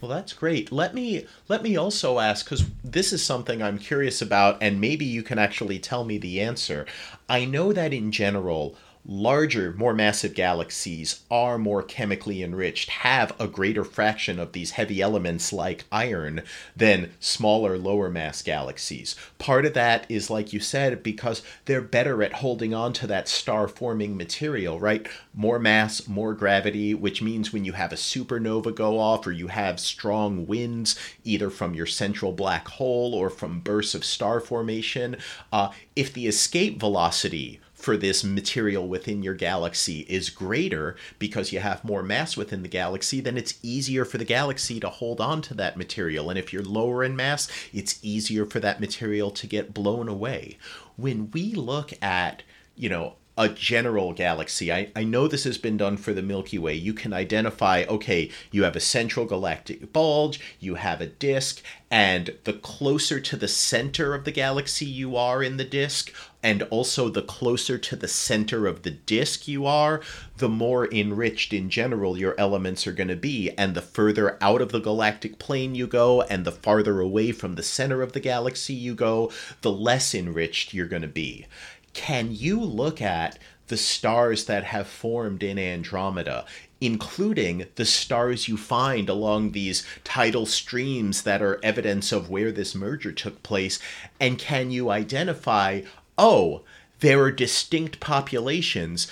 Well, 0.00 0.08
that's 0.08 0.32
great. 0.32 0.72
Let 0.72 0.94
me 0.94 1.26
let 1.48 1.62
me 1.62 1.76
also 1.76 2.20
ask 2.20 2.46
because 2.46 2.64
this 2.82 3.12
is 3.12 3.22
something 3.22 3.62
I'm 3.62 3.78
curious 3.78 4.22
about, 4.22 4.56
and 4.62 4.80
maybe 4.80 5.04
you 5.04 5.22
can 5.22 5.38
actually 5.38 5.78
tell 5.78 6.04
me 6.04 6.16
the 6.16 6.40
answer. 6.40 6.86
I 7.28 7.44
know 7.44 7.72
that 7.74 7.92
in 7.92 8.10
general, 8.10 8.76
larger, 9.06 9.72
more 9.72 9.94
massive 9.94 10.34
galaxies 10.34 11.20
are 11.30 11.58
more 11.58 11.82
chemically 11.82 12.42
enriched, 12.42 12.88
have 12.90 13.32
a 13.40 13.48
greater 13.48 13.84
fraction 13.84 14.38
of 14.38 14.52
these 14.52 14.72
heavy 14.72 15.00
elements 15.00 15.52
like 15.52 15.84
iron 15.90 16.42
than 16.76 17.10
smaller, 17.18 17.78
lower 17.78 18.10
mass 18.10 18.42
galaxies. 18.42 19.16
Part 19.38 19.64
of 19.64 19.74
that 19.74 20.06
is, 20.08 20.30
like 20.30 20.52
you 20.52 20.60
said, 20.60 21.02
because 21.02 21.42
they're 21.64 21.80
better 21.80 22.22
at 22.22 22.34
holding 22.34 22.74
on 22.74 22.92
to 22.94 23.06
that 23.06 23.28
star 23.28 23.68
forming 23.68 24.16
material, 24.16 24.78
right? 24.78 25.08
More 25.34 25.58
mass, 25.58 26.06
more 26.06 26.34
gravity, 26.34 26.94
which 26.94 27.22
means 27.22 27.52
when 27.52 27.64
you 27.64 27.72
have 27.72 27.92
a 27.92 27.96
supernova 27.96 28.74
go 28.74 28.98
off 28.98 29.26
or 29.26 29.32
you 29.32 29.48
have 29.48 29.80
strong 29.80 30.46
winds, 30.46 30.94
either 31.24 31.50
from 31.50 31.74
your 31.74 31.86
central 31.86 32.32
black 32.32 32.68
hole 32.68 33.14
or 33.14 33.30
from 33.30 33.60
bursts 33.60 33.94
of 33.94 34.04
star 34.04 34.40
formation, 34.40 35.16
uh, 35.52 35.70
if 35.96 36.12
the 36.12 36.26
escape 36.26 36.78
velocity 36.78 37.60
for 37.80 37.96
this 37.96 38.22
material 38.22 38.86
within 38.86 39.22
your 39.22 39.34
galaxy 39.34 40.00
is 40.08 40.30
greater 40.30 40.96
because 41.18 41.52
you 41.52 41.60
have 41.60 41.84
more 41.84 42.02
mass 42.02 42.36
within 42.36 42.62
the 42.62 42.68
galaxy, 42.68 43.20
then 43.20 43.36
it's 43.36 43.58
easier 43.62 44.04
for 44.04 44.18
the 44.18 44.24
galaxy 44.24 44.78
to 44.80 44.88
hold 44.88 45.20
on 45.20 45.40
to 45.42 45.54
that 45.54 45.76
material. 45.76 46.28
And 46.28 46.38
if 46.38 46.52
you're 46.52 46.62
lower 46.62 47.02
in 47.02 47.16
mass, 47.16 47.48
it's 47.72 47.98
easier 48.02 48.44
for 48.44 48.60
that 48.60 48.80
material 48.80 49.30
to 49.30 49.46
get 49.46 49.74
blown 49.74 50.08
away. 50.08 50.58
When 50.96 51.30
we 51.30 51.54
look 51.54 51.92
at, 52.02 52.42
you 52.76 52.88
know, 52.88 53.14
a 53.40 53.48
general 53.48 54.12
galaxy. 54.12 54.70
I, 54.70 54.90
I 54.94 55.02
know 55.02 55.26
this 55.26 55.44
has 55.44 55.56
been 55.56 55.78
done 55.78 55.96
for 55.96 56.12
the 56.12 56.20
Milky 56.20 56.58
Way. 56.58 56.74
You 56.74 56.92
can 56.92 57.14
identify, 57.14 57.84
okay, 57.88 58.30
you 58.50 58.64
have 58.64 58.76
a 58.76 58.80
central 58.80 59.24
galactic 59.24 59.94
bulge, 59.94 60.38
you 60.60 60.74
have 60.74 61.00
a 61.00 61.06
disk, 61.06 61.62
and 61.90 62.36
the 62.44 62.52
closer 62.52 63.18
to 63.18 63.36
the 63.36 63.48
center 63.48 64.14
of 64.14 64.24
the 64.24 64.30
galaxy 64.30 64.84
you 64.84 65.16
are 65.16 65.42
in 65.42 65.56
the 65.56 65.64
disk, 65.64 66.12
and 66.42 66.64
also 66.64 67.08
the 67.08 67.22
closer 67.22 67.78
to 67.78 67.96
the 67.96 68.08
center 68.08 68.66
of 68.66 68.82
the 68.82 68.90
disk 68.90 69.48
you 69.48 69.64
are, 69.64 70.02
the 70.36 70.48
more 70.48 70.92
enriched 70.92 71.54
in 71.54 71.70
general 71.70 72.18
your 72.18 72.34
elements 72.38 72.86
are 72.86 72.92
going 72.92 73.08
to 73.08 73.16
be. 73.16 73.50
And 73.56 73.74
the 73.74 73.80
further 73.80 74.36
out 74.42 74.60
of 74.60 74.70
the 74.70 74.80
galactic 74.80 75.38
plane 75.38 75.74
you 75.74 75.86
go, 75.86 76.20
and 76.22 76.44
the 76.44 76.52
farther 76.52 77.00
away 77.00 77.32
from 77.32 77.54
the 77.54 77.62
center 77.62 78.02
of 78.02 78.12
the 78.12 78.20
galaxy 78.20 78.74
you 78.74 78.94
go, 78.94 79.32
the 79.62 79.72
less 79.72 80.14
enriched 80.14 80.74
you're 80.74 80.86
going 80.86 81.00
to 81.00 81.08
be 81.08 81.46
can 81.92 82.28
you 82.32 82.60
look 82.60 83.02
at 83.02 83.38
the 83.68 83.76
stars 83.76 84.44
that 84.46 84.64
have 84.64 84.88
formed 84.88 85.42
in 85.42 85.58
Andromeda, 85.58 86.44
including 86.80 87.66
the 87.76 87.84
stars 87.84 88.48
you 88.48 88.56
find 88.56 89.08
along 89.08 89.52
these 89.52 89.86
tidal 90.02 90.44
streams 90.44 91.22
that 91.22 91.40
are 91.40 91.60
evidence 91.62 92.10
of 92.10 92.28
where 92.28 92.50
this 92.50 92.74
merger 92.74 93.12
took 93.12 93.42
place? 93.42 93.78
And 94.18 94.38
can 94.38 94.70
you 94.70 94.90
identify, 94.90 95.82
oh, 96.18 96.62
there 96.98 97.22
are 97.22 97.32
distinct 97.32 98.00
populations 98.00 99.06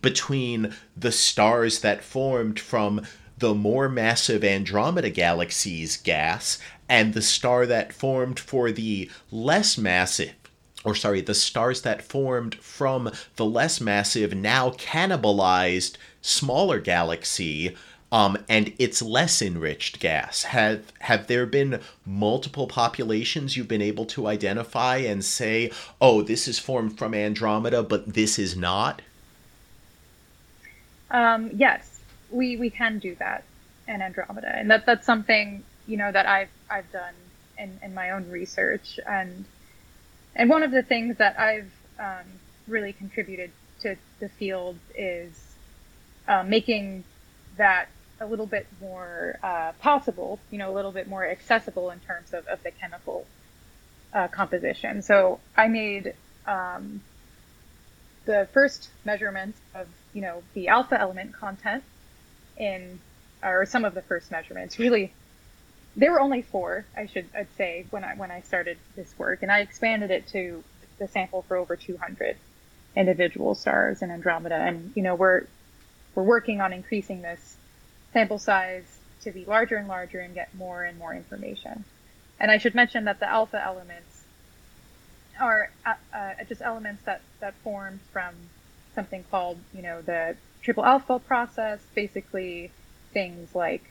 between 0.00 0.74
the 0.96 1.12
stars 1.12 1.80
that 1.80 2.02
formed 2.02 2.58
from 2.58 3.02
the 3.38 3.54
more 3.54 3.88
massive 3.88 4.44
Andromeda 4.44 5.10
galaxy's 5.10 5.96
gas 5.96 6.58
and 6.88 7.14
the 7.14 7.22
star 7.22 7.66
that 7.66 7.92
formed 7.92 8.38
for 8.38 8.70
the 8.70 9.10
less 9.30 9.78
massive 9.78 10.39
or 10.84 10.94
sorry, 10.94 11.20
the 11.20 11.34
stars 11.34 11.82
that 11.82 12.02
formed 12.02 12.54
from 12.56 13.10
the 13.36 13.44
less 13.44 13.80
massive 13.80 14.34
now 14.34 14.70
cannibalized 14.70 15.96
smaller 16.22 16.80
galaxy 16.80 17.76
um, 18.12 18.36
and 18.48 18.72
its 18.78 19.02
less 19.02 19.40
enriched 19.40 20.00
gas. 20.00 20.44
Have 20.44 20.92
have 21.00 21.26
there 21.26 21.46
been 21.46 21.80
multiple 22.04 22.66
populations 22.66 23.56
you've 23.56 23.68
been 23.68 23.82
able 23.82 24.04
to 24.06 24.26
identify 24.26 24.96
and 24.96 25.24
say, 25.24 25.70
oh, 26.00 26.22
this 26.22 26.48
is 26.48 26.58
formed 26.58 26.98
from 26.98 27.14
Andromeda, 27.14 27.82
but 27.82 28.14
this 28.14 28.38
is 28.38 28.56
not? 28.56 29.02
Um, 31.10 31.50
yes, 31.54 32.00
we 32.30 32.56
we 32.56 32.70
can 32.70 32.98
do 32.98 33.14
that 33.16 33.44
in 33.86 34.02
Andromeda, 34.02 34.56
and 34.56 34.70
that 34.70 34.86
that's 34.86 35.06
something 35.06 35.62
you 35.86 35.96
know 35.96 36.10
that 36.10 36.26
I've 36.26 36.50
I've 36.68 36.90
done 36.90 37.14
in 37.58 37.78
in 37.82 37.94
my 37.94 38.10
own 38.10 38.28
research 38.30 38.98
and 39.06 39.44
and 40.34 40.48
one 40.48 40.62
of 40.62 40.70
the 40.70 40.82
things 40.82 41.16
that 41.18 41.38
I've 41.38 41.70
um, 41.98 42.26
really 42.66 42.92
contributed 42.92 43.50
to 43.80 43.96
the 44.20 44.28
field 44.28 44.78
is 44.96 45.32
uh, 46.28 46.42
making 46.42 47.04
that 47.56 47.88
a 48.20 48.26
little 48.26 48.46
bit 48.46 48.66
more 48.80 49.38
uh, 49.42 49.72
possible, 49.80 50.38
you 50.50 50.58
know, 50.58 50.70
a 50.70 50.74
little 50.74 50.92
bit 50.92 51.08
more 51.08 51.26
accessible 51.26 51.90
in 51.90 51.98
terms 52.00 52.32
of, 52.34 52.46
of 52.46 52.62
the 52.62 52.70
chemical 52.70 53.26
uh, 54.12 54.28
composition. 54.28 55.02
So 55.02 55.40
I 55.56 55.68
made 55.68 56.14
um, 56.46 57.00
the 58.26 58.48
first 58.52 58.90
measurements 59.04 59.58
of, 59.74 59.88
you 60.12 60.20
know, 60.20 60.42
the 60.54 60.68
alpha 60.68 61.00
element 61.00 61.34
content 61.34 61.82
in, 62.56 63.00
or 63.42 63.64
some 63.64 63.84
of 63.84 63.94
the 63.94 64.02
first 64.02 64.30
measurements, 64.30 64.78
really 64.78 65.12
there 65.96 66.12
were 66.12 66.20
only 66.20 66.42
four, 66.42 66.84
I 66.96 67.06
should 67.06 67.26
I'd 67.34 67.48
say, 67.56 67.86
when 67.90 68.04
I 68.04 68.14
when 68.14 68.30
I 68.30 68.40
started 68.42 68.78
this 68.96 69.12
work, 69.18 69.42
and 69.42 69.50
I 69.50 69.60
expanded 69.60 70.10
it 70.10 70.28
to 70.28 70.62
the 70.98 71.08
sample 71.08 71.42
for 71.42 71.56
over 71.56 71.76
200 71.76 72.36
individual 72.96 73.54
stars 73.54 74.02
in 74.02 74.10
Andromeda, 74.10 74.54
and 74.54 74.92
you 74.94 75.02
know 75.02 75.14
we're 75.14 75.46
we're 76.14 76.22
working 76.22 76.60
on 76.60 76.72
increasing 76.72 77.22
this 77.22 77.56
sample 78.12 78.38
size 78.38 78.98
to 79.22 79.30
be 79.30 79.44
larger 79.44 79.76
and 79.76 79.88
larger 79.88 80.20
and 80.20 80.34
get 80.34 80.54
more 80.54 80.82
and 80.82 80.98
more 80.98 81.14
information. 81.14 81.84
And 82.38 82.50
I 82.50 82.58
should 82.58 82.74
mention 82.74 83.04
that 83.04 83.20
the 83.20 83.28
alpha 83.28 83.62
elements 83.62 84.24
are 85.40 85.70
uh, 85.84 85.94
uh, 86.14 86.32
just 86.48 86.62
elements 86.62 87.02
that 87.04 87.20
that 87.40 87.54
formed 87.64 88.00
from 88.12 88.34
something 88.94 89.24
called 89.30 89.58
you 89.74 89.82
know 89.82 90.02
the 90.02 90.36
triple 90.62 90.84
alpha 90.84 91.18
process, 91.18 91.80
basically 91.94 92.70
things 93.12 93.54
like 93.54 93.82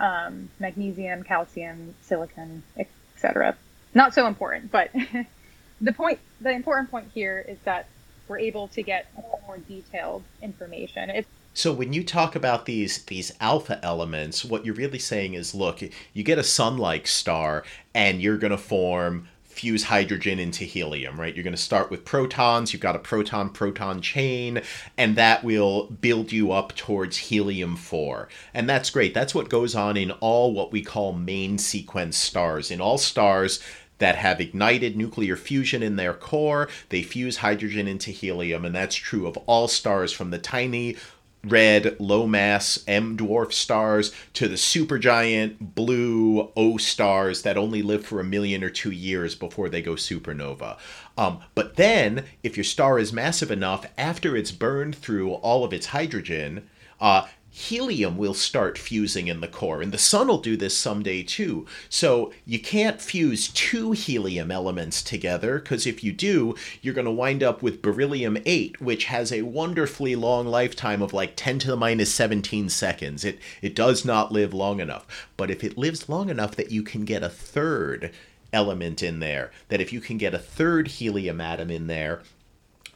um, 0.00 0.48
magnesium, 0.58 1.22
calcium, 1.22 1.94
silicon, 2.02 2.62
etc. 2.78 3.56
Not 3.94 4.14
so 4.14 4.26
important, 4.26 4.72
but 4.72 4.90
the 5.80 5.92
point, 5.92 6.18
the 6.40 6.50
important 6.50 6.90
point 6.90 7.10
here 7.14 7.44
is 7.46 7.58
that 7.64 7.86
we're 8.26 8.38
able 8.38 8.68
to 8.68 8.82
get 8.82 9.06
more, 9.46 9.58
detailed 9.68 10.22
information. 10.40 11.10
It's 11.10 11.28
so 11.52 11.72
when 11.72 11.92
you 11.92 12.04
talk 12.04 12.36
about 12.36 12.66
these 12.66 13.04
these 13.06 13.32
alpha 13.40 13.80
elements, 13.84 14.44
what 14.44 14.64
you're 14.64 14.74
really 14.74 15.00
saying 15.00 15.34
is, 15.34 15.54
look, 15.54 15.82
you 16.14 16.22
get 16.22 16.38
a 16.38 16.44
sun-like 16.44 17.08
star, 17.08 17.64
and 17.92 18.22
you're 18.22 18.38
going 18.38 18.52
to 18.52 18.58
form 18.58 19.26
fuse 19.60 19.84
hydrogen 19.84 20.38
into 20.38 20.64
helium, 20.64 21.20
right? 21.20 21.36
You're 21.36 21.44
going 21.44 21.52
to 21.52 21.60
start 21.60 21.90
with 21.90 22.06
protons, 22.06 22.72
you've 22.72 22.80
got 22.80 22.96
a 22.96 22.98
proton 22.98 23.50
proton 23.50 24.00
chain, 24.00 24.62
and 24.96 25.16
that 25.16 25.44
will 25.44 25.88
build 25.88 26.32
you 26.32 26.50
up 26.50 26.74
towards 26.74 27.18
helium 27.18 27.76
4. 27.76 28.26
And 28.54 28.66
that's 28.66 28.88
great. 28.88 29.12
That's 29.12 29.34
what 29.34 29.50
goes 29.50 29.74
on 29.74 29.98
in 29.98 30.12
all 30.12 30.54
what 30.54 30.72
we 30.72 30.80
call 30.80 31.12
main 31.12 31.58
sequence 31.58 32.16
stars. 32.16 32.70
In 32.70 32.80
all 32.80 32.96
stars, 32.96 33.60
that 33.98 34.16
have 34.16 34.40
ignited 34.40 34.96
nuclear 34.96 35.36
fusion 35.36 35.82
in 35.82 35.96
their 35.96 36.14
core. 36.14 36.70
They 36.88 37.02
fuse 37.02 37.36
hydrogen 37.36 37.86
into 37.86 38.10
helium, 38.10 38.64
and 38.64 38.74
that's 38.74 38.96
true 38.96 39.26
of 39.26 39.36
all 39.44 39.68
stars 39.68 40.10
from 40.10 40.30
the 40.30 40.38
tiny 40.38 40.96
red 41.44 41.96
low 41.98 42.26
mass 42.26 42.82
M 42.86 43.16
dwarf 43.16 43.52
stars 43.52 44.12
to 44.34 44.46
the 44.48 44.56
supergiant 44.56 45.74
blue 45.74 46.50
O 46.56 46.76
stars 46.76 47.42
that 47.42 47.56
only 47.56 47.82
live 47.82 48.04
for 48.04 48.20
a 48.20 48.24
million 48.24 48.62
or 48.62 48.70
two 48.70 48.90
years 48.90 49.34
before 49.34 49.68
they 49.68 49.82
go 49.82 49.92
supernova. 49.94 50.78
Um, 51.16 51.40
but 51.54 51.76
then, 51.76 52.24
if 52.42 52.56
your 52.56 52.64
star 52.64 52.98
is 52.98 53.12
massive 53.12 53.50
enough, 53.50 53.86
after 53.96 54.36
it's 54.36 54.52
burned 54.52 54.96
through 54.96 55.32
all 55.32 55.64
of 55.64 55.72
its 55.72 55.86
hydrogen, 55.86 56.68
uh, 57.00 57.26
helium 57.50 58.16
will 58.16 58.34
start 58.34 58.78
fusing 58.78 59.26
in 59.28 59.40
the 59.40 59.48
core 59.48 59.82
and 59.82 59.92
the 59.92 59.98
sun 59.98 60.28
will 60.28 60.38
do 60.38 60.56
this 60.56 60.76
someday 60.76 61.22
too. 61.22 61.66
So 61.88 62.32
you 62.46 62.60
can't 62.60 63.00
fuse 63.00 63.48
two 63.48 63.92
helium 63.92 64.50
elements 64.50 65.02
together 65.02 65.58
because 65.58 65.86
if 65.86 66.04
you 66.04 66.12
do 66.12 66.54
you're 66.80 66.94
going 66.94 67.06
to 67.06 67.10
wind 67.10 67.42
up 67.42 67.62
with 67.62 67.82
beryllium 67.82 68.38
8 68.46 68.80
which 68.80 69.06
has 69.06 69.32
a 69.32 69.42
wonderfully 69.42 70.14
long 70.14 70.46
lifetime 70.46 71.02
of 71.02 71.12
like 71.12 71.34
10 71.36 71.58
to 71.60 71.68
the 71.68 71.76
minus 71.76 72.14
17 72.14 72.68
seconds. 72.68 73.24
It 73.24 73.38
it 73.62 73.74
does 73.74 74.04
not 74.04 74.32
live 74.32 74.54
long 74.54 74.80
enough. 74.80 75.28
But 75.36 75.50
if 75.50 75.64
it 75.64 75.76
lives 75.76 76.08
long 76.08 76.30
enough 76.30 76.54
that 76.56 76.70
you 76.70 76.82
can 76.82 77.04
get 77.04 77.22
a 77.22 77.28
third 77.28 78.12
element 78.52 79.02
in 79.02 79.20
there 79.20 79.50
that 79.68 79.80
if 79.80 79.92
you 79.92 80.00
can 80.00 80.18
get 80.18 80.34
a 80.34 80.38
third 80.38 80.88
helium 80.88 81.40
atom 81.40 81.70
in 81.70 81.86
there 81.86 82.22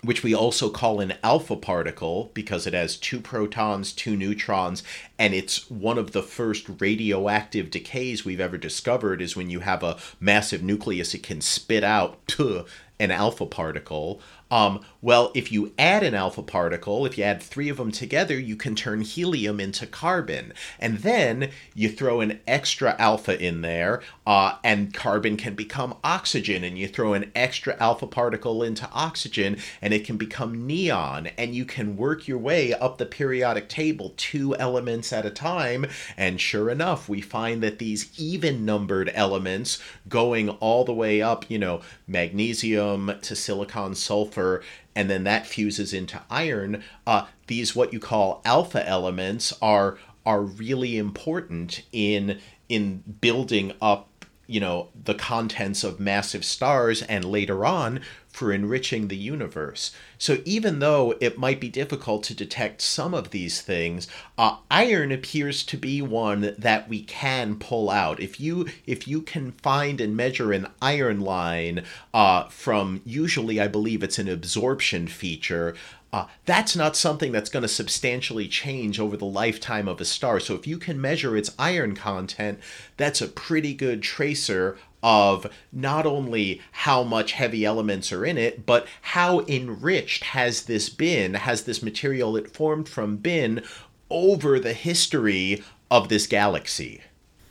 which 0.05 0.23
we 0.23 0.35
also 0.35 0.69
call 0.69 1.01
an 1.01 1.15
alpha 1.23 1.57
particle 1.57 2.31
because 2.35 2.67
it 2.67 2.75
has 2.75 2.97
two 2.97 3.21
protons, 3.21 3.93
two 3.93 4.17
neutrons, 4.17 4.83
and 5.19 5.35
it's 5.35 5.71
one 5.71 5.99
of 5.99 6.13
the 6.13 6.23
first 6.23 6.67
radioactive 6.81 7.71
decays 7.71 8.25
we've 8.25 8.41
ever 8.41 8.59
discovered 8.59 9.23
is 9.23 9.37
when 9.37 9.51
you 9.51 9.61
have 9.61 9.83
a 9.83 9.99
massive 10.21 10.63
nucleus 10.63 11.15
it 11.15 11.23
can 11.23 11.41
spit 11.41 11.85
out 11.85 12.19
an 13.01 13.11
alpha 13.11 13.47
particle. 13.47 14.21
Um, 14.51 14.81
well, 15.03 15.33
if 15.35 15.51
you 15.51 15.73
add 15.79 16.05
an 16.05 16.15
alpha 16.15 16.43
particle, 16.43 17.05
if 17.07 17.19
you 17.19 17.25
add 17.25 17.43
three 17.43 17.69
of 17.69 17.79
them 17.79 17.91
together, 17.91 18.39
you 18.39 18.55
can 18.55 18.77
turn 18.77 19.01
helium 19.01 19.59
into 19.59 19.85
carbon. 19.85 20.53
And 20.79 20.99
then 20.99 21.51
you 21.75 21.89
throw 21.89 22.21
an 22.21 22.39
extra 22.47 22.95
alpha 22.99 23.43
in 23.43 23.63
there, 23.63 24.01
uh, 24.27 24.57
and 24.63 24.95
carbon 24.95 25.37
can 25.37 25.55
become 25.55 25.97
oxygen. 26.05 26.63
And 26.63 26.79
you 26.79 26.87
throw 26.87 27.15
an 27.15 27.33
extra 27.35 27.77
alpha 27.81 28.07
particle 28.07 28.63
into 28.63 28.89
oxygen, 28.93 29.57
and 29.83 29.93
it 29.93 30.05
can 30.05 30.17
become 30.17 30.67
neon. 30.67 31.31
And 31.37 31.53
you 31.53 31.65
can 31.65 31.97
work 31.97 32.29
your 32.29 32.39
way 32.39 32.73
up 32.73 32.99
the 32.99 33.07
periodic 33.07 33.69
table 33.69 34.15
two 34.17 34.55
elements 34.57 35.13
at 35.13 35.27
a 35.27 35.31
time. 35.31 35.87
And 36.17 36.41
sure 36.41 36.71
enough, 36.71 37.09
we 37.09 37.21
find 37.21 37.61
that 37.65 37.81
these 37.81 38.09
even 38.21 38.65
numbered 38.65 39.11
elements 39.15 39.83
going 40.09 40.49
all 40.49 40.85
the 40.85 40.95
way 40.95 41.21
up, 41.21 41.51
you 41.51 41.59
know, 41.59 41.81
magnesium 42.07 42.85
to 43.23 43.37
silicon 43.37 43.95
sulfur 43.95 44.63
and 44.95 45.11
then 45.11 45.25
that 45.25 45.47
fuses 45.47 45.93
into 45.93 46.21
iron. 46.31 46.83
Uh, 47.07 47.27
these 47.47 47.75
what 47.75 47.93
you 47.93 48.01
call 48.01 48.41
alpha 48.45 48.87
elements 48.89 49.53
are 49.61 49.99
are 50.25 50.43
really 50.43 50.97
important 50.97 51.83
in 51.93 52.39
in 52.69 53.03
building 53.21 53.73
up 53.81 54.09
you 54.47 54.61
know 54.61 54.89
the 55.05 55.15
contents 55.15 55.85
of 55.85 56.01
massive 56.01 56.45
stars 56.45 57.03
and 57.03 57.25
later 57.25 57.65
on 57.65 58.01
for 58.35 58.53
enriching 58.53 59.07
the 59.07 59.17
universe 59.17 59.93
so 60.19 60.39
even 60.45 60.81
though 60.81 61.15
it 61.21 61.39
might 61.39 61.61
be 61.61 61.69
difficult 61.69 62.25
to 62.25 62.35
detect 62.35 62.83
some 62.83 63.15
of 63.15 63.31
these 63.31 63.61
things 63.61 64.09
uh, 64.37 64.57
iron 64.69 65.13
appears 65.13 65.63
to 65.63 65.77
be 65.77 66.03
one 66.03 66.53
that 66.59 66.89
we 66.89 67.01
can 67.05 67.55
pull 67.55 67.89
out 67.89 68.19
if 68.19 68.41
you 68.41 68.67
if 68.87 69.07
you 69.07 69.23
can 69.23 69.53
find 69.53 70.01
and 70.01 70.17
measure 70.17 70.53
an 70.53 70.67
iron 70.83 71.21
line 71.21 71.85
uh, 72.13 72.43
from 72.49 73.01
usually 73.05 73.61
i 73.61 73.69
believe 73.69 74.03
it's 74.03 74.19
an 74.19 74.29
absorption 74.29 75.07
feature 75.07 75.77
uh, 76.15 76.29
that's 76.45 76.77
not 76.77 76.95
something 76.95 77.33
that's 77.33 77.51
going 77.51 77.65
to 77.65 77.69
substantially 77.69 78.47
change 78.47 79.01
over 79.01 79.17
the 79.17 79.25
lifetime 79.25 79.89
of 79.89 80.01
a 80.01 80.05
star. 80.05 80.39
So 80.39 80.55
if 80.55 80.65
you 80.65 80.79
can 80.79 81.01
measure 81.01 81.37
its 81.37 81.51
iron 81.59 81.97
content, 81.97 82.61
that's 82.97 83.21
a 83.21 83.27
pretty 83.27 83.75
good 83.75 84.01
tracer 84.01 84.79
of 85.05 85.47
not 85.71 86.07
only 86.07 86.63
how 86.73 87.03
much 87.03 87.33
heavy 87.33 87.63
elements 87.63 88.11
are 88.11 88.25
in 88.25 88.39
it, 88.39 88.65
but 88.65 88.87
how 89.03 89.41
enriched 89.41 90.25
has 90.25 90.63
this 90.63 90.89
been, 90.89 91.35
has 91.35 91.65
this 91.65 91.83
material 91.83 92.39
it 92.39 92.51
formed 92.51 92.89
from 92.89 93.19
been 93.19 93.63
over 94.09 94.59
the 94.59 94.73
history 94.73 95.63
of 95.91 96.09
this 96.09 96.27
galaxy. 96.27 97.03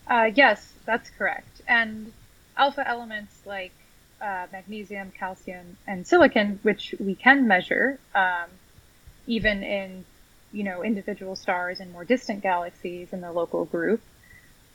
Uh, 0.08 0.32
yes, 0.34 0.74
that's 0.86 1.12
correct. 1.12 1.62
And 1.68 2.12
alpha 2.58 2.88
elements 2.88 3.36
like 3.46 3.72
uh, 4.20 4.48
magnesium, 4.52 5.12
calcium, 5.12 5.78
and 5.86 6.08
silicon, 6.08 6.60
which 6.64 6.96
we 7.00 7.14
can 7.14 7.48
measure, 7.48 8.00
um, 8.16 8.50
even 9.28 9.62
in 9.62 10.06
you 10.52 10.64
know 10.64 10.84
individual 10.84 11.36
stars 11.36 11.80
and 11.80 11.92
more 11.92 12.04
distant 12.04 12.42
galaxies 12.42 13.14
in 13.14 13.22
the 13.22 13.32
local 13.32 13.66
group, 13.66 14.02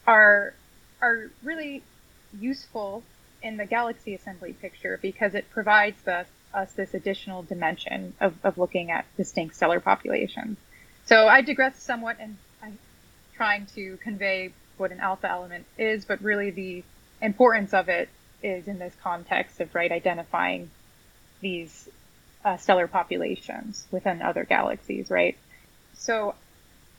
are 0.06 0.54
are 1.02 1.30
really 1.42 1.82
useful 2.38 3.02
in 3.42 3.56
the 3.56 3.66
galaxy 3.66 4.14
assembly 4.14 4.52
picture 4.52 4.98
because 5.00 5.34
it 5.34 5.48
provides 5.50 6.06
us, 6.08 6.26
us 6.52 6.72
this 6.72 6.94
additional 6.94 7.42
dimension 7.42 8.14
of, 8.20 8.34
of 8.44 8.58
looking 8.58 8.90
at 8.90 9.04
distinct 9.16 9.54
stellar 9.54 9.80
populations. 9.80 10.58
So 11.06 11.26
I 11.26 11.40
digress 11.42 11.80
somewhat 11.82 12.18
in 12.20 12.36
I'm 12.62 12.78
trying 13.34 13.66
to 13.74 13.96
convey 13.98 14.52
what 14.76 14.92
an 14.92 15.00
alpha 15.00 15.28
element 15.28 15.66
is, 15.76 16.04
but 16.04 16.20
really 16.22 16.50
the 16.50 16.84
importance 17.20 17.72
of 17.72 17.88
it 17.88 18.08
is 18.42 18.68
in 18.68 18.78
this 18.78 18.94
context 19.02 19.60
of 19.60 19.74
right 19.74 19.90
identifying 19.90 20.70
these 21.40 21.88
uh, 22.44 22.56
stellar 22.56 22.86
populations 22.86 23.86
within 23.90 24.22
other 24.22 24.44
galaxies, 24.44 25.10
right? 25.10 25.36
So 25.94 26.34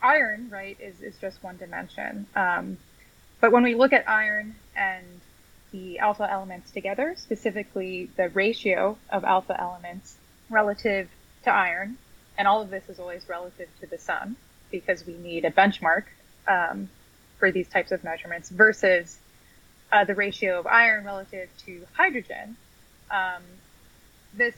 iron, 0.01 0.49
right, 0.49 0.77
is, 0.79 1.01
is 1.01 1.17
just 1.17 1.41
one 1.43 1.57
dimension. 1.57 2.27
Um, 2.35 2.77
but 3.41 3.51
when 3.51 3.63
we 3.63 3.75
look 3.75 3.93
at 3.93 4.07
iron 4.09 4.55
and 4.79 5.05
the 5.71 5.99
alpha 5.99 6.27
elements 6.29 6.71
together, 6.71 7.13
specifically 7.17 8.09
the 8.15 8.29
ratio 8.29 8.97
of 9.11 9.23
alpha 9.23 9.59
elements 9.59 10.15
relative 10.49 11.09
to 11.43 11.51
iron, 11.51 11.97
and 12.37 12.47
all 12.47 12.61
of 12.61 12.69
this 12.69 12.87
is 12.89 12.99
always 12.99 13.27
relative 13.29 13.67
to 13.81 13.85
the 13.85 13.97
sun 13.97 14.35
because 14.71 15.05
we 15.05 15.13
need 15.13 15.45
a 15.45 15.51
benchmark 15.51 16.03
um, 16.47 16.89
for 17.37 17.51
these 17.51 17.67
types 17.67 17.91
of 17.91 18.03
measurements 18.03 18.49
versus 18.49 19.19
uh, 19.91 20.05
the 20.05 20.15
ratio 20.15 20.59
of 20.59 20.67
iron 20.67 21.05
relative 21.05 21.49
to 21.65 21.85
hydrogen, 21.93 22.55
um, 23.11 23.43
this 24.33 24.55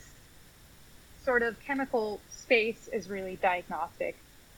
sort 1.24 1.44
of 1.44 1.60
chemical 1.62 2.20
space 2.32 2.90
is 2.92 3.10
really 3.10 3.38
diagnostic 3.38 4.16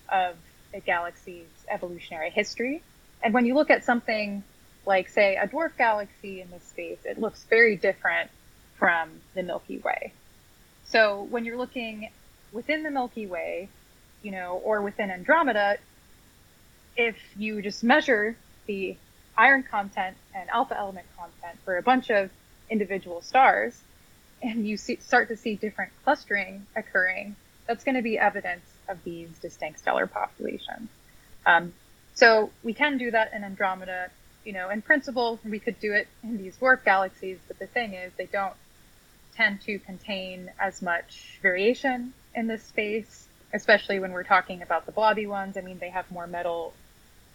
of 0.09 0.35
a 0.73 0.79
galaxy's 0.79 1.45
evolutionary 1.69 2.29
history. 2.29 2.81
And 3.21 3.33
when 3.33 3.45
you 3.45 3.53
look 3.53 3.69
at 3.69 3.83
something 3.83 4.43
like, 4.85 5.09
say, 5.09 5.35
a 5.35 5.47
dwarf 5.47 5.77
galaxy 5.77 6.41
in 6.41 6.49
this 6.51 6.63
space, 6.63 6.99
it 7.05 7.19
looks 7.19 7.43
very 7.45 7.75
different 7.75 8.29
from 8.77 9.09
the 9.33 9.43
Milky 9.43 9.77
Way. 9.79 10.11
So 10.85 11.25
when 11.29 11.45
you're 11.45 11.57
looking 11.57 12.09
within 12.51 12.83
the 12.83 12.91
Milky 12.91 13.25
Way, 13.25 13.69
you 14.21 14.31
know, 14.31 14.61
or 14.63 14.81
within 14.81 15.09
Andromeda, 15.09 15.77
if 16.95 17.15
you 17.37 17.61
just 17.61 17.83
measure 17.83 18.35
the 18.67 18.95
iron 19.37 19.63
content 19.63 20.15
and 20.35 20.49
alpha 20.49 20.77
element 20.77 21.07
content 21.17 21.59
for 21.65 21.77
a 21.77 21.81
bunch 21.81 22.09
of 22.09 22.29
individual 22.69 23.21
stars, 23.21 23.79
and 24.41 24.67
you 24.67 24.77
see, 24.77 24.97
start 24.97 25.29
to 25.29 25.37
see 25.37 25.55
different 25.55 25.91
clustering 26.03 26.65
occurring, 26.75 27.35
that's 27.67 27.83
going 27.83 27.95
to 27.95 28.01
be 28.01 28.19
evidence 28.19 28.65
of 28.89 29.03
these 29.03 29.29
distinct 29.39 29.79
stellar 29.79 30.07
populations. 30.07 30.89
Um, 31.45 31.73
so 32.13 32.51
we 32.63 32.73
can 32.73 32.97
do 32.97 33.11
that 33.11 33.33
in 33.33 33.43
Andromeda. 33.43 34.09
You 34.43 34.53
know, 34.53 34.69
in 34.69 34.81
principle, 34.81 35.39
we 35.45 35.59
could 35.59 35.79
do 35.79 35.93
it 35.93 36.07
in 36.21 36.37
these 36.37 36.57
dwarf 36.57 36.83
galaxies, 36.83 37.37
but 37.47 37.59
the 37.59 37.67
thing 37.67 37.93
is, 37.93 38.11
they 38.17 38.25
don't 38.25 38.53
tend 39.35 39.61
to 39.61 39.79
contain 39.79 40.51
as 40.59 40.81
much 40.81 41.39
variation 41.41 42.13
in 42.35 42.47
this 42.47 42.63
space, 42.63 43.27
especially 43.53 43.99
when 43.99 44.11
we're 44.11 44.23
talking 44.23 44.61
about 44.61 44.85
the 44.85 44.91
blobby 44.91 45.27
ones. 45.27 45.57
I 45.57 45.61
mean, 45.61 45.79
they 45.79 45.89
have 45.89 46.09
more 46.11 46.27
metal 46.27 46.73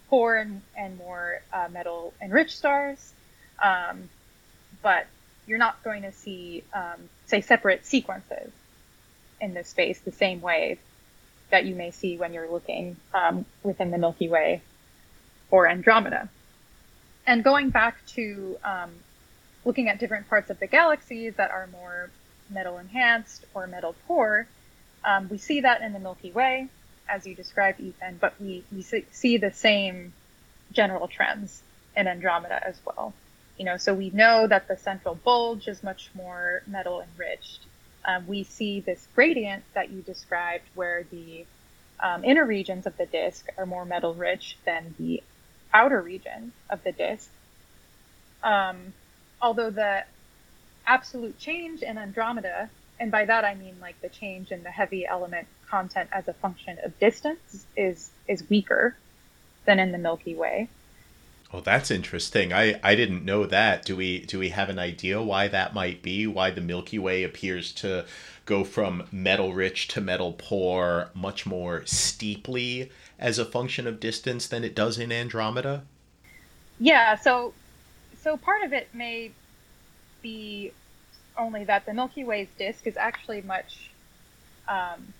poor 0.09 0.35
and, 0.35 0.61
and 0.77 0.97
more 0.97 1.41
uh, 1.53 1.67
metal 1.71 2.13
enriched 2.21 2.57
stars. 2.57 3.13
Um, 3.61 4.09
but 4.81 5.07
you're 5.47 5.57
not 5.57 5.83
going 5.83 6.03
to 6.03 6.11
see, 6.11 6.63
um, 6.73 7.09
say, 7.25 7.41
separate 7.41 7.85
sequences 7.85 8.51
in 9.41 9.53
this 9.53 9.69
space 9.69 9.99
the 9.99 10.11
same 10.11 10.41
way 10.41 10.77
that 11.49 11.65
you 11.65 11.75
may 11.75 11.91
see 11.91 12.17
when 12.17 12.33
you're 12.33 12.51
looking 12.51 12.95
um, 13.13 13.45
within 13.63 13.91
the 13.91 13.97
Milky 13.97 14.29
Way 14.29 14.61
or 15.49 15.67
Andromeda. 15.67 16.29
And 17.25 17.43
going 17.43 17.69
back 17.69 18.05
to 18.07 18.57
um, 18.63 18.91
looking 19.65 19.89
at 19.89 19.99
different 19.99 20.29
parts 20.29 20.49
of 20.49 20.59
the 20.59 20.67
galaxy 20.67 21.29
that 21.29 21.51
are 21.51 21.67
more 21.67 22.09
metal 22.49 22.77
enhanced 22.77 23.45
or 23.53 23.67
metal 23.67 23.95
poor, 24.07 24.47
um, 25.03 25.29
we 25.29 25.37
see 25.37 25.61
that 25.61 25.81
in 25.81 25.93
the 25.93 25.99
Milky 25.99 26.31
Way, 26.31 26.67
as 27.07 27.25
you 27.25 27.35
described, 27.35 27.79
Ethan, 27.79 28.17
but 28.19 28.33
we, 28.39 28.63
we 28.71 28.81
see 28.81 29.37
the 29.37 29.51
same 29.51 30.13
general 30.71 31.07
trends 31.07 31.61
in 31.95 32.07
Andromeda 32.07 32.65
as 32.65 32.79
well. 32.85 33.13
You 33.57 33.65
know, 33.65 33.77
so 33.77 33.93
we 33.93 34.09
know 34.09 34.47
that 34.47 34.67
the 34.67 34.77
central 34.77 35.15
bulge 35.15 35.67
is 35.67 35.83
much 35.83 36.09
more 36.13 36.61
metal 36.65 37.01
enriched. 37.01 37.59
Um, 38.05 38.25
we 38.27 38.43
see 38.43 38.79
this 38.79 39.07
gradient 39.13 39.63
that 39.73 39.91
you 39.91 40.01
described 40.01 40.63
where 40.75 41.03
the 41.11 41.45
um, 41.99 42.23
inner 42.23 42.45
regions 42.45 42.85
of 42.85 42.95
the 42.97 43.05
disk 43.05 43.47
are 43.57 43.65
more 43.65 43.83
metal 43.83 44.13
rich 44.13 44.57
than 44.65 44.95
the 44.97 45.21
outer 45.73 46.01
region 46.01 46.51
of 46.69 46.83
the 46.83 46.91
disk. 46.91 47.29
Um, 48.43 48.93
although 49.41 49.69
the 49.69 50.03
absolute 50.85 51.37
change 51.37 51.81
in 51.81 51.97
Andromeda, 51.97 52.69
and 52.99 53.11
by 53.11 53.25
that 53.25 53.45
I 53.45 53.55
mean 53.55 53.75
like 53.79 54.01
the 54.01 54.09
change 54.09 54.51
in 54.51 54.63
the 54.63 54.71
heavy 54.71 55.05
element 55.05 55.47
content 55.69 56.09
as 56.11 56.27
a 56.27 56.33
function 56.33 56.77
of 56.83 56.97
distance, 56.99 57.65
is 57.75 58.11
is 58.27 58.49
weaker 58.49 58.95
than 59.65 59.79
in 59.79 59.91
the 59.91 59.97
Milky 59.97 60.35
Way. 60.35 60.69
Oh, 61.51 61.61
that's 61.61 61.89
interesting. 61.89 62.53
I, 62.53 62.79
I 62.83 62.93
didn't 62.93 63.25
know 63.25 63.45
that. 63.47 63.83
Do 63.83 63.95
we 63.95 64.19
do 64.19 64.37
we 64.37 64.49
have 64.49 64.69
an 64.69 64.77
idea 64.77 65.21
why 65.21 65.47
that 65.47 65.73
might 65.73 66.03
be? 66.03 66.27
Why 66.27 66.51
the 66.51 66.61
Milky 66.61 66.99
Way 66.99 67.23
appears 67.23 67.71
to 67.73 68.05
go 68.45 68.63
from 68.63 69.07
metal 69.11 69.53
rich 69.53 69.87
to 69.89 70.01
metal 70.01 70.33
poor 70.37 71.09
much 71.15 71.45
more 71.45 71.83
steeply 71.85 72.91
as 73.19 73.37
a 73.37 73.45
function 73.45 73.85
of 73.85 73.99
distance 73.99 74.47
than 74.47 74.63
it 74.63 74.73
does 74.73 74.97
in 74.97 75.11
Andromeda? 75.11 75.83
Yeah, 76.79 77.15
so 77.15 77.53
so 78.21 78.37
part 78.37 78.63
of 78.63 78.73
it 78.73 78.89
may 78.93 79.31
be 80.21 80.71
only 81.37 81.63
that 81.65 81.85
the 81.85 81.93
Milky 81.93 82.23
Way's 82.23 82.49
disk 82.57 82.87
is 82.87 82.97
actually 82.97 83.41
much 83.41 83.89
um, 84.67 85.13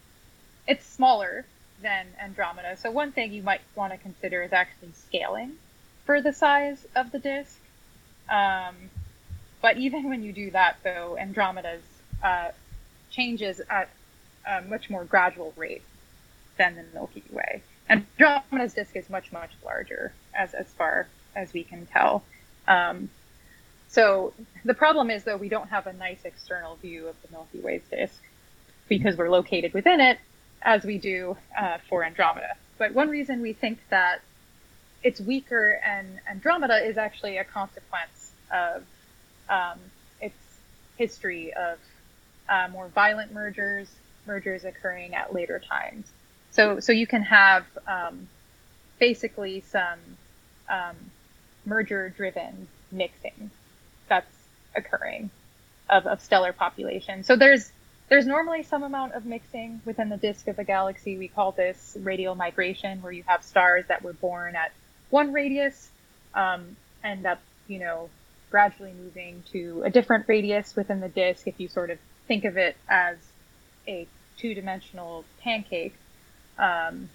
it's 0.67 0.85
smaller 0.85 1.45
than 1.81 2.07
Andromeda. 2.21 2.77
So 2.77 2.91
one 2.91 3.11
thing 3.11 3.33
you 3.33 3.41
might 3.41 3.61
want 3.75 3.91
to 3.93 3.97
consider 3.97 4.43
is 4.43 4.53
actually 4.53 4.91
scaling 4.93 5.53
for 6.05 6.21
the 6.21 6.33
size 6.33 6.85
of 6.95 7.11
the 7.11 7.19
disk. 7.19 7.59
Um, 8.29 8.75
but 9.61 9.77
even 9.77 10.09
when 10.09 10.23
you 10.23 10.31
do 10.31 10.51
that, 10.51 10.77
though, 10.83 11.17
Andromeda's 11.17 11.81
uh, 12.23 12.49
changes 13.11 13.61
at 13.69 13.89
a 14.47 14.61
much 14.61 14.89
more 14.89 15.03
gradual 15.03 15.53
rate 15.57 15.81
than 16.57 16.75
the 16.75 16.83
Milky 16.93 17.23
Way. 17.31 17.61
Andromeda's 17.89 18.73
disk 18.73 18.95
is 18.95 19.09
much, 19.09 19.31
much 19.31 19.51
larger, 19.65 20.13
as, 20.33 20.53
as 20.53 20.67
far 20.67 21.07
as 21.35 21.53
we 21.53 21.63
can 21.63 21.85
tell. 21.87 22.23
Um, 22.67 23.09
so 23.87 24.33
the 24.63 24.75
problem 24.75 25.09
is, 25.09 25.23
though, 25.23 25.37
we 25.37 25.49
don't 25.49 25.69
have 25.69 25.87
a 25.87 25.93
nice 25.93 26.19
external 26.23 26.75
view 26.75 27.07
of 27.07 27.15
the 27.23 27.31
Milky 27.31 27.59
Way's 27.59 27.81
disk 27.89 28.21
because 28.87 29.17
we're 29.17 29.29
located 29.29 29.73
within 29.73 29.99
it, 29.99 30.19
as 30.61 30.83
we 30.83 30.97
do 30.97 31.37
uh, 31.57 31.77
for 31.89 32.03
Andromeda. 32.03 32.55
But 32.77 32.93
one 32.93 33.09
reason 33.09 33.41
we 33.41 33.53
think 33.53 33.79
that 33.89 34.21
it's 35.03 35.19
weaker 35.19 35.79
and 35.83 36.19
Andromeda 36.29 36.85
is 36.85 36.97
actually 36.97 37.37
a 37.37 37.43
consequence 37.43 38.31
of 38.51 38.83
um, 39.49 39.79
its 40.21 40.37
history 40.97 41.53
of 41.53 41.79
uh, 42.47 42.67
more 42.71 42.87
violent 42.89 43.33
mergers, 43.33 43.89
mergers 44.27 44.65
occurring 44.65 45.15
at 45.15 45.33
later 45.33 45.59
times. 45.59 46.05
So, 46.51 46.79
so 46.79 46.91
you 46.91 47.07
can 47.07 47.23
have 47.23 47.65
um, 47.87 48.27
basically 48.99 49.61
some 49.61 49.99
um, 50.69 50.95
merger-driven 51.65 52.67
mixing 52.91 53.51
that's 54.07 54.35
occurring 54.75 55.29
of, 55.89 56.05
of 56.07 56.21
stellar 56.21 56.53
population. 56.53 57.23
So 57.23 57.35
there's 57.35 57.71
there's 58.09 58.25
normally 58.25 58.63
some 58.63 58.81
amount 58.81 59.13
of 59.13 59.25
mixing 59.25 59.81
within 59.85 60.09
the 60.09 60.17
disk 60.17 60.47
of 60.47 60.57
a 60.57 60.63
galaxy. 60.63 61.17
We 61.17 61.27
call 61.27 61.51
this 61.51 61.95
radial 62.01 62.33
migration, 62.33 63.03
where 63.03 63.11
you 63.11 63.23
have 63.27 63.43
stars 63.43 63.85
that 63.87 64.01
were 64.01 64.13
born 64.13 64.55
at 64.55 64.71
one 65.11 65.31
radius 65.31 65.89
um, 66.33 66.75
end 67.03 67.27
up, 67.27 67.39
you 67.67 67.77
know, 67.77 68.09
gradually 68.49 68.93
moving 68.93 69.43
to 69.51 69.83
a 69.85 69.91
different 69.91 70.25
radius 70.27 70.75
within 70.75 71.01
the 71.01 71.07
disk. 71.07 71.47
If 71.47 71.59
you 71.59 71.67
sort 71.67 71.91
of 71.91 71.99
think 72.27 72.45
of 72.45 72.57
it 72.57 72.75
as 72.87 73.17
a 73.87 74.07
two-dimensional 74.37 75.23
pancake, 75.41 75.93
um, 76.60 77.10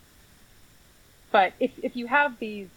but 1.31 1.53
if 1.61 1.73
if 1.83 1.97
you 1.97 2.07
have 2.07 2.39
these 2.39 2.69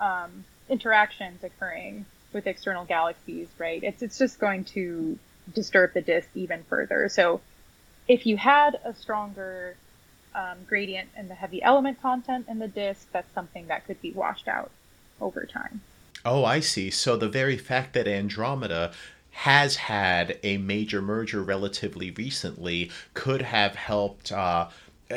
um, 0.00 0.44
interactions 0.68 1.42
occurring 1.42 2.06
with 2.32 2.46
external 2.46 2.84
galaxies, 2.84 3.48
right, 3.58 3.82
it's 3.82 4.02
it's 4.02 4.18
just 4.18 4.38
going 4.38 4.64
to 4.64 5.18
disturb 5.54 5.94
the 5.94 6.02
disk 6.02 6.28
even 6.34 6.62
further. 6.64 7.08
So 7.08 7.40
if 8.06 8.26
you 8.26 8.36
had 8.36 8.78
a 8.84 8.94
stronger 8.94 9.76
um, 10.34 10.58
gradient 10.68 11.08
in 11.16 11.28
the 11.28 11.34
heavy 11.34 11.62
element 11.62 12.00
content 12.00 12.46
in 12.48 12.58
the 12.58 12.68
disk, 12.68 13.08
that's 13.12 13.32
something 13.34 13.66
that 13.66 13.86
could 13.86 14.00
be 14.00 14.12
washed 14.12 14.48
out 14.48 14.70
over 15.20 15.44
time. 15.44 15.80
Oh, 16.24 16.44
I 16.44 16.60
see. 16.60 16.90
So 16.90 17.16
the 17.16 17.28
very 17.28 17.56
fact 17.56 17.94
that 17.94 18.06
Andromeda 18.06 18.92
has 19.30 19.76
had 19.76 20.38
a 20.42 20.58
major 20.58 21.00
merger 21.00 21.42
relatively 21.42 22.10
recently 22.10 22.90
could 23.14 23.42
have 23.42 23.74
helped, 23.74 24.32
uh, 24.32 24.68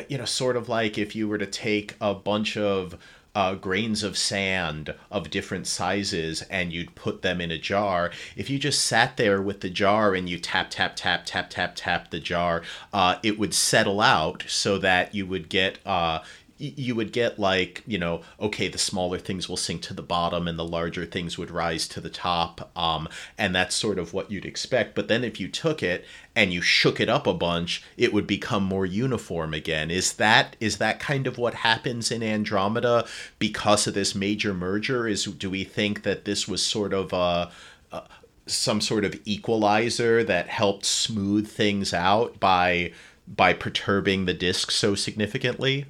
you 0.08 0.18
know, 0.18 0.24
sort 0.24 0.56
of 0.56 0.68
like 0.68 0.98
if 0.98 1.14
you 1.14 1.28
were 1.28 1.38
to 1.38 1.46
take 1.46 1.94
a 2.00 2.14
bunch 2.14 2.56
of 2.56 2.98
uh, 3.34 3.54
grains 3.54 4.02
of 4.02 4.16
sand 4.16 4.94
of 5.10 5.30
different 5.30 5.66
sizes 5.66 6.42
and 6.42 6.72
you'd 6.72 6.94
put 6.94 7.22
them 7.22 7.40
in 7.40 7.50
a 7.50 7.58
jar. 7.58 8.10
If 8.36 8.48
you 8.48 8.58
just 8.58 8.84
sat 8.84 9.16
there 9.16 9.42
with 9.42 9.60
the 9.60 9.70
jar 9.70 10.14
and 10.14 10.28
you 10.28 10.38
tap, 10.38 10.70
tap, 10.70 10.94
tap, 10.94 11.22
tap, 11.26 11.50
tap, 11.50 11.72
tap 11.74 12.10
the 12.10 12.20
jar, 12.20 12.62
uh, 12.92 13.16
it 13.22 13.38
would 13.38 13.52
settle 13.54 14.00
out 14.00 14.44
so 14.46 14.78
that 14.78 15.14
you 15.14 15.26
would 15.26 15.48
get, 15.48 15.78
uh, 15.84 16.20
you 16.56 16.94
would 16.94 17.12
get 17.12 17.38
like 17.38 17.82
you 17.86 17.98
know 17.98 18.22
okay 18.38 18.68
the 18.68 18.78
smaller 18.78 19.18
things 19.18 19.48
will 19.48 19.56
sink 19.56 19.82
to 19.82 19.94
the 19.94 20.02
bottom 20.02 20.46
and 20.46 20.58
the 20.58 20.64
larger 20.64 21.04
things 21.04 21.36
would 21.36 21.50
rise 21.50 21.88
to 21.88 22.00
the 22.00 22.10
top 22.10 22.70
um, 22.76 23.08
and 23.36 23.54
that's 23.54 23.74
sort 23.74 23.98
of 23.98 24.12
what 24.12 24.30
you'd 24.30 24.44
expect. 24.44 24.94
But 24.94 25.08
then 25.08 25.24
if 25.24 25.40
you 25.40 25.48
took 25.48 25.82
it 25.82 26.04
and 26.36 26.52
you 26.52 26.62
shook 26.62 27.00
it 27.00 27.08
up 27.08 27.26
a 27.26 27.34
bunch 27.34 27.82
it 27.96 28.12
would 28.12 28.26
become 28.26 28.62
more 28.62 28.86
uniform 28.86 29.52
again. 29.52 29.90
Is 29.90 30.14
that 30.14 30.56
is 30.60 30.78
that 30.78 31.00
kind 31.00 31.26
of 31.26 31.38
what 31.38 31.54
happens 31.54 32.10
in 32.10 32.22
andromeda 32.22 33.06
because 33.38 33.86
of 33.86 33.94
this 33.94 34.14
major 34.14 34.54
merger? 34.54 35.08
Is 35.08 35.24
do 35.24 35.50
we 35.50 35.64
think 35.64 36.02
that 36.02 36.24
this 36.24 36.46
was 36.46 36.64
sort 36.64 36.92
of 36.92 37.12
a, 37.12 37.50
a 37.92 38.02
some 38.46 38.80
sort 38.80 39.04
of 39.04 39.18
equalizer 39.24 40.22
that 40.22 40.48
helped 40.48 40.84
smooth 40.84 41.48
things 41.48 41.94
out 41.94 42.38
by 42.38 42.92
by 43.26 43.52
perturbing 43.54 44.26
the 44.26 44.34
disk 44.34 44.70
so 44.70 44.94
significantly 44.94 45.86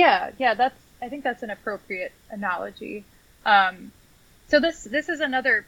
yeah, 0.00 0.30
yeah, 0.38 0.54
that's 0.54 0.80
I 1.02 1.08
think 1.10 1.24
that's 1.24 1.42
an 1.42 1.50
appropriate 1.50 2.12
analogy. 2.30 3.04
Um, 3.44 3.92
so 4.48 4.58
this 4.58 4.84
this 4.84 5.10
is 5.10 5.20
another 5.20 5.66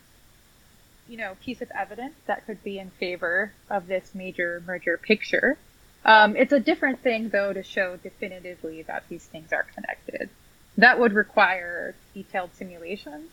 you 1.06 1.18
know 1.18 1.36
piece 1.44 1.60
of 1.60 1.70
evidence 1.70 2.14
that 2.26 2.46
could 2.46 2.64
be 2.64 2.78
in 2.78 2.88
favor 2.90 3.52
of 3.68 3.86
this 3.86 4.14
major 4.14 4.62
merger 4.66 4.96
picture. 4.96 5.58
Um, 6.04 6.34
it's 6.34 6.52
a 6.52 6.60
different 6.60 7.00
thing 7.00 7.28
though 7.28 7.52
to 7.52 7.62
show 7.62 7.96
definitively 7.96 8.82
that 8.82 9.04
these 9.10 9.24
things 9.24 9.52
are 9.52 9.66
connected. 9.74 10.30
That 10.78 10.98
would 10.98 11.12
require 11.12 11.94
detailed 12.14 12.54
simulations 12.54 13.30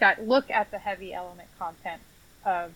that 0.00 0.28
look 0.28 0.50
at 0.50 0.70
the 0.70 0.78
heavy 0.78 1.14
element 1.14 1.48
content 1.58 2.02
of 2.44 2.72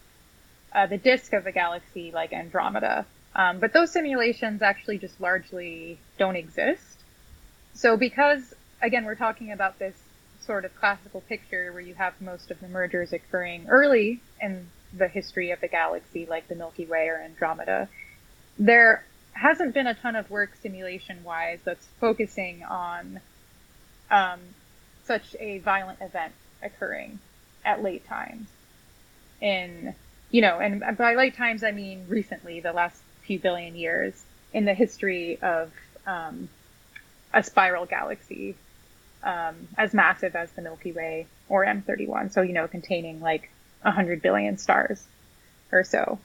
uh, 0.72 0.86
the 0.86 0.96
disk 0.96 1.34
of 1.34 1.46
a 1.46 1.52
galaxy 1.52 2.10
like 2.10 2.32
Andromeda. 2.32 3.04
Um, 3.34 3.58
but 3.58 3.74
those 3.74 3.92
simulations 3.92 4.62
actually 4.62 4.96
just 4.96 5.20
largely 5.20 5.98
don't 6.18 6.36
exist. 6.36 6.95
So 7.76 7.96
because 7.96 8.54
again 8.82 9.04
we're 9.04 9.14
talking 9.14 9.52
about 9.52 9.78
this 9.78 9.96
sort 10.40 10.64
of 10.64 10.74
classical 10.76 11.20
picture 11.22 11.72
where 11.72 11.82
you 11.82 11.94
have 11.94 12.20
most 12.20 12.50
of 12.50 12.60
the 12.60 12.68
mergers 12.68 13.12
occurring 13.12 13.66
early 13.68 14.20
in 14.40 14.68
the 14.96 15.08
history 15.08 15.50
of 15.50 15.60
the 15.60 15.68
galaxy, 15.68 16.26
like 16.26 16.48
the 16.48 16.54
Milky 16.54 16.86
Way 16.86 17.08
or 17.08 17.16
Andromeda, 17.16 17.88
there 18.58 19.04
hasn't 19.32 19.74
been 19.74 19.86
a 19.86 19.94
ton 19.94 20.16
of 20.16 20.30
work 20.30 20.52
simulation 20.62 21.22
wise 21.22 21.58
that's 21.64 21.86
focusing 22.00 22.62
on 22.62 23.20
um, 24.10 24.40
such 25.04 25.36
a 25.38 25.58
violent 25.58 26.00
event 26.00 26.32
occurring 26.62 27.18
at 27.64 27.82
late 27.82 28.06
times. 28.06 28.48
In 29.40 29.94
you 30.30 30.40
know, 30.40 30.58
and 30.58 30.82
by 30.96 31.14
late 31.14 31.36
times 31.36 31.62
I 31.62 31.72
mean 31.72 32.06
recently, 32.08 32.60
the 32.60 32.72
last 32.72 32.96
few 33.22 33.38
billion 33.38 33.76
years 33.76 34.24
in 34.52 34.64
the 34.64 34.74
history 34.74 35.38
of 35.42 35.72
um, 36.06 36.48
a 37.36 37.42
spiral 37.42 37.84
galaxy 37.84 38.56
um, 39.22 39.54
as 39.76 39.92
massive 39.92 40.34
as 40.34 40.50
the 40.52 40.62
Milky 40.62 40.92
Way 40.92 41.26
or 41.48 41.64
M31. 41.64 42.32
So, 42.32 42.40
you 42.40 42.54
know, 42.54 42.66
containing 42.66 43.20
like 43.20 43.50
100 43.82 44.22
billion 44.22 44.56
stars 44.56 45.04
or 45.70 45.84
so. 45.84 46.18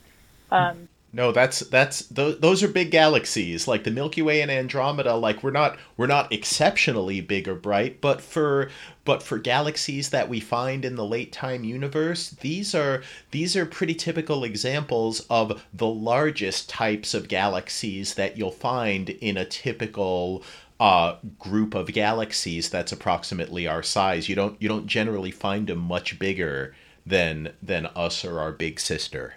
Um, 0.52 0.88
No, 1.14 1.34
that's 1.34 1.60
that's 1.60 2.06
those, 2.06 2.40
those 2.40 2.64
are 2.64 2.70
big 2.70 2.90
galaxies. 2.90 3.68
Like 3.68 3.84
the 3.84 3.92
Milky 3.92 4.22
Way 4.22 4.42
and 4.42 4.50
Andromeda, 4.50 5.16
like 5.16 5.44
we're 5.44 5.52
not 5.52 5.78
we're 5.98 6.08
not 6.08 6.32
exceptionally 6.32 7.20
big 7.20 7.50
or 7.50 7.56
bright, 7.56 8.00
but 8.00 8.22
for 8.22 8.70
but 9.04 9.22
for 9.22 9.38
galaxies 9.38 10.12
that 10.12 10.30
we 10.30 10.40
find 10.40 10.86
in 10.86 10.96
the 10.96 11.06
late 11.06 11.34
time 11.34 11.66
universe, 11.66 12.30
these 12.30 12.74
are 12.74 13.04
these 13.32 13.58
are 13.58 13.66
pretty 13.66 13.96
typical 13.96 14.46
examples 14.46 15.26
of 15.30 15.66
the 15.74 15.88
largest 15.88 16.70
types 16.70 17.14
of 17.14 17.28
galaxies 17.28 18.14
that 18.14 18.38
you'll 18.38 18.52
find 18.52 19.10
in 19.10 19.36
a 19.36 19.44
typical 19.44 20.44
uh, 20.82 21.16
group 21.38 21.76
of 21.76 21.94
galaxies 21.94 22.72
that's 22.72 22.92
approximately 22.92 23.68
our 23.68 23.84
size. 23.84 24.28
You 24.28 24.34
don't 24.34 24.60
you 24.60 24.68
don't 24.68 24.88
generally 24.88 25.30
find 25.30 25.68
them 25.68 25.78
much 25.78 26.18
bigger 26.18 26.76
than 27.06 27.54
than 27.62 27.86
us 27.96 28.26
or 28.26 28.40
our 28.40 28.52
big 28.52 28.80
sister. 28.80 29.36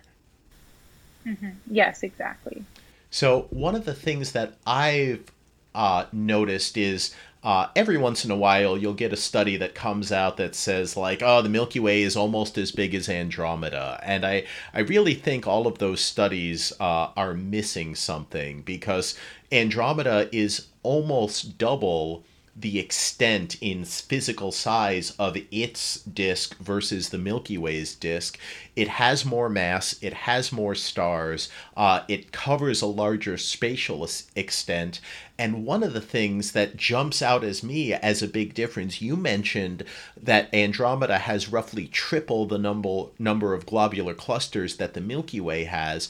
Mm-hmm. 1.27 1.51
Yes, 1.71 2.03
exactly. 2.03 2.65
So 3.11 3.47
one 3.51 3.75
of 3.75 3.85
the 3.85 3.93
things 3.93 4.33
that 4.33 4.55
I've 4.67 5.31
uh, 5.75 6.07
noticed 6.13 6.79
is 6.79 7.15
uh, 7.43 7.69
every 7.77 7.99
once 7.99 8.25
in 8.25 8.31
a 8.31 8.37
while 8.37 8.79
you'll 8.79 8.95
get 8.95 9.13
a 9.13 9.17
study 9.17 9.59
that 9.59 9.75
comes 9.75 10.11
out 10.11 10.39
that 10.39 10.55
says 10.55 10.97
like 10.97 11.23
oh 11.23 11.43
the 11.43 11.49
milky 11.51 11.79
way 11.79 12.01
is 12.03 12.17
almost 12.17 12.57
as 12.57 12.73
big 12.73 12.95
as 12.95 13.07
andromeda 13.07 14.01
and 14.03 14.25
i 14.25 14.43
i 14.73 14.81
really 14.81 15.13
think 15.13 15.47
all 15.47 15.67
of 15.67 15.77
those 15.77 16.01
studies 16.01 16.73
uh, 16.81 17.11
are 17.17 17.35
missing 17.35 17.95
something 17.95 18.63
because 18.63 19.15
andromeda 19.55 20.29
is 20.33 20.67
almost 20.83 21.57
double 21.59 22.25
the 22.57 22.79
extent 22.79 23.57
in 23.61 23.85
physical 23.85 24.53
size 24.53 25.11
of 25.19 25.37
its 25.51 26.01
disk 26.03 26.57
versus 26.59 27.09
the 27.09 27.19
Milky 27.19 27.59
Way's 27.59 27.97
disk. 27.97 28.39
It 28.77 28.87
has 28.87 29.25
more 29.25 29.49
mass, 29.49 29.97
it 30.01 30.15
has 30.15 30.53
more 30.53 30.77
stars, 30.77 31.49
uh, 31.77 32.03
it 32.07 32.31
covers 32.31 32.81
a 32.81 32.87
larger 32.87 33.37
spatial 33.39 34.09
extent. 34.37 35.01
And 35.37 35.67
one 35.67 35.83
of 35.83 35.95
the 35.95 36.01
things 36.01 36.53
that 36.53 36.77
jumps 36.77 37.21
out 37.21 37.43
as 37.43 37.65
me 37.65 37.93
as 37.93 38.23
a 38.23 38.29
big 38.29 38.55
difference, 38.55 39.03
you 39.03 39.17
mentioned 39.17 39.83
that 40.17 40.53
Andromeda 40.55 41.19
has 41.19 41.51
roughly 41.51 41.89
triple 41.89 42.47
the 42.47 42.59
number 42.59 43.07
number 43.19 43.53
of 43.53 43.67
globular 43.67 44.15
clusters 44.15 44.77
that 44.77 44.95
the 44.95 45.01
Milky 45.01 45.41
Way 45.41 45.65
has. 45.65 46.09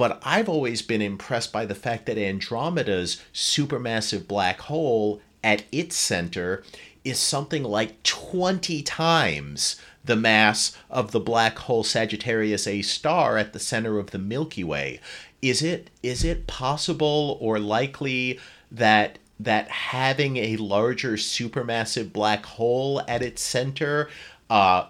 But 0.00 0.18
I've 0.24 0.48
always 0.48 0.80
been 0.80 1.02
impressed 1.02 1.52
by 1.52 1.66
the 1.66 1.74
fact 1.74 2.06
that 2.06 2.16
Andromeda's 2.16 3.20
supermassive 3.34 4.26
black 4.26 4.60
hole 4.62 5.20
at 5.44 5.64
its 5.70 5.94
center 5.94 6.64
is 7.04 7.18
something 7.18 7.62
like 7.62 8.02
20 8.02 8.80
times 8.80 9.76
the 10.02 10.16
mass 10.16 10.74
of 10.88 11.10
the 11.10 11.20
black 11.20 11.58
hole 11.58 11.84
Sagittarius 11.84 12.66
A 12.66 12.80
star 12.80 13.36
at 13.36 13.52
the 13.52 13.58
center 13.58 13.98
of 13.98 14.10
the 14.10 14.18
Milky 14.18 14.64
Way. 14.64 15.00
Is 15.42 15.60
it 15.62 15.90
is 16.02 16.24
it 16.24 16.46
possible 16.46 17.36
or 17.38 17.58
likely 17.58 18.40
that 18.72 19.18
that 19.38 19.68
having 19.68 20.38
a 20.38 20.56
larger 20.56 21.18
supermassive 21.18 22.10
black 22.10 22.46
hole 22.46 23.02
at 23.06 23.20
its 23.20 23.42
center 23.42 24.08
uh, 24.48 24.86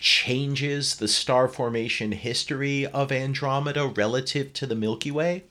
changes 0.00 0.96
the 0.96 1.08
star 1.08 1.46
formation 1.46 2.12
history 2.12 2.86
of 2.86 3.12
Andromeda 3.12 3.86
relative 3.86 4.52
to 4.54 4.66
the 4.66 4.74
Milky 4.74 5.10
Way? 5.10 5.44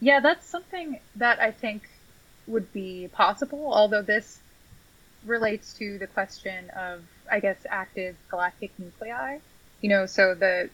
Yeah, 0.00 0.20
that's 0.20 0.46
something 0.46 0.98
that 1.16 1.40
I 1.40 1.52
think 1.52 1.88
would 2.48 2.72
be 2.72 3.08
possible, 3.12 3.72
although 3.72 4.02
this 4.02 4.40
relates 5.24 5.74
to 5.74 5.98
the 5.98 6.08
question 6.08 6.70
of, 6.70 7.02
I 7.30 7.38
guess, 7.38 7.64
active 7.68 8.16
galactic 8.28 8.72
nuclei. 8.78 9.38
You 9.80 9.90
know, 9.90 10.06
so 10.06 10.34
the, 10.34 10.70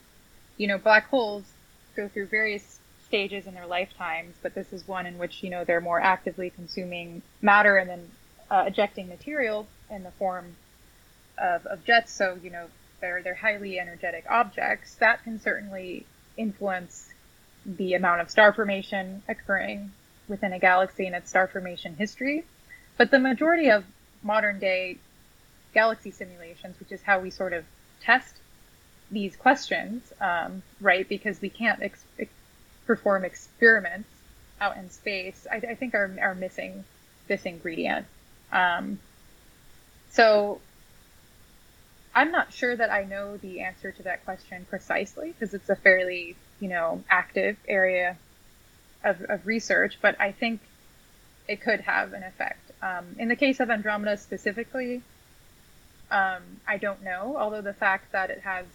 you 0.56 0.66
know, 0.66 0.78
black 0.78 1.08
holes 1.08 1.44
go 1.94 2.08
through 2.08 2.26
various 2.26 2.78
stages 3.06 3.46
in 3.46 3.54
their 3.54 3.66
lifetimes, 3.66 4.34
but 4.42 4.54
this 4.54 4.72
is 4.72 4.86
one 4.86 5.06
in 5.06 5.18
which, 5.18 5.42
you 5.42 5.50
know, 5.50 5.64
they're 5.64 5.80
more 5.80 6.00
actively 6.00 6.50
consuming 6.50 7.22
matter 7.42 7.76
and 7.76 7.90
then 7.90 8.10
uh, 8.50 8.64
ejecting 8.66 9.08
material 9.08 9.66
in 9.90 10.04
the 10.04 10.10
form 10.12 10.56
of, 11.40 11.66
of 11.66 11.84
jets. 11.84 12.12
So, 12.12 12.38
you 12.42 12.50
know, 12.50 12.66
they're, 13.00 13.22
they're 13.22 13.34
highly 13.34 13.78
energetic 13.78 14.24
objects. 14.28 14.94
That 14.96 15.22
can 15.24 15.40
certainly 15.40 16.06
influence 16.36 17.08
the 17.64 17.94
amount 17.94 18.20
of 18.20 18.30
star 18.30 18.52
formation 18.52 19.22
occurring 19.28 19.90
within 20.28 20.52
a 20.52 20.58
galaxy 20.58 21.06
and 21.06 21.14
its 21.14 21.30
star 21.30 21.46
formation 21.46 21.96
history. 21.96 22.44
But 22.96 23.10
the 23.10 23.18
majority 23.18 23.70
of 23.70 23.84
modern 24.22 24.58
day 24.58 24.98
galaxy 25.74 26.10
simulations, 26.10 26.78
which 26.80 26.92
is 26.92 27.02
how 27.02 27.20
we 27.20 27.30
sort 27.30 27.52
of 27.52 27.64
test 28.02 28.36
these 29.10 29.36
questions, 29.36 30.12
um, 30.20 30.62
right? 30.80 31.08
Because 31.08 31.40
we 31.40 31.48
can't 31.48 31.82
ex- 31.82 32.04
ex- 32.18 32.30
perform 32.86 33.24
experiments 33.24 34.08
out 34.60 34.76
in 34.76 34.90
space, 34.90 35.46
I, 35.50 35.56
I, 35.56 35.74
think 35.74 35.94
are, 35.94 36.16
are 36.20 36.34
missing 36.34 36.84
this 37.28 37.44
ingredient. 37.44 38.06
Um, 38.50 38.98
so 40.10 40.60
I'm 42.14 42.32
not 42.32 42.52
sure 42.52 42.74
that 42.74 42.90
I 42.90 43.04
know 43.04 43.36
the 43.36 43.60
answer 43.60 43.92
to 43.92 44.02
that 44.04 44.24
question 44.24 44.66
precisely 44.68 45.32
because 45.32 45.54
it's 45.54 45.68
a 45.68 45.76
fairly 45.76 46.36
you 46.60 46.68
know, 46.68 47.02
active 47.08 47.56
area 47.66 48.16
of, 49.04 49.22
of 49.28 49.46
research, 49.46 49.98
but 50.00 50.20
I 50.20 50.32
think 50.32 50.60
it 51.46 51.60
could 51.60 51.80
have 51.80 52.12
an 52.12 52.22
effect. 52.22 52.70
Um, 52.82 53.16
in 53.18 53.28
the 53.28 53.36
case 53.36 53.60
of 53.60 53.70
Andromeda 53.70 54.16
specifically, 54.16 55.02
um, 56.10 56.42
I 56.66 56.78
don't 56.78 57.02
know, 57.02 57.36
although 57.38 57.60
the 57.60 57.72
fact 57.72 58.12
that 58.12 58.30
it 58.30 58.40
has 58.40 58.66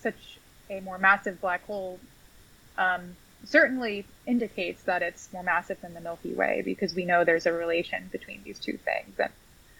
such 0.00 0.38
a 0.70 0.80
more 0.80 0.98
massive 0.98 1.40
black 1.40 1.64
hole 1.66 1.98
um, 2.78 3.16
certainly 3.44 4.04
indicates 4.26 4.82
that 4.84 5.02
it's 5.02 5.32
more 5.32 5.42
massive 5.42 5.80
than 5.80 5.94
the 5.94 6.00
Milky 6.00 6.34
Way 6.34 6.62
because 6.64 6.94
we 6.94 7.04
know 7.04 7.24
there's 7.24 7.46
a 7.46 7.52
relation 7.52 8.08
between 8.10 8.42
these 8.42 8.58
two 8.58 8.76
things. 8.78 9.18
And 9.18 9.30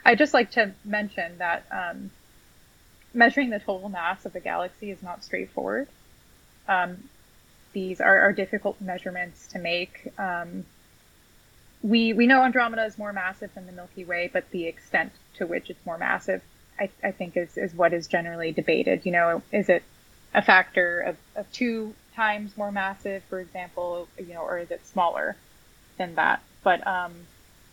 I'd 0.04 0.18
just 0.18 0.34
like 0.34 0.52
to 0.52 0.72
mention 0.84 1.38
that 1.38 1.64
um, 1.70 2.10
measuring 3.16 3.50
the 3.50 3.58
total 3.58 3.88
mass 3.88 4.24
of 4.26 4.32
the 4.32 4.40
galaxy 4.40 4.90
is 4.90 5.02
not 5.02 5.24
straightforward. 5.24 5.88
Um, 6.68 7.08
these 7.72 8.00
are, 8.00 8.20
are, 8.20 8.32
difficult 8.32 8.80
measurements 8.80 9.48
to 9.48 9.58
make. 9.58 10.12
Um, 10.18 10.64
we 11.82 12.12
we 12.12 12.26
know 12.26 12.42
Andromeda 12.42 12.84
is 12.84 12.98
more 12.98 13.12
massive 13.12 13.54
than 13.54 13.66
the 13.66 13.72
Milky 13.72 14.04
Way, 14.04 14.30
but 14.32 14.50
the 14.50 14.66
extent 14.66 15.12
to 15.36 15.46
which 15.46 15.70
it's 15.70 15.84
more 15.84 15.98
massive, 15.98 16.42
I, 16.78 16.90
I 17.02 17.10
think, 17.12 17.36
is 17.36 17.56
is 17.56 17.74
what 17.74 17.92
is 17.92 18.06
generally 18.06 18.52
debated. 18.52 19.04
You 19.04 19.12
know, 19.12 19.42
is 19.52 19.68
it 19.68 19.82
a 20.34 20.42
factor 20.42 21.00
of, 21.00 21.16
of 21.34 21.50
two 21.52 21.94
times 22.14 22.56
more 22.56 22.72
massive, 22.72 23.22
for 23.24 23.40
example, 23.40 24.08
you 24.18 24.34
know, 24.34 24.42
or 24.42 24.58
is 24.58 24.70
it 24.70 24.84
smaller 24.86 25.36
than 25.98 26.14
that? 26.16 26.42
But 26.64 26.86
um, 26.86 27.12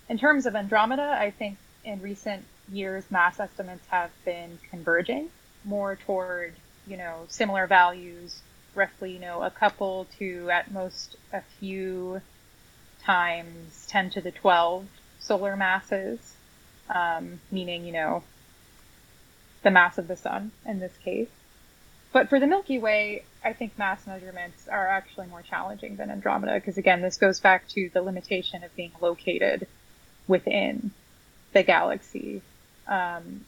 in 0.09 0.17
terms 0.17 0.45
of 0.45 0.55
Andromeda, 0.55 1.17
I 1.19 1.31
think 1.31 1.57
in 1.83 2.01
recent 2.01 2.43
years 2.71 3.03
mass 3.11 3.39
estimates 3.39 3.85
have 3.87 4.11
been 4.25 4.57
converging 4.69 5.29
more 5.65 5.95
toward 5.95 6.53
you 6.87 6.97
know 6.97 7.25
similar 7.27 7.67
values 7.67 8.41
roughly, 8.75 9.13
you 9.13 9.19
know, 9.19 9.43
a 9.43 9.51
couple 9.51 10.07
to 10.17 10.49
at 10.49 10.71
most 10.71 11.15
a 11.31 11.41
few 11.59 12.21
times 13.03 13.85
10 13.89 14.11
to 14.11 14.21
the 14.21 14.31
12 14.31 14.85
solar 15.19 15.55
masses, 15.55 16.35
um, 16.89 17.39
meaning, 17.51 17.85
you 17.85 17.93
know, 17.93 18.23
the 19.63 19.71
mass 19.71 19.97
of 19.97 20.07
the 20.07 20.15
sun 20.15 20.51
in 20.65 20.79
this 20.79 20.95
case. 21.03 21.29
But 22.11 22.29
for 22.29 22.39
the 22.39 22.47
Milky 22.47 22.77
Way, 22.77 23.23
I 23.43 23.53
think 23.53 23.77
mass 23.77 24.05
measurements 24.05 24.67
are 24.67 24.87
actually 24.87 25.27
more 25.27 25.41
challenging 25.41 25.95
than 25.95 26.11
Andromeda 26.11 26.53
because, 26.55 26.77
again, 26.77 27.01
this 27.01 27.17
goes 27.17 27.39
back 27.39 27.67
to 27.69 27.89
the 27.93 28.01
limitation 28.01 28.63
of 28.63 28.75
being 28.75 28.91
located 29.01 29.67
within 30.27 30.91
the 31.53 31.63
galaxy. 31.63 32.41
Um, 32.87 33.45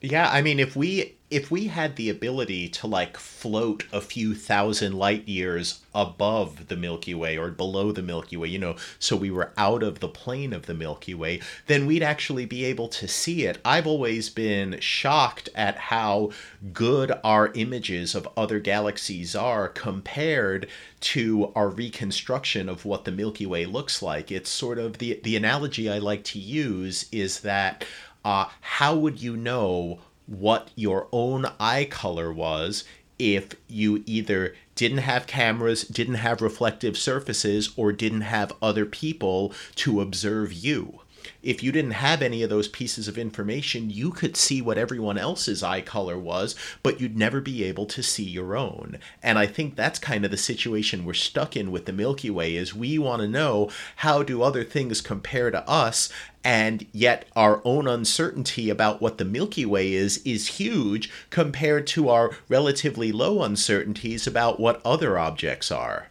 yeah, 0.00 0.30
I 0.30 0.42
mean, 0.42 0.60
if 0.60 0.76
we 0.76 1.14
if 1.30 1.50
we 1.50 1.68
had 1.68 1.96
the 1.96 2.10
ability 2.10 2.68
to 2.68 2.86
like 2.86 3.16
float 3.16 3.86
a 3.90 4.00
few 4.00 4.34
thousand 4.34 4.92
light 4.92 5.26
years 5.26 5.80
above 5.94 6.68
the 6.68 6.76
Milky 6.76 7.14
Way 7.14 7.38
or 7.38 7.50
below 7.50 7.90
the 7.90 8.02
Milky 8.02 8.36
Way, 8.36 8.48
you 8.48 8.58
know, 8.58 8.76
so 8.98 9.16
we 9.16 9.30
were 9.30 9.50
out 9.56 9.82
of 9.82 10.00
the 10.00 10.08
plane 10.08 10.52
of 10.52 10.66
the 10.66 10.74
Milky 10.74 11.14
Way, 11.14 11.40
then 11.66 11.86
we'd 11.86 12.02
actually 12.02 12.44
be 12.44 12.64
able 12.66 12.86
to 12.88 13.08
see 13.08 13.46
it. 13.46 13.58
I've 13.64 13.86
always 13.86 14.28
been 14.28 14.78
shocked 14.78 15.48
at 15.54 15.76
how 15.76 16.30
good 16.72 17.12
our 17.24 17.50
images 17.54 18.14
of 18.14 18.28
other 18.36 18.60
galaxies 18.60 19.34
are 19.34 19.68
compared 19.68 20.68
to 21.00 21.50
our 21.56 21.70
reconstruction 21.70 22.68
of 22.68 22.84
what 22.84 23.06
the 23.06 23.10
Milky 23.10 23.46
Way 23.46 23.64
looks 23.64 24.02
like. 24.02 24.30
It's 24.30 24.50
sort 24.50 24.78
of 24.78 24.98
the 24.98 25.18
the 25.24 25.34
analogy 25.34 25.90
I 25.90 25.98
like 25.98 26.24
to 26.24 26.38
use 26.38 27.06
is 27.10 27.40
that 27.40 27.84
uh, 28.24 28.46
how 28.60 28.94
would 28.94 29.20
you 29.20 29.36
know 29.36 29.98
what 30.26 30.70
your 30.74 31.08
own 31.12 31.46
eye 31.60 31.86
color 31.90 32.32
was 32.32 32.84
if 33.18 33.54
you 33.68 34.02
either 34.06 34.54
didn't 34.74 34.98
have 34.98 35.26
cameras, 35.26 35.84
didn't 35.84 36.14
have 36.14 36.42
reflective 36.42 36.96
surfaces, 36.98 37.70
or 37.76 37.92
didn't 37.92 38.22
have 38.22 38.52
other 38.60 38.86
people 38.86 39.52
to 39.76 40.00
observe 40.00 40.52
you? 40.52 41.00
If 41.44 41.62
you 41.62 41.72
didn't 41.72 41.92
have 41.92 42.22
any 42.22 42.42
of 42.42 42.50
those 42.50 42.68
pieces 42.68 43.06
of 43.06 43.18
information, 43.18 43.90
you 43.90 44.10
could 44.10 44.36
see 44.36 44.62
what 44.62 44.78
everyone 44.78 45.18
else's 45.18 45.62
eye 45.62 45.80
color 45.80 46.18
was, 46.18 46.54
but 46.82 47.00
you'd 47.00 47.16
never 47.16 47.40
be 47.40 47.64
able 47.64 47.86
to 47.86 48.02
see 48.02 48.24
your 48.24 48.56
own. 48.56 48.98
And 49.22 49.38
I 49.38 49.46
think 49.46 49.76
that's 49.76 49.98
kind 49.98 50.24
of 50.24 50.30
the 50.30 50.36
situation 50.36 51.04
we're 51.04 51.14
stuck 51.14 51.56
in 51.56 51.70
with 51.70 51.86
the 51.86 51.92
Milky 51.92 52.30
Way 52.30 52.56
is 52.56 52.74
we 52.74 52.98
want 52.98 53.22
to 53.22 53.28
know 53.28 53.70
how 53.96 54.22
do 54.22 54.42
other 54.42 54.64
things 54.64 55.00
compare 55.00 55.50
to 55.50 55.68
us 55.68 56.08
and 56.44 56.86
yet 56.92 57.24
our 57.34 57.62
own 57.64 57.88
uncertainty 57.88 58.68
about 58.68 59.00
what 59.00 59.18
the 59.18 59.24
Milky 59.24 59.64
Way 59.64 59.94
is 59.94 60.18
is 60.24 60.58
huge 60.58 61.10
compared 61.30 61.86
to 61.88 62.10
our 62.10 62.32
relatively 62.48 63.10
low 63.12 63.42
uncertainties 63.42 64.26
about 64.26 64.60
what 64.60 64.82
other 64.84 65.18
objects 65.18 65.72
are. 65.72 66.08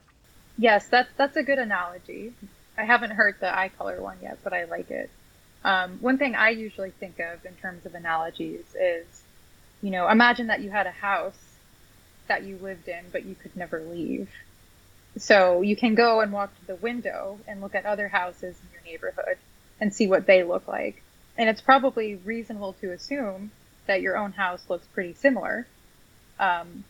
Yes, 0.57 0.88
that's 0.88 1.09
that's 1.17 1.38
a 1.38 1.43
good 1.43 1.59
analogy. 1.59 2.34
I 2.77 2.86
haven't 2.86 3.11
heard 3.11 3.36
the 3.39 3.55
eye 3.55 3.69
color 3.69 4.01
one 4.01 4.17
yet, 4.21 4.39
but 4.43 4.53
I 4.53 4.65
like 4.65 4.89
it. 4.89 5.09
Um, 5.64 5.97
one 6.01 6.18
thing 6.18 6.36
I 6.36 6.49
usually 6.49 6.91
think 6.91 7.20
of 7.20 7.45
in 7.45 7.53
terms 7.55 7.86
of 7.86 7.95
analogies 7.95 8.66
is, 8.80 9.05
you 9.82 9.91
know, 9.91 10.09
imagine 10.09 10.47
that 10.47 10.61
you 10.61 10.70
had 10.70 10.88
a 10.88 10.91
house 10.91 11.38
that 12.28 12.43
you 12.43 12.57
lived 12.61 12.88
in, 12.88 13.05
but 13.11 13.26
you 13.26 13.36
could 13.36 13.55
never 13.55 13.82
leave. 13.82 14.30
So 15.18 15.61
you 15.61 15.76
can 15.76 15.95
go 15.95 16.22
and 16.22 16.32
walk 16.32 16.57
to 16.59 16.68
the 16.68 16.76
window 16.76 17.39
and 17.47 17.61
look 17.61 17.76
at 17.76 17.86
other 17.86 18.07
houses 18.07 18.57
in 18.61 18.74
your 18.74 18.84
neighborhood 18.84 19.38
and 19.80 19.93
see 19.93 20.07
what 20.07 20.26
they 20.26 20.43
look 20.43 20.68
like. 20.68 21.01
And 21.38 21.49
it's 21.49 21.61
probably 21.61 22.16
reasonable 22.16 22.74
to 22.82 22.91
assume 22.91 23.51
that 23.86 24.01
your 24.01 24.18
own 24.18 24.34
house 24.34 24.64
looks 24.70 24.88
pretty 24.88 25.14
similar. 25.14 25.68
Um, 26.39 26.84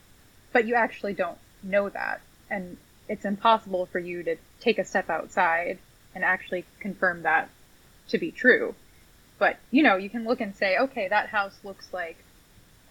but 0.51 0.65
you 0.67 0.76
actually 0.76 1.13
don't 1.13 1.38
know 1.61 1.89
that. 1.89 2.21
And 2.49 2.78
it's 3.09 3.26
impossible 3.26 3.86
for 3.88 3.99
you 3.99 4.24
to 4.24 4.38
take 4.59 4.80
a 4.80 4.86
step 4.86 5.09
outside 5.09 5.80
and 6.15 6.24
actually 6.24 6.65
confirm 6.80 7.24
that 7.24 7.49
to 8.10 8.18
be 8.18 8.32
true. 8.32 8.76
But, 9.39 9.58
you 9.72 9.84
know, 9.84 9.97
you 9.97 10.10
can 10.10 10.26
look 10.26 10.41
and 10.41 10.56
say, 10.56 10.78
okay, 10.78 11.08
that 11.08 11.30
house 11.30 11.58
looks 11.64 11.88
like 11.91 12.18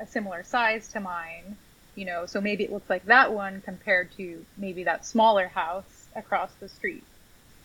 a 0.00 0.06
similar 0.06 0.42
size 0.42 0.88
to 0.88 1.00
mine, 1.00 1.56
you 1.94 2.04
know, 2.04 2.26
so 2.26 2.40
maybe 2.40 2.64
it 2.64 2.72
looks 2.72 2.90
like 2.90 3.04
that 3.06 3.32
one 3.32 3.62
compared 3.62 4.10
to 4.16 4.44
maybe 4.56 4.84
that 4.84 5.06
smaller 5.06 5.48
house 5.48 6.06
across 6.16 6.50
the 6.60 6.68
street, 6.68 7.04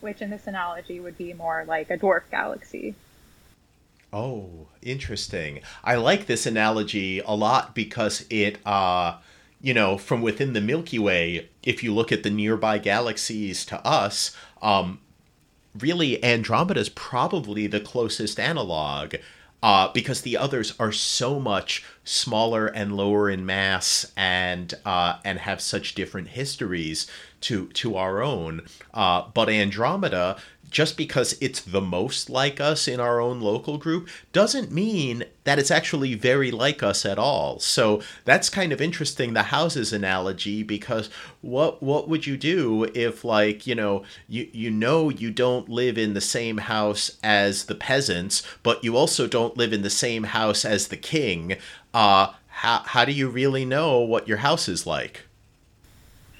which 0.02 0.22
in 0.22 0.30
this 0.30 0.48
analogy 0.48 1.00
would 1.00 1.18
be 1.18 1.34
more 1.34 1.66
like 1.68 1.90
a 1.90 1.98
dwarf 1.98 2.24
galaxy. 2.30 2.96
Oh, 4.14 4.68
interesting. 4.82 5.62
I 5.84 5.96
like 5.96 6.28
this 6.28 6.46
analogy 6.46 7.20
a 7.20 7.32
lot 7.32 7.76
because 7.76 8.26
it 8.30 8.58
uh 8.66 9.18
you 9.62 9.74
know, 9.74 9.98
from 9.98 10.22
within 10.22 10.54
the 10.54 10.62
Milky 10.62 11.00
Way, 11.00 11.50
if 11.64 11.84
you 11.84 11.94
look 11.94 12.12
at 12.12 12.24
the 12.24 12.30
nearby 12.30 12.78
galaxies 12.78 13.66
to 13.66 13.86
us, 13.86 14.36
um, 14.62 15.00
really 15.80 16.24
Andromeda 16.24 16.80
is 16.80 16.90
probably 16.90 17.68
the 17.68 17.80
closest 17.80 18.40
analog. 18.40 19.16
Uh, 19.64 19.92
because 19.92 20.22
the 20.22 20.38
others 20.38 20.76
are 20.80 20.92
so 20.92 21.40
much 21.40 21.84
smaller 22.04 22.68
and 22.68 22.96
lower 22.96 23.28
in 23.28 23.44
mass 23.44 24.12
and 24.16 24.76
uh, 24.86 25.18
and 25.26 25.40
have 25.40 25.60
such 25.60 25.96
different 25.96 26.28
histories 26.28 27.08
to 27.42 27.68
to 27.70 27.96
our 27.96 28.22
own. 28.22 28.62
Uh, 28.94 29.24
but 29.34 29.50
Andromeda 29.50 30.38
just 30.70 30.98
because 30.98 31.38
it's 31.40 31.62
the 31.62 31.82
most 31.82 32.30
like 32.30 32.60
us 32.60 32.88
in 32.88 33.00
our 33.00 33.20
own 33.20 33.40
local 33.40 33.78
group 33.78 34.10
doesn't 34.34 34.72
mean 34.72 35.24
that 35.46 35.58
it's 35.58 35.72
actually 35.72 36.14
very 36.14 36.52
like 36.52 36.84
us 36.84 37.06
at 37.06 37.18
all. 37.18 37.60
So 37.60 38.02
that's 38.26 38.50
kind 38.50 38.74
of 38.74 38.82
interesting 38.82 39.34
the 39.34 39.44
houses 39.44 39.94
analogy 39.94 40.64
because 40.64 41.10
what 41.42 41.82
what 41.82 42.10
would 42.10 42.28
you 42.28 42.38
do 42.38 42.86
if 42.94 43.24
like, 43.24 43.66
you 43.66 43.76
know, 43.76 44.04
you 44.28 44.50
you 44.52 44.70
know 44.70 45.10
you 45.10 45.32
don't 45.32 45.70
live 45.70 45.98
in 45.98 46.14
the 46.14 46.22
same 46.22 46.58
house 46.58 47.18
as 47.24 47.66
the 47.66 47.76
peasants, 47.76 48.44
but 48.64 48.84
you 48.84 48.98
also 48.98 49.28
don't 49.28 49.58
live 49.58 49.72
in 49.72 49.84
the 49.84 49.90
same 49.90 50.24
house 50.26 50.66
as 50.66 50.90
the 50.90 50.98
king? 50.98 51.56
Uh 51.94 52.34
how 52.48 52.80
how 52.86 53.06
do 53.06 53.12
you 53.12 53.30
really 53.30 53.64
know 53.66 54.00
what 54.00 54.28
your 54.28 54.38
house 54.38 54.68
is 54.68 54.86
like? 54.86 55.22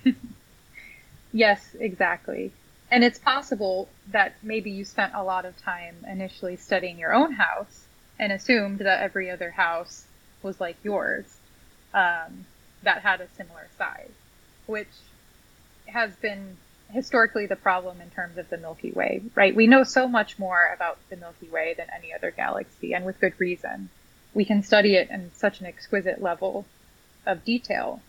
yes, 1.34 1.76
exactly. 1.80 2.52
And 2.90 3.04
it's 3.04 3.20
possible 3.20 3.90
that 4.12 4.36
maybe 4.42 4.72
you 4.72 4.86
spent 4.86 5.14
a 5.14 5.24
lot 5.24 5.46
of 5.46 5.58
time 5.62 6.06
initially 6.10 6.56
studying 6.56 6.98
your 6.98 7.14
own 7.14 7.34
house 7.34 7.86
and 8.18 8.32
assumed 8.32 8.80
that 8.80 9.02
every 9.02 9.30
other 9.30 9.52
house 9.52 10.06
was 10.42 10.60
like 10.60 10.78
yours 10.84 11.26
um, 11.94 12.46
that 12.84 13.02
had 13.02 13.22
a 13.22 13.28
similar 13.36 13.68
size, 13.78 14.12
which 14.66 14.88
has 15.88 16.16
been 16.18 16.58
historically 16.90 17.46
the 17.46 17.56
problem 17.56 18.00
in 18.00 18.10
terms 18.10 18.38
of 18.38 18.50
the 18.50 18.58
Milky 18.58 18.92
Way, 18.92 19.22
right? 19.36 19.56
We 19.56 19.68
know 19.68 19.84
so 19.84 20.08
much 20.08 20.40
more 20.40 20.72
about 20.74 20.98
the 21.10 21.18
Milky 21.18 21.50
Way 21.50 21.74
than 21.78 21.88
any 21.96 22.14
other 22.14 22.32
galaxy, 22.32 22.94
and 22.94 23.06
with 23.06 23.20
good 23.20 23.34
reason. 23.40 23.90
We 24.34 24.46
can 24.46 24.64
study 24.64 24.96
it 24.96 25.10
in 25.10 25.32
such 25.34 25.60
an 25.60 25.66
exquisite 25.66 26.22
level 26.22 26.66
of 27.26 27.44
detail. 27.44 28.02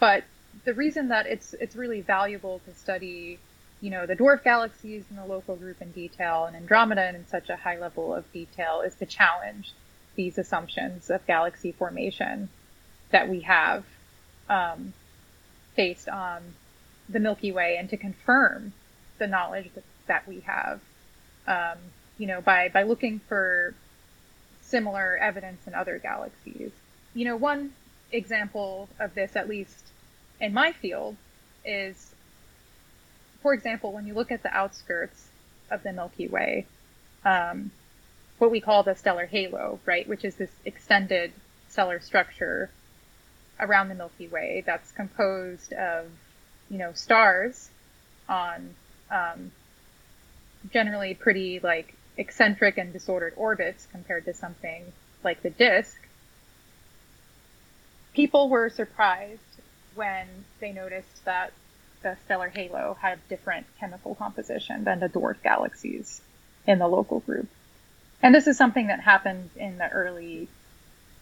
But 0.00 0.24
the 0.64 0.74
reason 0.74 1.08
that 1.08 1.26
it's 1.26 1.54
it's 1.54 1.76
really 1.76 2.00
valuable 2.00 2.60
to 2.66 2.74
study 2.74 3.38
you 3.80 3.90
know, 3.90 4.06
the 4.06 4.16
dwarf 4.16 4.44
galaxies 4.44 5.04
in 5.10 5.16
the 5.16 5.24
local 5.24 5.56
group 5.56 5.80
in 5.80 5.90
detail 5.92 6.44
and 6.44 6.54
Andromeda 6.54 7.14
in 7.14 7.26
such 7.26 7.48
a 7.48 7.56
high 7.56 7.78
level 7.78 8.14
of 8.14 8.30
detail 8.32 8.82
is 8.82 8.94
to 8.96 9.06
challenge 9.06 9.72
these 10.16 10.36
assumptions 10.38 11.08
of 11.08 11.26
galaxy 11.26 11.72
formation 11.72 12.48
that 13.10 13.28
we 13.28 13.40
have 13.40 13.84
um, 14.48 14.92
based 15.76 16.08
on 16.08 16.42
the 17.08 17.20
Milky 17.20 17.52
Way 17.52 17.76
and 17.78 17.88
to 17.90 17.96
confirm 17.96 18.72
the 19.18 19.26
knowledge 19.26 19.70
that, 19.74 19.84
that 20.06 20.28
we 20.28 20.40
have, 20.40 20.80
um, 21.46 21.78
you 22.18 22.26
know, 22.26 22.40
by, 22.40 22.68
by 22.68 22.82
looking 22.82 23.20
for 23.28 23.74
similar 24.60 25.16
evidence 25.16 25.66
in 25.66 25.74
other 25.74 25.98
galaxies. 25.98 26.70
You 27.14 27.24
know, 27.24 27.36
one 27.36 27.72
example 28.12 28.88
of 28.98 29.14
this, 29.14 29.36
at 29.36 29.48
least 29.48 29.86
in 30.40 30.52
my 30.52 30.72
field, 30.72 31.16
is 31.64 32.09
for 33.42 33.54
example, 33.54 33.92
when 33.92 34.06
you 34.06 34.14
look 34.14 34.30
at 34.30 34.42
the 34.42 34.54
outskirts 34.54 35.28
of 35.70 35.82
the 35.82 35.92
Milky 35.92 36.28
Way, 36.28 36.66
um, 37.24 37.70
what 38.38 38.50
we 38.50 38.60
call 38.60 38.82
the 38.82 38.94
stellar 38.94 39.26
halo, 39.26 39.80
right, 39.86 40.08
which 40.08 40.24
is 40.24 40.36
this 40.36 40.50
extended 40.64 41.32
stellar 41.68 42.00
structure 42.00 42.70
around 43.58 43.88
the 43.88 43.94
Milky 43.94 44.28
Way 44.28 44.62
that's 44.66 44.90
composed 44.92 45.72
of, 45.72 46.06
you 46.70 46.78
know, 46.78 46.92
stars 46.94 47.70
on 48.28 48.74
um, 49.10 49.50
generally 50.72 51.14
pretty 51.14 51.60
like 51.60 51.94
eccentric 52.16 52.78
and 52.78 52.92
disordered 52.92 53.34
orbits 53.36 53.86
compared 53.90 54.24
to 54.26 54.34
something 54.34 54.84
like 55.24 55.42
the 55.42 55.50
disk. 55.50 55.96
People 58.14 58.48
were 58.48 58.68
surprised 58.68 59.40
when 59.94 60.26
they 60.60 60.72
noticed 60.72 61.24
that 61.24 61.52
the 62.02 62.16
stellar 62.24 62.48
halo 62.48 62.96
had 63.00 63.18
different 63.28 63.66
chemical 63.78 64.14
composition 64.14 64.84
than 64.84 65.00
the 65.00 65.08
dwarf 65.08 65.42
galaxies 65.42 66.20
in 66.66 66.78
the 66.78 66.88
local 66.88 67.20
group. 67.20 67.48
And 68.22 68.34
this 68.34 68.46
is 68.46 68.56
something 68.56 68.88
that 68.88 69.00
happened 69.00 69.50
in 69.56 69.78
the 69.78 69.88
early 69.88 70.48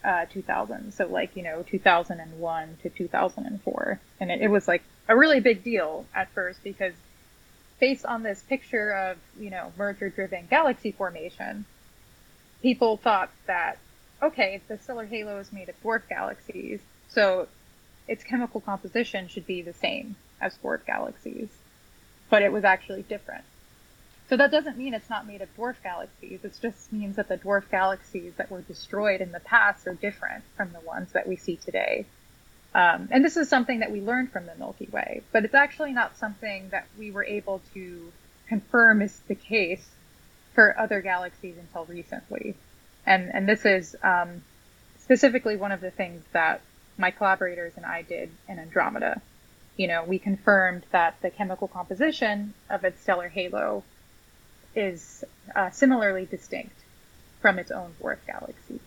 uh, 0.04 0.26
2000s, 0.32 0.92
so 0.92 1.06
like, 1.06 1.36
you 1.36 1.42
know, 1.42 1.64
2001 1.68 2.78
to 2.82 2.88
2004. 2.90 4.00
And 4.20 4.30
it, 4.30 4.42
it 4.42 4.48
was 4.48 4.68
like 4.68 4.82
a 5.08 5.16
really 5.16 5.40
big 5.40 5.62
deal 5.62 6.06
at 6.14 6.30
first 6.30 6.62
because 6.62 6.94
based 7.80 8.04
on 8.04 8.22
this 8.22 8.42
picture 8.42 8.92
of, 8.92 9.16
you 9.38 9.50
know, 9.50 9.72
merger 9.76 10.08
driven 10.08 10.46
galaxy 10.48 10.92
formation, 10.92 11.64
people 12.62 12.96
thought 12.96 13.30
that, 13.46 13.78
okay, 14.22 14.60
the 14.68 14.78
stellar 14.78 15.06
halo 15.06 15.38
is 15.38 15.52
made 15.52 15.68
of 15.68 15.80
dwarf 15.82 16.02
galaxies, 16.08 16.80
so 17.08 17.46
its 18.08 18.24
chemical 18.24 18.60
composition 18.60 19.28
should 19.28 19.46
be 19.46 19.62
the 19.62 19.72
same 19.72 20.16
as 20.40 20.56
dwarf 20.58 20.84
galaxies, 20.86 21.48
but 22.30 22.42
it 22.42 22.52
was 22.52 22.64
actually 22.64 23.02
different. 23.02 23.44
So 24.28 24.36
that 24.36 24.50
doesn't 24.50 24.76
mean 24.76 24.92
it's 24.92 25.08
not 25.08 25.26
made 25.26 25.40
of 25.40 25.48
dwarf 25.56 25.76
galaxies. 25.82 26.40
It 26.44 26.58
just 26.60 26.92
means 26.92 27.16
that 27.16 27.28
the 27.28 27.38
dwarf 27.38 27.70
galaxies 27.70 28.34
that 28.36 28.50
were 28.50 28.60
destroyed 28.60 29.20
in 29.20 29.32
the 29.32 29.40
past 29.40 29.86
are 29.86 29.94
different 29.94 30.44
from 30.56 30.72
the 30.72 30.80
ones 30.80 31.12
that 31.12 31.26
we 31.26 31.36
see 31.36 31.56
today. 31.56 32.04
Um, 32.74 33.08
and 33.10 33.24
this 33.24 33.38
is 33.38 33.48
something 33.48 33.80
that 33.80 33.90
we 33.90 34.02
learned 34.02 34.30
from 34.30 34.44
the 34.44 34.54
Milky 34.56 34.88
Way, 34.92 35.22
but 35.32 35.44
it's 35.44 35.54
actually 35.54 35.92
not 35.92 36.18
something 36.18 36.68
that 36.68 36.86
we 36.98 37.10
were 37.10 37.24
able 37.24 37.62
to 37.72 38.12
confirm 38.48 39.00
is 39.00 39.18
the 39.28 39.34
case 39.34 39.86
for 40.54 40.78
other 40.78 41.00
galaxies 41.00 41.56
until 41.58 41.86
recently. 41.86 42.54
And, 43.06 43.30
and 43.32 43.48
this 43.48 43.64
is 43.64 43.96
um, 44.02 44.42
specifically 44.98 45.56
one 45.56 45.72
of 45.72 45.80
the 45.80 45.90
things 45.90 46.22
that 46.32 46.60
my 46.98 47.10
collaborators 47.10 47.72
and 47.76 47.86
I 47.86 48.02
did 48.02 48.30
in 48.48 48.58
Andromeda 48.58 49.22
you 49.78 49.86
know, 49.86 50.04
we 50.04 50.18
confirmed 50.18 50.84
that 50.90 51.16
the 51.22 51.30
chemical 51.30 51.68
composition 51.68 52.52
of 52.68 52.84
its 52.84 53.00
stellar 53.00 53.28
halo 53.28 53.84
is 54.74 55.24
uh, 55.56 55.70
similarly 55.70 56.26
distinct 56.26 56.74
from 57.40 57.58
its 57.58 57.70
own 57.70 57.94
dwarf 58.02 58.18
galaxy. 58.26 58.80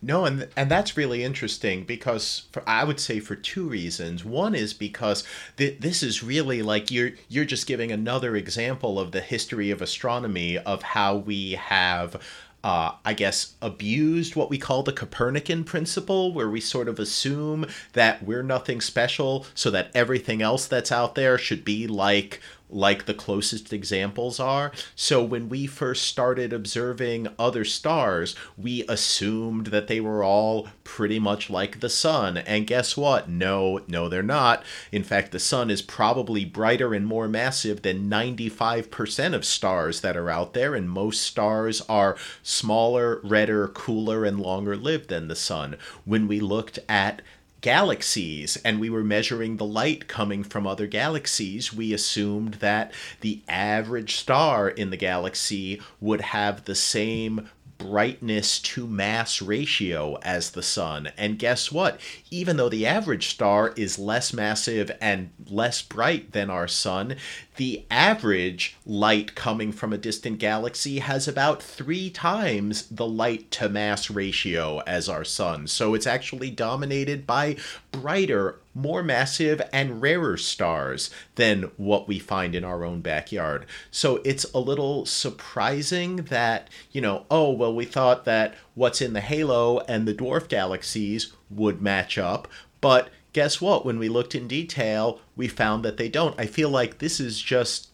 No, 0.00 0.24
and 0.24 0.46
and 0.56 0.70
that's 0.70 0.96
really 0.96 1.24
interesting 1.24 1.82
because 1.82 2.46
for, 2.52 2.62
I 2.68 2.84
would 2.84 3.00
say 3.00 3.18
for 3.18 3.34
two 3.34 3.68
reasons. 3.68 4.24
One 4.24 4.54
is 4.54 4.72
because 4.72 5.24
th- 5.56 5.80
this 5.80 6.04
is 6.04 6.22
really 6.22 6.62
like 6.62 6.92
you're 6.92 7.10
you're 7.28 7.44
just 7.44 7.66
giving 7.66 7.90
another 7.90 8.36
example 8.36 9.00
of 9.00 9.10
the 9.10 9.20
history 9.20 9.72
of 9.72 9.82
astronomy 9.82 10.56
of 10.56 10.82
how 10.82 11.16
we 11.16 11.52
have 11.52 12.22
uh, 12.64 12.92
I 13.04 13.14
guess, 13.14 13.54
abused 13.62 14.34
what 14.34 14.50
we 14.50 14.58
call 14.58 14.82
the 14.82 14.92
Copernican 14.92 15.64
principle, 15.64 16.32
where 16.32 16.50
we 16.50 16.60
sort 16.60 16.88
of 16.88 16.98
assume 16.98 17.66
that 17.92 18.22
we're 18.22 18.42
nothing 18.42 18.80
special, 18.80 19.46
so 19.54 19.70
that 19.70 19.90
everything 19.94 20.42
else 20.42 20.66
that's 20.66 20.92
out 20.92 21.14
there 21.14 21.38
should 21.38 21.64
be 21.64 21.86
like 21.86 22.40
like 22.70 23.06
the 23.06 23.14
closest 23.14 23.72
examples 23.72 24.38
are. 24.38 24.72
So 24.94 25.22
when 25.22 25.48
we 25.48 25.66
first 25.66 26.04
started 26.04 26.52
observing 26.52 27.28
other 27.38 27.64
stars, 27.64 28.34
we 28.56 28.84
assumed 28.88 29.68
that 29.68 29.86
they 29.86 30.00
were 30.00 30.22
all 30.22 30.68
pretty 30.84 31.18
much 31.18 31.50
like 31.50 31.80
the 31.80 31.88
sun. 31.88 32.36
And 32.36 32.66
guess 32.66 32.96
what? 32.96 33.28
No, 33.28 33.80
no, 33.88 34.08
they're 34.08 34.22
not. 34.22 34.62
In 34.92 35.02
fact, 35.04 35.32
the 35.32 35.38
sun 35.38 35.70
is 35.70 35.82
probably 35.82 36.44
brighter 36.44 36.94
and 36.94 37.06
more 37.06 37.28
massive 37.28 37.82
than 37.82 38.10
95% 38.10 39.34
of 39.34 39.44
stars 39.44 40.00
that 40.00 40.16
are 40.16 40.30
out 40.30 40.54
there, 40.54 40.74
and 40.74 40.90
most 40.90 41.22
stars 41.22 41.80
are 41.88 42.16
smaller, 42.42 43.20
redder, 43.22 43.68
cooler, 43.68 44.24
and 44.24 44.40
longer 44.40 44.76
lived 44.76 45.08
than 45.08 45.28
the 45.28 45.36
sun. 45.36 45.76
When 46.04 46.28
we 46.28 46.40
looked 46.40 46.78
at 46.88 47.22
galaxies 47.60 48.56
and 48.64 48.78
we 48.78 48.90
were 48.90 49.04
measuring 49.04 49.56
the 49.56 49.64
light 49.64 50.08
coming 50.08 50.44
from 50.44 50.66
other 50.66 50.86
galaxies, 50.86 51.72
we 51.72 51.92
assumed 51.92 52.54
that 52.54 52.92
the 53.20 53.42
average 53.48 54.16
star 54.16 54.68
in 54.68 54.90
the 54.90 54.96
galaxy 54.96 55.80
would 56.00 56.20
have 56.20 56.64
the 56.64 56.74
same 56.74 57.48
brightness 57.78 58.58
to 58.58 58.86
mass 58.86 59.40
ratio 59.40 60.18
as 60.22 60.50
the 60.50 60.62
sun. 60.62 61.10
And 61.16 61.38
guess 61.38 61.72
what? 61.72 62.00
Even 62.30 62.56
though 62.56 62.68
the 62.68 62.86
average 62.86 63.28
star 63.28 63.72
is 63.76 63.98
less 63.98 64.32
massive 64.32 64.90
and 65.00 65.30
less 65.48 65.80
bright 65.80 66.32
than 66.32 66.50
our 66.50 66.68
sun, 66.68 67.16
the 67.56 67.84
average 67.90 68.76
light 68.84 69.34
coming 69.34 69.72
from 69.72 69.92
a 69.92 69.98
distant 69.98 70.38
galaxy 70.38 70.98
has 70.98 71.26
about 71.26 71.62
three 71.62 72.10
times 72.10 72.86
the 72.88 73.06
light 73.06 73.50
to 73.52 73.68
mass 73.68 74.10
ratio 74.10 74.78
as 74.80 75.08
our 75.08 75.24
sun. 75.24 75.66
So 75.66 75.94
it's 75.94 76.06
actually 76.06 76.50
dominated 76.50 77.26
by 77.26 77.56
brighter, 77.90 78.60
more 78.78 79.02
massive, 79.02 79.60
and 79.72 80.00
rarer 80.00 80.36
stars 80.36 81.10
than 81.34 81.70
what 81.76 82.08
we 82.08 82.18
find 82.18 82.54
in 82.54 82.64
our 82.64 82.84
own 82.84 83.00
backyard. 83.00 83.66
So 83.90 84.20
it's 84.24 84.44
a 84.54 84.60
little 84.60 85.04
surprising 85.04 86.16
that, 86.16 86.68
you 86.92 87.00
know, 87.00 87.26
oh, 87.30 87.50
well, 87.50 87.74
we 87.74 87.84
thought 87.84 88.24
that 88.24 88.54
what's 88.74 89.02
in 89.02 89.12
the 89.12 89.20
halo 89.20 89.80
and 89.80 90.06
the 90.06 90.14
dwarf 90.14 90.48
galaxies 90.48 91.32
would 91.50 91.82
match 91.82 92.16
up, 92.16 92.48
but 92.80 93.10
guess 93.32 93.60
what? 93.60 93.84
When 93.84 93.98
we 93.98 94.08
looked 94.08 94.34
in 94.34 94.48
detail, 94.48 95.20
we 95.36 95.48
found 95.48 95.84
that 95.84 95.96
they 95.96 96.08
don't. 96.08 96.38
I 96.38 96.46
feel 96.46 96.70
like 96.70 96.98
this 96.98 97.20
is 97.20 97.40
just 97.40 97.88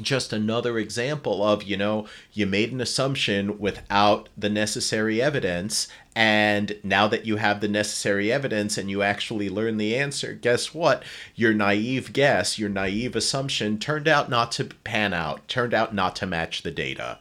just 0.00 0.32
another 0.32 0.78
example 0.78 1.42
of 1.42 1.64
you 1.64 1.76
know 1.76 2.06
you 2.32 2.46
made 2.46 2.70
an 2.70 2.80
assumption 2.80 3.58
without 3.58 4.28
the 4.36 4.48
necessary 4.48 5.20
evidence 5.20 5.88
and 6.18 6.76
now 6.82 7.06
that 7.06 7.24
you 7.26 7.36
have 7.36 7.60
the 7.60 7.68
necessary 7.68 8.32
evidence 8.32 8.76
and 8.76 8.90
you 8.90 9.02
actually 9.02 9.48
learn 9.48 9.76
the 9.76 9.96
answer 9.96 10.32
guess 10.32 10.74
what 10.74 11.04
your 11.34 11.54
naive 11.54 12.12
guess 12.12 12.58
your 12.58 12.68
naive 12.68 13.14
assumption 13.14 13.78
turned 13.78 14.08
out 14.08 14.28
not 14.28 14.50
to 14.50 14.64
pan 14.64 15.14
out 15.14 15.46
turned 15.46 15.72
out 15.72 15.94
not 15.94 16.16
to 16.16 16.26
match 16.26 16.62
the 16.62 16.70
data 16.70 17.18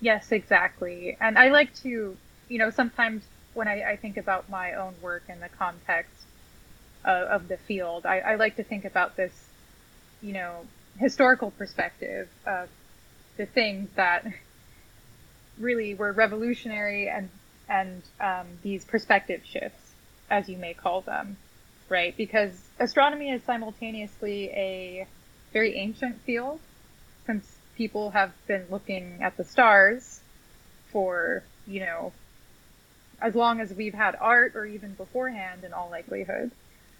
yes 0.00 0.32
exactly 0.32 1.16
and 1.20 1.38
i 1.38 1.48
like 1.48 1.74
to 1.74 2.16
you 2.48 2.58
know 2.58 2.70
sometimes 2.70 3.22
when 3.54 3.68
i, 3.68 3.92
I 3.92 3.96
think 3.96 4.16
about 4.16 4.48
my 4.48 4.74
own 4.74 4.94
work 5.02 5.24
in 5.28 5.38
the 5.40 5.50
context 5.50 6.22
uh, 7.04 7.26
of 7.30 7.48
the 7.48 7.56
field. 7.56 8.06
I, 8.06 8.20
I 8.20 8.34
like 8.36 8.56
to 8.56 8.64
think 8.64 8.84
about 8.84 9.16
this, 9.16 9.32
you 10.20 10.32
know, 10.32 10.66
historical 10.98 11.50
perspective 11.52 12.28
of 12.46 12.68
the 13.36 13.46
things 13.46 13.88
that 13.96 14.26
really 15.58 15.94
were 15.94 16.12
revolutionary 16.12 17.08
and 17.08 17.28
and 17.72 18.02
um, 18.20 18.46
these 18.62 18.84
perspective 18.84 19.40
shifts, 19.44 19.94
as 20.30 20.48
you 20.48 20.58
may 20.58 20.74
call 20.74 21.00
them, 21.00 21.38
right? 21.88 22.14
Because 22.16 22.52
astronomy 22.78 23.30
is 23.30 23.42
simultaneously 23.44 24.50
a 24.50 25.06
very 25.54 25.76
ancient 25.76 26.20
field, 26.20 26.60
since 27.26 27.50
people 27.76 28.10
have 28.10 28.32
been 28.46 28.66
looking 28.70 29.18
at 29.22 29.36
the 29.38 29.44
stars 29.44 30.20
for 30.90 31.42
you 31.66 31.80
know 31.80 32.12
as 33.22 33.34
long 33.34 33.60
as 33.60 33.72
we've 33.72 33.94
had 33.94 34.16
art 34.20 34.54
or 34.54 34.66
even 34.66 34.92
beforehand 34.94 35.64
in 35.64 35.72
all 35.72 35.88
likelihood. 35.90 36.50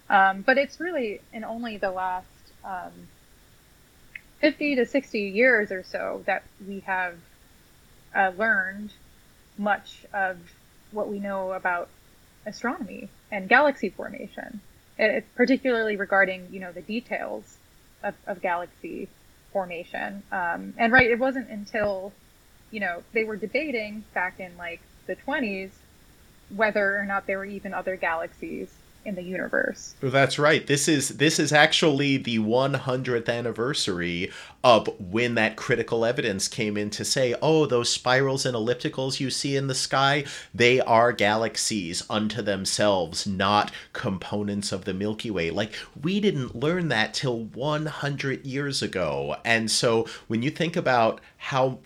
Um, 0.09 0.41
but 0.41 0.57
it's 0.57 0.79
really 0.79 1.21
in 1.31 1.43
only 1.43 1.77
the 1.77 1.91
last 1.91 2.25
um, 2.65 2.91
50 4.39 4.75
to 4.75 4.85
60 4.85 5.19
years 5.19 5.71
or 5.71 5.83
so 5.83 6.23
that 6.25 6.43
we 6.67 6.79
have 6.81 7.15
uh, 8.15 8.31
learned 8.37 8.91
much 9.57 10.05
of 10.13 10.37
what 10.93 11.09
we 11.09 11.19
know 11.19 11.51
about 11.53 11.89
astronomy 12.45 13.09
and 13.31 13.49
galaxy 13.49 13.89
formation, 13.89 14.61
it, 14.97 15.25
particularly 15.35 15.95
regarding 15.95 16.47
you 16.51 16.59
know 16.59 16.71
the 16.71 16.81
details 16.81 17.57
of, 18.03 18.15
of 18.27 18.41
galaxy 18.41 19.09
formation. 19.51 20.23
Um, 20.31 20.73
and 20.77 20.91
right, 20.91 21.09
it 21.09 21.19
wasn't 21.19 21.49
until 21.49 22.13
you 22.71 22.79
know 22.79 23.03
they 23.13 23.23
were 23.23 23.37
debating 23.37 24.03
back 24.13 24.39
in 24.39 24.57
like 24.57 24.81
the 25.07 25.15
20s 25.15 25.71
whether 26.55 26.97
or 26.97 27.05
not 27.05 27.25
there 27.27 27.37
were 27.37 27.45
even 27.45 27.73
other 27.73 27.95
galaxies 27.95 28.69
in 29.05 29.15
the 29.15 29.23
universe. 29.23 29.95
That's 30.01 30.39
right. 30.39 30.65
This 30.65 30.87
is 30.87 31.09
this 31.09 31.39
is 31.39 31.51
actually 31.51 32.17
the 32.17 32.39
100th 32.39 33.29
anniversary 33.29 34.31
of 34.63 34.89
when 34.99 35.35
that 35.35 35.55
critical 35.57 36.05
evidence 36.05 36.47
came 36.47 36.77
in 36.77 36.89
to 36.91 37.03
say, 37.03 37.35
"Oh, 37.41 37.65
those 37.65 37.89
spirals 37.89 38.45
and 38.45 38.55
ellipticals 38.55 39.19
you 39.19 39.29
see 39.29 39.55
in 39.55 39.67
the 39.67 39.75
sky, 39.75 40.23
they 40.53 40.79
are 40.79 41.11
galaxies 41.11 42.03
unto 42.09 42.41
themselves, 42.41 43.27
not 43.27 43.71
components 43.91 44.71
of 44.71 44.85
the 44.85 44.93
Milky 44.93 45.31
Way." 45.31 45.51
Like 45.51 45.73
we 46.01 46.19
didn't 46.19 46.55
learn 46.55 46.87
that 46.89 47.13
till 47.13 47.39
100 47.39 48.45
years 48.45 48.81
ago. 48.81 49.35
And 49.43 49.69
so 49.69 50.07
when 50.27 50.41
you 50.41 50.49
think 50.49 50.75
about 50.75 51.19
how 51.37 51.79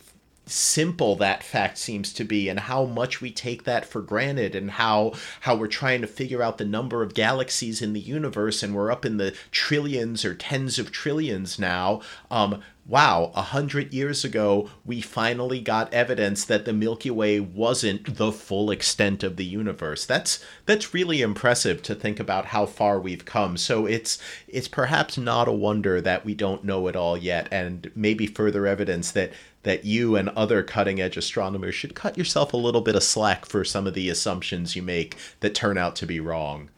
simple 0.49 1.15
that 1.15 1.43
fact 1.43 1.77
seems 1.77 2.13
to 2.13 2.23
be 2.23 2.49
and 2.49 2.59
how 2.61 2.85
much 2.85 3.21
we 3.21 3.31
take 3.31 3.63
that 3.63 3.85
for 3.85 4.01
granted 4.01 4.55
and 4.55 4.71
how 4.71 5.13
how 5.41 5.55
we're 5.55 5.67
trying 5.67 6.01
to 6.01 6.07
figure 6.07 6.41
out 6.41 6.57
the 6.57 6.65
number 6.65 7.01
of 7.01 7.13
galaxies 7.13 7.81
in 7.81 7.93
the 7.93 7.99
universe 7.99 8.63
and 8.63 8.75
we're 8.75 8.91
up 8.91 9.05
in 9.05 9.17
the 9.17 9.35
trillions 9.51 10.23
or 10.23 10.33
tens 10.33 10.79
of 10.79 10.91
trillions 10.91 11.59
now 11.59 12.01
um, 12.31 12.61
wow, 12.87 13.31
a 13.35 13.41
hundred 13.41 13.93
years 13.93 14.23
ago, 14.23 14.69
we 14.85 15.01
finally 15.01 15.59
got 15.59 15.93
evidence 15.93 16.45
that 16.45 16.63
the 16.65 16.73
Milky 16.73 17.11
Way 17.11 17.39
wasn't 17.39 18.15
the 18.15 18.31
full 18.31 18.71
extent 18.71 19.23
of 19.23 19.35
the 19.35 19.45
universe. 19.45 20.05
That's 20.05 20.43
that's 20.65 20.93
really 20.93 21.21
impressive 21.21 21.81
to 21.83 21.95
think 21.95 22.19
about 22.19 22.45
how 22.47 22.65
far 22.65 22.99
we've 22.99 23.25
come. 23.25 23.57
So 23.57 23.85
it's 23.85 24.17
it's 24.47 24.67
perhaps 24.67 25.17
not 25.17 25.47
a 25.47 25.51
wonder 25.51 25.99
that 26.01 26.25
we 26.25 26.33
don't 26.33 26.63
know 26.63 26.87
it 26.87 26.95
all 26.95 27.17
yet, 27.17 27.47
and 27.51 27.91
maybe 27.95 28.25
further 28.25 28.65
evidence 28.65 29.11
that 29.11 29.33
that 29.67 29.83
you 29.83 30.15
and 30.15 30.29
other 30.29 30.63
cutting 30.63 31.01
edge 31.01 31.17
astronomers 31.17 31.75
should 31.75 31.93
cut 31.93 32.17
yourself 32.17 32.53
a 32.53 32.57
little 32.57 32.79
bit 32.79 32.95
of 32.95 33.03
slack 33.03 33.45
for 33.45 33.65
some 33.65 33.85
of 33.85 33.93
the 33.93 34.07
assumptions 34.09 34.77
you 34.77 34.81
make 34.81 35.17
that 35.41 35.53
turn 35.53 35.77
out 35.77 35.93
to 35.93 36.05
be 36.05 36.21
wrong. 36.21 36.69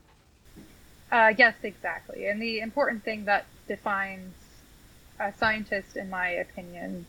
Uh, 1.12 1.32
yes, 1.38 1.54
exactly. 1.62 2.26
And 2.26 2.42
the 2.42 2.62
important 2.62 3.04
thing 3.04 3.26
that 3.26 3.46
defines 3.68 4.34
a 5.20 5.32
scientist, 5.34 5.98
in 5.98 6.10
my 6.10 6.30
opinion, 6.30 7.06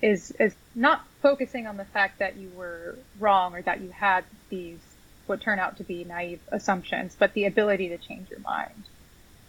is 0.00 0.30
is 0.38 0.54
not 0.76 1.04
focusing 1.20 1.66
on 1.66 1.76
the 1.76 1.84
fact 1.84 2.20
that 2.20 2.36
you 2.36 2.48
were 2.54 2.96
wrong 3.18 3.56
or 3.56 3.62
that 3.62 3.80
you 3.80 3.90
had 3.90 4.24
these 4.50 4.78
what 5.26 5.40
turn 5.40 5.58
out 5.58 5.78
to 5.78 5.82
be 5.82 6.04
naive 6.04 6.38
assumptions, 6.52 7.16
but 7.18 7.34
the 7.34 7.44
ability 7.44 7.88
to 7.88 7.98
change 7.98 8.30
your 8.30 8.38
mind 8.38 8.84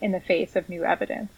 in 0.01 0.13
the 0.13 0.19
face 0.19 0.55
of 0.55 0.67
new 0.67 0.83
evidence. 0.83 1.31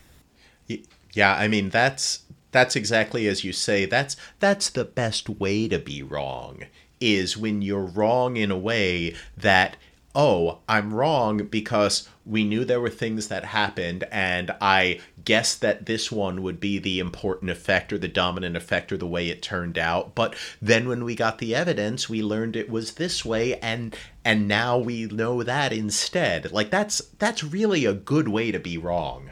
Yeah, 1.11 1.35
I 1.35 1.49
mean 1.49 1.69
that's 1.69 2.21
that's 2.51 2.75
exactly 2.75 3.27
as 3.27 3.43
you 3.43 3.53
say. 3.53 3.85
That's 3.85 4.15
that's 4.39 4.69
the 4.69 4.85
best 4.85 5.29
way 5.29 5.67
to 5.67 5.79
be 5.79 6.03
wrong 6.03 6.65
is 6.99 7.35
when 7.35 7.61
you're 7.61 7.81
wrong 7.81 8.37
in 8.37 8.51
a 8.51 8.57
way 8.57 9.15
that 9.35 9.75
oh, 10.13 10.59
I'm 10.67 10.93
wrong 10.93 11.45
because 11.45 12.07
we 12.25 12.43
knew 12.43 12.65
there 12.65 12.81
were 12.81 12.89
things 12.89 13.29
that 13.29 13.45
happened, 13.45 14.03
and 14.11 14.51
I 14.59 14.99
guessed 15.23 15.61
that 15.61 15.85
this 15.85 16.11
one 16.11 16.41
would 16.41 16.59
be 16.59 16.79
the 16.79 16.99
important 16.99 17.49
effect 17.49 17.93
or 17.93 17.97
the 17.97 18.07
dominant 18.07 18.57
effect 18.57 18.91
or 18.91 18.97
the 18.97 19.07
way 19.07 19.29
it 19.29 19.41
turned 19.41 19.77
out. 19.77 20.13
But 20.13 20.35
then 20.61 20.87
when 20.87 21.03
we 21.03 21.15
got 21.15 21.37
the 21.37 21.55
evidence, 21.55 22.09
we 22.09 22.21
learned 22.21 22.55
it 22.55 22.69
was 22.69 22.93
this 22.93 23.23
way, 23.23 23.57
and 23.59 23.95
and 24.25 24.47
now 24.47 24.77
we 24.77 25.05
know 25.05 25.43
that 25.43 25.71
instead. 25.73 26.51
Like 26.51 26.69
that's 26.69 26.99
that's 27.17 27.43
really 27.43 27.85
a 27.85 27.93
good 27.93 28.27
way 28.27 28.51
to 28.51 28.59
be 28.59 28.77
wrong. 28.77 29.31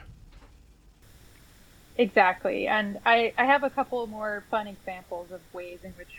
Exactly, 1.99 2.65
and 2.65 2.97
I 3.05 3.34
I 3.38 3.43
have 3.43 3.63
a 3.63 3.69
couple 3.69 4.07
more 4.07 4.45
fun 4.49 4.67
examples 4.67 5.31
of 5.34 5.41
ways 5.51 5.80
in 5.84 5.91
which 5.91 6.15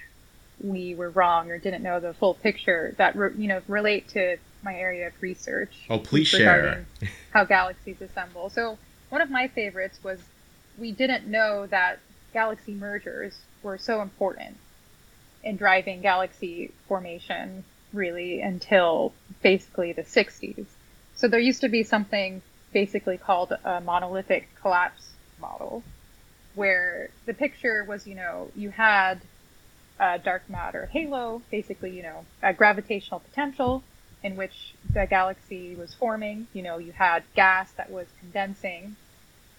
we 0.62 0.94
were 0.94 1.08
wrong 1.08 1.50
or 1.50 1.56
didn't 1.56 1.82
know 1.82 1.98
the 1.98 2.12
full 2.12 2.34
picture 2.34 2.94
that 2.98 3.16
re- 3.16 3.32
you 3.38 3.48
know 3.48 3.62
relate 3.66 4.06
to 4.10 4.36
my 4.62 4.74
area 4.74 5.06
of 5.06 5.14
research. 5.22 5.86
Oh, 5.88 5.98
please 5.98 6.28
share 6.28 6.84
how 7.30 7.44
galaxies 7.44 7.96
assemble. 8.02 8.50
So 8.50 8.76
one 9.08 9.22
of 9.22 9.30
my 9.30 9.48
favorites 9.48 9.98
was 10.02 10.20
we 10.78 10.92
didn't 10.92 11.26
know 11.26 11.66
that 11.68 11.98
galaxy 12.34 12.74
mergers 12.74 13.38
were 13.62 13.78
so 13.78 14.02
important 14.02 14.58
in 15.42 15.56
driving 15.56 16.02
galaxy 16.02 16.72
formation 16.88 17.64
really 17.94 18.42
until 18.42 19.14
basically 19.42 19.94
the 19.94 20.02
60s. 20.02 20.66
So 21.14 21.26
there 21.26 21.40
used 21.40 21.62
to 21.62 21.70
be 21.70 21.84
something 21.84 22.42
basically 22.70 23.16
called 23.16 23.54
a 23.64 23.80
monolithic 23.80 24.46
collapse 24.60 25.09
model 25.40 25.82
where 26.54 27.10
the 27.26 27.34
picture 27.34 27.84
was, 27.84 28.06
you 28.06 28.14
know, 28.14 28.50
you 28.56 28.70
had 28.70 29.20
a 29.98 30.18
dark 30.18 30.48
matter 30.48 30.86
halo, 30.92 31.42
basically, 31.50 31.90
you 31.96 32.02
know, 32.02 32.24
a 32.42 32.52
gravitational 32.52 33.20
potential 33.20 33.82
in 34.22 34.36
which 34.36 34.74
the 34.92 35.06
galaxy 35.08 35.74
was 35.74 35.94
forming. 35.94 36.46
You 36.52 36.62
know, 36.62 36.78
you 36.78 36.92
had 36.92 37.22
gas 37.34 37.70
that 37.72 37.90
was 37.90 38.06
condensing 38.20 38.96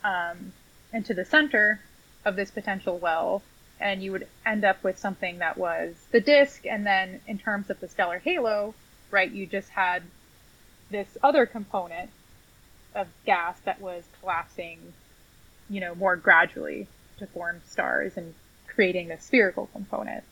um, 0.04 0.54
into 0.94 1.14
the 1.14 1.26
center 1.26 1.80
of 2.26 2.36
this 2.36 2.52
potential 2.52 2.98
well, 2.98 3.42
and 3.80 4.04
you 4.04 4.12
would 4.12 4.28
end 4.46 4.64
up 4.64 4.84
with 4.84 4.98
something 5.00 5.40
that 5.40 5.58
was 5.58 5.96
the 6.12 6.22
disk, 6.22 6.66
and 6.66 6.86
then 6.86 7.22
in 7.28 7.40
terms 7.40 7.70
of 7.70 7.80
the 7.80 7.88
stellar 7.88 8.20
halo, 8.20 8.74
right, 9.10 9.32
you 9.32 9.46
just 9.46 9.70
had 9.70 10.04
this 10.90 11.18
other 11.24 11.46
component 11.46 12.10
of 12.94 13.08
gas 13.26 13.58
that 13.66 13.80
was 13.80 14.04
collapsing, 14.20 14.94
you 15.72 15.80
know, 15.80 15.96
more 15.96 16.16
gradually 16.16 16.88
to 17.18 17.26
form 17.28 17.62
stars 17.66 18.18
and 18.18 18.34
creating 18.68 19.08
the 19.08 19.18
spherical 19.18 19.68
component. 19.68 20.24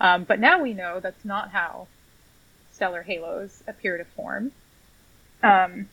Um, 0.00 0.24
but 0.24 0.40
now 0.40 0.60
we 0.60 0.74
know 0.74 1.00
that's 1.00 1.24
not 1.24 1.50
how 1.50 1.86
stellar 2.72 3.02
halos 3.02 3.62
appear 3.68 3.96
to 3.98 4.04
form. 4.04 4.52
Um, 5.42 5.88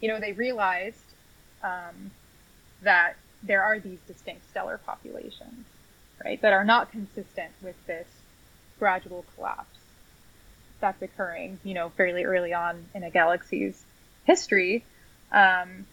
you 0.00 0.08
know, 0.08 0.20
they 0.20 0.32
realized 0.32 1.04
um, 1.62 2.10
that 2.82 3.14
there 3.42 3.62
are 3.62 3.78
these 3.78 3.98
distinct 4.06 4.48
stellar 4.50 4.78
populations, 4.84 5.66
right, 6.24 6.40
that 6.42 6.52
are 6.52 6.64
not 6.64 6.90
consistent 6.90 7.52
with 7.62 7.76
this 7.86 8.08
gradual 8.78 9.24
collapse 9.34 9.78
that's 10.80 11.00
occurring, 11.02 11.58
you 11.64 11.74
know, 11.74 11.90
fairly 11.90 12.24
early 12.24 12.52
on 12.52 12.84
in 12.94 13.02
a 13.04 13.10
galaxy's 13.10 13.82
history. 14.24 14.84
Um, 15.32 15.86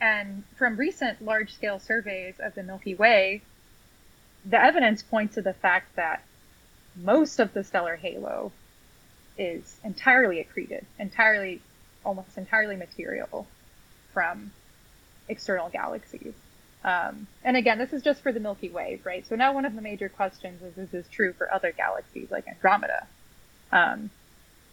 and 0.00 0.44
from 0.56 0.76
recent 0.76 1.22
large 1.24 1.54
scale 1.54 1.78
surveys 1.78 2.34
of 2.40 2.54
the 2.54 2.62
Milky 2.62 2.94
Way, 2.94 3.42
the 4.44 4.62
evidence 4.62 5.02
points 5.02 5.34
to 5.34 5.42
the 5.42 5.52
fact 5.52 5.96
that 5.96 6.22
most 6.96 7.40
of 7.40 7.52
the 7.52 7.64
stellar 7.64 7.96
halo 7.96 8.52
is 9.36 9.78
entirely 9.84 10.40
accreted, 10.44 10.84
entirely, 10.98 11.60
almost 12.04 12.36
entirely 12.36 12.76
material 12.76 13.46
from 14.12 14.50
external 15.28 15.68
galaxies. 15.68 16.34
Um, 16.84 17.26
and 17.44 17.56
again, 17.56 17.78
this 17.78 17.92
is 17.92 18.02
just 18.02 18.22
for 18.22 18.32
the 18.32 18.40
Milky 18.40 18.70
Way, 18.70 19.00
right? 19.04 19.26
So 19.26 19.34
now 19.36 19.52
one 19.52 19.64
of 19.64 19.74
the 19.74 19.82
major 19.82 20.08
questions 20.08 20.62
is, 20.62 20.78
is 20.78 20.90
this 20.90 21.08
true 21.08 21.32
for 21.32 21.52
other 21.52 21.72
galaxies 21.72 22.30
like 22.30 22.46
Andromeda? 22.46 23.06
Um, 23.72 24.10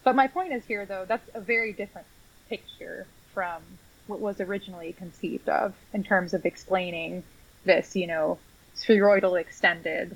but 0.04 0.16
my 0.16 0.28
point 0.28 0.54
is 0.54 0.64
here, 0.66 0.86
though, 0.86 1.06
that's 1.08 1.28
a 1.34 1.42
very 1.42 1.74
different 1.74 2.08
picture 2.48 3.08
from 3.34 3.62
what 4.08 4.20
was 4.20 4.40
originally 4.40 4.94
conceived 4.94 5.50
of 5.50 5.74
in 5.94 6.04
terms 6.04 6.34
of 6.34 6.46
explaining 6.46 7.24
this, 7.64 7.96
you 7.96 8.08
know, 8.08 8.38
spheroidal 8.76 9.36
extended 9.40 10.16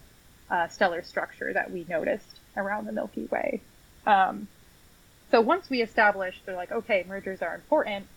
uh, 0.49 0.68
stellar 0.68 1.03
structure 1.03 1.53
that 1.53 1.72
we 1.72 1.86
noticed 1.90 2.40
around 2.57 2.86
the 2.86 2.91
Milky 2.91 3.26
Way. 3.32 3.61
Um, 4.06 4.48
so 5.32 5.41
once 5.41 5.70
we 5.70 5.82
established, 5.82 6.45
they're 6.45 6.56
like, 6.56 6.72
okay, 6.72 7.06
mergers 7.07 7.41
are 7.41 7.56
important, 7.56 8.07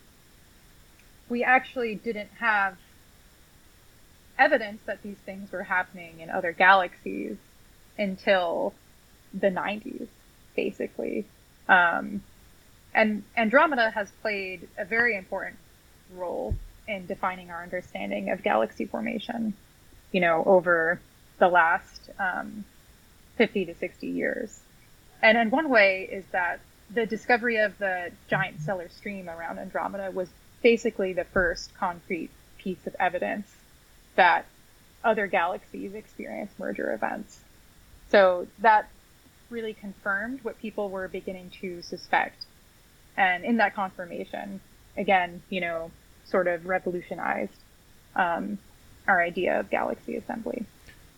we 1.28 1.44
actually 1.44 1.94
didn't 1.94 2.30
have 2.38 2.76
evidence 4.38 4.80
that 4.86 5.02
these 5.02 5.18
things 5.24 5.52
were 5.52 5.62
happening 5.62 6.20
in 6.20 6.30
other 6.30 6.52
galaxies 6.52 7.36
until 7.98 8.72
the 9.32 9.48
90s, 9.48 10.08
basically. 10.56 11.24
Um, 11.68 12.22
and 12.94 13.22
Andromeda 13.36 13.90
has 13.90 14.10
played 14.22 14.68
a 14.76 14.84
very 14.84 15.16
important 15.16 15.56
role 16.16 16.54
in 16.88 17.06
defining 17.06 17.50
our 17.50 17.62
understanding 17.62 18.30
of 18.30 18.42
galaxy 18.42 18.84
formation, 18.84 19.54
you 20.10 20.20
know, 20.20 20.42
over 20.44 21.00
the 21.38 21.48
last 21.48 22.10
um, 22.18 22.64
50 23.36 23.66
to 23.66 23.74
60 23.74 24.06
years. 24.06 24.60
And 25.22 25.38
in 25.38 25.50
one 25.50 25.68
way 25.68 26.08
is 26.10 26.24
that 26.32 26.60
the 26.92 27.06
discovery 27.06 27.58
of 27.58 27.78
the 27.78 28.10
giant 28.28 28.60
stellar 28.60 28.88
stream 28.88 29.28
around 29.28 29.58
Andromeda 29.58 30.10
was 30.10 30.28
basically 30.62 31.12
the 31.12 31.24
first 31.24 31.74
concrete 31.74 32.30
piece 32.58 32.86
of 32.86 32.94
evidence 32.98 33.50
that 34.14 34.46
other 35.02 35.26
galaxies 35.26 35.94
experience 35.94 36.52
merger 36.58 36.92
events. 36.92 37.40
So 38.10 38.46
that 38.58 38.88
really 39.50 39.74
confirmed 39.74 40.40
what 40.42 40.58
people 40.58 40.90
were 40.90 41.08
beginning 41.08 41.50
to 41.60 41.82
suspect. 41.82 42.44
And 43.16 43.44
in 43.44 43.56
that 43.58 43.74
confirmation, 43.74 44.60
again, 44.96 45.42
you 45.50 45.60
know, 45.60 45.90
sort 46.32 46.48
of 46.48 46.66
revolutionized 46.66 47.54
um, 48.16 48.58
our 49.06 49.22
idea 49.22 49.60
of 49.60 49.70
galaxy 49.70 50.16
assembly. 50.16 50.64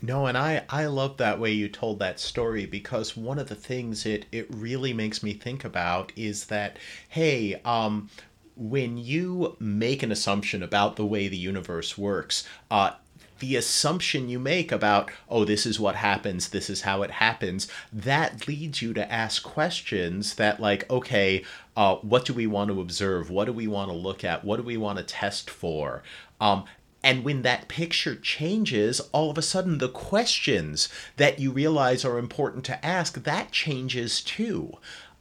No, 0.03 0.27
and 0.27 0.37
I 0.37 0.65
I 0.69 0.85
love 0.85 1.17
that 1.17 1.41
way 1.41 1.53
you 1.53 1.69
told 1.71 1.99
that 2.01 2.21
story 2.21 2.67
because 2.67 3.17
one 3.17 3.39
of 3.39 3.49
the 3.49 3.55
things 3.55 4.05
it 4.05 4.27
it 4.31 4.47
really 4.51 4.93
makes 4.93 5.23
me 5.23 5.33
think 5.33 5.65
about 5.65 6.13
is 6.15 6.47
that 6.47 6.77
hey, 7.09 7.59
um 7.65 8.11
when 8.57 8.99
you 8.99 9.57
make 9.59 10.03
an 10.03 10.13
assumption 10.13 10.63
about 10.63 10.97
the 10.97 11.07
way 11.07 11.27
the 11.27 11.37
universe 11.37 11.99
works, 11.99 12.47
uh, 12.71 12.93
the 13.41 13.57
assumption 13.57 14.29
you 14.29 14.39
make 14.39 14.71
about, 14.71 15.11
oh, 15.29 15.45
this 15.45 15.67
is 15.67 15.81
what 15.81 15.97
happens, 15.97 16.49
this 16.49 16.71
is 16.71 16.83
how 16.83 17.03
it 17.03 17.11
happens, 17.11 17.67
that 17.93 18.47
leads 18.47 18.81
you 18.81 18.95
to 18.95 19.13
ask 19.13 19.43
questions 19.43 20.37
that, 20.37 20.61
like, 20.61 20.89
okay, 20.89 21.45
uh, 21.77 21.97
what 21.97 22.25
do 22.25 22.33
we 22.33 22.47
want 22.47 22.71
to 22.71 22.81
observe? 22.81 23.31
What 23.31 23.47
do 23.47 23.53
we 23.53 23.67
want 23.67 23.91
to 23.91 23.97
look 23.97 24.25
at? 24.25 24.45
What 24.45 24.57
do 24.57 24.63
we 24.63 24.77
want 24.77 24.99
to 24.99 25.05
test 25.05 25.51
for? 25.51 26.03
Um, 26.41 26.65
and 27.03 27.23
when 27.23 27.43
that 27.43 27.69
picture 27.69 28.17
changes, 28.17 29.01
all 29.13 29.31
of 29.31 29.37
a 29.37 29.43
sudden 29.43 29.79
the 29.79 29.91
questions 29.91 30.89
that 31.17 31.39
you 31.39 31.53
realize 31.53 32.05
are 32.05 32.19
important 32.19 32.65
to 32.65 32.85
ask, 32.85 33.23
that 33.25 33.53
changes 33.53 34.23
too. 34.23 34.73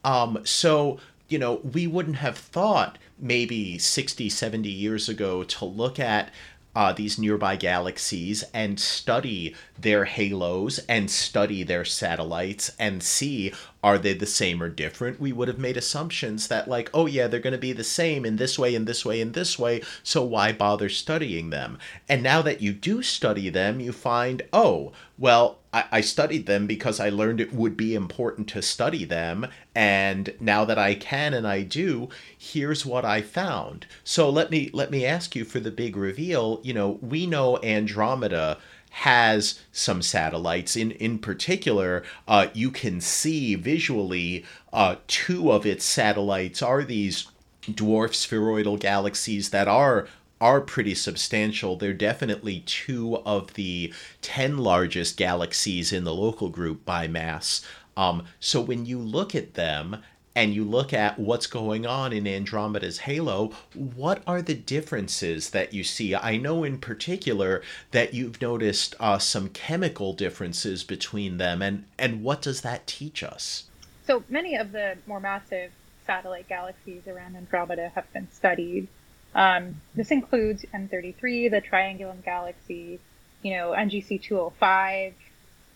Um, 0.02 0.38
so, 0.44 0.98
you 1.28 1.38
know, 1.38 1.56
we 1.56 1.86
wouldn't 1.86 2.16
have 2.16 2.38
thought 2.38 2.98
maybe 3.18 3.78
60, 3.78 4.28
70 4.28 4.68
years 4.68 5.08
ago 5.08 5.44
to 5.44 5.64
look 5.64 6.00
at 6.00 6.30
uh, 6.74 6.92
these 6.92 7.18
nearby 7.18 7.56
galaxies 7.56 8.44
and 8.52 8.78
study 8.78 9.54
their 9.78 10.04
halos 10.04 10.78
and 10.88 11.10
study 11.10 11.62
their 11.62 11.84
satellites 11.84 12.74
and 12.78 13.02
see 13.02 13.52
are 13.82 13.98
they 13.98 14.14
the 14.14 14.24
same 14.24 14.62
or 14.62 14.70
different? 14.70 15.20
We 15.20 15.32
would 15.32 15.48
have 15.48 15.58
made 15.58 15.76
assumptions 15.76 16.48
that 16.48 16.68
like 16.68 16.90
oh 16.94 17.06
yeah 17.06 17.26
they're 17.26 17.40
going 17.40 17.52
to 17.52 17.58
be 17.58 17.72
the 17.72 17.84
same 17.84 18.24
in 18.24 18.36
this 18.36 18.58
way 18.58 18.74
in 18.74 18.86
this 18.86 19.04
way 19.04 19.20
in 19.20 19.32
this 19.32 19.58
way 19.58 19.82
so 20.02 20.24
why 20.24 20.52
bother 20.52 20.88
studying 20.88 21.50
them? 21.50 21.78
And 22.08 22.22
now 22.22 22.42
that 22.42 22.62
you 22.62 22.72
do 22.72 23.02
study 23.02 23.50
them 23.50 23.80
you 23.80 23.92
find 23.92 24.42
oh 24.52 24.92
well 25.18 25.58
I, 25.90 26.00
studied 26.00 26.46
them 26.46 26.66
because 26.66 27.00
i 27.00 27.08
learned 27.08 27.40
it 27.40 27.52
would 27.52 27.76
be 27.76 27.94
important 27.94 28.48
to 28.48 28.62
study 28.62 29.04
them 29.04 29.46
and 29.74 30.34
now 30.40 30.64
that 30.64 30.78
i 30.78 30.94
can 30.94 31.34
and 31.34 31.46
i 31.46 31.62
do 31.62 32.08
here's 32.36 32.86
what 32.86 33.04
i 33.04 33.20
found 33.22 33.86
so 34.04 34.28
let 34.30 34.50
me 34.50 34.70
let 34.72 34.90
me 34.90 35.04
ask 35.04 35.34
you 35.34 35.44
for 35.44 35.60
the 35.60 35.70
big 35.70 35.96
reveal 35.96 36.60
you 36.62 36.72
know 36.72 36.98
we 37.02 37.26
know 37.26 37.56
andromeda 37.58 38.58
has 38.98 39.60
some 39.72 40.00
satellites. 40.00 40.76
In 40.76 40.92
in 40.92 41.18
particular, 41.18 42.04
uh, 42.28 42.46
you 42.54 42.70
can 42.70 43.00
see 43.00 43.56
visually 43.56 44.44
uh, 44.72 44.96
two 45.08 45.50
of 45.50 45.66
its 45.66 45.84
satellites 45.84 46.62
are 46.62 46.84
these 46.84 47.26
dwarf 47.64 48.14
spheroidal 48.14 48.76
galaxies 48.76 49.50
that 49.50 49.66
are 49.66 50.06
are 50.44 50.60
pretty 50.60 50.94
substantial. 50.94 51.74
They're 51.74 51.94
definitely 51.94 52.60
two 52.66 53.16
of 53.24 53.54
the 53.54 53.94
10 54.20 54.58
largest 54.58 55.16
galaxies 55.16 55.90
in 55.90 56.04
the 56.04 56.14
local 56.14 56.50
group 56.50 56.84
by 56.84 57.08
mass. 57.08 57.64
Um, 57.96 58.26
so 58.40 58.60
when 58.60 58.84
you 58.84 58.98
look 58.98 59.34
at 59.34 59.54
them 59.54 60.02
and 60.36 60.52
you 60.52 60.62
look 60.62 60.92
at 60.92 61.18
what's 61.18 61.46
going 61.46 61.86
on 61.86 62.12
in 62.12 62.26
Andromeda's 62.26 62.98
halo, 62.98 63.52
what 63.72 64.22
are 64.26 64.42
the 64.42 64.54
differences 64.54 65.48
that 65.48 65.72
you 65.72 65.82
see? 65.82 66.14
I 66.14 66.36
know 66.36 66.62
in 66.62 66.76
particular 66.76 67.62
that 67.92 68.12
you've 68.12 68.42
noticed 68.42 68.94
uh, 69.00 69.16
some 69.16 69.48
chemical 69.48 70.12
differences 70.12 70.84
between 70.84 71.38
them, 71.38 71.62
and, 71.62 71.86
and 71.98 72.22
what 72.22 72.42
does 72.42 72.60
that 72.60 72.86
teach 72.86 73.22
us? 73.22 73.64
So 74.06 74.22
many 74.28 74.56
of 74.56 74.72
the 74.72 74.98
more 75.06 75.20
massive 75.20 75.70
satellite 76.06 76.50
galaxies 76.50 77.08
around 77.08 77.34
Andromeda 77.34 77.92
have 77.94 78.12
been 78.12 78.28
studied. 78.30 78.88
Um, 79.34 79.80
this 79.94 80.10
includes 80.10 80.64
M33, 80.72 81.50
the 81.50 81.60
Triangulum 81.60 82.24
galaxy, 82.24 83.00
you 83.42 83.56
know, 83.56 83.70
NGC 83.76 84.22
205, 84.22 85.14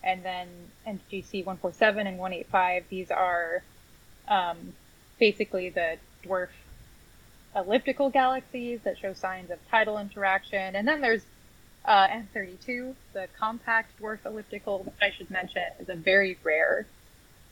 and 0.03 0.23
then 0.23 0.47
NGC 0.87 1.45
147 1.45 2.07
and 2.07 2.17
185. 2.17 2.85
These 2.89 3.11
are 3.11 3.63
um, 4.27 4.73
basically 5.19 5.69
the 5.69 5.97
dwarf 6.23 6.49
elliptical 7.55 8.09
galaxies 8.09 8.79
that 8.83 8.97
show 8.97 9.13
signs 9.13 9.51
of 9.51 9.59
tidal 9.69 9.97
interaction. 9.97 10.75
And 10.75 10.87
then 10.87 11.01
there's 11.01 11.23
uh, 11.83 12.07
M32, 12.07 12.93
the 13.13 13.27
compact 13.37 13.99
dwarf 13.99 14.19
elliptical, 14.25 14.83
which 14.83 14.95
I 15.01 15.11
should 15.11 15.29
mention 15.29 15.63
is 15.79 15.89
a 15.89 15.95
very 15.95 16.37
rare 16.43 16.85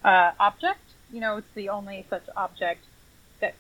uh, 0.06 0.32
object. 0.40 0.80
You 1.12 1.20
know, 1.20 1.38
it's 1.38 1.54
the 1.54 1.70
only 1.70 2.06
such 2.10 2.24
object 2.36 2.86
that 3.42 3.56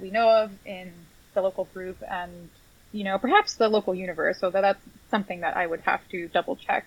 we 0.00 0.10
know 0.10 0.28
of 0.28 0.50
in 0.64 0.92
the 1.34 1.42
local 1.42 1.64
group 1.64 2.02
and, 2.08 2.50
you 2.92 3.04
know, 3.04 3.18
perhaps 3.18 3.54
the 3.54 3.68
local 3.68 3.94
universe. 3.94 4.38
So 4.38 4.50
that 4.50 4.60
that's 4.60 4.84
something 5.10 5.40
that 5.40 5.56
I 5.56 5.66
would 5.66 5.80
have 5.80 6.06
to 6.10 6.28
double 6.28 6.56
check. 6.56 6.86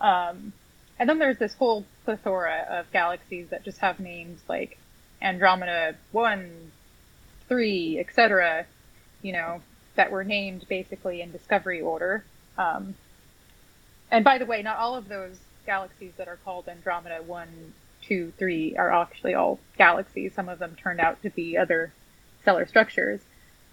Um, 0.00 0.52
and 0.98 1.08
then 1.08 1.18
there's 1.18 1.38
this 1.38 1.54
whole 1.54 1.84
plethora 2.04 2.66
of 2.70 2.90
galaxies 2.92 3.48
that 3.50 3.64
just 3.64 3.78
have 3.78 3.98
names 3.98 4.40
like 4.48 4.78
Andromeda 5.20 5.96
1, 6.12 6.72
3, 7.48 7.98
etc., 7.98 8.66
you 9.22 9.32
know, 9.32 9.60
that 9.96 10.10
were 10.10 10.24
named 10.24 10.66
basically 10.68 11.20
in 11.20 11.32
discovery 11.32 11.80
order. 11.80 12.24
Um, 12.58 12.94
and 14.10 14.24
by 14.24 14.38
the 14.38 14.46
way, 14.46 14.62
not 14.62 14.76
all 14.76 14.94
of 14.94 15.08
those 15.08 15.38
galaxies 15.66 16.12
that 16.18 16.28
are 16.28 16.38
called 16.44 16.68
Andromeda 16.68 17.22
1, 17.22 17.72
2, 18.02 18.32
3 18.38 18.76
are 18.76 18.92
actually 18.92 19.34
all 19.34 19.58
galaxies. 19.76 20.34
Some 20.34 20.48
of 20.48 20.58
them 20.58 20.76
turned 20.76 21.00
out 21.00 21.22
to 21.22 21.30
be 21.30 21.56
other 21.56 21.92
stellar 22.42 22.66
structures. 22.66 23.20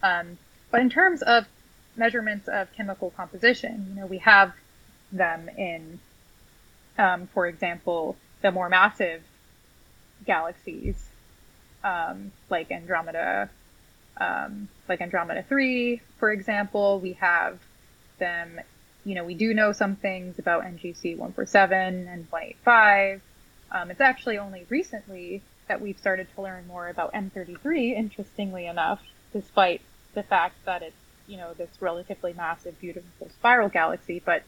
Um, 0.04 0.38
but 0.72 0.82
in 0.82 0.90
terms 0.90 1.22
of 1.22 1.46
measurements 1.96 2.48
of 2.48 2.72
chemical 2.74 3.12
composition, 3.12 3.88
you 3.90 4.02
know, 4.02 4.06
we 4.08 4.20
have 4.20 4.54
them 5.12 5.50
in, 5.58 6.00
um, 6.98 7.28
for 7.34 7.48
example, 7.48 8.16
the 8.42 8.52
more 8.52 8.70
massive 8.70 9.22
galaxies, 10.26 10.96
um, 11.84 12.32
like 12.50 12.72
Andromeda, 12.72 13.50
um, 14.18 14.68
like 14.88 15.02
Andromeda 15.02 15.44
3, 15.44 16.02
for 16.18 16.32
example. 16.32 17.00
We 17.00 17.14
have 17.14 17.60
them, 18.20 18.60
you 19.04 19.16
know, 19.16 19.24
we 19.24 19.36
do 19.36 19.54
know 19.54 19.72
some 19.72 19.96
things 19.96 20.40
about 20.40 20.64
NGC 20.64 21.18
147 21.18 22.08
and 22.08 22.26
185. 22.30 23.22
Um, 23.72 23.92
it's 23.92 24.02
actually 24.02 24.38
only 24.38 24.66
recently 24.70 25.42
that 25.68 25.82
we've 25.82 25.98
started 25.98 26.28
to 26.36 26.42
learn 26.42 26.68
more 26.68 26.90
about 26.90 27.14
M33, 27.14 27.96
interestingly 27.96 28.66
enough, 28.66 29.02
despite 29.34 29.82
the 30.14 30.24
fact 30.24 30.56
that 30.66 30.82
it's, 30.82 30.96
you 31.28 31.38
know, 31.38 31.54
this 31.54 31.70
relatively 31.80 32.34
massive, 32.34 32.80
beautiful 32.80 33.30
spiral 33.30 33.70
galaxy. 33.70 34.22
But 34.24 34.44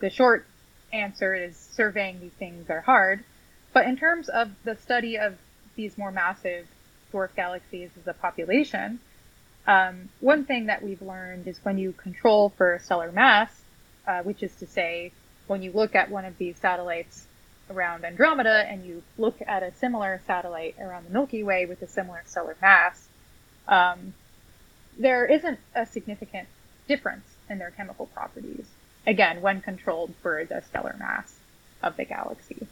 the 0.00 0.10
short 0.10 0.46
answer 0.92 1.34
is 1.34 1.56
surveying 1.56 2.20
these 2.20 2.32
things 2.32 2.68
are 2.68 2.80
hard. 2.80 3.24
But 3.72 3.86
in 3.86 3.96
terms 3.96 4.28
of 4.28 4.50
the 4.64 4.76
study 4.76 5.16
of 5.18 5.38
these 5.76 5.96
more 5.96 6.12
massive 6.12 6.66
dwarf 7.12 7.34
galaxies 7.34 7.90
as 7.98 8.06
a 8.06 8.12
population, 8.12 9.00
um, 9.66 10.08
one 10.20 10.44
thing 10.44 10.66
that 10.66 10.82
we've 10.82 11.02
learned 11.02 11.46
is 11.46 11.58
when 11.62 11.78
you 11.78 11.92
control 11.92 12.50
for 12.50 12.78
stellar 12.82 13.12
mass, 13.12 13.62
uh, 14.06 14.22
which 14.22 14.42
is 14.42 14.54
to 14.56 14.66
say, 14.66 15.12
when 15.46 15.62
you 15.62 15.72
look 15.72 15.94
at 15.94 16.10
one 16.10 16.24
of 16.24 16.36
these 16.38 16.56
satellites 16.58 17.26
around 17.70 18.04
Andromeda 18.04 18.64
and 18.68 18.84
you 18.84 19.02
look 19.18 19.36
at 19.46 19.62
a 19.62 19.72
similar 19.74 20.20
satellite 20.26 20.76
around 20.80 21.06
the 21.06 21.10
Milky 21.10 21.42
Way 21.42 21.66
with 21.66 21.80
a 21.82 21.88
similar 21.88 22.22
stellar 22.26 22.56
mass, 22.60 23.08
um, 23.68 24.14
there 24.98 25.26
isn't 25.26 25.58
a 25.74 25.86
significant 25.86 26.48
difference 26.88 27.24
in 27.48 27.58
their 27.58 27.70
chemical 27.70 28.06
properties. 28.06 28.66
Again, 29.06 29.40
when 29.40 29.60
controlled 29.60 30.14
for 30.22 30.44
the 30.44 30.62
stellar 30.62 30.96
mass 30.98 31.34
of 31.82 31.96
the 31.96 32.04
galaxy. 32.04 32.66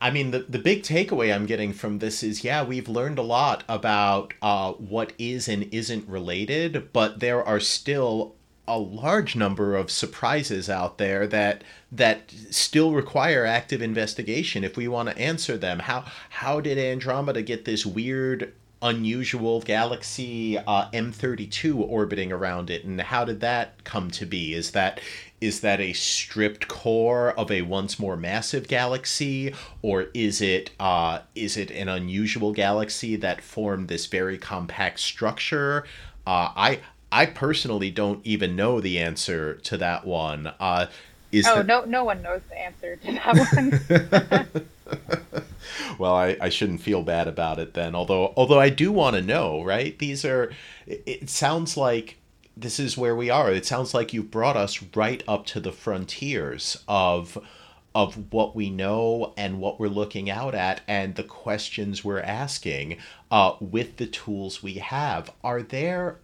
I 0.00 0.10
mean, 0.10 0.30
the, 0.30 0.40
the 0.40 0.60
big 0.60 0.84
takeaway 0.84 1.34
I'm 1.34 1.46
getting 1.46 1.72
from 1.72 1.98
this 1.98 2.22
is 2.22 2.44
yeah, 2.44 2.62
we've 2.62 2.88
learned 2.88 3.18
a 3.18 3.22
lot 3.22 3.64
about 3.68 4.32
uh, 4.40 4.72
what 4.72 5.12
is 5.18 5.48
and 5.48 5.64
isn't 5.74 6.08
related, 6.08 6.92
but 6.92 7.18
there 7.18 7.42
are 7.42 7.58
still 7.58 8.36
a 8.68 8.78
large 8.78 9.34
number 9.34 9.74
of 9.74 9.90
surprises 9.90 10.68
out 10.68 10.98
there 10.98 11.26
that 11.26 11.64
that 11.90 12.32
still 12.50 12.92
require 12.92 13.46
active 13.46 13.80
investigation 13.80 14.62
if 14.62 14.76
we 14.76 14.86
want 14.86 15.08
to 15.08 15.18
answer 15.18 15.56
them. 15.56 15.80
How 15.80 16.04
how 16.28 16.60
did 16.60 16.78
Andromeda 16.78 17.42
get 17.42 17.64
this 17.64 17.86
weird 17.86 18.52
unusual 18.82 19.60
galaxy 19.60 20.58
uh, 20.58 20.88
M32 20.90 21.76
orbiting 21.76 22.32
around 22.32 22.70
it. 22.70 22.84
And 22.84 23.00
how 23.00 23.24
did 23.24 23.40
that 23.40 23.84
come 23.84 24.10
to 24.12 24.26
be? 24.26 24.54
Is 24.54 24.72
that 24.72 25.00
is 25.40 25.60
that 25.60 25.80
a 25.80 25.92
stripped 25.92 26.66
core 26.66 27.30
of 27.32 27.50
a 27.50 27.62
once 27.62 27.98
more 27.98 28.16
massive 28.16 28.68
galaxy? 28.68 29.54
Or 29.82 30.06
is 30.14 30.40
it 30.40 30.70
uh, 30.78 31.20
is 31.34 31.56
it 31.56 31.70
an 31.70 31.88
unusual 31.88 32.52
galaxy 32.52 33.16
that 33.16 33.40
formed 33.40 33.88
this 33.88 34.06
very 34.06 34.38
compact 34.38 35.00
structure? 35.00 35.84
Uh, 36.26 36.52
I 36.56 36.80
I 37.10 37.26
personally 37.26 37.90
don't 37.90 38.24
even 38.24 38.54
know 38.54 38.80
the 38.80 38.98
answer 38.98 39.54
to 39.54 39.76
that 39.78 40.06
one. 40.06 40.52
Uh, 40.60 40.86
is 41.30 41.46
oh 41.46 41.62
no 41.62 41.84
no 41.84 42.04
one 42.04 42.22
knows 42.22 42.40
the 42.48 42.58
answer 42.58 42.96
to 42.96 43.12
that 43.12 44.50
one 44.54 44.68
well, 45.98 46.14
I, 46.14 46.36
I 46.40 46.48
shouldn't 46.48 46.80
feel 46.80 47.02
bad 47.02 47.28
about 47.28 47.58
it 47.58 47.74
then. 47.74 47.94
Although 47.94 48.32
although 48.36 48.60
I 48.60 48.70
do 48.70 48.92
want 48.92 49.16
to 49.16 49.22
know, 49.22 49.62
right? 49.62 49.98
These 49.98 50.24
are. 50.24 50.52
It 50.86 51.28
sounds 51.30 51.76
like 51.76 52.18
this 52.56 52.80
is 52.80 52.98
where 52.98 53.14
we 53.14 53.30
are. 53.30 53.52
It 53.52 53.66
sounds 53.66 53.94
like 53.94 54.12
you've 54.12 54.30
brought 54.30 54.56
us 54.56 54.82
right 54.94 55.22
up 55.28 55.46
to 55.46 55.60
the 55.60 55.72
frontiers 55.72 56.82
of 56.88 57.38
of 57.94 58.32
what 58.32 58.54
we 58.54 58.70
know 58.70 59.32
and 59.36 59.58
what 59.58 59.80
we're 59.80 59.88
looking 59.88 60.30
out 60.30 60.54
at 60.54 60.82
and 60.86 61.14
the 61.14 61.22
questions 61.22 62.04
we're 62.04 62.20
asking 62.20 62.96
uh, 63.30 63.54
with 63.60 63.96
the 63.96 64.06
tools 64.06 64.62
we 64.62 64.74
have. 64.74 65.32
Are 65.42 65.62
there 65.62 66.18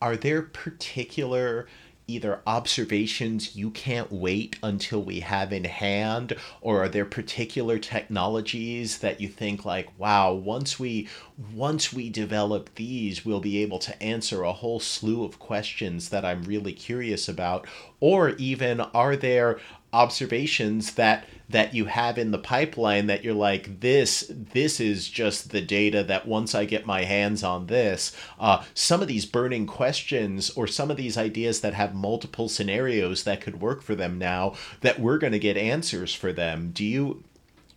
are 0.00 0.16
there 0.16 0.42
particular 0.42 1.66
either 2.06 2.40
observations 2.46 3.56
you 3.56 3.70
can't 3.70 4.12
wait 4.12 4.56
until 4.62 5.02
we 5.02 5.20
have 5.20 5.52
in 5.52 5.64
hand 5.64 6.36
or 6.60 6.82
are 6.82 6.88
there 6.88 7.04
particular 7.04 7.78
technologies 7.78 8.98
that 8.98 9.20
you 9.20 9.28
think 9.28 9.64
like 9.64 9.88
wow 9.98 10.32
once 10.32 10.78
we 10.78 11.08
once 11.54 11.92
we 11.92 12.10
develop 12.10 12.74
these 12.74 13.24
we'll 13.24 13.40
be 13.40 13.62
able 13.62 13.78
to 13.78 14.02
answer 14.02 14.42
a 14.42 14.52
whole 14.52 14.80
slew 14.80 15.24
of 15.24 15.38
questions 15.38 16.10
that 16.10 16.24
I'm 16.24 16.42
really 16.44 16.72
curious 16.72 17.28
about? 17.28 17.66
Or 18.00 18.30
even 18.30 18.80
are 18.80 19.16
there 19.16 19.58
observations 19.92 20.94
that 20.94 21.24
that 21.48 21.74
you 21.74 21.86
have 21.86 22.18
in 22.18 22.30
the 22.30 22.38
pipeline 22.38 23.06
that 23.06 23.22
you're 23.22 23.34
like 23.34 23.80
this 23.80 24.30
this 24.30 24.80
is 24.80 25.08
just 25.08 25.50
the 25.50 25.60
data 25.60 26.02
that 26.02 26.26
once 26.26 26.54
i 26.54 26.64
get 26.64 26.86
my 26.86 27.04
hands 27.04 27.42
on 27.42 27.66
this 27.66 28.16
uh, 28.38 28.62
some 28.74 29.02
of 29.02 29.08
these 29.08 29.26
burning 29.26 29.66
questions 29.66 30.50
or 30.50 30.66
some 30.66 30.90
of 30.90 30.96
these 30.96 31.18
ideas 31.18 31.60
that 31.60 31.74
have 31.74 31.94
multiple 31.94 32.48
scenarios 32.48 33.24
that 33.24 33.40
could 33.40 33.60
work 33.60 33.82
for 33.82 33.94
them 33.94 34.18
now 34.18 34.54
that 34.80 34.98
we're 34.98 35.18
going 35.18 35.32
to 35.32 35.38
get 35.38 35.56
answers 35.56 36.14
for 36.14 36.32
them 36.32 36.70
do 36.72 36.84
you 36.84 37.22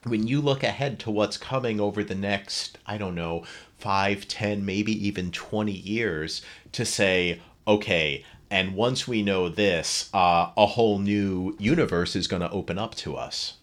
when 0.04 0.28
you 0.28 0.40
look 0.40 0.64
ahead 0.64 1.00
to 1.00 1.12
what's 1.12 1.38
coming 1.38 1.80
over 1.80 2.04
the 2.04 2.16
next 2.16 2.78
i 2.86 2.98
don't 2.98 3.16
know 3.16 3.44
five, 3.78 4.28
ten, 4.28 4.66
maybe 4.66 4.92
even 5.08 5.32
20 5.32 5.72
years 5.72 6.42
to 6.72 6.84
say 6.84 7.40
okay 7.68 8.24
and 8.50 8.76
once 8.76 9.08
we 9.08 9.24
know 9.24 9.50
this, 9.50 10.10
uh, 10.14 10.52
a 10.56 10.66
whole 10.66 11.00
new 11.00 11.56
universe 11.60 12.16
is 12.16 12.28
going 12.28 12.42
to 12.42 12.50
open 12.52 12.78
up 12.78 12.96
to 12.96 13.16
us. 13.18 13.57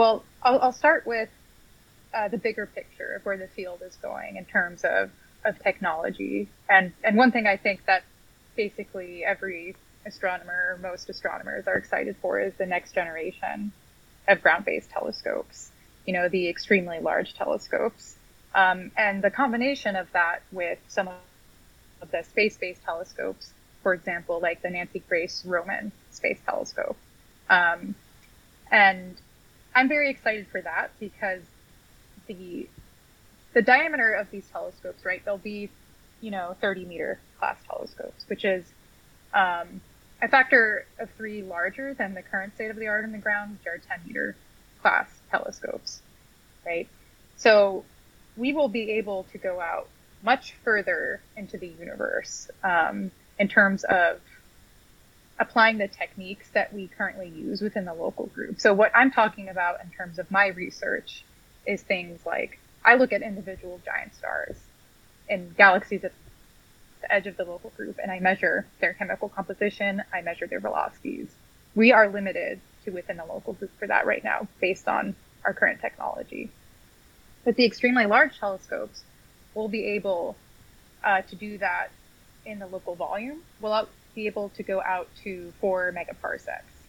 Well, 0.00 0.24
I'll, 0.42 0.58
I'll 0.60 0.72
start 0.72 1.06
with 1.06 1.28
uh, 2.14 2.28
the 2.28 2.38
bigger 2.38 2.64
picture 2.64 3.16
of 3.16 3.26
where 3.26 3.36
the 3.36 3.48
field 3.48 3.82
is 3.84 3.94
going 3.96 4.36
in 4.36 4.46
terms 4.46 4.82
of, 4.82 5.10
of 5.44 5.62
technology. 5.62 6.48
And, 6.70 6.94
and 7.04 7.18
one 7.18 7.32
thing 7.32 7.46
I 7.46 7.58
think 7.58 7.84
that 7.84 8.04
basically 8.56 9.26
every 9.26 9.76
astronomer, 10.06 10.78
most 10.80 11.10
astronomers 11.10 11.66
are 11.66 11.74
excited 11.74 12.16
for 12.22 12.40
is 12.40 12.54
the 12.54 12.64
next 12.64 12.92
generation 12.92 13.72
of 14.26 14.40
ground 14.40 14.64
based 14.64 14.88
telescopes, 14.88 15.70
you 16.06 16.14
know, 16.14 16.30
the 16.30 16.48
extremely 16.48 16.98
large 16.98 17.34
telescopes. 17.34 18.16
Um, 18.54 18.92
and 18.96 19.20
the 19.20 19.30
combination 19.30 19.96
of 19.96 20.10
that 20.12 20.40
with 20.50 20.78
some 20.88 21.08
of 21.08 22.10
the 22.10 22.22
space 22.22 22.56
based 22.56 22.82
telescopes 22.84 23.52
for 23.82 23.92
example, 23.92 24.40
like 24.40 24.62
the 24.62 24.70
Nancy 24.70 25.02
Grace 25.06 25.44
Roman 25.44 25.92
Space 26.10 26.38
Telescope. 26.46 26.96
Um, 27.50 27.94
and 28.70 29.14
I'm 29.74 29.88
very 29.88 30.10
excited 30.10 30.46
for 30.50 30.60
that 30.60 30.90
because 30.98 31.42
the 32.26 32.68
the 33.52 33.62
diameter 33.62 34.12
of 34.12 34.30
these 34.30 34.46
telescopes, 34.52 35.04
right? 35.04 35.24
They'll 35.24 35.38
be, 35.38 35.70
you 36.20 36.30
know, 36.30 36.56
30 36.60 36.84
meter 36.84 37.18
class 37.38 37.56
telescopes, 37.68 38.24
which 38.28 38.44
is 38.44 38.64
um, 39.34 39.80
a 40.22 40.28
factor 40.28 40.86
of 41.00 41.10
three 41.16 41.42
larger 41.42 41.94
than 41.94 42.14
the 42.14 42.22
current 42.22 42.54
state 42.54 42.70
of 42.70 42.76
the 42.76 42.86
art 42.86 43.04
in 43.04 43.12
the 43.12 43.18
ground, 43.18 43.58
which 43.58 43.66
are 43.66 43.78
10 43.78 44.06
meter 44.06 44.36
class 44.82 45.08
telescopes, 45.30 46.00
right? 46.64 46.88
So 47.36 47.84
we 48.36 48.52
will 48.52 48.68
be 48.68 48.92
able 48.92 49.24
to 49.32 49.38
go 49.38 49.60
out 49.60 49.88
much 50.22 50.54
further 50.64 51.20
into 51.36 51.58
the 51.58 51.66
universe 51.66 52.50
um, 52.62 53.10
in 53.38 53.48
terms 53.48 53.84
of 53.84 54.20
applying 55.40 55.78
the 55.78 55.88
techniques 55.88 56.48
that 56.50 56.72
we 56.72 56.86
currently 56.86 57.28
use 57.28 57.62
within 57.62 57.86
the 57.86 57.94
local 57.94 58.26
group. 58.26 58.60
So 58.60 58.74
what 58.74 58.92
I'm 58.94 59.10
talking 59.10 59.48
about 59.48 59.82
in 59.82 59.90
terms 59.90 60.18
of 60.18 60.30
my 60.30 60.48
research 60.48 61.24
is 61.66 61.82
things 61.82 62.20
like 62.26 62.60
I 62.84 62.94
look 62.94 63.12
at 63.12 63.22
individual 63.22 63.80
giant 63.84 64.14
stars 64.14 64.56
and 65.28 65.56
galaxies 65.56 66.04
at 66.04 66.12
the 67.00 67.12
edge 67.12 67.26
of 67.26 67.38
the 67.38 67.44
local 67.44 67.70
group 67.70 67.98
and 68.02 68.12
I 68.12 68.20
measure 68.20 68.66
their 68.80 68.92
chemical 68.92 69.30
composition, 69.30 70.02
I 70.12 70.20
measure 70.20 70.46
their 70.46 70.60
velocities. 70.60 71.28
We 71.74 71.92
are 71.92 72.08
limited 72.08 72.60
to 72.84 72.90
within 72.90 73.16
the 73.16 73.24
local 73.24 73.54
group 73.54 73.70
for 73.78 73.86
that 73.86 74.06
right 74.06 74.22
now 74.22 74.46
based 74.60 74.88
on 74.88 75.16
our 75.44 75.54
current 75.54 75.80
technology. 75.80 76.50
But 77.44 77.56
the 77.56 77.64
extremely 77.64 78.04
large 78.04 78.38
telescopes 78.38 79.02
will 79.54 79.68
be 79.68 79.86
able 79.86 80.36
uh, 81.02 81.22
to 81.22 81.36
do 81.36 81.56
that 81.58 81.88
in 82.44 82.58
the 82.58 82.66
local 82.66 82.94
volume. 82.94 83.40
We'll 83.60 83.88
be 84.14 84.26
able 84.26 84.50
to 84.50 84.62
go 84.62 84.82
out 84.86 85.08
to 85.24 85.54
four 85.60 85.92
megaparsecs. 85.96 86.79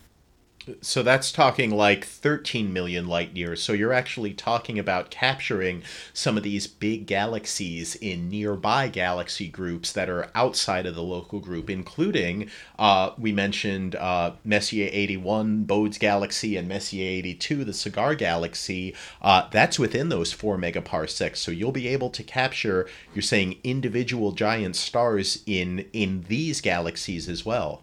So 0.81 1.01
that's 1.01 1.31
talking 1.31 1.71
like 1.71 2.05
13 2.05 2.71
million 2.71 3.07
light 3.07 3.35
years. 3.35 3.63
So 3.63 3.73
you're 3.73 3.93
actually 3.93 4.33
talking 4.33 4.77
about 4.77 5.09
capturing 5.09 5.81
some 6.13 6.37
of 6.37 6.43
these 6.43 6.67
big 6.67 7.07
galaxies 7.07 7.95
in 7.95 8.29
nearby 8.29 8.87
galaxy 8.87 9.47
groups 9.47 9.91
that 9.93 10.07
are 10.07 10.29
outside 10.35 10.85
of 10.85 10.93
the 10.93 11.01
local 11.01 11.39
group, 11.39 11.67
including, 11.67 12.49
uh, 12.77 13.11
we 13.17 13.31
mentioned 13.31 13.95
uh, 13.95 14.33
Messier 14.43 14.87
81, 14.91 15.63
Bode's 15.63 15.97
Galaxy, 15.97 16.55
and 16.57 16.67
Messier 16.67 17.09
82, 17.09 17.65
the 17.65 17.73
Cigar 17.73 18.13
Galaxy. 18.13 18.95
Uh, 19.21 19.47
that's 19.49 19.79
within 19.79 20.09
those 20.09 20.31
four 20.31 20.57
megaparsecs. 20.57 21.37
So 21.37 21.51
you'll 21.51 21.71
be 21.71 21.87
able 21.87 22.11
to 22.11 22.21
capture, 22.21 22.87
you're 23.15 23.23
saying, 23.23 23.57
individual 23.63 24.31
giant 24.31 24.75
stars 24.75 25.41
in 25.47 25.85
in 25.91 26.25
these 26.27 26.61
galaxies 26.61 27.27
as 27.27 27.43
well. 27.43 27.81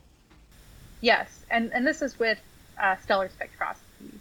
Yes, 1.01 1.45
and 1.51 1.73
and 1.73 1.87
this 1.87 2.03
is 2.03 2.19
with 2.19 2.39
uh, 2.81 2.97
stellar 3.03 3.29
spectroscopy, 3.29 4.15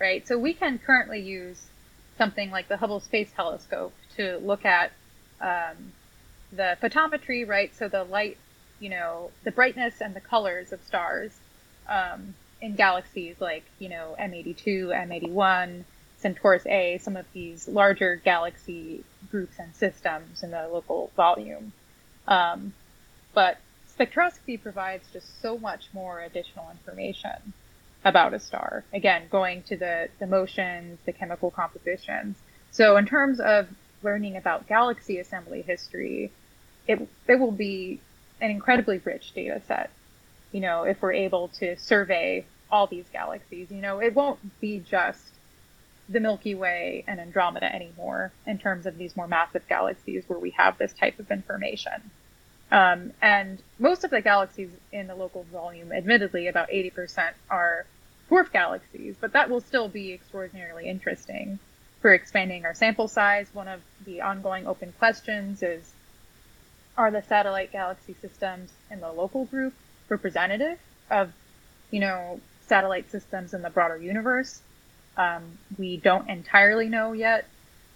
right? 0.00 0.26
So 0.26 0.38
we 0.38 0.54
can 0.54 0.78
currently 0.78 1.20
use 1.20 1.66
something 2.16 2.50
like 2.50 2.68
the 2.68 2.76
Hubble 2.76 3.00
Space 3.00 3.30
Telescope 3.34 3.92
to 4.16 4.38
look 4.38 4.64
at 4.64 4.92
um, 5.40 5.92
the 6.52 6.76
photometry, 6.82 7.46
right? 7.46 7.74
So 7.74 7.88
the 7.88 8.04
light, 8.04 8.38
you 8.80 8.90
know, 8.90 9.30
the 9.42 9.50
brightness 9.50 10.00
and 10.00 10.14
the 10.14 10.20
colors 10.20 10.72
of 10.72 10.82
stars 10.84 11.32
um, 11.88 12.34
in 12.60 12.74
galaxies 12.76 13.36
like, 13.40 13.64
you 13.78 13.88
know, 13.88 14.14
M82, 14.18 14.88
M81, 14.88 15.84
Centaurus 16.18 16.66
A, 16.66 16.98
some 16.98 17.16
of 17.16 17.26
these 17.32 17.68
larger 17.68 18.16
galaxy 18.24 19.04
groups 19.30 19.58
and 19.58 19.74
systems 19.74 20.42
in 20.42 20.50
the 20.50 20.68
local 20.68 21.10
volume. 21.16 21.72
Um, 22.26 22.72
but 23.34 23.58
spectroscopy 23.98 24.62
provides 24.62 25.04
just 25.12 25.42
so 25.42 25.58
much 25.58 25.88
more 25.92 26.20
additional 26.20 26.70
information 26.70 27.52
about 28.04 28.34
a 28.34 28.40
star. 28.40 28.84
Again, 28.92 29.24
going 29.30 29.62
to 29.64 29.76
the, 29.76 30.08
the 30.18 30.26
motions, 30.26 30.98
the 31.06 31.12
chemical 31.12 31.50
compositions. 31.50 32.36
So 32.70 32.96
in 32.96 33.06
terms 33.06 33.40
of 33.40 33.68
learning 34.02 34.36
about 34.36 34.66
galaxy 34.66 35.18
assembly 35.18 35.62
history, 35.62 36.30
it, 36.86 37.08
it 37.26 37.36
will 37.36 37.52
be 37.52 38.00
an 38.40 38.50
incredibly 38.50 38.98
rich 38.98 39.32
data 39.34 39.62
set. 39.66 39.90
You 40.52 40.60
know, 40.60 40.84
if 40.84 41.00
we're 41.00 41.12
able 41.12 41.48
to 41.60 41.76
survey 41.78 42.44
all 42.70 42.86
these 42.86 43.06
galaxies, 43.12 43.70
you 43.70 43.80
know, 43.80 44.00
it 44.00 44.14
won't 44.14 44.60
be 44.60 44.80
just 44.80 45.34
the 46.08 46.20
Milky 46.20 46.54
Way 46.54 47.04
and 47.06 47.18
Andromeda 47.18 47.74
anymore 47.74 48.32
in 48.46 48.58
terms 48.58 48.84
of 48.84 48.98
these 48.98 49.16
more 49.16 49.26
massive 49.26 49.66
galaxies 49.68 50.24
where 50.26 50.38
we 50.38 50.50
have 50.50 50.76
this 50.76 50.92
type 50.92 51.18
of 51.18 51.30
information. 51.30 52.10
Um, 52.70 53.12
and 53.22 53.62
most 53.78 54.04
of 54.04 54.10
the 54.10 54.20
galaxies 54.20 54.70
in 54.92 55.06
the 55.06 55.14
local 55.14 55.44
volume, 55.44 55.92
admittedly, 55.92 56.48
about 56.48 56.68
80% 56.70 57.32
are 57.48 57.86
dwarf 58.30 58.50
galaxies, 58.52 59.16
but 59.20 59.32
that 59.32 59.50
will 59.50 59.60
still 59.60 59.88
be 59.88 60.12
extraordinarily 60.12 60.88
interesting 60.88 61.58
for 62.00 62.12
expanding 62.12 62.64
our 62.64 62.74
sample 62.74 63.08
size. 63.08 63.48
One 63.52 63.68
of 63.68 63.80
the 64.04 64.20
ongoing 64.20 64.66
open 64.66 64.92
questions 64.98 65.62
is 65.62 65.92
are 66.96 67.10
the 67.10 67.22
satellite 67.22 67.72
galaxy 67.72 68.14
systems 68.20 68.72
in 68.90 69.00
the 69.00 69.10
local 69.10 69.46
group 69.46 69.74
representative 70.08 70.78
of, 71.10 71.32
you 71.90 72.00
know, 72.00 72.40
satellite 72.66 73.10
systems 73.10 73.54
in 73.54 73.62
the 73.62 73.70
broader 73.70 73.96
universe? 73.96 74.60
Um, 75.16 75.58
we 75.78 75.96
don't 75.96 76.28
entirely 76.28 76.88
know 76.88 77.12
yet. 77.12 77.46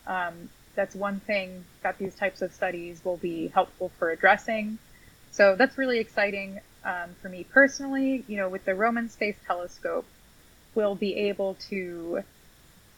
Um, 0.06 0.50
that's 0.74 0.94
one 0.94 1.20
thing 1.20 1.64
that 1.82 1.98
these 1.98 2.14
types 2.14 2.40
of 2.42 2.52
studies 2.52 3.04
will 3.04 3.16
be 3.16 3.48
helpful 3.48 3.90
for 3.98 4.10
addressing. 4.10 4.78
So 5.32 5.56
that's 5.56 5.76
really 5.76 5.98
exciting 5.98 6.60
um, 6.84 7.10
for 7.20 7.28
me 7.28 7.44
personally. 7.44 8.24
You 8.28 8.36
know, 8.38 8.48
with 8.48 8.64
the 8.64 8.74
Roman 8.74 9.08
Space 9.08 9.36
Telescope, 9.46 10.06
we'll 10.78 10.94
be 10.94 11.16
able 11.16 11.54
to 11.68 12.22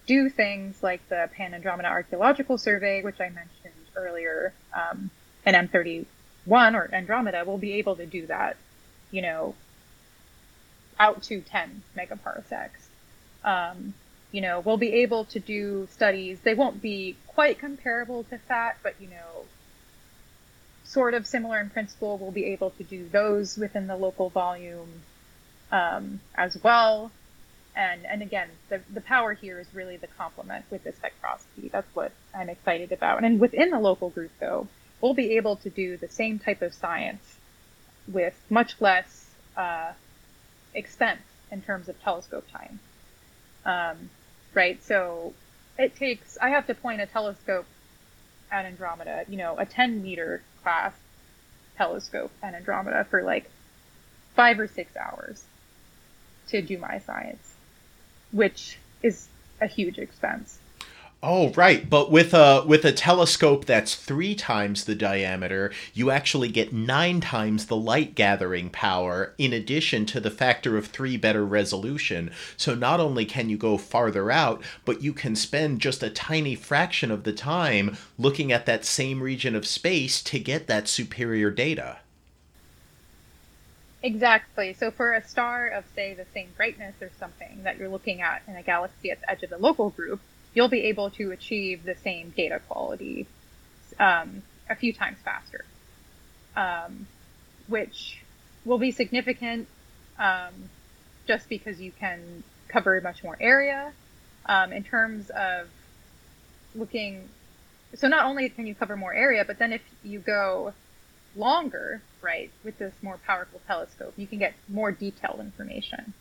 do 0.06 0.28
things 0.28 0.82
like 0.82 1.00
the 1.08 1.30
Pan 1.34 1.54
Andromeda 1.54 1.88
Archaeological 1.88 2.58
Survey, 2.58 3.00
which 3.02 3.18
I 3.20 3.30
mentioned 3.30 3.72
earlier, 3.96 4.52
um, 4.74 5.10
and 5.46 5.56
M31 5.70 6.04
or 6.74 6.90
Andromeda 6.92 7.42
will 7.46 7.56
be 7.56 7.72
able 7.74 7.96
to 7.96 8.04
do 8.04 8.26
that, 8.26 8.58
you 9.10 9.22
know, 9.22 9.54
out 10.98 11.22
to 11.22 11.40
10 11.40 11.82
megaparsecs. 11.96 12.88
Um, 13.44 13.94
you 14.30 14.42
know, 14.42 14.60
we'll 14.60 14.76
be 14.76 14.92
able 15.00 15.24
to 15.24 15.40
do 15.40 15.88
studies. 15.90 16.38
They 16.40 16.52
won't 16.52 16.82
be 16.82 17.16
quite 17.28 17.58
comparable 17.58 18.24
to 18.24 18.38
PHAT, 18.46 18.76
but 18.82 19.00
you 19.00 19.08
know, 19.08 19.46
sort 20.84 21.14
of 21.14 21.26
similar 21.26 21.58
in 21.60 21.70
principle. 21.70 22.18
We'll 22.18 22.30
be 22.30 22.44
able 22.52 22.72
to 22.72 22.84
do 22.84 23.08
those 23.08 23.56
within 23.56 23.86
the 23.86 23.96
local 23.96 24.28
volume 24.28 25.00
um, 25.72 26.20
as 26.34 26.62
well. 26.62 27.10
And 27.80 28.04
and 28.04 28.20
again, 28.20 28.48
the 28.68 28.82
the 28.92 29.00
power 29.00 29.32
here 29.32 29.58
is 29.58 29.66
really 29.72 29.96
the 29.96 30.06
complement 30.06 30.66
with 30.70 30.84
the 30.84 30.92
spectroscopy. 30.92 31.70
That's 31.72 31.88
what 31.94 32.12
I'm 32.34 32.50
excited 32.50 32.92
about. 32.92 33.24
And 33.24 33.40
within 33.40 33.70
the 33.70 33.78
local 33.78 34.10
group, 34.10 34.32
though, 34.38 34.68
we'll 35.00 35.14
be 35.14 35.36
able 35.38 35.56
to 35.56 35.70
do 35.70 35.96
the 35.96 36.08
same 36.08 36.38
type 36.38 36.60
of 36.60 36.74
science 36.74 37.38
with 38.06 38.34
much 38.50 38.78
less 38.80 39.30
uh, 39.56 39.92
expense 40.74 41.22
in 41.50 41.62
terms 41.62 41.88
of 41.88 41.98
telescope 42.02 42.44
time. 42.52 42.80
Um, 43.64 44.10
right? 44.52 44.82
So 44.84 45.32
it 45.78 45.96
takes, 45.96 46.36
I 46.40 46.50
have 46.50 46.66
to 46.66 46.74
point 46.74 47.00
a 47.00 47.06
telescope 47.06 47.66
at 48.50 48.66
Andromeda, 48.66 49.24
you 49.28 49.38
know, 49.38 49.56
a 49.56 49.64
10 49.64 50.02
meter 50.02 50.42
class 50.62 50.92
telescope 51.76 52.32
at 52.42 52.54
Andromeda 52.54 53.06
for 53.08 53.22
like 53.22 53.50
five 54.34 54.60
or 54.60 54.66
six 54.66 54.94
hours 54.96 55.42
to 56.48 56.60
do 56.62 56.78
my 56.78 56.98
science, 56.98 57.49
which 58.32 58.78
is 59.02 59.28
a 59.60 59.66
huge 59.66 59.98
expense. 59.98 60.58
Oh, 61.22 61.50
right. 61.50 61.88
But 61.88 62.10
with 62.10 62.32
a 62.32 62.64
with 62.66 62.82
a 62.86 62.92
telescope 62.92 63.66
that's 63.66 63.94
three 63.94 64.34
times 64.34 64.84
the 64.84 64.94
diameter, 64.94 65.70
you 65.92 66.10
actually 66.10 66.48
get 66.48 66.72
nine 66.72 67.20
times 67.20 67.66
the 67.66 67.76
light 67.76 68.14
gathering 68.14 68.70
power, 68.70 69.34
in 69.36 69.52
addition 69.52 70.06
to 70.06 70.20
the 70.20 70.30
factor 70.30 70.78
of 70.78 70.86
three 70.86 71.18
better 71.18 71.44
resolution. 71.44 72.30
So 72.56 72.74
not 72.74 73.00
only 73.00 73.26
can 73.26 73.50
you 73.50 73.58
go 73.58 73.76
farther 73.76 74.30
out, 74.30 74.62
but 74.86 75.02
you 75.02 75.12
can 75.12 75.36
spend 75.36 75.82
just 75.82 76.02
a 76.02 76.08
tiny 76.08 76.54
fraction 76.54 77.10
of 77.10 77.24
the 77.24 77.34
time 77.34 77.98
looking 78.16 78.50
at 78.50 78.64
that 78.64 78.86
same 78.86 79.22
region 79.22 79.54
of 79.54 79.66
space 79.66 80.22
to 80.22 80.38
get 80.38 80.68
that 80.68 80.88
superior 80.88 81.50
data. 81.50 81.98
Exactly. 84.02 84.72
So 84.74 84.90
for 84.90 85.12
a 85.12 85.26
star 85.26 85.68
of 85.68 85.84
say 85.94 86.14
the 86.14 86.26
same 86.32 86.48
brightness 86.56 86.94
or 87.02 87.10
something 87.18 87.62
that 87.64 87.76
you're 87.76 87.88
looking 87.88 88.22
at 88.22 88.42
in 88.48 88.56
a 88.56 88.62
galaxy 88.62 89.10
at 89.10 89.20
the 89.20 89.30
edge 89.30 89.42
of 89.42 89.50
the 89.50 89.58
local 89.58 89.90
group, 89.90 90.20
you'll 90.54 90.68
be 90.68 90.84
able 90.84 91.10
to 91.10 91.32
achieve 91.32 91.84
the 91.84 91.94
same 91.96 92.30
data 92.30 92.60
quality 92.68 93.26
um, 93.98 94.42
a 94.68 94.74
few 94.74 94.92
times 94.92 95.18
faster, 95.22 95.64
um, 96.56 97.06
which 97.68 98.22
will 98.64 98.78
be 98.78 98.90
significant 98.90 99.68
um, 100.18 100.70
just 101.26 101.48
because 101.48 101.80
you 101.80 101.92
can 101.92 102.42
cover 102.68 103.00
much 103.02 103.22
more 103.22 103.36
area 103.38 103.92
um, 104.46 104.72
in 104.72 104.82
terms 104.82 105.28
of 105.30 105.68
looking. 106.74 107.28
So 107.94 108.08
not 108.08 108.24
only 108.24 108.48
can 108.48 108.66
you 108.66 108.74
cover 108.74 108.96
more 108.96 109.12
area, 109.12 109.44
but 109.44 109.58
then 109.58 109.72
if 109.72 109.82
you 110.02 110.20
go 110.20 110.72
longer, 111.36 112.02
right, 112.22 112.50
with 112.64 112.78
this 112.78 112.92
more 113.02 113.18
powerful 113.26 113.60
telescope, 113.66 114.14
you 114.16 114.26
can 114.26 114.38
get 114.38 114.54
more 114.68 114.92
detailed 114.92 115.40
information. 115.40 116.12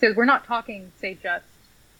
So 0.00 0.12
we're 0.14 0.24
not 0.24 0.46
talking, 0.46 0.92
say, 1.00 1.14
just 1.14 1.44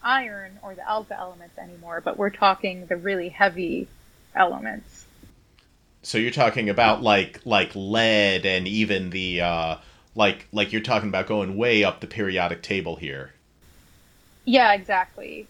iron 0.02 0.58
or 0.62 0.74
the 0.74 0.88
alpha 0.88 1.18
elements 1.18 1.58
anymore, 1.58 2.00
but 2.04 2.16
we're 2.16 2.30
talking 2.30 2.86
the 2.86 2.96
really 2.96 3.28
heavy 3.28 3.88
elements. 4.34 5.06
So 6.02 6.18
you're 6.18 6.30
talking 6.30 6.68
about 6.68 7.02
like 7.02 7.40
like 7.44 7.72
lead 7.74 8.46
and 8.46 8.68
even 8.68 9.10
the 9.10 9.40
uh, 9.40 9.76
like 10.14 10.46
like 10.52 10.72
you're 10.72 10.82
talking 10.82 11.08
about 11.08 11.26
going 11.26 11.56
way 11.56 11.82
up 11.82 12.00
the 12.00 12.06
periodic 12.06 12.62
table 12.62 12.96
here. 12.96 13.32
Yeah, 14.44 14.72
exactly. 14.74 15.48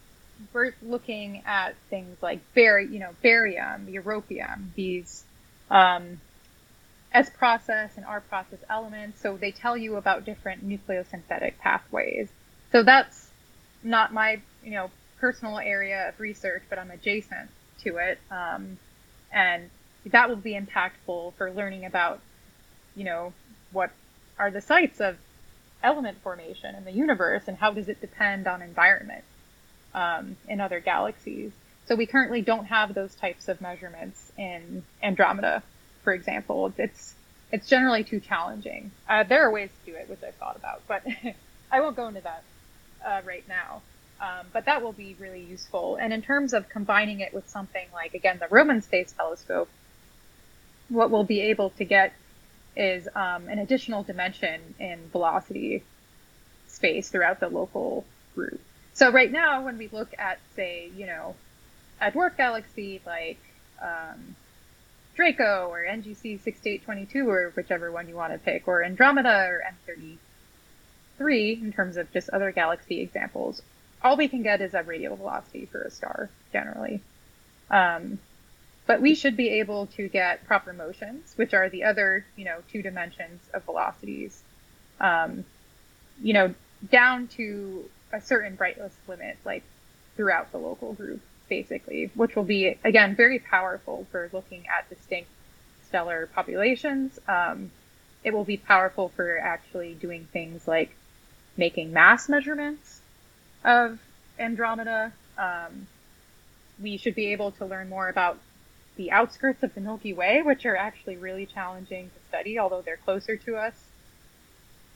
We're 0.53 0.73
looking 0.81 1.43
at 1.45 1.75
things 1.89 2.17
like 2.21 2.39
bar, 2.55 2.79
you 2.79 2.99
know, 2.99 3.11
barium, 3.21 3.87
europium, 3.87 4.73
these 4.75 5.23
um, 5.69 6.19
S 7.17 7.31
process 7.31 7.89
and 7.97 8.05
R 8.05 8.21
process 8.21 8.59
elements. 8.69 9.19
So 9.19 9.37
they 9.37 9.51
tell 9.51 9.75
you 9.75 9.95
about 9.95 10.23
different 10.23 10.67
nucleosynthetic 10.67 11.57
pathways. 11.57 12.29
So 12.71 12.83
that's 12.83 13.29
not 13.81 14.13
my, 14.13 14.39
you 14.63 14.71
know, 14.71 14.91
personal 15.19 15.57
area 15.57 16.09
of 16.09 16.19
research, 16.19 16.61
but 16.69 16.77
I'm 16.77 16.91
adjacent 16.91 17.49
to 17.83 17.97
it. 17.97 18.19
Um, 18.29 18.77
and 19.33 19.71
that 20.05 20.29
will 20.29 20.35
be 20.35 20.53
impactful 20.53 21.33
for 21.33 21.51
learning 21.51 21.85
about, 21.85 22.19
you 22.95 23.03
know, 23.03 23.33
what 23.71 23.89
are 24.37 24.51
the 24.51 24.61
sites 24.61 25.01
of 25.01 25.17
element 25.81 26.19
formation 26.21 26.75
in 26.75 26.85
the 26.85 26.91
universe 26.91 27.43
and 27.47 27.57
how 27.57 27.71
does 27.71 27.89
it 27.89 27.99
depend 27.99 28.45
on 28.45 28.61
environment 28.61 29.23
um, 29.95 30.37
in 30.47 30.61
other 30.61 30.79
galaxies. 30.79 31.51
So 31.87 31.95
we 31.95 32.05
currently 32.05 32.41
don't 32.41 32.65
have 32.65 32.93
those 32.93 33.15
types 33.15 33.47
of 33.47 33.59
measurements 33.59 34.31
in 34.37 34.83
Andromeda, 35.01 35.63
for 36.07 36.13
example. 36.13 36.73
It's 36.77 37.15
it's 37.51 37.67
generally 37.67 38.05
too 38.05 38.21
challenging. 38.21 38.91
Uh, 39.09 39.23
there 39.23 39.45
are 39.45 39.51
ways 39.51 39.69
to 39.83 39.91
do 39.91 39.97
it, 39.97 40.07
which 40.09 40.19
I've 40.25 40.35
thought 40.35 40.55
about, 40.55 40.81
but 40.87 41.03
I 41.71 41.81
won't 41.81 41.97
go 41.97 42.07
into 42.07 42.21
that 42.21 42.43
uh, 43.05 43.21
right 43.25 43.45
now. 43.49 43.81
Um, 44.21 44.45
but 44.53 44.63
that 44.65 44.81
will 44.81 44.93
be 44.93 45.17
really 45.19 45.41
useful. 45.41 45.97
And 45.97 46.13
in 46.13 46.21
terms 46.21 46.53
of 46.53 46.69
combining 46.69 47.19
it 47.19 47.33
with 47.33 47.49
something 47.49 47.85
like, 47.91 48.13
again, 48.13 48.37
the 48.39 48.47
Roman 48.49 48.81
Space 48.81 49.11
Telescope, 49.11 49.67
what 50.87 51.11
we'll 51.11 51.25
be 51.25 51.41
able 51.41 51.71
to 51.71 51.83
get 51.83 52.13
is 52.77 53.09
um, 53.13 53.49
an 53.49 53.59
additional 53.59 54.03
dimension 54.03 54.75
in 54.79 55.09
velocity 55.11 55.83
space 56.67 57.09
throughout 57.09 57.41
the 57.41 57.49
local 57.49 58.05
group. 58.33 58.61
So 58.93 59.11
right 59.11 59.31
now, 59.31 59.65
when 59.65 59.77
we 59.77 59.89
look 59.89 60.13
at, 60.17 60.39
say, 60.55 60.89
you 60.95 61.05
know, 61.05 61.35
a 61.99 62.11
dwarf 62.11 62.37
galaxy 62.37 63.01
like 63.05 63.39
um, 63.81 64.37
Draco 65.17 65.67
or 65.69 65.83
NGC 65.83 66.39
6822 66.43 67.27
or 67.27 67.51
whichever 67.55 67.91
one 67.91 68.07
you 68.07 68.15
want 68.15 68.33
to 68.33 68.39
pick, 68.39 68.67
or 68.67 68.83
Andromeda 68.83 69.47
or 69.49 69.63
M33 71.19 71.61
in 71.61 71.73
terms 71.73 71.97
of 71.97 72.13
just 72.13 72.29
other 72.29 72.51
galaxy 72.51 73.01
examples, 73.01 73.63
all 74.03 74.15
we 74.15 74.27
can 74.27 74.43
get 74.43 74.61
is 74.61 74.75
a 74.75 74.83
radial 74.83 75.15
velocity 75.15 75.65
for 75.65 75.81
a 75.81 75.89
star 75.89 76.29
generally. 76.53 77.01
Um, 77.71 78.19
but 78.85 79.01
we 79.01 79.15
should 79.15 79.35
be 79.35 79.49
able 79.59 79.87
to 79.87 80.07
get 80.07 80.45
proper 80.45 80.71
motions, 80.71 81.33
which 81.35 81.55
are 81.55 81.67
the 81.67 81.83
other, 81.83 82.23
you 82.35 82.45
know, 82.45 82.59
two 82.71 82.83
dimensions 82.83 83.41
of 83.55 83.63
velocities, 83.63 84.43
um, 85.01 85.43
you 86.21 86.33
know, 86.33 86.53
down 86.91 87.27
to 87.29 87.89
a 88.13 88.21
certain 88.21 88.55
brightness 88.55 88.93
limit, 89.07 89.37
like 89.43 89.63
throughout 90.15 90.51
the 90.51 90.59
local 90.59 90.93
group, 90.93 91.21
basically, 91.49 92.11
which 92.15 92.35
will 92.35 92.43
be, 92.43 92.77
again, 92.83 93.15
very 93.15 93.39
powerful 93.39 94.05
for 94.11 94.29
looking 94.33 94.65
at 94.67 94.89
distinct 94.89 95.29
stellar 95.87 96.27
populations. 96.33 97.19
Um, 97.27 97.71
it 98.23 98.33
will 98.33 98.43
be 98.43 98.57
powerful 98.57 99.09
for 99.09 99.37
actually 99.37 99.93
doing 99.93 100.27
things 100.31 100.67
like 100.67 100.95
making 101.55 101.93
mass 101.93 102.27
measurements 102.29 103.01
of 103.63 103.99
Andromeda. 104.39 105.13
Um, 105.37 105.87
we 106.81 106.97
should 106.97 107.15
be 107.15 107.31
able 107.31 107.51
to 107.51 107.65
learn 107.65 107.89
more 107.89 108.09
about 108.09 108.37
the 108.97 109.11
outskirts 109.11 109.63
of 109.63 109.73
the 109.75 109.81
Milky 109.81 110.13
Way, 110.13 110.41
which 110.41 110.65
are 110.65 110.75
actually 110.75 111.17
really 111.17 111.45
challenging 111.45 112.09
to 112.09 112.27
study, 112.27 112.59
although 112.59 112.81
they're 112.81 112.97
closer 112.97 113.37
to 113.37 113.55
us 113.55 113.73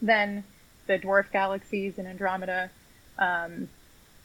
than 0.01 0.43
the 0.87 0.97
dwarf 0.97 1.31
galaxies 1.31 1.97
in 1.97 2.07
Andromeda. 2.07 2.69
Um, 3.17 3.69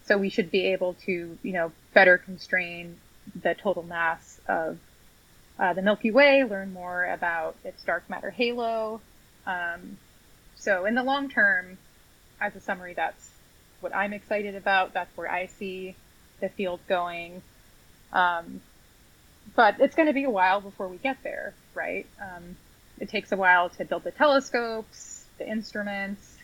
so 0.07 0.17
we 0.17 0.31
should 0.31 0.51
be 0.51 0.67
able 0.69 0.95
to, 1.05 1.39
you 1.43 1.53
know, 1.53 1.73
better 1.97 2.19
constrain 2.19 2.95
the 3.43 3.55
total 3.55 3.83
mass 3.83 4.39
of 4.47 4.79
uh, 5.59 5.73
the 5.73 5.81
Milky 5.81 6.11
Way, 6.11 6.45
learn 6.45 6.75
more 6.75 7.07
about 7.07 7.57
its 7.65 7.83
dark 7.85 8.11
matter 8.11 8.29
halo. 8.29 9.01
Um, 9.47 9.97
so 10.57 10.85
in 10.85 10.95
the 10.95 11.03
long 11.03 11.31
term, 11.31 11.79
as 12.39 12.55
a 12.55 12.61
summary, 12.61 12.93
that's 12.93 13.31
what 13.81 13.97
I'm 13.97 14.13
excited 14.13 14.57
about. 14.57 14.93
That's 14.93 15.17
where 15.17 15.33
I 15.33 15.47
see 15.47 15.97
the 16.41 16.51
field 16.51 16.81
going. 16.87 17.41
Um, 18.13 18.61
but 19.55 19.81
it's 19.81 19.97
going 19.97 20.09
to 20.09 20.13
be 20.13 20.25
a 20.25 20.31
while 20.31 20.61
before 20.61 20.89
we 20.89 20.99
get 20.99 21.17
there, 21.23 21.55
right? 21.75 22.05
Um, 22.21 22.59
it 22.99 23.09
takes 23.09 23.33
a 23.33 23.39
while 23.39 23.71
to 23.71 23.87
build 23.87 24.05
the 24.05 24.11
telescopes, 24.11 25.25
the 25.39 25.49
instruments, 25.49 26.37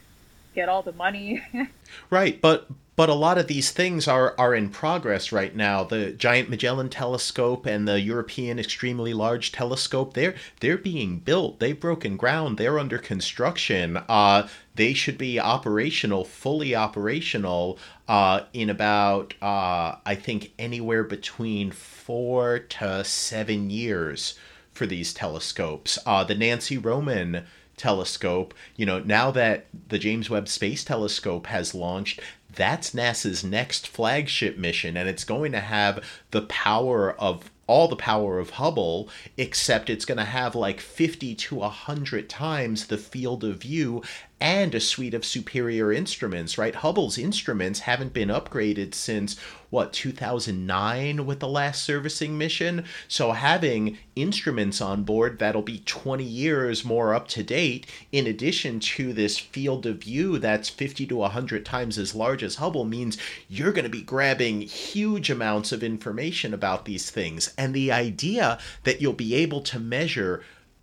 get 0.54 0.70
all 0.70 0.80
the 0.80 0.92
money. 0.92 1.42
right, 2.10 2.40
but 2.40 2.68
but 2.94 3.08
a 3.08 3.14
lot 3.14 3.38
of 3.38 3.46
these 3.46 3.70
things 3.70 4.06
are 4.06 4.34
are 4.38 4.54
in 4.54 4.68
progress 4.68 5.32
right 5.32 5.54
now. 5.56 5.82
The 5.84 6.12
Giant 6.12 6.50
Magellan 6.50 6.90
Telescope 6.90 7.64
and 7.66 7.88
the 7.88 8.00
European 8.00 8.58
Extremely 8.58 9.14
Large 9.14 9.52
Telescope, 9.52 10.14
they're 10.14 10.34
they're 10.60 10.78
being 10.78 11.18
built. 11.18 11.58
They've 11.58 11.78
broken 11.78 12.16
ground. 12.16 12.58
They're 12.58 12.78
under 12.78 12.98
construction. 12.98 13.98
Uh, 14.08 14.48
they 14.74 14.92
should 14.92 15.18
be 15.18 15.40
operational, 15.40 16.24
fully 16.24 16.74
operational, 16.74 17.78
uh, 18.08 18.42
in 18.52 18.68
about 18.68 19.34
uh, 19.40 19.96
I 20.04 20.14
think 20.14 20.52
anywhere 20.58 21.04
between 21.04 21.70
four 21.70 22.58
to 22.58 23.04
seven 23.04 23.70
years 23.70 24.38
for 24.72 24.86
these 24.86 25.14
telescopes. 25.14 25.98
Uh, 26.04 26.24
the 26.24 26.34
Nancy 26.34 26.78
Roman 26.78 27.44
telescope, 27.76 28.54
you 28.76 28.86
know, 28.86 29.00
now 29.00 29.30
that 29.30 29.66
the 29.88 29.98
James 29.98 30.30
Webb 30.30 30.48
Space 30.48 30.84
Telescope 30.84 31.46
has 31.46 31.74
launched, 31.74 32.20
that's 32.54 32.92
NASA's 32.92 33.42
next 33.42 33.88
flagship 33.88 34.58
mission, 34.58 34.96
and 34.96 35.08
it's 35.08 35.24
going 35.24 35.52
to 35.52 35.60
have 35.60 36.04
the 36.30 36.42
power 36.42 37.12
of 37.12 37.50
all 37.66 37.88
the 37.88 37.96
power 37.96 38.38
of 38.38 38.50
Hubble, 38.50 39.08
except 39.36 39.88
it's 39.88 40.04
going 40.04 40.18
to 40.18 40.24
have 40.24 40.54
like 40.54 40.80
50 40.80 41.34
to 41.34 41.54
100 41.54 42.28
times 42.28 42.86
the 42.86 42.98
field 42.98 43.44
of 43.44 43.62
view 43.62 44.02
and 44.42 44.74
a 44.74 44.80
suite 44.80 45.14
of 45.14 45.24
superior 45.24 45.92
instruments, 45.92 46.58
right? 46.58 46.74
Hubble's 46.74 47.16
instruments 47.16 47.78
haven't 47.78 48.12
been 48.12 48.28
upgraded 48.28 48.92
since 48.92 49.38
what 49.70 49.92
2009 49.92 51.24
with 51.24 51.38
the 51.38 51.46
last 51.46 51.84
servicing 51.84 52.36
mission. 52.36 52.84
So 53.06 53.30
having 53.30 53.98
instruments 54.16 54.80
on 54.80 55.04
board 55.04 55.38
that'll 55.38 55.62
be 55.62 55.78
20 55.86 56.24
years 56.24 56.84
more 56.84 57.14
up 57.14 57.28
to 57.28 57.44
date 57.44 57.86
in 58.10 58.26
addition 58.26 58.80
to 58.80 59.12
this 59.12 59.38
field 59.38 59.86
of 59.86 59.98
view 59.98 60.40
that's 60.40 60.68
50 60.68 61.06
to 61.06 61.16
100 61.16 61.64
times 61.64 61.96
as 61.96 62.12
large 62.12 62.42
as 62.42 62.56
Hubble 62.56 62.84
means 62.84 63.16
you're 63.48 63.72
going 63.72 63.84
to 63.84 63.88
be 63.88 64.02
grabbing 64.02 64.62
huge 64.62 65.30
amounts 65.30 65.70
of 65.70 65.84
information 65.84 66.52
about 66.52 66.84
these 66.84 67.10
things. 67.10 67.54
And 67.56 67.72
the 67.72 67.92
idea 67.92 68.58
that 68.82 69.00
you'll 69.00 69.12
be 69.12 69.36
able 69.36 69.60
to 69.60 69.78
measure 69.78 70.42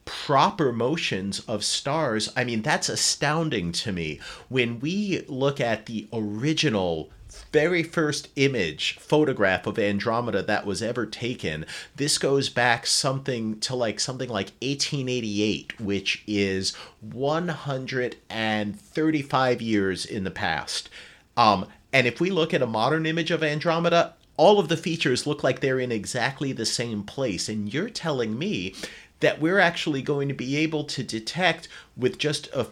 proper 0.09 0.73
motions 0.73 1.39
of 1.41 1.63
stars, 1.63 2.31
I 2.35 2.43
mean, 2.43 2.63
that's 2.63 2.89
astounding 2.89 3.71
to 3.73 3.91
me. 3.91 4.19
When 4.47 4.79
we 4.79 5.23
look 5.27 5.61
at 5.61 5.85
the 5.85 6.07
original 6.11 7.11
very 7.51 7.83
first 7.83 8.29
image 8.35 8.97
photograph 8.97 9.67
of 9.67 9.77
Andromeda 9.77 10.41
that 10.41 10.65
was 10.65 10.81
ever 10.81 11.05
taken. 11.05 11.63
This 11.95 12.17
goes 12.17 12.49
back 12.49 12.87
something 12.87 13.59
to 13.59 13.75
like 13.75 13.99
something 13.99 14.29
like 14.29 14.47
1888, 14.63 15.79
which 15.79 16.23
is 16.25 16.73
135 17.01 19.61
years 19.61 20.07
in 20.07 20.23
the 20.23 20.31
past. 20.31 20.89
Um, 21.37 21.67
and 21.93 22.07
if 22.07 22.19
we 22.19 22.31
look 22.31 22.51
at 22.51 22.63
a 22.63 22.67
modern 22.67 23.05
image 23.05 23.29
of 23.29 23.43
Andromeda, 23.43 24.15
all 24.39 24.57
of 24.57 24.69
the 24.69 24.77
features 24.77 25.27
look 25.27 25.43
like 25.43 25.59
they're 25.59 25.81
in 25.81 25.91
exactly 25.91 26.53
the 26.53 26.65
same 26.65 27.03
place. 27.03 27.49
And 27.49 27.73
you're 27.73 27.89
telling 27.89 28.39
me 28.39 28.73
that 29.19 29.41
we're 29.41 29.59
actually 29.59 30.01
going 30.01 30.27
to 30.27 30.33
be 30.33 30.57
able 30.57 30.83
to 30.85 31.03
detect 31.03 31.67
with 31.97 32.17
just 32.17 32.47
a 32.53 32.67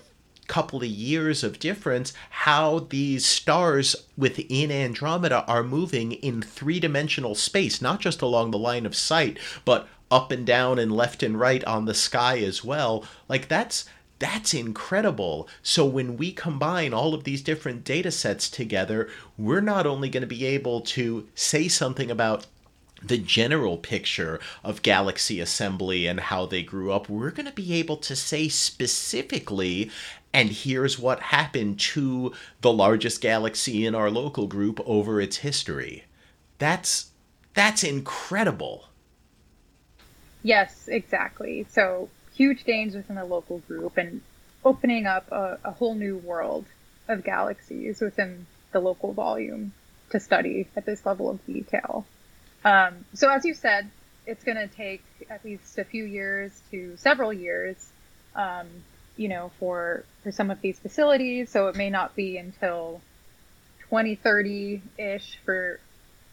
couple 0.47 0.79
of 0.79 0.87
years 0.87 1.43
of 1.43 1.59
difference 1.59 2.13
how 2.29 2.79
these 2.89 3.25
stars 3.25 3.95
within 4.17 4.71
Andromeda 4.71 5.43
are 5.45 5.63
moving 5.63 6.13
in 6.13 6.41
three 6.41 6.79
dimensional 6.79 7.35
space, 7.35 7.81
not 7.81 7.99
just 7.99 8.21
along 8.21 8.51
the 8.51 8.57
line 8.57 8.85
of 8.85 8.95
sight, 8.95 9.37
but 9.65 9.87
up 10.09 10.31
and 10.31 10.45
down 10.45 10.79
and 10.79 10.91
left 10.91 11.21
and 11.21 11.39
right 11.39 11.63
on 11.65 11.85
the 11.85 11.93
sky 11.93 12.39
as 12.39 12.63
well. 12.63 13.03
Like 13.27 13.47
that's 13.47 13.85
that's 14.19 14.53
incredible. 14.53 15.47
So 15.61 15.85
when 15.85 16.17
we 16.17 16.31
combine 16.31 16.91
all 16.91 17.13
of 17.13 17.23
these 17.23 17.43
different 17.43 17.83
data 17.83 18.09
sets 18.09 18.49
together, 18.49 19.09
we're 19.37 19.61
not 19.61 19.85
only 19.85 20.09
going 20.09 20.21
to 20.21 20.27
be 20.27 20.45
able 20.45 20.81
to 20.81 21.27
say 21.35 21.67
something 21.67 22.09
about 22.09 22.47
the 23.01 23.17
general 23.17 23.77
picture 23.77 24.39
of 24.63 24.81
galaxy 24.81 25.39
assembly 25.39 26.07
and 26.07 26.19
how 26.19 26.45
they 26.45 26.63
grew 26.63 26.91
up, 26.91 27.09
we're 27.09 27.31
going 27.31 27.45
to 27.45 27.51
be 27.51 27.73
able 27.73 27.97
to 27.97 28.15
say 28.15 28.47
specifically, 28.47 29.91
and 30.33 30.49
here's 30.49 30.99
what 30.99 31.19
happened 31.19 31.79
to 31.79 32.33
the 32.61 32.71
largest 32.71 33.21
galaxy 33.21 33.85
in 33.85 33.95
our 33.95 34.09
local 34.09 34.47
group 34.47 34.79
over 34.85 35.21
its 35.21 35.37
history. 35.37 36.05
That's 36.57 37.11
that's 37.53 37.83
incredible. 37.83 38.85
Yes, 40.43 40.87
exactly. 40.87 41.65
So 41.69 42.09
huge 42.33 42.65
gains 42.65 42.95
within 42.95 43.15
the 43.15 43.25
local 43.25 43.59
group 43.59 43.97
and 43.97 44.21
opening 44.63 45.07
up 45.07 45.31
a, 45.31 45.57
a 45.63 45.71
whole 45.71 45.95
new 45.95 46.17
world 46.17 46.65
of 47.07 47.23
galaxies 47.23 47.99
within 47.99 48.45
the 48.71 48.79
local 48.79 49.13
volume 49.13 49.73
to 50.11 50.19
study 50.19 50.67
at 50.75 50.85
this 50.85 51.05
level 51.05 51.29
of 51.29 51.45
detail. 51.45 52.05
Um, 52.63 53.05
so 53.13 53.29
as 53.29 53.45
you 53.45 53.53
said, 53.53 53.89
it's 54.25 54.43
going 54.43 54.57
to 54.57 54.67
take 54.67 55.03
at 55.29 55.43
least 55.43 55.77
a 55.77 55.83
few 55.83 56.03
years 56.03 56.51
to 56.71 56.97
several 56.97 57.31
years, 57.31 57.77
um, 58.35 58.67
you 59.15 59.29
know, 59.29 59.51
for 59.59 60.03
for 60.23 60.31
some 60.31 60.51
of 60.51 60.61
these 60.61 60.77
facilities. 60.77 61.49
So 61.49 61.67
it 61.69 61.75
may 61.75 61.89
not 61.89 62.15
be 62.15 62.37
until 62.37 63.01
2030 63.89 64.81
ish 64.97 65.39
for 65.45 65.79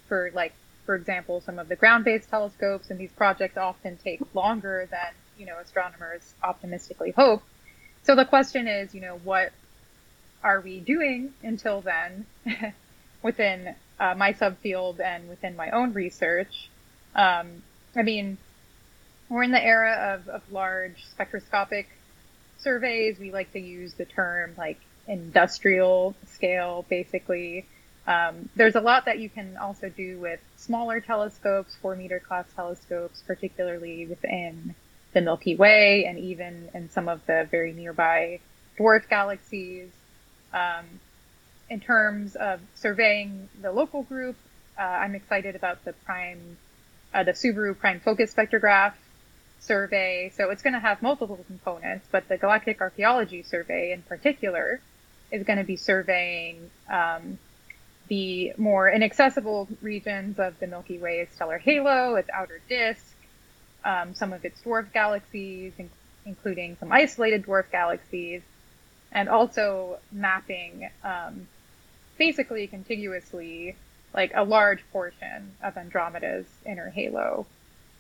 for 0.09 0.31
like 0.35 0.53
for 0.87 0.95
example 0.97 1.41
some 1.41 1.59
of 1.59 1.69
the 1.69 1.77
ground-based 1.77 2.29
telescopes, 2.29 2.91
and 2.91 2.99
these 2.99 3.13
projects 3.13 3.57
often 3.57 3.97
take 3.97 4.21
longer 4.35 4.89
than 4.91 5.13
you 5.39 5.47
know 5.47 5.59
astronomers 5.59 6.35
optimistically 6.43 7.13
hope. 7.13 7.43
So 8.03 8.15
the 8.15 8.27
question 8.27 8.69
is, 8.69 8.95
you 8.95 9.01
know, 9.01 9.19
what 9.25 9.53
are 10.43 10.61
we 10.61 10.81
doing 10.81 11.33
until 11.43 11.81
then 11.81 12.27
within 13.23 13.75
uh, 13.99 14.15
my 14.17 14.33
subfield 14.33 15.01
and 15.01 15.29
within 15.29 15.57
my 15.57 15.71
own 15.71 15.93
research? 15.93 16.71
Um, 17.15 17.63
I 17.97 18.03
mean, 18.03 18.39
we're 19.29 19.43
in 19.43 19.53
the 19.53 19.65
era 19.65 20.15
of, 20.15 20.29
of 20.29 20.43
large 20.53 21.05
spectroscopic 21.07 21.87
surveys. 22.59 23.19
We 23.19 23.31
like 23.31 23.53
to 23.53 23.61
use 23.61 23.95
the 23.95 24.05
term 24.05 24.55
like 24.57 24.81
industrial 25.07 26.15
scale, 26.27 26.85
basically. 26.89 27.67
Um, 28.07 28.49
there's 28.55 28.75
a 28.75 28.81
lot 28.81 29.07
that 29.07 29.19
you 29.19 29.31
can 29.31 29.57
also 29.57 29.89
do 29.89 30.19
with 30.19 30.41
smaller 30.57 31.01
telescopes, 31.01 31.77
four 31.81 31.97
meter 31.97 32.21
class 32.21 32.47
telescopes, 32.55 33.23
particularly 33.27 34.07
within 34.07 34.75
the 35.13 35.21
Milky 35.21 35.57
Way 35.57 36.05
and 36.05 36.19
even 36.19 36.69
in 36.75 36.91
some 36.91 37.09
of 37.09 37.25
the 37.27 37.49
very 37.51 37.73
nearby 37.73 38.41
dwarf 38.79 39.09
galaxies. 39.09 39.89
Um, 40.53 40.85
in 41.69 41.81
terms 41.81 42.37
of 42.37 42.61
surveying 42.75 43.49
the 43.61 43.73
local 43.73 44.03
group, 44.03 44.37
uh, 44.79 44.83
I'm 44.83 45.15
excited 45.15 45.55
about 45.57 45.85
the 45.85 45.93
prime, 45.93 46.57
uh, 47.13 47.23
the 47.25 47.33
Subaru 47.33 47.79
Prime 47.79 48.01
Focus 48.01 48.35
Spectrograph 48.35 48.95
survey. 49.61 50.31
So 50.37 50.51
it's 50.51 50.63
going 50.63 50.75
to 50.75 50.81
have 50.81 51.01
multiple 51.03 51.43
components, 51.47 52.07
but 52.11 52.29
the 52.29 52.37
Galactic 52.37 52.81
Archaeology 52.81 53.43
Survey 53.43 53.93
in 53.93 54.03
particular 54.03 54.81
is 55.31 55.45
going 55.45 55.59
to 55.59 55.65
be 55.65 55.77
surveying 55.77 56.71
um, 56.91 57.39
the 58.09 58.53
more 58.59 58.91
inaccessible 58.91 59.69
regions 59.81 60.39
of 60.39 60.59
the 60.61 60.67
Milky 60.67 60.99
Way's 60.99 61.29
stellar 61.35 61.59
halo, 61.59 62.17
its 62.17 62.29
outer 62.31 62.61
disk, 62.69 63.03
um, 63.85 64.15
some 64.15 64.33
of 64.33 64.45
its 64.45 64.61
dwarf 64.61 64.93
galaxies, 64.93 65.73
in- 65.79 65.91
including 66.27 66.77
some 66.79 66.93
isolated 66.93 67.45
dwarf 67.47 67.71
galaxies, 67.71 68.43
and 69.13 69.29
also 69.29 69.99
mapping 70.13 70.91
um, 71.03 71.47
basically 72.19 72.67
contiguously 72.67 73.77
like 74.15 74.33
a 74.35 74.45
large 74.45 74.85
portion 74.93 75.53
of 75.63 75.77
Andromeda's 75.77 76.47
inner 76.65 76.91
halo. 76.91 77.47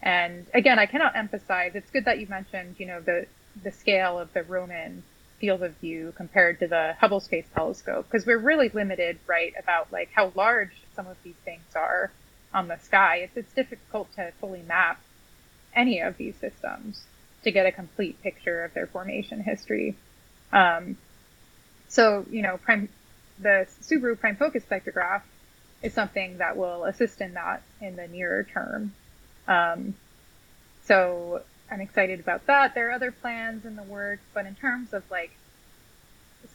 And 0.02 0.46
again, 0.54 0.78
I 0.78 0.86
cannot 0.86 1.16
emphasize. 1.16 1.72
It's 1.74 1.90
good 1.90 2.04
that 2.04 2.18
you 2.18 2.26
mentioned, 2.28 2.76
you 2.78 2.86
know, 2.86 3.00
the 3.00 3.26
the 3.62 3.70
scale 3.70 4.18
of 4.18 4.32
the 4.32 4.42
Roman 4.42 5.04
field 5.38 5.62
of 5.62 5.76
view 5.76 6.12
compared 6.16 6.58
to 6.58 6.66
the 6.66 6.94
Hubble 6.98 7.20
Space 7.20 7.46
Telescope 7.54 8.06
because 8.10 8.26
we're 8.26 8.38
really 8.38 8.68
limited, 8.68 9.18
right, 9.26 9.52
about 9.58 9.92
like 9.92 10.10
how 10.12 10.32
large 10.34 10.70
some 10.94 11.06
of 11.06 11.16
these 11.22 11.36
things 11.44 11.64
are 11.74 12.10
on 12.52 12.68
the 12.68 12.78
sky. 12.78 13.16
It's 13.18 13.36
it's 13.36 13.52
difficult 13.52 14.14
to 14.16 14.32
fully 14.40 14.62
map 14.62 15.00
any 15.74 16.00
of 16.00 16.16
these 16.16 16.36
systems 16.36 17.04
to 17.42 17.50
get 17.50 17.66
a 17.66 17.72
complete 17.72 18.20
picture 18.22 18.64
of 18.64 18.72
their 18.74 18.86
formation 18.86 19.42
history. 19.42 19.96
Um, 20.52 20.96
so 21.88 22.24
you 22.30 22.42
know, 22.42 22.58
prime, 22.58 22.88
the 23.38 23.66
Subaru 23.82 24.18
Prime 24.18 24.36
Focus 24.36 24.64
Spectrograph 24.64 25.22
is 25.82 25.92
something 25.92 26.38
that 26.38 26.56
will 26.56 26.84
assist 26.84 27.20
in 27.20 27.34
that 27.34 27.62
in 27.80 27.96
the 27.96 28.08
nearer 28.08 28.44
term. 28.44 28.94
Um, 29.46 29.94
so 30.84 31.42
I'm 31.70 31.80
excited 31.80 32.20
about 32.20 32.46
that. 32.46 32.74
There 32.74 32.88
are 32.88 32.92
other 32.92 33.10
plans 33.10 33.64
in 33.64 33.76
the 33.76 33.82
works, 33.82 34.22
but 34.32 34.46
in 34.46 34.54
terms 34.54 34.92
of 34.92 35.02
like 35.10 35.30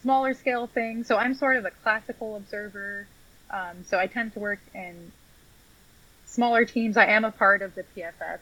smaller 0.01 0.33
scale 0.33 0.67
things, 0.67 1.07
so 1.07 1.17
I'm 1.17 1.33
sort 1.33 1.57
of 1.57 1.65
a 1.65 1.71
classical 1.71 2.35
observer. 2.35 3.07
Um, 3.51 3.83
so 3.85 3.99
I 3.99 4.07
tend 4.07 4.33
to 4.33 4.39
work 4.39 4.59
in 4.73 5.11
smaller 6.25 6.65
teams. 6.65 6.97
I 6.97 7.07
am 7.07 7.25
a 7.25 7.31
part 7.31 7.61
of 7.61 7.75
the 7.75 7.83
PFS 7.95 8.39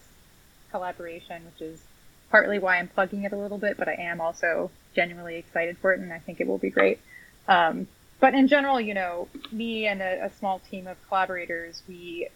collaboration, 0.72 1.43
which 1.45 1.61
is 1.61 1.81
partly 2.30 2.59
why 2.59 2.77
I'm 2.77 2.89
plugging 2.89 3.23
it 3.23 3.31
a 3.31 3.38
little 3.38 3.57
bit, 3.57 3.77
but 3.77 3.88
I 3.88 3.93
am 3.93 4.19
also 4.19 4.69
genuinely 4.95 5.38
excited 5.38 5.77
for 5.77 5.93
it, 5.93 5.99
and 5.99 6.11
I 6.11 6.19
think 6.19 6.41
it 6.41 6.47
will 6.47 6.57
be 6.57 6.69
great. 6.69 6.99
Um, 7.47 7.88
but 8.19 8.34
in 8.34 8.48
general, 8.48 8.80
you 8.80 8.94
know, 8.94 9.27
me 9.52 9.88
and 9.88 10.02
a, 10.02 10.26
a 10.26 10.34
small 10.34 10.60
team 10.60 10.88
of 10.88 10.98
collaborators, 11.07 11.81
we 11.88 12.27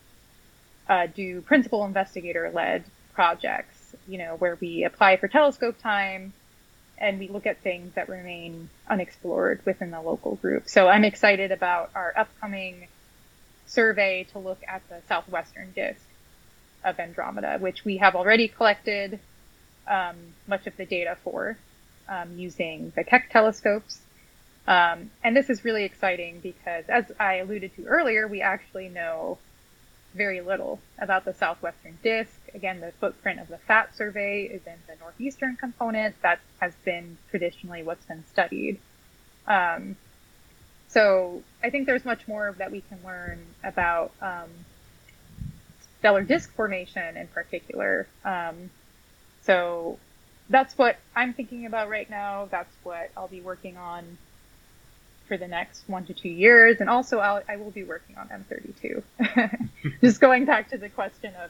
uh, 0.88 1.08
do 1.08 1.42
principal 1.42 1.86
investigator 1.86 2.52
led 2.54 2.84
projects 3.14 3.82
you 4.08 4.18
know, 4.18 4.36
where 4.36 4.58
we 4.60 4.84
apply 4.84 5.18
for 5.18 5.28
telescope 5.28 5.78
time 5.82 6.34
and 6.98 7.20
we 7.20 7.28
look 7.28 7.46
at 7.48 7.62
things 7.62 7.94
that 7.96 8.10
remain 8.10 8.70
unexplored 8.88 9.62
within 9.66 9.92
the 9.92 10.02
local 10.02 10.36
group. 10.36 10.68
So 10.68 10.88
I'm 10.88 11.04
excited 11.04 11.52
about 11.52 11.92
our 11.96 12.14
upcoming 12.16 12.88
survey 13.66 14.28
to 14.34 14.40
look 14.40 14.60
at 14.68 14.88
the 14.90 15.02
southwestern 15.08 15.72
disk 15.72 16.02
of 16.84 17.00
Andromeda, 17.00 17.58
which 17.60 17.84
we 17.86 17.98
have 17.98 18.16
already 18.16 18.48
collected 18.48 19.20
um, 19.88 20.16
much 20.48 20.68
of 20.68 20.78
the 20.78 20.86
data 20.86 21.18
for 21.24 21.58
um, 22.08 22.38
using 22.38 22.92
the 22.96 23.04
Keck 23.04 23.32
telescopes. 23.32 24.00
Um, 24.68 25.12
and 25.24 25.36
this 25.36 25.50
is 25.50 25.66
really 25.66 25.84
exciting 25.84 26.40
because, 26.42 26.86
as 26.88 27.12
I 27.20 27.36
alluded 27.36 27.76
to 27.76 27.86
earlier, 27.86 28.28
we 28.28 28.42
actually 28.42 28.90
know 28.90 29.38
very 30.14 30.42
little 30.42 30.80
about 31.00 31.26
the 31.26 31.34
southwestern 31.34 31.98
disk. 32.04 32.34
Again, 32.54 32.80
the 32.80 32.92
footprint 33.00 33.40
of 33.40 33.48
the 33.48 33.58
PHAT 33.58 33.96
survey 33.96 34.44
is 34.44 34.62
in 34.68 34.76
the 34.88 34.96
northeastern 35.00 35.56
component. 35.56 36.22
That 36.22 36.40
has 36.60 36.74
been 36.86 37.18
traditionally 37.30 37.82
what's 37.84 38.06
been 38.06 38.24
studied. 38.32 38.80
Um, 39.48 39.96
so 40.90 41.42
I 41.64 41.70
think 41.70 41.88
there's 41.88 42.06
much 42.06 42.28
more 42.28 42.54
that 42.58 42.72
we 42.72 42.82
can 42.82 43.00
learn 43.06 43.40
about 43.64 44.12
um, 44.22 44.50
stellar 46.00 46.24
disk 46.24 46.54
formation 46.54 47.16
in 47.16 47.28
particular. 47.28 48.08
Um, 48.26 48.70
so 49.44 49.98
that's 50.50 50.78
what 50.78 50.98
I'm 51.16 51.34
thinking 51.34 51.66
about 51.66 51.90
right 51.90 52.10
now. 52.10 52.50
That's 52.52 52.74
what 52.84 53.10
I'll 53.16 53.30
be 53.30 53.42
working 53.42 53.78
on 53.78 54.18
for 55.32 55.38
the 55.38 55.48
next 55.48 55.88
one 55.88 56.06
to 56.06 56.14
two 56.14 56.28
years. 56.28 56.82
And 56.82 56.90
also, 56.90 57.20
I'll, 57.20 57.42
I 57.48 57.56
will 57.56 57.72
be 57.72 57.86
working 57.86 58.18
on 58.18 58.28
M32. 58.28 59.70
Just 60.02 60.20
going 60.20 60.44
back 60.44 60.70
to 60.72 60.78
the 60.78 60.90
question 60.90 61.34
of 61.42 61.50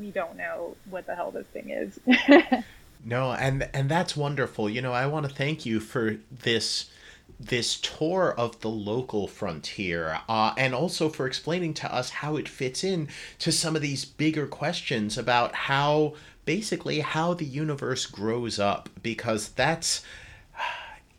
we 0.00 0.10
don't 0.10 0.36
know 0.36 0.76
what 0.90 1.06
the 1.06 1.14
hell 1.14 1.30
this 1.30 1.46
thing 1.46 1.70
is. 1.70 2.00
no, 3.04 3.30
and 3.30 3.70
and 3.72 3.88
that's 3.88 4.16
wonderful. 4.16 4.68
You 4.68 4.82
know, 4.82 4.92
I 4.92 5.06
want 5.06 5.28
to 5.28 5.32
thank 5.32 5.64
you 5.64 5.78
for 5.78 6.16
this 6.28 6.90
this 7.38 7.78
tour 7.80 8.34
of 8.36 8.62
the 8.62 8.68
local 8.68 9.28
frontier 9.28 10.18
uh, 10.28 10.54
and 10.58 10.74
also 10.74 11.08
for 11.08 11.24
explaining 11.24 11.74
to 11.74 11.94
us 11.94 12.10
how 12.10 12.34
it 12.34 12.48
fits 12.48 12.82
in 12.82 13.06
to 13.38 13.52
some 13.52 13.76
of 13.76 13.82
these 13.82 14.04
bigger 14.04 14.48
questions 14.48 15.16
about 15.16 15.54
how 15.54 16.14
basically 16.44 16.98
how 16.98 17.32
the 17.32 17.44
universe 17.44 18.06
grows 18.06 18.58
up 18.58 18.88
because 19.04 19.50
that's 19.50 20.02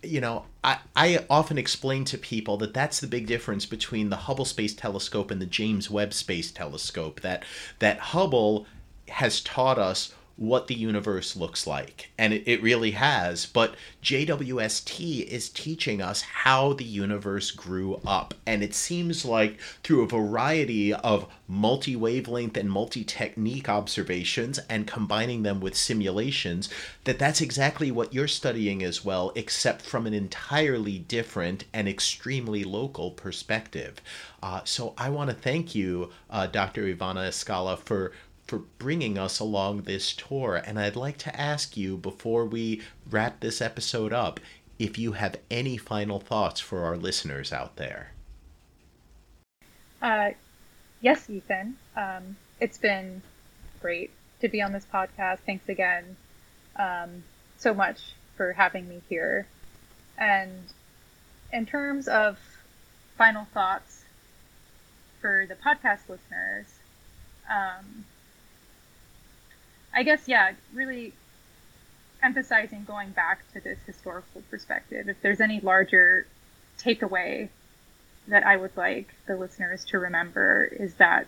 you 0.02 0.22
know, 0.22 0.46
I, 0.64 0.80
I 0.96 1.26
often 1.30 1.58
explain 1.58 2.06
to 2.06 2.18
people 2.18 2.58
that 2.58 2.74
that's 2.74 3.00
the 3.00 3.08
big 3.08 3.28
difference 3.28 3.66
between 3.66 4.10
the 4.10 4.16
Hubble 4.16 4.46
Space 4.46 4.74
Telescope 4.74 5.32
and 5.32 5.42
the 5.42 5.46
James 5.46 5.90
Webb 5.90 6.14
Space 6.14 6.52
Telescope. 6.52 7.22
That 7.22 7.44
that 7.80 8.00
Hubble 8.00 8.66
has 9.10 9.42
taught 9.42 9.78
us 9.78 10.14
what 10.40 10.68
the 10.68 10.74
universe 10.74 11.36
looks 11.36 11.68
like. 11.68 12.12
And 12.18 12.34
it, 12.34 12.44
it 12.48 12.64
really 12.64 12.92
has. 12.92 13.46
But 13.46 13.76
JWST 14.02 15.26
is 15.26 15.50
teaching 15.50 16.02
us 16.02 16.22
how 16.22 16.72
the 16.72 16.86
universe 16.86 17.52
grew 17.52 18.00
up. 18.08 18.34
And 18.48 18.64
it 18.64 18.74
seems 18.74 19.26
like 19.26 19.60
through 19.84 20.04
a 20.04 20.08
variety 20.08 20.94
of 20.94 21.28
multi 21.50 21.94
wavelength 21.94 22.56
and 22.56 22.72
multi 22.72 23.04
technique 23.04 23.68
observations 23.68 24.60
and 24.70 24.88
combining 24.88 25.44
them 25.44 25.60
with 25.60 25.76
simulations, 25.76 26.70
that 27.04 27.20
that's 27.20 27.42
exactly 27.42 27.92
what 27.92 28.14
you're 28.14 28.28
studying 28.28 28.82
as 28.82 29.04
well, 29.04 29.34
except 29.36 29.82
from 29.82 30.08
an 30.08 30.14
entirely 30.14 31.00
different 31.00 31.66
and 31.74 31.90
extremely 31.90 32.64
local 32.64 33.12
perspective. 33.12 34.00
Uh, 34.42 34.62
so 34.64 34.94
I 34.98 35.10
want 35.10 35.30
to 35.32 35.36
thank 35.36 35.76
you, 35.76 36.12
uh, 36.30 36.48
Dr. 36.48 36.88
Ivanna 36.88 37.22
Escala, 37.22 37.78
for 37.78 38.14
for 38.50 38.64
bringing 38.80 39.16
us 39.16 39.40
along 39.40 39.84
this 39.84 40.12
tour. 40.12 40.56
And 40.66 40.80
I'd 40.80 40.96
like 40.96 41.18
to 41.20 41.40
ask 41.40 41.78
you 41.78 41.98
before 41.98 42.46
we 42.46 42.82
wrap 43.08 43.40
this 43.40 43.62
episode 43.62 44.12
up 44.12 44.40
if 44.80 44.98
you 44.98 45.12
have 45.12 45.36
any 45.52 45.78
final 45.78 46.20
thoughts 46.20 46.60
for 46.60 46.84
our 46.84 46.98
listeners 46.98 47.54
out 47.54 47.76
there. 47.76 48.14
Uh, 50.02 50.32
yes, 51.00 51.30
Ethan. 51.30 51.78
Um, 51.96 52.38
it's 52.60 52.80
been 52.80 53.22
great 53.82 54.10
to 54.42 54.50
be 54.50 54.64
on 54.64 54.74
this 54.74 54.88
podcast. 54.92 55.40
Thanks 55.46 55.70
again 55.70 56.18
um, 56.76 57.24
so 57.58 57.74
much 57.74 58.14
for 58.36 58.54
having 58.54 58.90
me 58.90 59.02
here. 59.10 59.46
And 60.18 60.64
in 61.54 61.68
terms 61.68 62.08
of 62.08 62.40
final 63.16 63.46
thoughts 63.54 64.06
for 65.22 65.46
the 65.48 65.56
podcast 65.56 66.10
listeners, 66.10 66.66
um, 67.48 68.06
I 69.94 70.04
guess 70.04 70.28
yeah, 70.28 70.54
really 70.74 71.14
emphasizing 72.22 72.84
going 72.86 73.12
back 73.12 73.40
to 73.54 73.60
this 73.60 73.80
historical 73.86 74.42
perspective. 74.50 75.08
If 75.10 75.22
there's 75.22 75.42
any 75.42 75.60
larger 75.60 76.28
takeaway 76.78 77.50
that 78.28 78.46
I 78.46 78.58
would 78.58 78.76
like 78.78 79.14
the 79.26 79.36
listeners 79.36 79.86
to 79.86 80.00
remember 80.00 80.66
is 80.66 80.94
that 80.96 81.28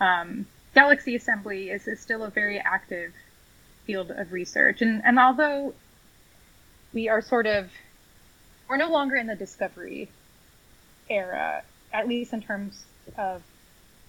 um, 0.00 0.46
galaxy 0.74 1.16
assembly 1.16 1.70
is, 1.70 1.86
is 1.86 2.00
still 2.00 2.24
a 2.24 2.30
very 2.30 2.58
active 2.58 3.12
field 3.86 4.10
of 4.10 4.32
research. 4.32 4.82
And, 4.82 5.02
and 5.04 5.18
although 5.18 5.74
we 6.92 7.08
are 7.08 7.22
sort 7.22 7.46
of, 7.46 7.70
we're 8.68 8.76
no 8.76 8.90
longer 8.90 9.16
in 9.16 9.26
the 9.26 9.36
discovery 9.36 10.08
era, 11.08 11.62
at 11.92 12.08
least 12.08 12.32
in 12.32 12.42
terms 12.42 12.84
of 13.16 13.42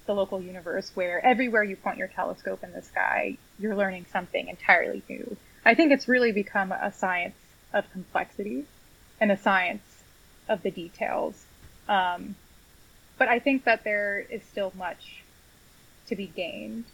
the 0.06 0.14
local 0.14 0.42
universe, 0.42 0.92
where 0.94 1.24
everywhere 1.26 1.64
you 1.64 1.76
point 1.76 1.98
your 1.98 2.08
telescope 2.08 2.64
in 2.64 2.72
the 2.72 2.82
sky, 2.82 3.38
you're 3.60 3.76
learning 3.76 4.06
something 4.12 4.48
entirely 4.48 5.02
new. 5.10 5.36
I 5.66 5.74
think 5.74 5.92
it's 5.92 6.08
really 6.08 6.32
become 6.32 6.72
a 6.72 6.92
science 6.92 7.36
of 7.74 7.92
complexity 7.92 8.66
and 9.20 9.32
a 9.32 9.38
science 9.38 10.04
of 10.48 10.62
the 10.62 10.72
details. 10.72 11.46
Um, 11.88 12.36
but 13.18 13.28
I 13.28 13.40
think 13.40 13.64
that 13.64 13.84
there 13.84 14.26
is 14.30 14.44
still 14.44 14.74
much 14.78 15.24
to 16.08 16.16
be 16.16 16.28
gained 16.28 16.86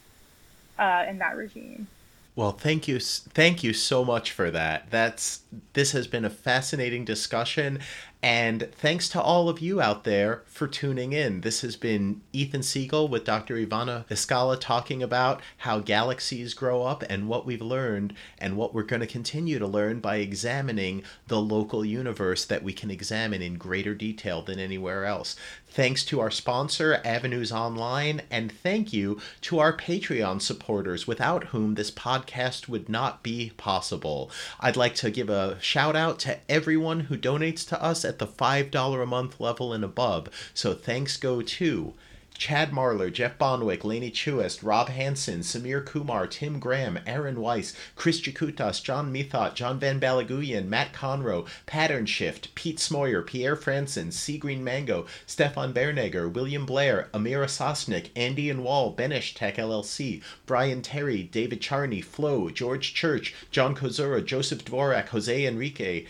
uh, 0.79 1.05
in 1.07 1.17
that 1.17 1.35
regime. 1.35 1.87
Well, 2.35 2.51
thank 2.51 2.87
you, 2.87 2.99
thank 2.99 3.61
you 3.61 3.73
so 3.73 4.05
much 4.05 4.31
for 4.31 4.49
that. 4.51 4.89
That's 4.89 5.41
this 5.73 5.91
has 5.91 6.07
been 6.07 6.23
a 6.23 6.29
fascinating 6.29 7.03
discussion, 7.03 7.79
and 8.23 8.69
thanks 8.73 9.09
to 9.09 9.21
all 9.21 9.49
of 9.49 9.59
you 9.59 9.81
out 9.81 10.03
there 10.03 10.43
for 10.45 10.67
tuning 10.67 11.11
in. 11.11 11.41
This 11.41 11.61
has 11.61 11.75
been 11.75 12.21
Ethan 12.33 12.61
Siegel 12.61 13.07
with 13.07 13.25
Dr. 13.25 13.57
Ivanna 13.57 14.05
Escala 14.11 14.59
talking 14.59 15.01
about 15.01 15.41
how 15.57 15.79
galaxies 15.79 16.53
grow 16.53 16.83
up 16.83 17.03
and 17.09 17.27
what 17.27 17.45
we've 17.45 17.61
learned 17.61 18.13
and 18.37 18.57
what 18.57 18.73
we're 18.73 18.83
going 18.83 18.99
to 18.99 19.07
continue 19.07 19.57
to 19.57 19.65
learn 19.65 19.99
by 19.99 20.17
examining 20.17 21.03
the 21.27 21.41
local 21.41 21.83
universe 21.83 22.45
that 22.45 22.63
we 22.63 22.73
can 22.73 22.91
examine 22.91 23.41
in 23.41 23.55
greater 23.55 23.95
detail 23.95 24.43
than 24.43 24.59
anywhere 24.59 25.05
else. 25.05 25.35
Thanks 25.67 26.03
to 26.05 26.19
our 26.19 26.29
sponsor, 26.29 27.01
Avenues 27.05 27.51
Online, 27.51 28.21
and 28.29 28.51
thank 28.51 28.91
you 28.91 29.19
to 29.39 29.59
our 29.59 29.75
Patreon 29.75 30.41
supporters, 30.41 31.07
without 31.07 31.45
whom 31.45 31.75
this 31.75 31.89
podcast 31.89 32.67
would 32.67 32.89
not 32.89 33.23
be 33.23 33.53
possible. 33.55 34.29
I'd 34.59 34.75
like 34.75 34.95
to 34.95 35.09
give 35.09 35.29
a 35.29 35.57
shout 35.61 35.95
out 35.95 36.19
to 36.19 36.39
everyone 36.51 36.99
who 37.01 37.17
donates 37.17 37.65
to 37.69 37.81
us 37.81 38.03
at 38.11 38.19
the 38.19 38.27
$5 38.27 39.01
a 39.01 39.05
month 39.05 39.39
level 39.39 39.73
and 39.73 39.83
above. 39.83 40.27
So 40.53 40.73
thanks 40.73 41.15
go 41.17 41.41
to 41.41 41.93
Chad 42.41 42.71
Marler, 42.71 43.13
Jeff 43.13 43.37
Bonwick, 43.37 43.85
Laney 43.85 44.09
Chuist, 44.09 44.63
Rob 44.63 44.89
Hansen, 44.89 45.41
Samir 45.41 45.85
Kumar, 45.85 46.25
Tim 46.25 46.57
Graham, 46.57 46.97
Aaron 47.05 47.39
Weiss, 47.39 47.75
Chris 47.95 48.19
Jakutas, 48.19 48.81
John 48.81 49.13
Mithot, 49.13 49.53
John 49.53 49.79
Van 49.79 49.99
Balaguyan, 49.99 50.65
Matt 50.65 50.91
Conroe, 50.91 51.47
Pattern 51.67 52.07
Shift, 52.07 52.55
Pete 52.55 52.79
Smoyer, 52.79 53.23
Pierre 53.23 53.55
Franson, 53.55 54.11
Sea 54.11 54.39
Green 54.39 54.63
Mango, 54.63 55.05
Stefan 55.27 55.71
Bernegger, 55.71 56.33
William 56.33 56.65
Blair, 56.65 57.09
Amira 57.13 57.45
Sosnick, 57.45 58.09
Andy 58.15 58.49
and 58.49 58.63
Wall, 58.63 58.95
Benish 58.95 59.35
Tech 59.35 59.57
LLC, 59.57 60.23
Brian 60.47 60.81
Terry, 60.81 61.21
David 61.21 61.61
Charney, 61.61 62.01
Flo, 62.01 62.49
George 62.49 62.95
Church, 62.95 63.35
John 63.51 63.75
Kozura, 63.75 64.25
Joseph 64.25 64.65
Dvorak, 64.65 65.09
Jose 65.09 65.45
Enrique, 65.45 66.07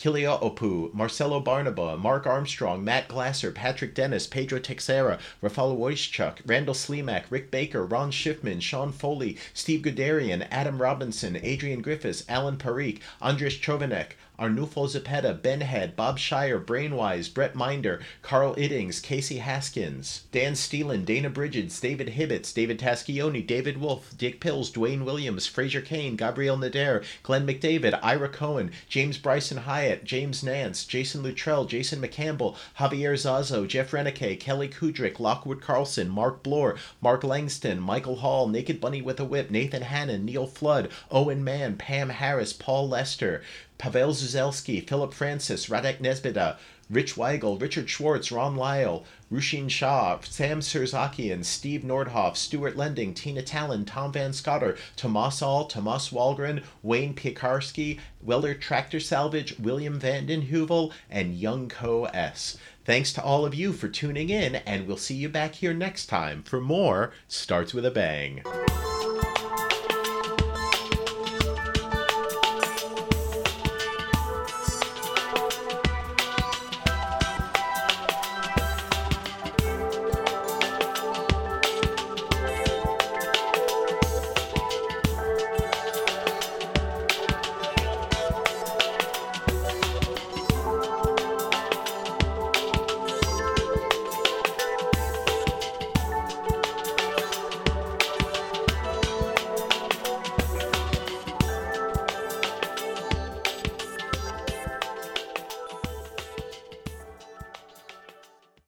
Kilia 0.00 0.40
Opu, 0.40 0.90
Marcelo 0.94 1.40
Barnaba, 1.40 1.94
Mark 1.94 2.26
Armstrong, 2.26 2.82
Matt 2.82 3.06
Glasser, 3.06 3.52
Patrick 3.52 3.94
Dennis, 3.94 4.26
Pedro 4.26 4.58
Texera, 4.58 5.18
Rafal 5.42 5.76
Wojciech, 5.76 6.38
Randall 6.46 6.72
Slimak, 6.74 7.24
Rick 7.28 7.50
Baker, 7.50 7.84
Ron 7.84 8.10
Schiffman, 8.10 8.62
Sean 8.62 8.92
Foley, 8.92 9.36
Steve 9.52 9.82
Guderian, 9.82 10.48
Adam 10.50 10.80
Robinson, 10.80 11.38
Adrian 11.42 11.82
Griffiths, 11.82 12.24
Alan 12.30 12.56
Parikh, 12.56 13.00
Andres 13.20 13.58
Chovanek, 13.58 14.12
Arnulfo 14.40 14.88
Zepeda, 14.88 15.40
Ben 15.40 15.60
Head, 15.60 15.94
Bob 15.94 16.18
Shire, 16.18 16.58
Brainwise, 16.58 17.32
Brett 17.32 17.54
Minder, 17.54 18.00
Carl 18.22 18.54
Iddings, 18.54 19.02
Casey 19.02 19.36
Haskins, 19.36 20.22
Dan 20.32 20.54
Steelan, 20.54 21.04
Dana 21.04 21.28
Bridges, 21.28 21.78
David 21.78 22.08
Hibbets, 22.08 22.54
David 22.54 22.80
Taschioni, 22.80 23.46
David 23.46 23.78
Wolf, 23.78 24.16
Dick 24.16 24.40
Pills, 24.40 24.72
Dwayne 24.72 25.04
Williams, 25.04 25.46
Fraser 25.46 25.82
Kane, 25.82 26.16
Gabriel 26.16 26.56
Nader, 26.56 27.04
Glenn 27.22 27.46
McDavid, 27.46 27.98
Ira 28.02 28.30
Cohen, 28.30 28.72
James 28.88 29.18
Bryson 29.18 29.58
Hyatt, 29.58 30.04
James 30.04 30.42
Nance, 30.42 30.86
Jason 30.86 31.22
Luttrell, 31.22 31.66
Jason 31.66 32.00
McCampbell, 32.00 32.56
Javier 32.78 33.12
Zazo, 33.12 33.68
Jeff 33.68 33.90
Renike, 33.90 34.40
Kelly 34.40 34.68
Kudrick, 34.68 35.20
Lockwood 35.20 35.60
Carlson, 35.60 36.08
Mark 36.08 36.42
Bloor, 36.42 36.76
Mark 37.02 37.22
Langston, 37.24 37.78
Michael 37.78 38.16
Hall, 38.16 38.48
Naked 38.48 38.80
Bunny 38.80 39.02
with 39.02 39.20
a 39.20 39.24
Whip, 39.26 39.50
Nathan 39.50 39.82
Hannon, 39.82 40.24
Neil 40.24 40.46
Flood, 40.46 40.88
Owen 41.10 41.44
Mann, 41.44 41.76
Pam 41.76 42.08
Harris, 42.08 42.54
Paul 42.54 42.88
Lester, 42.88 43.42
Pavel 43.80 44.10
Zuzelski, 44.10 44.86
Philip 44.86 45.14
Francis, 45.14 45.68
Radek 45.68 46.00
Nesbida, 46.00 46.58
Rich 46.90 47.14
Weigel, 47.14 47.58
Richard 47.58 47.88
Schwartz, 47.88 48.30
Ron 48.30 48.54
Lyle, 48.54 49.06
Rushin 49.32 49.70
Shah, 49.70 50.18
Sam 50.22 50.60
Serzakian, 50.60 51.42
Steve 51.42 51.80
Nordhoff, 51.80 52.36
Stuart 52.36 52.76
Lending, 52.76 53.14
Tina 53.14 53.40
Tallon, 53.40 53.86
Tom 53.86 54.12
Van 54.12 54.34
Scotter, 54.34 54.76
Tomas 54.96 55.40
All, 55.40 55.64
Tomas 55.64 56.10
Walgren, 56.10 56.62
Wayne 56.82 57.14
Piekarski, 57.14 57.98
Weller 58.20 58.52
Tractor 58.52 59.00
Salvage, 59.00 59.58
William 59.58 59.98
Vanden 59.98 60.48
Heuvel, 60.48 60.92
and 61.08 61.34
Young 61.34 61.70
Co 61.70 62.04
S. 62.04 62.58
Thanks 62.84 63.14
to 63.14 63.22
all 63.22 63.46
of 63.46 63.54
you 63.54 63.72
for 63.72 63.88
tuning 63.88 64.28
in, 64.28 64.56
and 64.56 64.86
we'll 64.86 64.98
see 64.98 65.14
you 65.14 65.30
back 65.30 65.54
here 65.54 65.72
next 65.72 66.04
time 66.06 66.42
for 66.42 66.60
more 66.60 67.14
Starts 67.28 67.72
with 67.72 67.86
a 67.86 67.90
Bang. 67.90 68.42